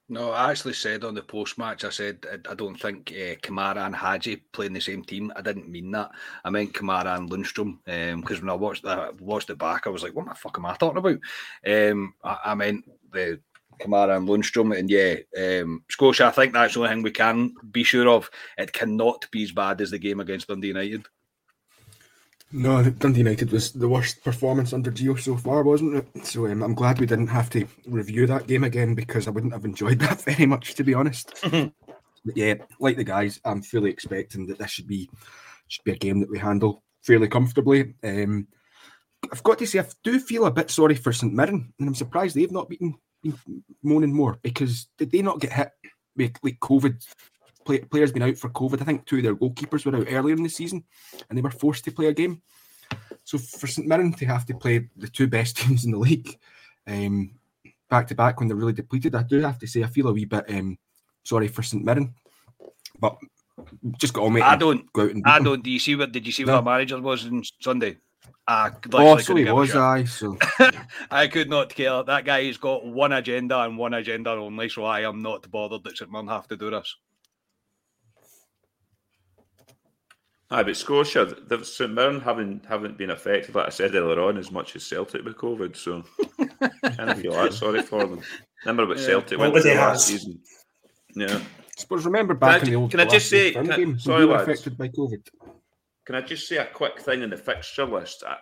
No, 0.09 0.31
I 0.31 0.51
actually 0.51 0.75
said 0.75 1.05
on 1.05 1.15
the 1.15 1.23
post 1.23 1.59
match, 1.59 1.85
I 1.85 1.91
said 1.91 2.27
I, 2.49 2.55
don't 2.55 2.81
think 2.81 3.13
uh, 3.13 3.37
Kamara 3.43 3.87
and 3.87 3.95
Hagi 3.95 4.37
play 4.53 4.67
in 4.67 4.73
the 4.73 4.81
same 4.81 5.05
team. 5.05 5.33
I 5.37 5.41
didn't 5.41 5.69
mean 5.69 5.91
that. 5.93 6.11
I 6.45 6.51
meant 6.51 6.75
Kamara 6.75 7.17
and 7.17 7.31
Lundstram 7.31 7.79
because 7.85 8.39
um, 8.39 8.47
when 8.47 8.51
I 8.51 8.55
watched 8.55 8.83
that, 8.85 9.21
watched 9.21 9.51
it 9.51 9.59
back, 9.59 9.87
I 9.87 9.91
was 9.91 10.03
like, 10.03 10.15
"What 10.15 10.29
the 10.29 10.35
fuck 10.35 10.59
am 10.59 10.67
I 10.67 10.75
talking 10.75 10.99
about?" 10.99 11.19
Um, 11.65 12.15
I, 12.25 12.39
I 12.47 12.55
meant 12.57 12.85
the 13.13 13.41
Kamara 13.81 14.17
and 14.17 14.29
Lundstram. 14.29 14.77
And 14.79 14.91
yeah, 14.91 15.17
um, 15.61 15.85
Scotia, 15.91 16.27
I 16.27 16.31
think 16.31 16.53
that's 16.53 16.75
the 16.75 16.81
only 16.81 16.91
thing 16.91 17.03
we 17.03 17.11
can 17.11 17.55
be 17.71 17.85
sure 17.85 18.09
of. 18.09 18.31
It 18.59 18.73
cannot 18.73 19.27
be 19.31 19.43
as 19.43 19.53
bad 19.53 19.81
as 19.81 19.91
the 19.91 19.99
game 19.99 20.21
against 20.21 20.49
Dundee 20.49 20.69
United. 20.69 21.07
No, 22.53 22.83
Dundee 22.83 23.19
United 23.19 23.53
was 23.53 23.73
the 23.73 23.89
worst 23.89 24.25
performance 24.25 24.73
under 24.73 24.91
Gio 24.91 25.19
so 25.19 25.37
far, 25.37 25.63
wasn't 25.63 25.97
it? 25.97 26.27
So 26.27 26.47
um, 26.47 26.63
I'm 26.63 26.75
glad 26.75 26.99
we 26.99 27.07
didn't 27.07 27.29
have 27.29 27.49
to 27.51 27.65
review 27.87 28.27
that 28.27 28.49
game 28.49 28.65
again 28.65 28.97
because 28.97 29.29
I 29.29 29.31
wouldn't 29.31 29.53
have 29.53 29.65
enjoyed 29.65 29.99
that 30.01 30.23
very 30.23 30.47
much, 30.47 30.75
to 30.75 30.85
be 30.85 30.95
honest. 30.95 31.33
but 31.51 31.73
yeah, 32.35 32.55
like 32.81 32.97
the 32.97 33.05
guys, 33.05 33.41
I'm 33.45 33.63
fully 33.63 33.91
expecting 33.91 34.47
that 34.47 34.59
this 34.59 34.71
should 34.71 34.89
be 34.89 35.09
should 35.69 35.85
be 35.85 35.93
a 35.93 35.97
game 35.97 36.19
that 36.19 36.31
we 36.31 36.39
handle 36.39 36.83
fairly 37.03 37.29
comfortably. 37.29 37.95
Um, 38.03 38.49
I've 39.33 39.43
got 39.45 39.59
to 39.59 39.67
say, 39.67 39.79
I 39.79 39.85
do 40.03 40.19
feel 40.19 40.47
a 40.47 40.51
bit 40.51 40.71
sorry 40.71 40.97
for 40.97 41.13
St 41.13 41.33
Mirren, 41.33 41.73
and 41.79 41.89
I'm 41.89 41.95
surprised 41.95 42.35
they've 42.35 42.51
not 42.51 42.69
been 42.69 42.97
moaning 43.83 44.15
more 44.15 44.39
because 44.43 44.87
did 44.97 45.11
they 45.11 45.23
not 45.23 45.41
get 45.41 45.53
hit 45.53 45.71
with 46.17 46.33
like 46.43 46.59
COVID 46.61 47.07
play, 47.65 47.79
players 47.81 48.13
been 48.13 48.23
out 48.23 48.37
for 48.37 48.51
COVID. 48.51 48.81
I 48.81 48.85
think 48.85 49.07
two 49.07 49.19
of 49.19 49.23
their 49.23 49.37
goalkeepers 49.37 49.85
were 49.85 49.97
out 49.97 50.07
earlier 50.11 50.35
in 50.35 50.43
the 50.43 50.49
season, 50.49 50.85
and 51.29 51.37
they 51.37 51.43
were 51.43 51.51
forced 51.51 51.85
to 51.85 51.93
play 51.93 52.07
a 52.07 52.13
game. 52.13 52.43
So 53.25 53.39
for 53.39 53.67
St 53.67 53.87
Mirren 53.87 54.13
to 54.15 54.27
have 54.27 54.47
to 54.47 54.55
play 54.55 54.89
the 54.97 55.09
two 55.09 55.27
best 55.27 55.57
teams 55.59 55.85
in 55.85 55.93
the 55.93 55.99
league 55.99 56.39
um, 56.87 57.33
back 57.89 58.07
to 58.09 58.15
back 58.15 58.39
when 58.39 58.49
they're 58.49 58.57
really 58.57 58.73
depleted, 58.73 59.15
I 59.15 59.23
do 59.23 59.41
have 59.41 59.59
to 59.61 59.67
say 59.67 59.83
I 59.83 59.87
feel 59.87 60.09
a 60.09 60.13
wee 60.13 60.25
bit 60.25 60.51
um, 60.51 60.79
sorry 61.23 61.49
for 61.49 61.63
St 61.63 61.85
Mirren, 61.85 62.15
but 62.99 63.19
just 63.99 64.15
got 64.15 64.25
on 64.25 64.33
me. 64.33 64.41
I 64.41 64.57
don't 64.57 64.91
go 64.93 65.03
out 65.03 65.11
and 65.11 65.25
I 65.27 65.39
don't. 65.39 65.63
Do 65.63 65.71
you 65.71 65.79
see 65.79 65.97
what? 65.97 66.13
Did 66.13 66.27
you 66.27 66.33
see 66.33 66.45
no. 66.45 66.53
what 66.53 66.59
our 66.59 66.75
manager 66.75 67.01
was 67.01 67.27
on 67.27 67.43
Sunday? 67.61 67.99
I 68.51 68.73
oh, 68.95 69.19
so 69.19 69.37
he 69.37 69.45
was, 69.45 69.77
I 69.77 70.03
so 70.03 70.37
I 71.11 71.29
could 71.29 71.49
not 71.49 71.73
care. 71.73 72.03
That 72.03 72.25
guy 72.25 72.47
has 72.47 72.57
got 72.57 72.85
one 72.85 73.13
agenda 73.13 73.61
and 73.61 73.79
one 73.79 73.95
agenda 73.95 74.31
only, 74.31 74.69
so 74.69 74.85
I 74.85 75.03
am 75.09 75.23
not 75.23 75.49
bothered 75.53 75.85
that 75.85 75.97
St 75.97 76.11
Mirren 76.11 76.27
have 76.27 76.49
to 76.49 76.57
do 76.57 76.69
this. 76.69 76.97
Aye, 80.51 80.65
but 80.65 80.77
Scotia, 80.77 81.27
the 81.47 81.65
St 81.65 81.93
Mirren 81.93 82.21
haven't 82.21 82.67
haven't 82.67 82.99
been 82.99 83.11
affected, 83.11 83.55
like 83.55 83.67
I 83.67 83.71
said 83.71 83.95
earlier 83.95 84.21
on, 84.21 84.37
as 84.37 84.51
much 84.51 84.75
as 84.75 84.85
Celtic 84.85 85.25
with 85.25 85.37
COVID. 85.37 85.77
So 85.77 86.03
kind 86.97 87.11
of 87.11 87.21
feel 87.21 87.35
that 87.35 87.55
sorry 87.55 87.83
for 87.83 88.05
them. 88.05 88.21
Remember 88.65 88.85
what 88.85 88.99
yeah. 88.99 89.07
Celtic 89.07 89.39
went 89.39 89.55
last 89.55 90.09
season. 90.09 90.41
Yeah. 91.15 91.37
I 91.37 91.81
suppose 91.81 92.05
remember 92.05 92.35
back 92.35 92.63
can 92.63 92.69
in 92.69 92.75
the 92.75 92.81
old 92.81 92.91
Can 92.91 92.99
I 92.99 93.05
just 93.05 93.31
say, 93.31 93.53
can 93.53 93.71
I, 93.71 93.97
sorry, 93.97 94.25
lads, 94.25 94.43
affected 94.43 94.77
by 94.77 94.89
COVID. 94.89 95.25
Can 96.07 96.15
I 96.15 96.23
just 96.23 96.49
say 96.49 96.57
a 96.57 96.67
quick 96.67 97.01
thing 97.01 97.23
in 97.23 97.31
the 97.31 97.37
fixture 97.37 97.85
list? 97.85 98.25
I, 98.27 98.37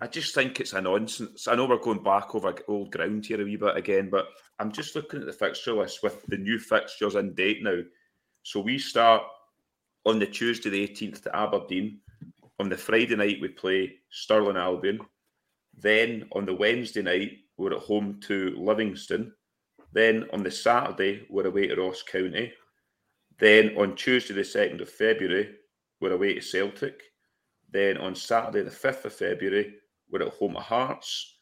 I 0.00 0.06
just 0.06 0.34
think 0.34 0.60
it's 0.60 0.72
a 0.72 0.80
nonsense. 0.80 1.48
I 1.48 1.54
know 1.54 1.66
we're 1.66 1.78
going 1.78 2.02
back 2.02 2.34
over 2.34 2.54
old 2.68 2.92
ground 2.92 3.26
here 3.26 3.40
a 3.40 3.44
wee 3.44 3.56
bit 3.56 3.76
again, 3.76 4.10
but 4.10 4.26
I'm 4.58 4.72
just 4.72 4.94
looking 4.94 5.20
at 5.20 5.26
the 5.26 5.32
fixture 5.32 5.74
list 5.74 6.02
with 6.02 6.24
the 6.26 6.36
new 6.36 6.58
fixtures 6.58 7.14
in 7.14 7.34
date 7.34 7.62
now. 7.62 7.80
So 8.42 8.60
we 8.60 8.78
start 8.78 9.22
on 10.04 10.18
the 10.18 10.26
Tuesday, 10.26 10.70
the 10.70 10.88
18th, 10.88 11.22
to 11.22 11.36
Aberdeen. 11.36 12.00
On 12.58 12.68
the 12.68 12.76
Friday 12.76 13.16
night, 13.16 13.40
we 13.40 13.48
play 13.48 13.94
Stirling 14.10 14.56
Albion. 14.56 15.00
Then 15.76 16.28
on 16.32 16.44
the 16.44 16.54
Wednesday 16.54 17.02
night, 17.02 17.38
we're 17.56 17.74
at 17.74 17.82
home 17.82 18.20
to 18.22 18.54
Livingston. 18.58 19.32
Then 19.92 20.26
on 20.32 20.42
the 20.42 20.50
Saturday, 20.50 21.26
we're 21.30 21.46
away 21.46 21.68
to 21.68 21.76
Ross 21.76 22.02
County. 22.02 22.52
Then 23.38 23.76
on 23.76 23.96
Tuesday, 23.96 24.34
the 24.34 24.42
2nd 24.42 24.80
of 24.80 24.88
February, 24.88 25.56
we're 26.02 26.12
away 26.12 26.34
to 26.34 26.42
Celtic. 26.42 27.00
Then 27.70 27.96
on 27.96 28.14
Saturday, 28.14 28.62
the 28.62 28.70
5th 28.70 29.06
of 29.06 29.14
February, 29.14 29.76
we're 30.10 30.22
at 30.22 30.34
home 30.34 30.54
to 30.54 30.60
Hearts. 30.60 31.36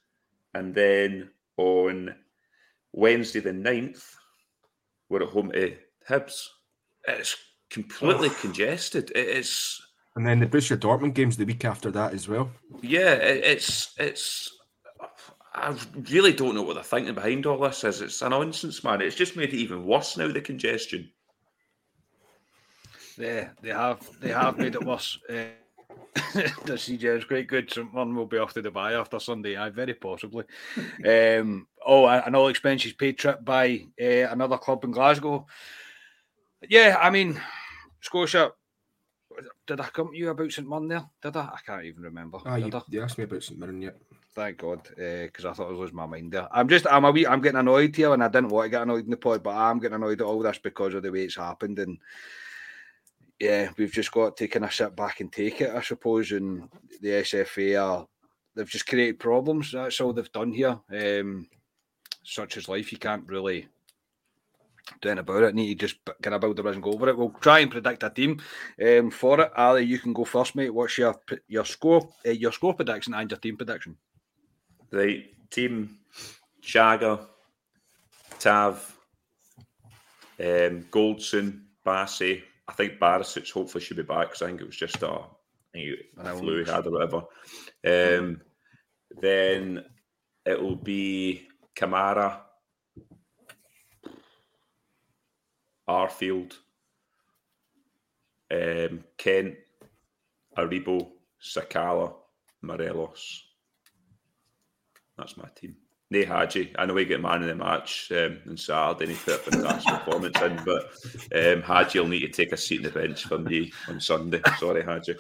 And 0.55 0.75
then 0.75 1.31
on 1.57 2.15
Wednesday, 2.93 3.41
the 3.41 3.51
9th, 3.51 4.15
we're 5.09 5.23
at 5.23 5.31
home 5.31 5.51
to 5.51 5.77
Hibs. 6.09 6.47
It's 7.09 7.37
completely 7.71 8.29
oh. 8.29 8.37
congested. 8.41 9.11
It 9.15 9.29
is. 9.29 9.81
And 10.15 10.27
then 10.27 10.41
the 10.41 10.47
Borussia 10.47 10.77
Dortmund 10.77 11.15
games 11.15 11.37
the 11.37 11.45
week 11.45 11.65
after 11.65 11.91
that 11.93 12.13
as 12.13 12.29
well. 12.29 12.51
Yeah, 12.83 13.15
it's 13.15 13.95
it's. 13.97 14.57
I 15.55 15.77
really 16.11 16.33
don't 16.33 16.55
know 16.55 16.63
what 16.63 16.75
they're 16.75 16.83
thinking 16.83 17.15
behind 17.15 17.47
all 17.47 17.59
this 17.59 17.85
is. 17.85 18.01
It's 18.01 18.23
a 18.23 18.29
nonsense, 18.29 18.85
man. 18.85 19.01
It's 19.01 19.17
just 19.17 19.37
made 19.37 19.55
it 19.55 19.57
even 19.57 19.87
worse 19.87 20.17
now. 20.17 20.29
The 20.29 20.41
congestion. 20.41 21.11
Yeah, 23.21 23.49
they 23.61 23.71
have 23.71 24.01
they 24.21 24.31
have 24.31 24.59
made 24.59 24.75
it 24.75 24.85
worse. 24.85 25.19
Uh, 25.29 25.53
the 26.65 26.75
CJ 26.75 27.19
is 27.19 27.25
quite 27.25 27.47
good. 27.47 27.71
Someone 27.71 28.15
will 28.15 28.27
be 28.27 28.39
off 28.39 28.55
to 28.55 28.63
Dubai 28.63 28.99
after 28.99 29.21
Sunday. 29.21 29.57
I 29.57 29.71
very 29.71 29.95
possibly. 29.95 30.45
um, 31.07 31.67
oh, 31.87 32.07
an 32.07 32.35
all 32.35 32.49
expenses 32.49 32.95
paid 32.95 33.19
trip 33.19 33.45
by 33.45 33.87
uh, 34.01 34.29
another 34.31 34.59
club 34.59 34.85
in 34.85 34.91
Glasgow. 34.91 35.47
Yeah, 36.69 36.99
I 37.01 37.11
mean, 37.11 37.41
Scotia, 38.01 38.53
did 39.67 39.81
I 39.81 39.89
come 39.89 40.11
to 40.11 40.17
you 40.17 40.31
about 40.31 40.53
St 40.53 40.69
Mirren 40.69 40.89
there? 40.89 41.05
Did 41.23 41.37
I? 41.37 41.41
I 41.41 41.59
can't 41.65 41.85
even 41.85 42.03
remember. 42.03 42.39
Ah, 42.45 42.57
you, 42.57 42.71
you, 42.89 43.03
asked 43.03 43.19
me 43.19 43.25
about 43.25 43.43
St 43.43 43.59
Mirren, 43.59 43.83
yeah. 43.83 43.91
Thank 44.35 44.59
God, 44.59 44.83
because 44.97 45.45
uh, 45.45 45.51
I 45.51 45.53
thought 45.53 45.67
I 45.67 45.71
was 45.71 45.79
losing 45.79 45.97
my 45.97 46.07
mind 46.07 46.33
there. 46.33 46.49
I'm 46.53 46.69
just, 46.69 46.87
I'm 46.87 47.05
a 47.05 47.11
wee, 47.11 47.27
I'm 47.27 47.41
getting 47.41 47.59
annoyed 47.59 47.97
here, 47.97 48.15
and 48.15 48.23
I 48.23 48.29
didn't 48.29 48.51
want 48.51 48.67
to 48.67 48.71
get 48.71 48.83
annoyed 48.83 49.05
in 49.05 49.11
the 49.11 49.17
pod, 49.17 49.43
but 49.43 49.57
I'm 49.57 49.79
getting 49.79 49.97
annoyed 49.97 50.21
at 50.21 50.27
all 50.27 50.41
this 50.41 50.59
because 50.59 50.95
of 50.95 51.03
the 51.03 51.11
way 51.11 51.25
it's 51.25 51.37
happened, 51.37 51.79
and 51.79 51.99
yeah, 53.41 53.71
we've 53.79 53.93
just 53.93 54.13
got 54.13 54.37
to 54.37 54.49
kind 54.49 54.67
of 54.67 54.75
sit 54.75 54.95
back 54.95 55.21
and 55.21 55.33
take 55.33 55.63
it, 55.63 55.75
I 55.75 55.81
suppose. 55.81 56.31
And 56.33 56.69
the 57.01 57.09
SFA 57.09 57.83
are, 57.83 58.07
they've 58.55 58.69
just 58.69 58.87
created 58.87 59.19
problems. 59.19 59.73
That's 59.73 60.01
all 60.01 60.13
they've 60.13 60.31
done 60.31 60.53
here. 60.53 60.79
Um, 60.93 61.49
such 62.23 62.59
as 62.59 62.69
life, 62.69 62.93
you 62.93 62.99
can't 62.99 63.27
really 63.27 63.67
doing 65.01 65.19
about 65.19 65.45
it. 65.45 65.55
Need 65.55 65.79
to 65.79 65.87
just 65.87 65.97
kind 66.21 66.35
of 66.35 66.43
build 66.43 66.57
the 66.57 66.67
and 66.69 66.83
go 66.83 66.93
over 66.93 67.09
it. 67.09 67.17
We'll 67.17 67.31
try 67.31 67.61
and 67.61 67.71
predict 67.71 68.03
a 68.03 68.11
team 68.11 68.41
um, 68.85 69.11
for 69.11 69.41
it. 69.41 69.53
Ali, 69.57 69.85
you 69.85 69.99
can 69.99 70.13
go 70.13 70.25
first, 70.25 70.55
mate. 70.55 70.75
What's 70.75 70.99
your 70.99 71.19
your 71.49 71.65
score, 71.65 72.09
uh, 72.27 72.31
your 72.31 72.53
score 72.53 72.75
prediction 72.75 73.15
and 73.15 73.31
your 73.31 73.39
team 73.39 73.57
prediction? 73.57 73.97
Right, 74.91 75.27
team 75.51 75.99
Jagger, 76.61 77.21
Tav, 78.39 78.99
um, 80.39 80.85
Goldson, 80.91 81.63
Bassey. 81.87 82.43
I 82.71 82.73
think 82.73 83.01
Barisic 83.01 83.51
hopefully 83.51 83.83
should 83.83 83.97
be 83.97 84.05
back 84.05 84.29
because 84.29 84.43
I 84.43 84.47
think 84.47 84.61
it 84.61 84.67
was 84.67 84.77
just 84.77 85.03
a, 85.03 85.23
a 85.75 86.37
flu 86.37 86.63
he 86.63 86.71
had 86.71 86.87
or 86.87 86.93
whatever. 86.93 87.23
Um, 87.85 88.43
then 89.21 89.85
it 90.47 90.63
will 90.63 90.77
be 90.77 91.49
Kamara, 91.75 92.39
Arfield, 95.89 96.53
um, 98.53 99.03
Kent, 99.19 99.57
Aribo, 100.57 101.09
Sakala, 101.43 102.15
Morelos. 102.63 103.43
That's 105.19 105.37
my 105.37 105.49
team. 105.57 105.75
Nay 106.11 106.25
Hagi. 106.25 106.73
I 106.77 106.87
know 106.87 106.97
he 106.97 107.05
get 107.05 107.21
man 107.21 107.43
in 107.43 107.49
the 107.49 107.55
match 107.55 108.11
um, 108.13 108.39
on 108.49 108.57
Saturday 108.57 109.05
and 109.05 109.13
he 109.13 109.19
put 109.19 109.35
a 109.35 109.51
fantastic 109.51 109.95
performance 109.95 110.41
in, 110.41 110.61
but 110.65 110.91
um, 111.39 111.63
Hagi 111.63 112.01
will 112.01 112.09
need 112.09 112.21
to 112.21 112.29
take 112.29 112.53
a 112.53 112.57
seat 112.57 112.79
in 112.79 112.83
the 112.83 112.91
bench 112.91 113.25
for 113.25 113.39
me 113.39 113.73
on 113.89 114.01
Sunday. 114.01 114.41
Sorry, 114.59 114.83
Hagi. 114.83 115.15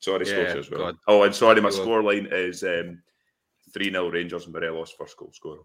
Sorry, 0.00 0.28
yeah, 0.28 0.56
as 0.58 0.70
well. 0.70 0.80
God. 0.80 0.96
Oh, 1.06 1.22
and 1.22 1.34
sorry, 1.34 1.60
my 1.60 1.70
scoreline 1.70 2.30
is 2.32 2.62
um, 2.64 3.00
3 3.72 3.90
0 3.90 4.10
Rangers 4.10 4.44
and 4.44 4.52
Morelos 4.52 4.92
first 4.98 5.16
goal 5.16 5.30
scorer. 5.32 5.60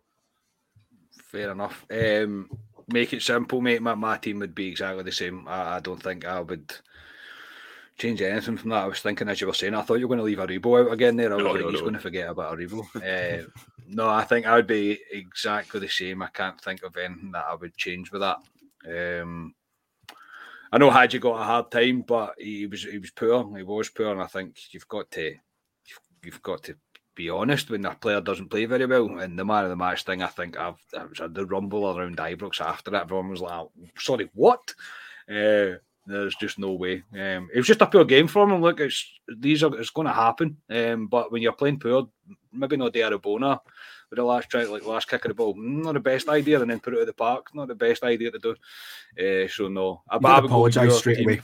Fair 1.23 1.51
enough. 1.51 1.85
Um, 1.91 2.49
make 2.87 3.11
it 3.13 3.21
simple, 3.21 3.61
mate. 3.61 3.81
My, 3.81 3.95
my 3.95 4.17
team 4.17 4.39
would 4.39 4.55
be 4.55 4.67
exactly 4.67 5.03
the 5.03 5.11
same. 5.11 5.47
I, 5.47 5.77
I 5.77 5.79
don't 5.79 6.01
think 6.01 6.25
I 6.25 6.39
would 6.39 6.73
change 7.97 8.21
anything 8.21 8.57
from 8.57 8.69
that. 8.69 8.83
I 8.83 8.87
was 8.87 9.01
thinking 9.01 9.27
as 9.27 9.41
you 9.41 9.47
were 9.47 9.53
saying, 9.53 9.75
I 9.75 9.81
thought 9.81 9.95
you 9.95 10.07
were 10.07 10.15
going 10.15 10.19
to 10.19 10.23
leave 10.23 10.37
Aribo 10.37 10.85
out 10.85 10.93
again 10.93 11.17
there. 11.17 11.31
I 11.31 11.35
was 11.35 11.43
no, 11.43 11.51
like, 11.51 11.61
no, 11.61 11.69
he's 11.69 11.79
no. 11.79 11.85
going 11.85 11.93
to 11.95 11.99
forget 11.99 12.29
about 12.29 12.57
Aribo. 12.57 12.83
uh, 12.95 13.45
no, 13.91 14.07
I 14.07 14.23
think 14.23 14.45
I 14.45 14.55
would 14.55 14.67
be 14.67 14.99
exactly 15.11 15.79
the 15.79 15.87
same. 15.87 16.21
I 16.21 16.27
can't 16.27 16.59
think 16.61 16.83
of 16.83 16.95
anything 16.95 17.31
that 17.31 17.45
I 17.49 17.55
would 17.55 17.75
change 17.75 18.11
with 18.11 18.21
that. 18.21 18.37
Um, 18.87 19.55
I 20.71 20.77
know 20.77 20.91
Hagi 20.91 21.17
got 21.17 21.41
a 21.41 21.43
hard 21.43 21.71
time, 21.71 22.01
but 22.01 22.35
he 22.37 22.67
was 22.67 22.83
he 22.83 22.99
was 22.99 23.09
poor. 23.09 23.57
He 23.57 23.63
was 23.63 23.89
poor, 23.89 24.11
and 24.11 24.21
I 24.21 24.27
think 24.27 24.55
you've 24.71 24.87
got 24.87 25.09
to 25.11 25.35
you've, 26.23 26.43
got 26.43 26.63
to 26.63 26.75
be 27.15 27.29
honest 27.29 27.71
when 27.71 27.85
a 27.85 27.95
player 27.95 28.21
doesn't 28.21 28.49
play 28.49 28.65
very 28.65 28.85
well. 28.85 29.17
And 29.19 29.37
the 29.37 29.45
man 29.45 29.63
of 29.63 29.71
the 29.71 29.75
match 29.75 30.03
thing, 30.03 30.21
I 30.21 30.27
think 30.27 30.57
I've 30.57 30.77
was 30.93 31.21
the 31.33 31.45
rumble 31.45 31.97
around 31.97 32.17
Ibrox 32.17 32.61
after 32.61 32.91
that. 32.91 33.03
Everyone 33.03 33.29
was 33.29 33.41
like, 33.41 33.67
"Sorry, 33.97 34.29
what?" 34.33 34.75
Uh, 35.27 35.77
there's 36.09 36.35
just 36.35 36.59
no 36.59 36.73
way. 36.73 37.03
Um, 37.13 37.49
it 37.53 37.57
was 37.57 37.67
just 37.67 37.81
a 37.81 37.85
poor 37.85 38.05
game 38.05 38.27
for 38.27 38.49
him. 38.49 38.61
Look, 38.61 38.79
it's 38.79 39.19
these 39.37 39.63
are 39.63 39.75
it's 39.79 39.91
going 39.91 40.07
to 40.07 40.13
happen. 40.13 40.57
Um, 40.69 41.07
but 41.07 41.31
when 41.31 41.41
you're 41.41 41.53
playing 41.53 41.79
poor, 41.79 42.09
maybe 42.51 42.77
not 42.77 42.93
the 42.93 43.03
Arabona 43.03 43.59
with 44.09 44.17
the 44.17 44.23
last 44.23 44.49
try, 44.49 44.63
like 44.63 44.85
last 44.85 45.07
kick 45.07 45.25
of 45.25 45.29
the 45.29 45.35
ball, 45.35 45.53
not 45.55 45.93
the 45.93 45.99
best 45.99 46.27
idea. 46.29 46.59
And 46.59 46.71
then 46.71 46.79
put 46.79 46.93
it 46.95 47.01
at 47.01 47.07
the 47.07 47.13
park, 47.13 47.47
not 47.53 47.67
the 47.67 47.75
best 47.75 48.03
idea 48.03 48.31
to 48.31 48.39
do. 48.39 48.55
Uh, 49.19 49.47
so 49.47 49.67
no, 49.67 50.01
I, 50.09 50.17
I 50.17 50.39
apologise 50.39 50.97
straight 50.97 51.17
team. 51.17 51.29
away. 51.29 51.41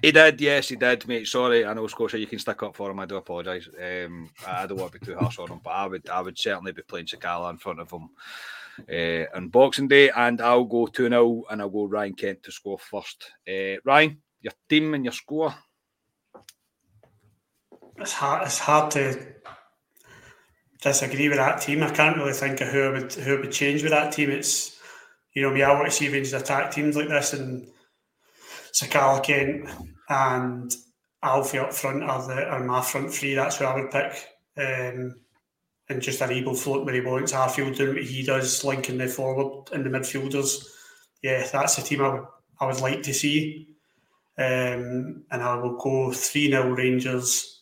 He 0.00 0.10
did, 0.10 0.40
yes, 0.40 0.70
he 0.70 0.76
did, 0.76 1.06
mate. 1.06 1.28
Sorry, 1.28 1.66
I 1.66 1.74
know 1.74 1.86
Scotia, 1.86 2.18
you 2.18 2.26
can 2.26 2.38
stick 2.38 2.62
up 2.62 2.74
for 2.74 2.90
him. 2.90 2.98
I 2.98 3.04
do 3.04 3.16
apologise. 3.16 3.68
Um, 3.78 4.30
I 4.46 4.66
don't 4.66 4.78
want 4.78 4.90
to 4.92 4.98
be 4.98 5.04
too 5.04 5.16
harsh 5.16 5.38
on 5.38 5.50
him, 5.50 5.60
but 5.62 5.70
I 5.70 5.86
would, 5.86 6.08
I 6.08 6.22
would 6.22 6.38
certainly 6.38 6.72
be 6.72 6.80
playing 6.80 7.04
Sakala 7.04 7.50
in 7.50 7.58
front 7.58 7.78
of 7.78 7.90
him 7.90 8.08
uh, 8.90 9.24
on 9.36 9.48
Boxing 9.48 9.88
Day, 9.88 10.10
and 10.10 10.40
I'll 10.40 10.64
go 10.64 10.86
2 10.86 11.08
0 11.08 11.44
and 11.50 11.60
I'll 11.60 11.70
go 11.70 11.84
Ryan 11.84 12.14
Kent 12.14 12.42
to 12.44 12.52
score 12.52 12.78
first. 12.78 13.30
Uh, 13.48 13.80
Ryan, 13.84 14.20
your 14.40 14.52
team 14.68 14.94
and 14.94 15.04
your 15.04 15.12
score? 15.12 15.54
It's 17.98 18.12
hard, 18.12 18.46
it's 18.46 18.58
hard 18.58 18.90
to 18.92 19.34
disagree 20.80 21.28
with 21.28 21.38
that 21.38 21.60
team. 21.60 21.82
I 21.82 21.90
can't 21.90 22.16
really 22.16 22.32
think 22.32 22.60
of 22.60 22.68
who 22.68 22.82
I 22.82 22.90
would, 22.90 23.12
who 23.12 23.36
I 23.36 23.40
would 23.40 23.52
change 23.52 23.82
with 23.82 23.92
that 23.92 24.12
team. 24.12 24.30
It's, 24.30 24.78
you 25.34 25.42
know, 25.42 25.50
me, 25.50 25.62
I 25.62 25.72
want 25.72 25.86
to 25.86 25.90
see 25.90 26.08
Rangers 26.08 26.32
attack 26.32 26.72
teams 26.72 26.96
like 26.96 27.08
this, 27.08 27.32
and 27.32 27.68
Sakala 28.72 29.22
Kent 29.22 29.68
and 30.08 30.74
Alfie 31.22 31.58
up 31.58 31.72
front 31.72 32.02
are, 32.02 32.26
the, 32.26 32.44
are 32.44 32.64
my 32.64 32.80
front 32.80 33.12
three. 33.12 33.34
That's 33.34 33.58
who 33.58 33.64
I 33.64 33.80
would 33.80 33.90
pick. 33.90 34.28
Um, 34.56 35.21
and 35.88 36.00
just 36.00 36.20
an 36.20 36.30
able 36.30 36.54
float 36.54 36.84
where 36.84 36.94
he 36.94 37.00
wants 37.00 37.32
Arfield 37.32 37.76
doing 37.76 37.94
what 37.96 38.04
he 38.04 38.22
does, 38.22 38.64
linking 38.64 38.98
the 38.98 39.08
forward 39.08 39.70
and 39.72 39.84
the 39.84 39.90
midfielders. 39.90 40.64
Yeah, 41.22 41.46
that's 41.50 41.76
the 41.76 41.82
team 41.82 42.02
I 42.02 42.08
would, 42.08 42.24
I 42.60 42.66
would 42.66 42.80
like 42.80 43.02
to 43.02 43.14
see. 43.14 43.68
Um, 44.38 45.24
and 45.30 45.42
I 45.42 45.56
will 45.56 45.76
go 45.76 46.12
3 46.12 46.50
0 46.50 46.70
Rangers. 46.70 47.60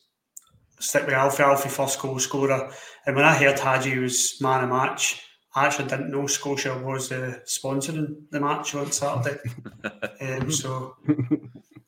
Stick 0.78 1.04
with 1.04 1.14
Alfie, 1.14 1.42
Alfie 1.42 1.68
first 1.68 2.00
goal 2.00 2.18
scorer. 2.18 2.70
And 3.06 3.16
when 3.16 3.24
I 3.24 3.34
heard 3.34 3.58
Hagi 3.58 3.98
was 3.98 4.40
man 4.40 4.64
of 4.64 4.70
match, 4.70 5.22
I 5.54 5.66
actually 5.66 5.88
didn't 5.88 6.12
know 6.12 6.26
Scotia 6.26 6.78
was 6.78 7.10
uh, 7.10 7.40
sponsoring 7.44 8.22
the 8.30 8.40
match 8.40 8.74
on 8.74 8.92
Saturday. 8.92 9.38
um, 10.20 10.50
so 10.50 10.96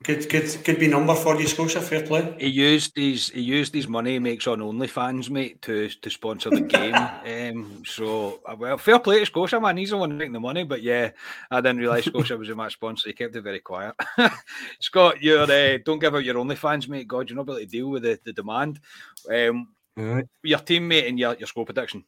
Good, 0.02 0.28
good, 0.28 0.56
good 0.64 0.80
be 0.80 0.88
number 0.88 1.14
for 1.14 1.40
you, 1.40 1.46
Scotia. 1.46 1.80
Fair 1.80 2.02
play. 2.02 2.34
He 2.38 2.48
used 2.48 2.96
his 2.96 3.28
he 3.28 3.40
used 3.40 3.72
his 3.72 3.86
money 3.86 4.14
he 4.14 4.18
makes 4.18 4.46
on 4.48 4.58
OnlyFans, 4.58 5.30
mate, 5.30 5.62
to 5.62 5.88
to 5.88 6.10
sponsor 6.10 6.50
the 6.50 6.62
game. 6.62 6.94
um, 7.54 7.84
so 7.84 8.40
uh, 8.46 8.56
well, 8.58 8.78
fair 8.78 8.98
play 8.98 9.20
to 9.20 9.26
Scotia, 9.26 9.60
man. 9.60 9.76
He's 9.76 9.90
the 9.90 9.96
one 9.96 10.18
making 10.18 10.32
the 10.32 10.40
money. 10.40 10.64
But 10.64 10.82
yeah, 10.82 11.10
I 11.50 11.60
didn't 11.60 11.78
realise 11.78 12.06
Scotia 12.06 12.36
was 12.36 12.48
a 12.48 12.54
match 12.56 12.72
sponsor. 12.72 13.10
He 13.10 13.12
kept 13.12 13.36
it 13.36 13.42
very 13.42 13.60
quiet. 13.60 13.94
Scott, 14.80 15.22
you're 15.22 15.42
uh, 15.42 15.78
don't 15.84 16.00
give 16.00 16.14
out 16.14 16.24
your 16.24 16.36
OnlyFans, 16.36 16.88
mate. 16.88 17.06
God, 17.06 17.28
you're 17.28 17.36
not 17.36 17.44
able 17.44 17.58
to 17.58 17.66
deal 17.66 17.88
with 17.88 18.02
the, 18.02 18.18
the 18.24 18.32
demand. 18.32 18.80
Um, 19.30 19.68
right. 19.96 20.26
Your 20.42 20.58
teammate 20.58 21.08
and 21.08 21.18
your 21.18 21.36
your 21.36 21.46
score 21.46 21.64
prediction. 21.64 22.04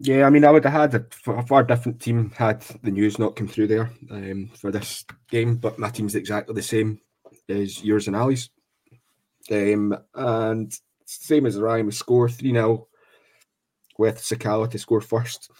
Yeah, 0.00 0.26
I 0.26 0.30
mean, 0.30 0.44
I 0.44 0.50
would 0.50 0.64
have 0.64 0.92
had 0.92 0.94
a, 0.94 1.32
a, 1.32 1.42
far 1.42 1.64
different 1.64 2.00
team 2.00 2.30
had 2.36 2.62
the 2.82 2.90
news 2.92 3.18
not 3.18 3.34
come 3.34 3.48
through 3.48 3.66
there 3.66 3.90
um, 4.10 4.48
for 4.54 4.70
this 4.70 5.04
game, 5.28 5.56
but 5.56 5.78
my 5.78 5.90
team's 5.90 6.14
exactly 6.14 6.54
the 6.54 6.62
same 6.62 7.00
as 7.48 7.82
yours 7.82 8.06
and 8.06 8.14
Ali's. 8.14 8.50
Um, 9.50 9.96
and 10.14 10.72
same 11.04 11.46
as 11.46 11.58
Ryan, 11.58 11.86
we 11.86 11.92
score 11.92 12.28
3 12.28 12.52
0 12.52 12.86
with 13.98 14.18
Sakala 14.18 14.70
to 14.70 14.78
score 14.78 15.00
first. 15.00 15.50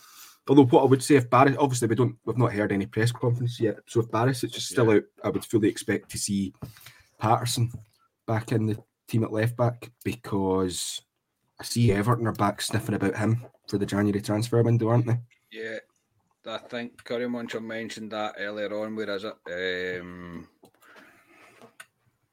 Although, 0.49 0.67
what 0.67 0.83
I 0.83 0.87
would 0.87 1.03
say 1.03 1.17
if 1.17 1.29
Barris, 1.29 1.57
obviously, 1.59 1.89
we 1.89 1.95
don't, 1.97 2.17
we've 2.25 2.39
not 2.39 2.53
heard 2.53 2.73
any 2.73 2.87
press 2.87 3.11
conference 3.11 3.61
yet. 3.61 3.77
So 3.87 4.01
if 4.01 4.11
Barris 4.11 4.45
is 4.45 4.53
just 4.53 4.69
still 4.69 4.87
yeah. 4.87 4.97
out, 4.97 5.03
I 5.25 5.31
would 5.31 5.45
fully 5.45 5.69
expect 5.69 6.11
to 6.13 6.19
see 6.19 6.55
Patterson 7.19 7.71
back 8.27 8.53
in 8.53 8.67
the 8.67 8.79
team 9.09 9.25
at 9.25 9.33
left 9.33 9.57
back 9.57 9.91
because 10.05 11.03
I 11.61 11.65
see 11.65 11.93
Everton 11.93 12.27
are 12.27 12.33
back 12.33 12.63
sniffing 12.63 12.95
about 12.95 13.17
him 13.17 13.45
for 13.67 13.79
the 13.79 13.87
January 13.87 14.21
transfer 14.21 14.63
window, 14.63 14.89
aren't 14.89 15.07
they? 15.07 15.19
Yeah, 15.51 15.79
I 16.47 16.59
think 16.59 17.03
Curry 17.05 17.27
Muncher 17.27 17.63
mentioned 17.63 18.13
that 18.13 18.37
earlier 18.39 18.73
on. 18.81 18.95
Where 18.95 19.11
is 19.11 19.25
it? 19.25 20.01
Um, 20.01 20.49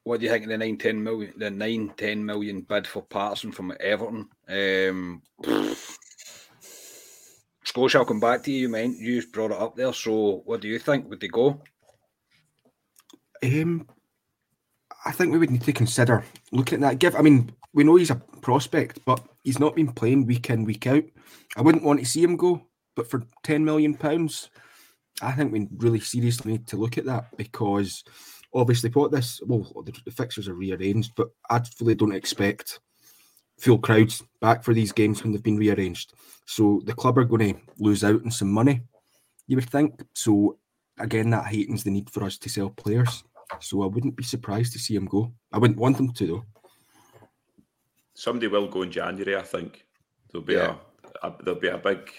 what 0.03 0.19
do 0.19 0.25
you 0.25 0.31
think 0.31 0.43
of 0.43 0.49
the 0.49 0.57
9, 0.57 0.77
10 0.77 1.03
million, 1.03 1.33
the 1.37 1.49
9, 1.49 1.93
10 1.97 2.25
million 2.25 2.61
bid 2.61 2.85
for 2.85 3.01
Patterson 3.01 3.51
from 3.51 3.73
Everton? 3.79 4.29
Um, 4.47 5.23
Scotia, 7.63 7.97
I'll 7.97 8.05
come 8.05 8.19
back 8.19 8.43
to 8.43 8.51
you. 8.51 8.59
You 8.59 8.69
meant 8.69 8.99
you 8.99 9.25
brought 9.33 9.51
it 9.51 9.57
up 9.57 9.75
there. 9.75 9.91
So, 9.91 10.43
what 10.45 10.61
do 10.61 10.67
you 10.67 10.77
think? 10.77 11.09
Would 11.09 11.19
they 11.19 11.27
go? 11.27 11.63
Um, 13.43 13.87
I 15.03 15.11
think 15.11 15.31
we 15.33 15.39
would 15.39 15.49
need 15.49 15.63
to 15.63 15.73
consider 15.73 16.23
looking 16.51 16.83
at 16.83 16.89
that. 16.91 16.99
Give, 16.99 17.15
I 17.15 17.21
mean, 17.21 17.51
we 17.75 17.83
know 17.83 17.97
he's 17.97 18.09
a 18.09 18.15
prospect, 18.41 18.99
but 19.05 19.21
he's 19.43 19.59
not 19.59 19.75
been 19.75 19.91
playing 19.91 20.25
week 20.25 20.49
in 20.49 20.63
week 20.63 20.87
out. 20.87 21.03
I 21.57 21.61
wouldn't 21.61 21.83
want 21.83 21.99
to 21.99 22.05
see 22.05 22.23
him 22.23 22.37
go, 22.37 22.65
but 22.95 23.07
for 23.07 23.21
ten 23.43 23.63
million 23.63 23.93
pounds, 23.93 24.49
I 25.21 25.33
think 25.33 25.51
we 25.51 25.67
really 25.77 25.99
seriously 25.99 26.53
need 26.53 26.67
to 26.67 26.77
look 26.77 26.97
at 26.97 27.05
that 27.05 27.35
because 27.37 28.03
obviously 28.53 28.89
what 28.91 29.11
this 29.11 29.41
well 29.45 29.83
the, 29.85 29.93
the 30.05 30.11
fixtures 30.11 30.47
are 30.47 30.55
rearranged, 30.55 31.11
but 31.17 31.27
I 31.49 31.59
fully 31.59 31.95
don't 31.95 32.15
expect 32.15 32.79
full 33.59 33.77
crowds 33.77 34.23
back 34.39 34.63
for 34.63 34.73
these 34.73 34.93
games 34.93 35.21
when 35.21 35.33
they've 35.33 35.43
been 35.43 35.57
rearranged. 35.57 36.13
So 36.45 36.81
the 36.85 36.93
club 36.93 37.17
are 37.17 37.25
going 37.25 37.53
to 37.53 37.61
lose 37.77 38.05
out 38.05 38.23
on 38.23 38.31
some 38.31 38.51
money, 38.51 38.81
you 39.47 39.57
would 39.57 39.69
think. 39.69 40.01
So 40.13 40.57
again, 40.97 41.29
that 41.31 41.45
heightens 41.45 41.83
the 41.83 41.91
need 41.91 42.09
for 42.09 42.23
us 42.23 42.37
to 42.37 42.49
sell 42.49 42.69
players. 42.69 43.25
So 43.59 43.83
I 43.83 43.87
wouldn't 43.87 44.15
be 44.15 44.23
surprised 44.23 44.71
to 44.73 44.79
see 44.79 44.95
him 44.95 45.05
go. 45.05 45.33
I 45.51 45.57
wouldn't 45.57 45.79
want 45.79 45.97
them 45.97 46.13
to 46.13 46.27
though. 46.27 46.45
Somebody 48.15 48.47
will 48.47 48.67
go 48.67 48.81
in 48.81 48.91
January, 48.91 49.35
I 49.35 49.43
think. 49.43 49.85
There'll 50.31 50.45
be 50.45 50.53
yeah. 50.53 50.75
a, 51.21 51.27
a, 51.27 51.35
there'll 51.43 51.59
be 51.59 51.67
a 51.67 51.77
big 51.77 52.09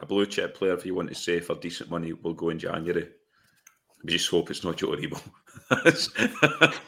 a 0.00 0.06
blue 0.06 0.26
chip 0.26 0.54
player 0.54 0.74
if 0.74 0.86
you 0.86 0.94
want 0.94 1.08
to 1.08 1.14
say 1.14 1.40
for 1.40 1.54
decent 1.56 1.90
money 1.90 2.12
will 2.12 2.34
go 2.34 2.50
in 2.50 2.58
January. 2.58 3.08
We 4.04 4.12
just 4.12 4.30
hope 4.30 4.50
it's 4.50 4.64
not 4.64 4.76
Joe 4.76 4.88
Aribo. 4.88 5.20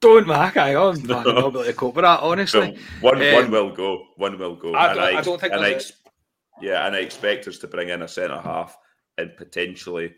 Don't 0.00 0.26
Mac, 0.26 0.56
I 0.56 0.70
am 0.70 1.02
no. 1.04 1.22
not 1.22 1.38
able 1.38 1.64
to 1.64 1.72
cope 1.72 1.94
with 1.94 2.04
that, 2.04 2.20
honestly. 2.20 2.78
one, 3.00 3.22
um, 3.22 3.34
one 3.34 3.50
will 3.50 3.70
go. 3.70 4.04
One 4.16 4.38
will 4.38 4.56
go. 4.56 4.74
I, 4.74 4.94
I, 4.94 5.18
I 5.18 5.22
don't 5.22 5.40
think 5.40 5.52
and 5.52 5.64
I, 5.64 5.80
Yeah, 6.60 6.86
and 6.86 6.96
I 6.96 7.00
expect 7.00 7.46
us 7.46 7.58
to 7.58 7.68
bring 7.68 7.90
in 7.90 8.02
a 8.02 8.08
centre 8.08 8.40
half 8.40 8.76
and 9.18 9.36
potentially 9.36 10.14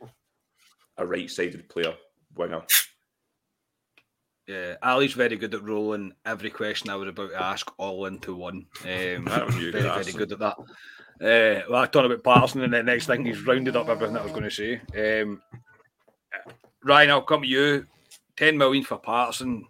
a 0.96 1.06
right-sided 1.06 1.68
player 1.68 1.94
winger. 2.36 2.62
Yeah, 4.46 4.76
Ali's 4.82 5.12
very 5.12 5.36
good 5.36 5.54
at 5.54 5.62
rolling 5.62 6.12
every 6.24 6.50
question 6.50 6.90
I 6.90 6.96
was 6.96 7.08
about 7.08 7.30
to 7.30 7.40
ask 7.40 7.70
all 7.78 8.06
into 8.06 8.34
one. 8.34 8.66
Um, 8.82 9.26
very, 9.26 9.70
very 9.70 10.12
good 10.12 10.32
at 10.32 10.38
that. 10.38 10.56
Uh, 11.20 11.62
well, 11.68 11.82
I 11.82 11.86
talked 11.86 12.06
about 12.06 12.24
Patterson, 12.24 12.62
and 12.62 12.72
the 12.72 12.82
next 12.82 13.06
thing 13.06 13.24
he's 13.24 13.46
rounded 13.46 13.76
up 13.76 13.88
everything 13.88 14.16
I 14.16 14.22
was 14.22 14.32
going 14.32 14.48
to 14.48 14.50
say. 14.50 15.20
Um, 15.22 15.42
Ryan, 16.82 17.10
I'll 17.10 17.22
come 17.22 17.42
to 17.42 17.48
you. 17.48 17.86
10 18.36 18.56
million 18.56 18.82
for 18.82 18.98
Patterson. 18.98 19.66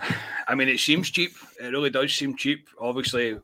I 0.48 0.54
mean, 0.54 0.68
it 0.68 0.80
seems 0.80 1.10
cheap. 1.10 1.32
It 1.60 1.66
really 1.66 1.90
does 1.90 2.12
seem 2.12 2.36
cheap. 2.36 2.68
Obviously, 2.80 3.38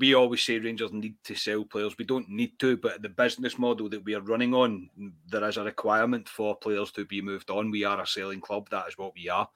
we 0.00 0.14
always 0.14 0.42
say 0.42 0.58
Rangers 0.58 0.92
need 0.92 1.14
to 1.24 1.34
sell 1.34 1.64
players. 1.64 1.96
We 1.98 2.06
don't 2.06 2.28
need 2.30 2.58
to, 2.60 2.78
but 2.78 3.02
the 3.02 3.10
business 3.10 3.58
model 3.58 3.88
that 3.90 4.04
we 4.04 4.14
are 4.14 4.22
running 4.22 4.54
on, 4.54 4.88
there 5.28 5.46
is 5.46 5.58
a 5.58 5.64
requirement 5.64 6.26
for 6.26 6.56
players 6.56 6.90
to 6.92 7.04
be 7.04 7.20
moved 7.20 7.50
on. 7.50 7.70
We 7.70 7.84
are 7.84 8.00
a 8.00 8.06
selling 8.06 8.40
club. 8.40 8.70
That 8.70 8.88
is 8.88 8.96
what 8.96 9.12
we 9.14 9.28
are. 9.28 9.48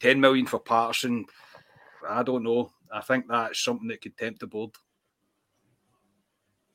10 0.00 0.18
million 0.18 0.46
for 0.46 0.60
Patterson. 0.60 1.26
I 2.08 2.22
don't 2.22 2.42
know. 2.42 2.72
I 2.90 3.02
think 3.02 3.26
that's 3.28 3.62
something 3.62 3.88
that 3.88 4.00
could 4.00 4.16
tempt 4.16 4.40
the 4.40 4.46
board. 4.46 4.70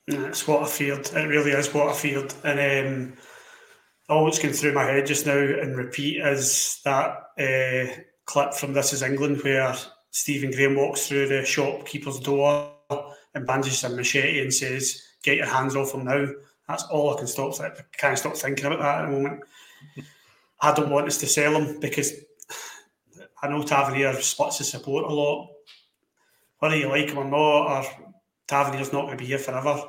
It's 0.05 0.47
what 0.47 0.63
I 0.63 0.67
feared. 0.67 1.07
It 1.07 1.27
really 1.27 1.51
is 1.51 1.73
what 1.73 1.89
I 1.89 1.93
feared. 1.93 2.33
And 2.43 2.87
um, 2.87 3.17
all 4.09 4.25
that's 4.25 4.39
going 4.39 4.53
through 4.53 4.73
my 4.73 4.83
head 4.83 5.07
just 5.07 5.25
now 5.25 5.37
and 5.37 5.75
repeat 5.75 6.21
is 6.21 6.79
that 6.85 7.23
uh, 7.39 8.01
clip 8.25 8.53
from 8.53 8.73
This 8.73 8.93
Is 8.93 9.01
England 9.01 9.41
where 9.41 9.75
Stephen 10.11 10.51
Graham 10.51 10.75
walks 10.75 11.07
through 11.07 11.27
the 11.27 11.43
shopkeeper's 11.43 12.19
door 12.19 12.76
and 12.89 13.45
bandages 13.45 13.83
a 13.83 13.89
machete 13.89 14.41
and 14.41 14.53
says, 14.53 15.01
"Get 15.23 15.37
your 15.37 15.47
hands 15.47 15.75
off 15.75 15.93
him 15.93 16.05
now." 16.05 16.27
That's 16.67 16.83
all 16.83 17.13
I 17.13 17.17
can 17.17 17.27
stop. 17.27 17.59
I 17.61 17.71
can't 17.97 18.17
stop 18.17 18.35
thinking 18.35 18.65
about 18.65 18.79
that 18.79 19.03
at 19.03 19.05
the 19.05 19.11
moment. 19.11 19.43
I 20.59 20.73
don't 20.73 20.89
want 20.89 21.07
us 21.07 21.17
to 21.19 21.27
sell 21.27 21.55
him 21.55 21.79
because 21.79 22.13
I 23.41 23.47
know 23.47 23.63
Tavernier 23.63 24.13
splits 24.21 24.57
his 24.57 24.69
support 24.69 25.05
a 25.05 25.13
lot. 25.13 25.49
Whether 26.59 26.77
you 26.77 26.89
like 26.89 27.09
him 27.09 27.19
or 27.19 27.25
not, 27.25 27.85
or 27.85 28.09
Tavernier's 28.47 28.91
not 28.91 29.05
going 29.05 29.17
to 29.17 29.23
be 29.23 29.27
here 29.27 29.37
forever. 29.37 29.81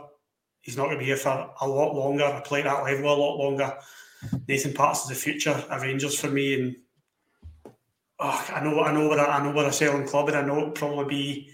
He's 0.61 0.77
not 0.77 0.85
going 0.85 0.97
to 0.97 1.01
be 1.01 1.07
here 1.07 1.17
for 1.17 1.51
a 1.61 1.67
lot 1.67 1.95
longer. 1.95 2.25
I 2.25 2.41
play 2.41 2.61
at 2.61 2.65
that 2.65 2.85
level 2.85 3.13
a 3.13 3.17
lot 3.17 3.39
longer. 3.39 3.79
Nathan 4.47 4.75
Patterson 4.75 5.13
is 5.13 5.19
the 5.19 5.31
future 5.31 5.65
of 5.71 5.83
Rangers 5.83 6.19
for 6.19 6.29
me, 6.29 6.55
and 6.55 6.77
oh, 8.19 8.47
I 8.55 8.61
know, 8.63 8.83
I 8.83 8.93
know, 8.93 9.09
we're 9.09 9.19
a, 9.19 9.29
I 9.29 9.43
know 9.43 9.53
we're 9.53 9.69
a 9.69 9.73
selling 9.73 10.07
club, 10.07 10.29
and 10.29 10.37
I 10.37 10.43
know 10.43 10.59
it'll 10.59 10.71
probably 10.73 11.05
be 11.05 11.51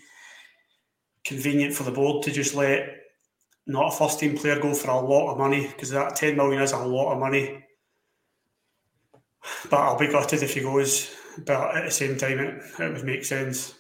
convenient 1.25 1.75
for 1.75 1.85
the 1.85 1.91
board 1.91 2.22
to 2.25 2.31
just 2.31 2.55
let 2.55 3.01
not 3.66 3.93
a 3.93 3.97
first 3.97 4.20
team 4.20 4.37
player 4.37 4.61
go 4.61 4.75
for 4.75 4.91
a 4.91 5.01
lot 5.01 5.33
of 5.33 5.39
money 5.39 5.66
because 5.68 5.91
that 5.91 6.16
10 6.16 6.37
million 6.37 6.62
is 6.62 6.72
a 6.72 6.79
lot 6.79 7.12
of 7.12 7.18
money. 7.18 7.64
But 9.70 9.81
I'll 9.81 9.99
be 9.99 10.09
gutted 10.09 10.43
if 10.43 10.55
he 10.55 10.61
goes. 10.61 11.14
But 11.45 11.77
at 11.77 11.85
the 11.85 11.91
same 11.91 12.16
time, 12.16 12.39
it, 12.39 12.62
it 12.79 12.93
would 12.93 13.05
make 13.05 13.25
sense. 13.25 13.75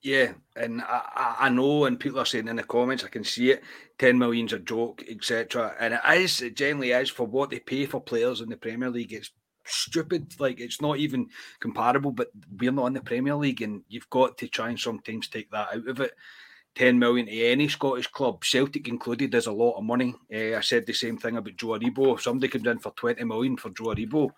Yeah, 0.00 0.32
and 0.56 0.82
I, 0.82 1.36
I 1.40 1.48
know, 1.48 1.84
and 1.84 1.98
people 1.98 2.18
are 2.18 2.26
saying 2.26 2.48
in 2.48 2.56
the 2.56 2.64
comments, 2.64 3.04
I 3.04 3.08
can 3.08 3.22
see 3.22 3.52
it. 3.52 3.62
Ten 3.98 4.18
million's 4.18 4.52
a 4.52 4.58
joke, 4.58 5.04
etc. 5.08 5.76
And 5.78 5.94
it 5.94 6.00
is, 6.20 6.42
it 6.42 6.56
generally 6.56 6.90
is 6.90 7.08
for 7.08 7.24
what 7.24 7.50
they 7.50 7.60
pay 7.60 7.86
for 7.86 8.00
players 8.00 8.40
in 8.40 8.48
the 8.48 8.56
Premier 8.56 8.90
League. 8.90 9.12
It's 9.12 9.30
stupid. 9.64 10.34
Like 10.38 10.60
it's 10.60 10.80
not 10.80 10.98
even 10.98 11.28
comparable. 11.60 12.12
But 12.12 12.30
we're 12.58 12.72
not 12.72 12.86
in 12.86 12.94
the 12.94 13.00
Premier 13.00 13.34
League, 13.34 13.62
and 13.62 13.82
you've 13.88 14.10
got 14.10 14.38
to 14.38 14.48
try 14.48 14.70
and 14.70 14.78
sometimes 14.78 15.28
take 15.28 15.50
that 15.50 15.68
out 15.74 15.88
of 15.88 16.00
it. 16.00 16.12
10 16.74 16.98
million 16.98 17.26
to 17.26 17.46
any 17.46 17.68
Scottish 17.68 18.06
club, 18.06 18.42
Celtic 18.42 18.88
included, 18.88 19.34
is 19.34 19.46
a 19.46 19.52
lot 19.52 19.76
of 19.76 19.84
money. 19.84 20.14
Uh, 20.32 20.56
I 20.56 20.60
said 20.62 20.86
the 20.86 20.94
same 20.94 21.18
thing 21.18 21.36
about 21.36 21.56
Joe 21.56 21.78
Aribo. 21.78 22.14
If 22.14 22.22
somebody 22.22 22.48
comes 22.48 22.66
in 22.66 22.78
for 22.78 22.92
20 22.92 23.22
million 23.24 23.58
for 23.58 23.68
Joe 23.70 23.94
Aribo, 23.94 24.30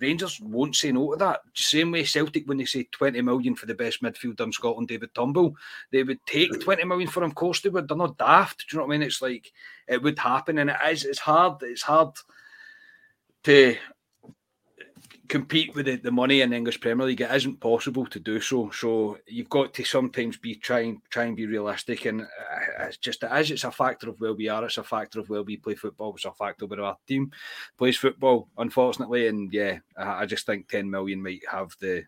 Rangers 0.00 0.40
won't 0.40 0.76
say 0.76 0.92
no 0.92 1.12
to 1.12 1.18
that. 1.18 1.40
Same 1.54 1.92
way 1.92 2.04
Celtic, 2.04 2.48
when 2.48 2.58
they 2.58 2.64
say 2.64 2.88
20 2.90 3.20
million 3.20 3.54
for 3.54 3.66
the 3.66 3.74
best 3.74 4.02
midfielder 4.02 4.40
in 4.40 4.52
Scotland, 4.52 4.88
David 4.88 5.14
Turnbull, 5.14 5.54
they 5.92 6.02
would 6.02 6.24
take 6.26 6.60
20 6.60 6.84
million 6.84 7.08
for 7.08 7.22
him, 7.22 7.30
of 7.30 7.34
course 7.34 7.60
they 7.60 7.68
would. 7.68 7.86
They're 7.86 7.96
not 7.96 8.16
daft. 8.16 8.66
Do 8.70 8.76
you 8.76 8.78
know 8.78 8.86
what 8.86 8.94
I 8.94 8.98
mean? 8.98 9.06
It's 9.06 9.20
like 9.20 9.52
it 9.88 10.02
would 10.02 10.18
happen, 10.18 10.58
and 10.58 10.70
it 10.70 10.76
is. 10.88 11.04
It's 11.04 11.18
hard. 11.18 11.62
It's 11.62 11.82
hard 11.82 12.14
to 13.44 13.76
compete 15.30 15.74
with 15.74 15.86
the, 15.86 15.96
the 15.96 16.10
money 16.10 16.40
in 16.40 16.52
English 16.52 16.80
Premier 16.80 17.06
League. 17.06 17.20
It 17.20 17.30
isn't 17.30 17.60
possible 17.60 18.04
to 18.06 18.18
do 18.18 18.40
so. 18.40 18.70
So 18.70 19.16
you've 19.26 19.48
got 19.48 19.72
to 19.74 19.84
sometimes 19.84 20.36
be 20.36 20.56
trying 20.56 21.00
try 21.08 21.24
and 21.24 21.36
be 21.36 21.46
realistic. 21.46 22.04
And 22.04 22.22
uh, 22.22 22.26
it's 22.80 22.98
just 22.98 23.22
is. 23.22 23.50
It's 23.50 23.64
a 23.64 23.70
factor 23.70 24.10
of 24.10 24.20
where 24.20 24.34
we 24.34 24.48
are. 24.48 24.64
It's 24.64 24.78
a 24.78 24.82
factor 24.82 25.20
of 25.20 25.30
where 25.30 25.44
we 25.44 25.56
play 25.56 25.76
football. 25.76 26.14
It's 26.14 26.24
a 26.24 26.32
factor 26.32 26.66
where 26.66 26.82
our 26.82 26.98
team 27.06 27.30
plays 27.78 27.96
football. 27.96 28.48
Unfortunately, 28.58 29.28
and 29.28 29.52
yeah, 29.52 29.78
I, 29.96 30.22
I 30.22 30.26
just 30.26 30.44
think 30.44 30.68
ten 30.68 30.90
million 30.90 31.22
might 31.22 31.42
have 31.50 31.74
the 31.80 32.04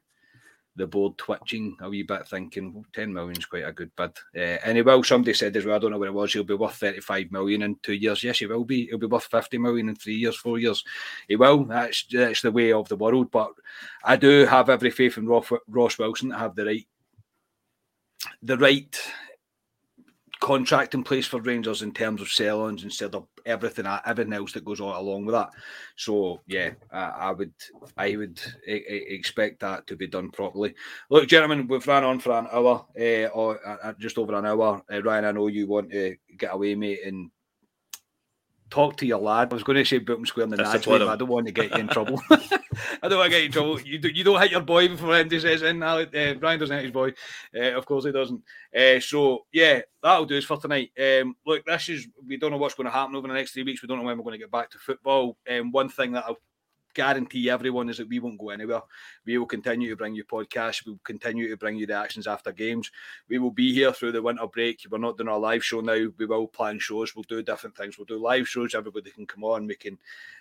the 0.77 0.87
board 0.87 1.17
twitching 1.19 1.77
a 1.81 1.89
wee 1.89 2.03
bit, 2.03 2.27
thinking 2.27 2.73
well, 2.73 2.85
10 2.95 3.13
million 3.13 3.37
is 3.37 3.47
quite 3.47 3.65
a 3.65 3.73
good 3.73 3.91
bid. 3.97 4.11
Uh, 4.37 4.73
he 4.73 4.83
will, 4.83 5.03
somebody 5.05 5.35
said 5.35 5.57
as 5.57 5.65
well, 5.65 5.77
I 5.77 5.79
don't 5.79 5.91
know 5.91 5.99
what 5.99 6.09
it 6.09 6.15
was, 6.15 6.33
he'll 6.33 6.45
be 6.45 6.55
worth 6.55 6.77
35 6.77 7.31
million 7.31 7.63
in 7.63 7.77
two 7.83 7.93
years. 7.93 8.25
Yes, 8.25 8.39
he 8.39 8.47
will 8.47 8.65
be. 8.65 8.87
He'll 8.87 8.99
be 8.99 9.07
worth 9.07 9.25
50 9.25 9.59
million 9.59 9.91
in 9.91 9.97
three 9.97 10.17
years, 10.17 10.37
four 10.37 10.59
years. 10.59 10.83
He 11.29 11.37
will. 11.37 11.65
That's, 11.65 12.05
that's 12.11 12.43
the 12.43 12.53
way 12.53 12.73
of 12.73 12.89
the 12.89 12.97
world. 12.97 13.31
But 13.31 13.53
I 14.05 14.17
do 14.17 14.47
have 14.47 14.71
every 14.71 14.91
faith 14.91 15.19
in 15.19 15.27
Ross 15.27 15.99
Wilson 15.99 16.31
to 16.31 16.39
have 16.39 16.55
the 16.55 16.67
right 16.67 16.87
the 18.43 18.57
right 18.57 19.01
contract 20.43 20.93
in 20.95 21.05
place 21.05 21.25
for 21.25 21.41
Rangers 21.41 21.83
in 21.83 21.93
terms 21.93 22.21
of 22.21 22.29
sell-ons 22.29 22.83
instead 22.83 23.15
of 23.15 23.29
everything 23.47 23.87
everything 24.05 24.33
else 24.33 24.53
that 24.53 24.65
goes 24.65 24.81
on 24.81 24.95
along 24.97 25.25
with 25.25 25.35
that. 25.37 25.51
So 25.97 26.41
yeah, 26.49 26.71
I, 26.91 27.29
I 27.29 27.31
would 27.31 27.55
I 27.97 28.17
would 28.17 28.41
expect 28.67 29.61
that 29.61 29.87
to 29.87 29.95
be 29.95 30.09
done 30.09 30.31
properly. 30.31 30.75
Look, 31.11 31.29
gentlemen, 31.29 31.69
we've 31.69 31.87
ran 31.87 32.03
on 32.03 32.19
for 32.19 32.33
an 32.33 32.49
hour 32.53 32.85
uh, 33.01 33.27
or 33.29 33.61
uh, 33.67 33.93
just 34.01 34.19
over 34.19 34.35
an 34.35 34.45
hour. 34.45 34.83
Uh, 34.93 35.03
Ryan, 35.03 35.27
I 35.27 35.33
know 35.33 35.47
you 35.47 35.69
want 35.69 35.93
to 35.93 36.17
get 36.37 36.53
away, 36.53 36.75
mate, 36.75 37.07
and 37.07 37.31
talk 38.73 38.97
to 38.97 39.07
your 39.07 39.19
lad. 39.19 39.53
I 39.53 39.55
was 39.55 39.63
going 39.63 39.77
to 39.77 39.85
say 39.85 39.99
boot 39.99 40.19
him 40.19 40.25
square 40.25 40.45
in 40.45 40.51
the 40.51 40.57
nuts, 40.57 40.87
but 40.87 41.03
I 41.03 41.15
don't 41.15 41.29
want 41.29 41.47
to 41.47 41.53
get 41.53 41.71
you 41.73 41.77
in 41.77 41.89
trouble. 41.89 42.21
I 42.31 43.09
don't 43.09 43.19
want 43.19 43.31
to 43.31 43.31
get 43.31 43.41
you 43.41 43.47
in 43.47 43.53
trouble. 43.53 43.81
You, 43.83 43.99
do, 43.99 44.09
you 44.09 44.25
don't 44.25 44.41
hit 44.41 44.51
your 44.51 44.63
boy 44.63 44.89
before 44.89 45.15
Andy 45.15 45.39
says 45.39 45.61
in. 45.61 45.83
Uh, 45.83 46.07
Brian 46.41 46.59
doesn't 46.59 46.75
hit 46.75 46.85
his 46.85 46.93
boy. 46.93 47.13
Uh, 47.55 47.73
of 47.73 47.85
course 47.85 48.07
he 48.07 48.13
doesn't. 48.13 48.43
Uh, 48.75 48.99
so, 48.99 49.45
yeah, 49.53 49.81
that'll 50.03 50.25
do 50.25 50.39
us 50.39 50.45
for 50.45 50.57
tonight. 50.57 50.91
Um, 50.99 51.37
look, 51.47 51.67
this 51.67 51.91
is, 51.91 52.09
we 52.27 52.39
don't 52.39 52.51
know 52.51 52.57
what's 52.57 52.75
going 52.75 52.87
to 52.87 52.91
happen 52.91 53.15
over 53.15 53.29
the 53.29 53.35
next 53.35 53.53
three 53.53 53.63
weeks. 53.63 53.83
We 53.83 53.89
don't 53.89 53.99
know 53.99 54.05
when 54.05 54.17
we're 54.17 54.25
going 54.25 54.39
to 54.39 54.45
get 54.45 54.51
back 54.51 54.71
to 54.71 54.79
football. 54.79 55.37
Um, 55.51 55.71
one 55.71 55.91
thing 55.91 56.13
that 56.13 56.25
I'll 56.27 56.39
guarantee 56.95 57.51
everyone 57.51 57.89
is 57.89 57.99
that 57.99 58.09
we 58.09 58.19
won't 58.19 58.39
go 58.39 58.51
anywhere. 58.51 58.83
We 59.25 59.39
will 59.39 59.47
continue 59.47 59.91
to 59.91 59.97
bring 59.97 60.15
you 60.15 60.25
podcasts. 60.25 60.85
We 60.85 60.93
will 60.93 61.01
continue 61.05 61.49
to 61.49 61.57
bring 61.57 61.77
you 61.77 61.87
the 61.87 61.95
actions 61.95 62.27
after 62.27 62.53
games. 62.53 62.91
We 63.29 63.39
will 63.39 63.51
be 63.51 63.73
here 63.73 63.93
through 63.93 64.13
the 64.13 64.23
winter 64.23 64.47
break. 64.47 64.81
We're 64.91 64.99
not 64.99 65.17
doing 65.17 65.29
our 65.29 65.39
live 65.39 65.65
show 65.65 65.81
now. 65.81 66.09
We 66.17 66.27
will 66.27 66.47
plan 66.47 66.79
shows. 66.79 67.15
We'll 67.15 67.25
do 67.25 67.43
different 67.43 67.77
things. 67.77 67.99
We'll 67.99 68.07
do 68.07 68.19
live 68.19 68.49
shows. 68.49 68.75
Everybody 68.75 69.11
can 69.11 69.27
come 69.27 69.45
on. 69.45 69.67
We 69.67 69.77
can 69.77 69.99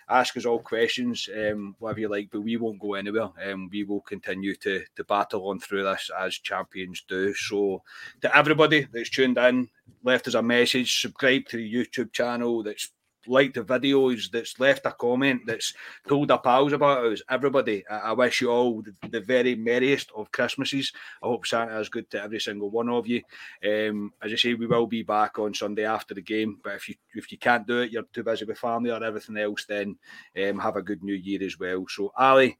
ask 0.08 0.36
us 0.36 0.46
all 0.46 0.58
questions, 0.58 1.28
um, 1.34 1.76
whatever 1.78 2.00
you 2.00 2.08
like, 2.08 2.28
but 2.30 2.42
we 2.42 2.56
won't 2.56 2.80
go 2.80 2.94
anywhere. 2.94 3.30
And 3.40 3.54
um, 3.54 3.68
we 3.72 3.84
will 3.84 4.00
continue 4.00 4.54
to, 4.56 4.82
to 4.96 5.04
battle 5.04 5.48
on 5.48 5.60
through 5.60 5.84
this 5.84 6.10
as 6.18 6.34
champions 6.34 7.02
do. 7.08 7.34
So, 7.34 7.82
to 8.20 8.36
everybody 8.36 8.86
that's 8.92 9.10
tuned 9.10 9.38
in, 9.38 9.68
left 10.02 10.28
us 10.28 10.34
a 10.34 10.42
message, 10.42 11.00
subscribe 11.00 11.46
to 11.46 11.56
the 11.56 11.74
YouTube 11.74 12.12
channel 12.12 12.62
that's 12.62 12.90
liked 13.26 13.54
the 13.54 13.62
videos, 13.62 14.30
that's 14.30 14.58
left 14.60 14.86
a 14.86 14.92
comment, 14.92 15.42
that's 15.46 15.74
told 16.08 16.28
their 16.28 16.38
pals 16.38 16.72
about 16.72 17.04
us. 17.06 17.22
Everybody, 17.28 17.86
I, 17.88 18.12
wish 18.12 18.40
you 18.40 18.50
all 18.50 18.82
the, 18.82 18.94
the, 19.08 19.20
very 19.20 19.54
merriest 19.54 20.10
of 20.16 20.32
Christmases. 20.32 20.92
I 21.22 21.26
hope 21.26 21.46
Santa 21.46 21.78
is 21.78 21.88
good 21.88 22.10
to 22.10 22.22
every 22.22 22.40
single 22.40 22.70
one 22.70 22.88
of 22.88 23.06
you. 23.06 23.22
Um, 23.64 24.12
as 24.22 24.32
I 24.32 24.36
say, 24.36 24.54
we 24.54 24.66
will 24.66 24.86
be 24.86 25.02
back 25.02 25.38
on 25.38 25.54
Sunday 25.54 25.84
after 25.84 26.14
the 26.14 26.22
game. 26.22 26.58
But 26.62 26.74
if 26.74 26.88
you 26.88 26.94
if 27.14 27.30
you 27.30 27.38
can't 27.38 27.66
do 27.66 27.80
it, 27.80 27.92
you're 27.92 28.04
too 28.12 28.22
busy 28.22 28.44
with 28.44 28.58
family 28.58 28.90
or 28.90 29.02
everything 29.02 29.36
else, 29.36 29.64
then 29.64 29.96
um, 30.36 30.58
have 30.58 30.76
a 30.76 30.82
good 30.82 31.02
New 31.02 31.14
Year 31.14 31.42
as 31.42 31.58
well. 31.58 31.84
So, 31.88 32.12
Ali, 32.16 32.58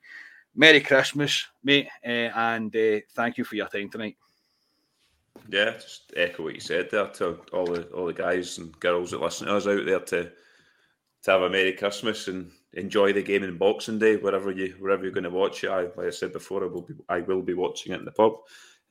Merry 0.55 0.81
Christmas, 0.81 1.47
mate, 1.63 1.89
uh, 2.05 2.09
and 2.35 2.75
uh, 2.75 3.01
thank 3.15 3.39
you 3.39 3.45
for 3.45 3.57
your 3.57 3.69
time 3.69 3.91
tonight. 3.91 4.17
Yeah, 5.49 5.73
just 5.73 6.13
echo 6.17 6.45
what 6.45 6.55
you 6.55 6.61
said 6.61 6.91
there 6.91 7.07
to 7.07 7.39
all 7.53 7.67
the 7.67 7.85
all 7.89 8.07
the 8.07 8.13
guys 8.13 8.59
and 8.59 8.79
girls 8.81 9.11
that 9.11 9.21
listen 9.21 9.47
to 9.47 9.57
us 9.57 9.67
out 9.67 9.85
there 9.85 10.01
to 10.01 10.33
to 11.23 11.31
have 11.31 11.43
a 11.43 11.51
Merry 11.51 11.73
Christmas 11.73 12.29
and 12.29 12.51
enjoy 12.73 13.13
the 13.13 13.23
game 13.23 13.45
in 13.45 13.59
Boxing 13.59 13.99
Day 13.99 14.17
wherever 14.17 14.51
you 14.51 14.75
wherever 14.79 15.03
you're 15.03 15.13
going 15.13 15.25
to 15.25 15.31
watch 15.31 15.65
it. 15.65 15.71
I, 15.71 15.83
like 15.83 16.07
I 16.07 16.11
said 16.11 16.33
before, 16.33 16.65
I 16.65 16.67
will 16.67 16.83
be 16.83 16.95
I 17.09 17.21
will 17.21 17.43
be 17.43 17.55
watching 17.55 17.93
it 17.93 18.01
in 18.01 18.05
the 18.05 18.13
pub. 18.13 18.35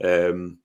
Um, 0.04 0.60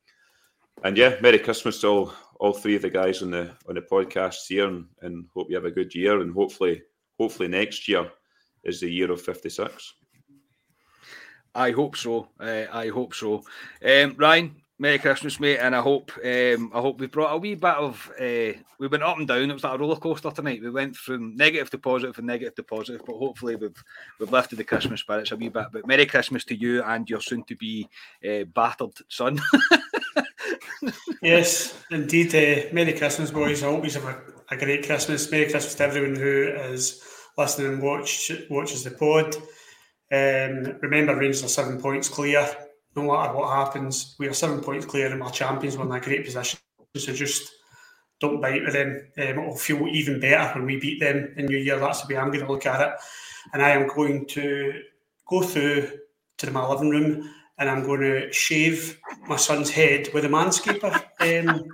and 0.84 0.96
yeah, 0.96 1.16
Merry 1.20 1.38
Christmas 1.38 1.80
to 1.80 1.88
all 1.88 2.12
all 2.38 2.52
three 2.52 2.76
of 2.76 2.82
the 2.82 2.90
guys 2.90 3.22
on 3.22 3.30
the 3.30 3.52
on 3.68 3.74
the 3.74 3.82
podcast 3.82 4.46
here, 4.48 4.68
and, 4.68 4.86
and 5.02 5.26
hope 5.34 5.48
you 5.48 5.56
have 5.56 5.64
a 5.64 5.70
good 5.70 5.94
year. 5.94 6.20
And 6.20 6.32
hopefully, 6.32 6.82
hopefully 7.18 7.48
next 7.48 7.88
year 7.88 8.10
is 8.64 8.80
the 8.80 8.90
year 8.90 9.10
of 9.10 9.20
fifty 9.20 9.48
six. 9.48 9.94
I 11.54 11.70
hope 11.70 11.96
so. 11.96 12.28
Uh, 12.38 12.66
I 12.70 12.88
hope 12.88 13.14
so. 13.14 13.42
Um, 13.82 14.14
Ryan, 14.18 14.56
Merry 14.79 14.99
Christmas, 14.99 15.41
mate, 15.41 15.57
and 15.57 15.74
I 15.74 15.81
hope 15.81 16.12
um, 16.22 16.70
I 16.74 16.81
hope 16.83 17.01
we 17.01 17.07
brought 17.07 17.33
a 17.33 17.39
wee 17.39 17.55
bit 17.55 17.77
of 17.77 18.12
uh, 18.20 18.53
we 18.79 18.89
went 18.89 19.03
up 19.03 19.16
and 19.16 19.27
down. 19.27 19.49
It 19.49 19.55
was 19.55 19.64
like 19.64 19.74
a 19.74 19.79
roller 19.79 19.97
coaster 19.97 20.31
tonight. 20.31 20.61
We 20.61 20.68
went 20.68 20.95
from 20.97 21.35
negative 21.35 21.70
to 21.70 21.79
positive 21.79 22.18
and 22.18 22.27
negative 22.27 22.57
to 22.57 22.62
positive, 22.62 23.01
but 23.07 23.16
hopefully 23.16 23.57
we've 23.57 23.83
we've 24.20 24.31
lifted 24.31 24.57
the 24.57 24.64
Christmas 24.64 25.01
spirits 25.01 25.33
a 25.33 25.37
wee 25.37 25.49
bit. 25.49 25.68
But 25.72 25.87
Merry 25.87 26.05
Christmas 26.05 26.45
to 26.47 26.55
you 26.55 26.83
and 26.83 27.09
your 27.09 27.22
soon 27.22 27.43
to 27.45 27.57
be 27.57 27.89
uh, 28.22 28.45
battered 28.55 28.93
son. 29.09 29.41
yes, 31.22 31.83
indeed. 31.91 32.35
Uh, 32.35 32.74
Merry 32.74 32.93
Christmas, 32.93 33.31
boys. 33.31 33.62
I 33.62 33.68
hope 33.68 33.83
you 33.83 33.93
have 33.93 34.05
a, 34.05 34.55
a, 34.55 34.59
great 34.59 34.85
Christmas. 34.85 35.31
Merry 35.31 35.51
Christmas 35.51 35.74
to 35.77 35.85
everyone 35.85 36.16
who 36.16 36.49
is 36.49 37.03
listening 37.39 37.72
and 37.72 37.83
watch 37.83 38.31
watches 38.51 38.85
the 38.85 38.91
pod. 38.91 39.37
Um, 40.12 40.79
remember, 40.83 41.16
Rangers 41.16 41.45
are 41.45 41.49
seven 41.49 41.81
points 41.81 42.11
clear 42.11 42.47
no 42.97 43.03
matter 43.03 43.34
what 43.34 43.55
happens, 43.55 44.16
we 44.18 44.26
are 44.26 44.32
seven 44.32 44.61
points 44.61 44.86
clear 44.86 45.12
and 45.12 45.20
we're 45.20 45.30
champions. 45.30 45.76
We're 45.76 45.84
in 45.84 45.92
a 45.92 46.01
great 46.01 46.24
position. 46.24 46.59
So 46.97 47.12
just 47.12 47.53
don't 48.20 48.40
bite 48.40 48.64
with 48.64 48.72
them. 48.72 49.09
Um, 49.18 49.24
it'll 49.24 49.57
feel 49.57 49.86
even 49.88 50.18
better 50.18 50.59
when 50.59 50.66
we 50.66 50.80
beat 50.80 51.01
them 51.01 51.34
in 51.36 51.47
New 51.47 51.59
Year. 51.59 51.78
That's 51.78 52.03
the 52.03 52.14
way 52.14 52.18
I'm 52.18 52.28
going 52.30 52.44
to 52.44 52.51
look 52.51 52.64
at 52.64 52.80
it. 52.80 52.94
And 53.53 53.62
I 53.62 53.70
am 53.70 53.86
going 53.86 54.26
to 54.28 54.80
go 55.28 55.42
through 55.42 55.90
to 56.38 56.51
my 56.51 56.66
living 56.66 56.90
room 56.90 57.30
and 57.59 57.70
I'm 57.70 57.84
going 57.84 58.01
to 58.01 58.32
shave 58.32 58.99
my 59.26 59.36
son's 59.36 59.70
head 59.70 60.09
with 60.12 60.24
a 60.24 60.28
manscaper. 60.28 61.03
Um, 61.20 61.68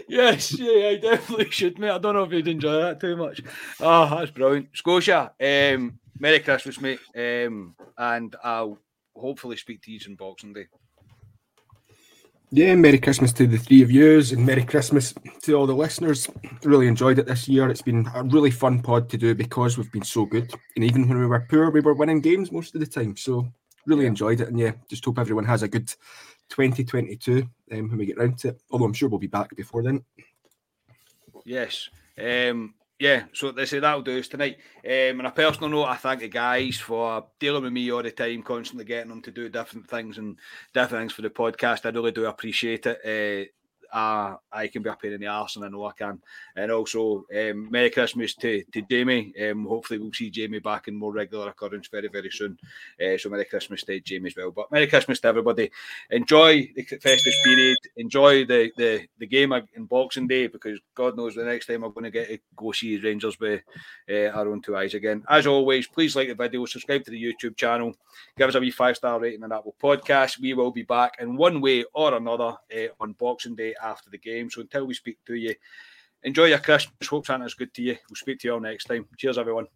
yes, 0.08 0.58
yeah, 0.58 0.88
I 0.88 0.96
definitely 0.96 1.50
should, 1.50 1.78
mate. 1.78 1.90
I 1.90 1.98
don't 1.98 2.14
know 2.14 2.24
if 2.24 2.32
you'd 2.32 2.48
enjoy 2.48 2.72
that 2.80 3.00
too 3.00 3.16
much. 3.16 3.42
Oh, 3.80 4.08
that's 4.08 4.30
brilliant. 4.30 4.68
Scotia, 4.74 5.32
um, 5.40 5.99
Merry 6.20 6.40
Christmas, 6.40 6.80
mate. 6.80 7.00
Um, 7.16 7.74
and 7.96 8.36
I'll 8.44 8.78
hopefully 9.16 9.56
speak 9.56 9.82
to 9.82 9.90
you 9.90 9.98
on 10.06 10.14
Boxing 10.16 10.52
Day. 10.52 10.66
Yeah, 12.52 12.74
Merry 12.74 12.98
Christmas 12.98 13.32
to 13.34 13.46
the 13.46 13.56
three 13.56 13.80
of 13.80 13.90
yous 13.90 14.32
and 14.32 14.44
Merry 14.44 14.64
Christmas 14.64 15.14
to 15.42 15.54
all 15.54 15.66
the 15.66 15.74
listeners. 15.74 16.28
Really 16.62 16.88
enjoyed 16.88 17.18
it 17.18 17.26
this 17.26 17.48
year. 17.48 17.70
It's 17.70 17.80
been 17.80 18.06
a 18.14 18.22
really 18.24 18.50
fun 18.50 18.82
pod 18.82 19.08
to 19.10 19.16
do 19.16 19.34
because 19.34 19.78
we've 19.78 19.92
been 19.92 20.04
so 20.04 20.26
good. 20.26 20.52
And 20.76 20.84
even 20.84 21.08
when 21.08 21.18
we 21.18 21.26
were 21.26 21.46
poor, 21.48 21.70
we 21.70 21.80
were 21.80 21.94
winning 21.94 22.20
games 22.20 22.52
most 22.52 22.74
of 22.74 22.80
the 22.80 22.86
time. 22.86 23.16
So 23.16 23.48
really 23.86 24.04
enjoyed 24.04 24.40
it. 24.40 24.48
And 24.48 24.58
yeah, 24.58 24.72
just 24.88 25.04
hope 25.04 25.18
everyone 25.18 25.44
has 25.46 25.62
a 25.62 25.68
good 25.68 25.88
2022 26.50 27.48
um, 27.72 27.88
when 27.88 27.96
we 27.96 28.06
get 28.06 28.18
round 28.18 28.36
to 28.38 28.48
it. 28.48 28.60
Although 28.70 28.86
I'm 28.86 28.92
sure 28.92 29.08
we'll 29.08 29.20
be 29.20 29.26
back 29.26 29.54
before 29.56 29.82
then. 29.82 30.04
Yes. 31.46 31.88
Um, 32.18 32.74
yeah, 33.00 33.24
so 33.32 33.50
they 33.50 33.64
say 33.64 33.78
that'll 33.80 34.02
do 34.02 34.18
us 34.18 34.28
tonight. 34.28 34.58
Um, 34.84 35.20
on 35.20 35.26
a 35.26 35.30
personal 35.30 35.70
note, 35.70 35.86
I 35.86 35.96
thank 35.96 36.20
the 36.20 36.28
guys 36.28 36.76
for 36.76 37.24
dealing 37.38 37.62
with 37.62 37.72
me 37.72 37.90
all 37.90 38.02
the 38.02 38.10
time, 38.10 38.42
constantly 38.42 38.84
getting 38.84 39.08
them 39.08 39.22
to 39.22 39.30
do 39.30 39.48
different 39.48 39.88
things 39.88 40.18
and 40.18 40.36
different 40.74 41.00
things 41.02 41.12
for 41.14 41.22
the 41.22 41.30
podcast. 41.30 41.86
I 41.86 41.88
really 41.88 42.12
do 42.12 42.26
appreciate 42.26 42.84
it. 42.84 43.00
Uh, 43.02 43.50
uh, 43.92 44.36
I 44.52 44.68
can 44.68 44.82
be 44.82 44.90
a 44.90 44.94
pain 44.94 45.12
in 45.12 45.20
the 45.20 45.26
arse, 45.26 45.56
and 45.56 45.64
I 45.64 45.68
know 45.68 45.84
I 45.84 45.92
can. 45.92 46.20
And 46.56 46.70
also, 46.70 47.26
um, 47.36 47.70
Merry 47.70 47.90
Christmas 47.90 48.34
to, 48.36 48.62
to 48.72 48.82
Jamie. 48.82 49.32
Um, 49.42 49.66
hopefully, 49.66 49.98
we'll 49.98 50.12
see 50.12 50.30
Jamie 50.30 50.58
back 50.58 50.88
in 50.88 50.94
more 50.94 51.12
regular 51.12 51.48
occurrence 51.48 51.88
very, 51.88 52.08
very 52.08 52.30
soon. 52.30 52.58
Uh, 53.00 53.16
so, 53.18 53.28
Merry 53.28 53.44
Christmas 53.44 53.82
to 53.84 54.00
Jamie 54.00 54.28
as 54.28 54.36
well. 54.36 54.50
But 54.50 54.70
Merry 54.70 54.86
Christmas 54.86 55.20
to 55.20 55.28
everybody. 55.28 55.70
Enjoy 56.10 56.70
the 56.74 56.82
festive 56.82 57.34
period. 57.44 57.78
Enjoy 57.96 58.44
the, 58.44 58.70
the, 58.76 59.06
the 59.18 59.26
game 59.26 59.52
in 59.52 59.84
Boxing 59.84 60.28
Day 60.28 60.46
because 60.46 60.78
God 60.94 61.16
knows 61.16 61.34
the 61.34 61.44
next 61.44 61.66
time 61.66 61.84
I'm 61.84 61.92
going 61.92 62.04
to 62.04 62.10
get 62.10 62.28
to 62.28 62.38
go 62.56 62.72
see 62.72 62.98
Rangers 62.98 63.38
with 63.40 63.62
uh, 64.08 64.28
our 64.28 64.48
own 64.48 64.60
two 64.60 64.76
eyes 64.76 64.94
again. 64.94 65.24
As 65.28 65.46
always, 65.46 65.86
please 65.86 66.16
like 66.16 66.28
the 66.28 66.34
video, 66.34 66.64
subscribe 66.66 67.04
to 67.04 67.10
the 67.10 67.22
YouTube 67.22 67.56
channel, 67.56 67.94
give 68.36 68.48
us 68.48 68.54
a 68.54 68.60
wee 68.60 68.70
five 68.70 68.96
star 68.96 69.20
rating 69.20 69.42
on 69.44 69.52
Apple 69.52 69.74
Podcast. 69.82 70.40
We 70.40 70.54
will 70.54 70.70
be 70.70 70.82
back 70.82 71.16
in 71.20 71.36
one 71.36 71.60
way 71.60 71.84
or 71.92 72.14
another 72.14 72.56
uh, 72.74 72.88
on 73.00 73.12
Boxing 73.12 73.54
Day 73.54 73.74
after 73.82 74.10
the 74.10 74.18
game. 74.18 74.50
So 74.50 74.60
until 74.60 74.86
we 74.86 74.94
speak 74.94 75.18
to 75.26 75.34
you, 75.34 75.54
enjoy 76.22 76.46
your 76.46 76.58
Christmas. 76.58 77.08
Hope 77.08 77.26
Santa's 77.26 77.54
good 77.54 77.72
to 77.74 77.82
you. 77.82 77.96
We'll 78.08 78.16
speak 78.16 78.40
to 78.40 78.48
you 78.48 78.54
all 78.54 78.60
next 78.60 78.84
time. 78.84 79.06
Cheers, 79.16 79.38
everyone. 79.38 79.66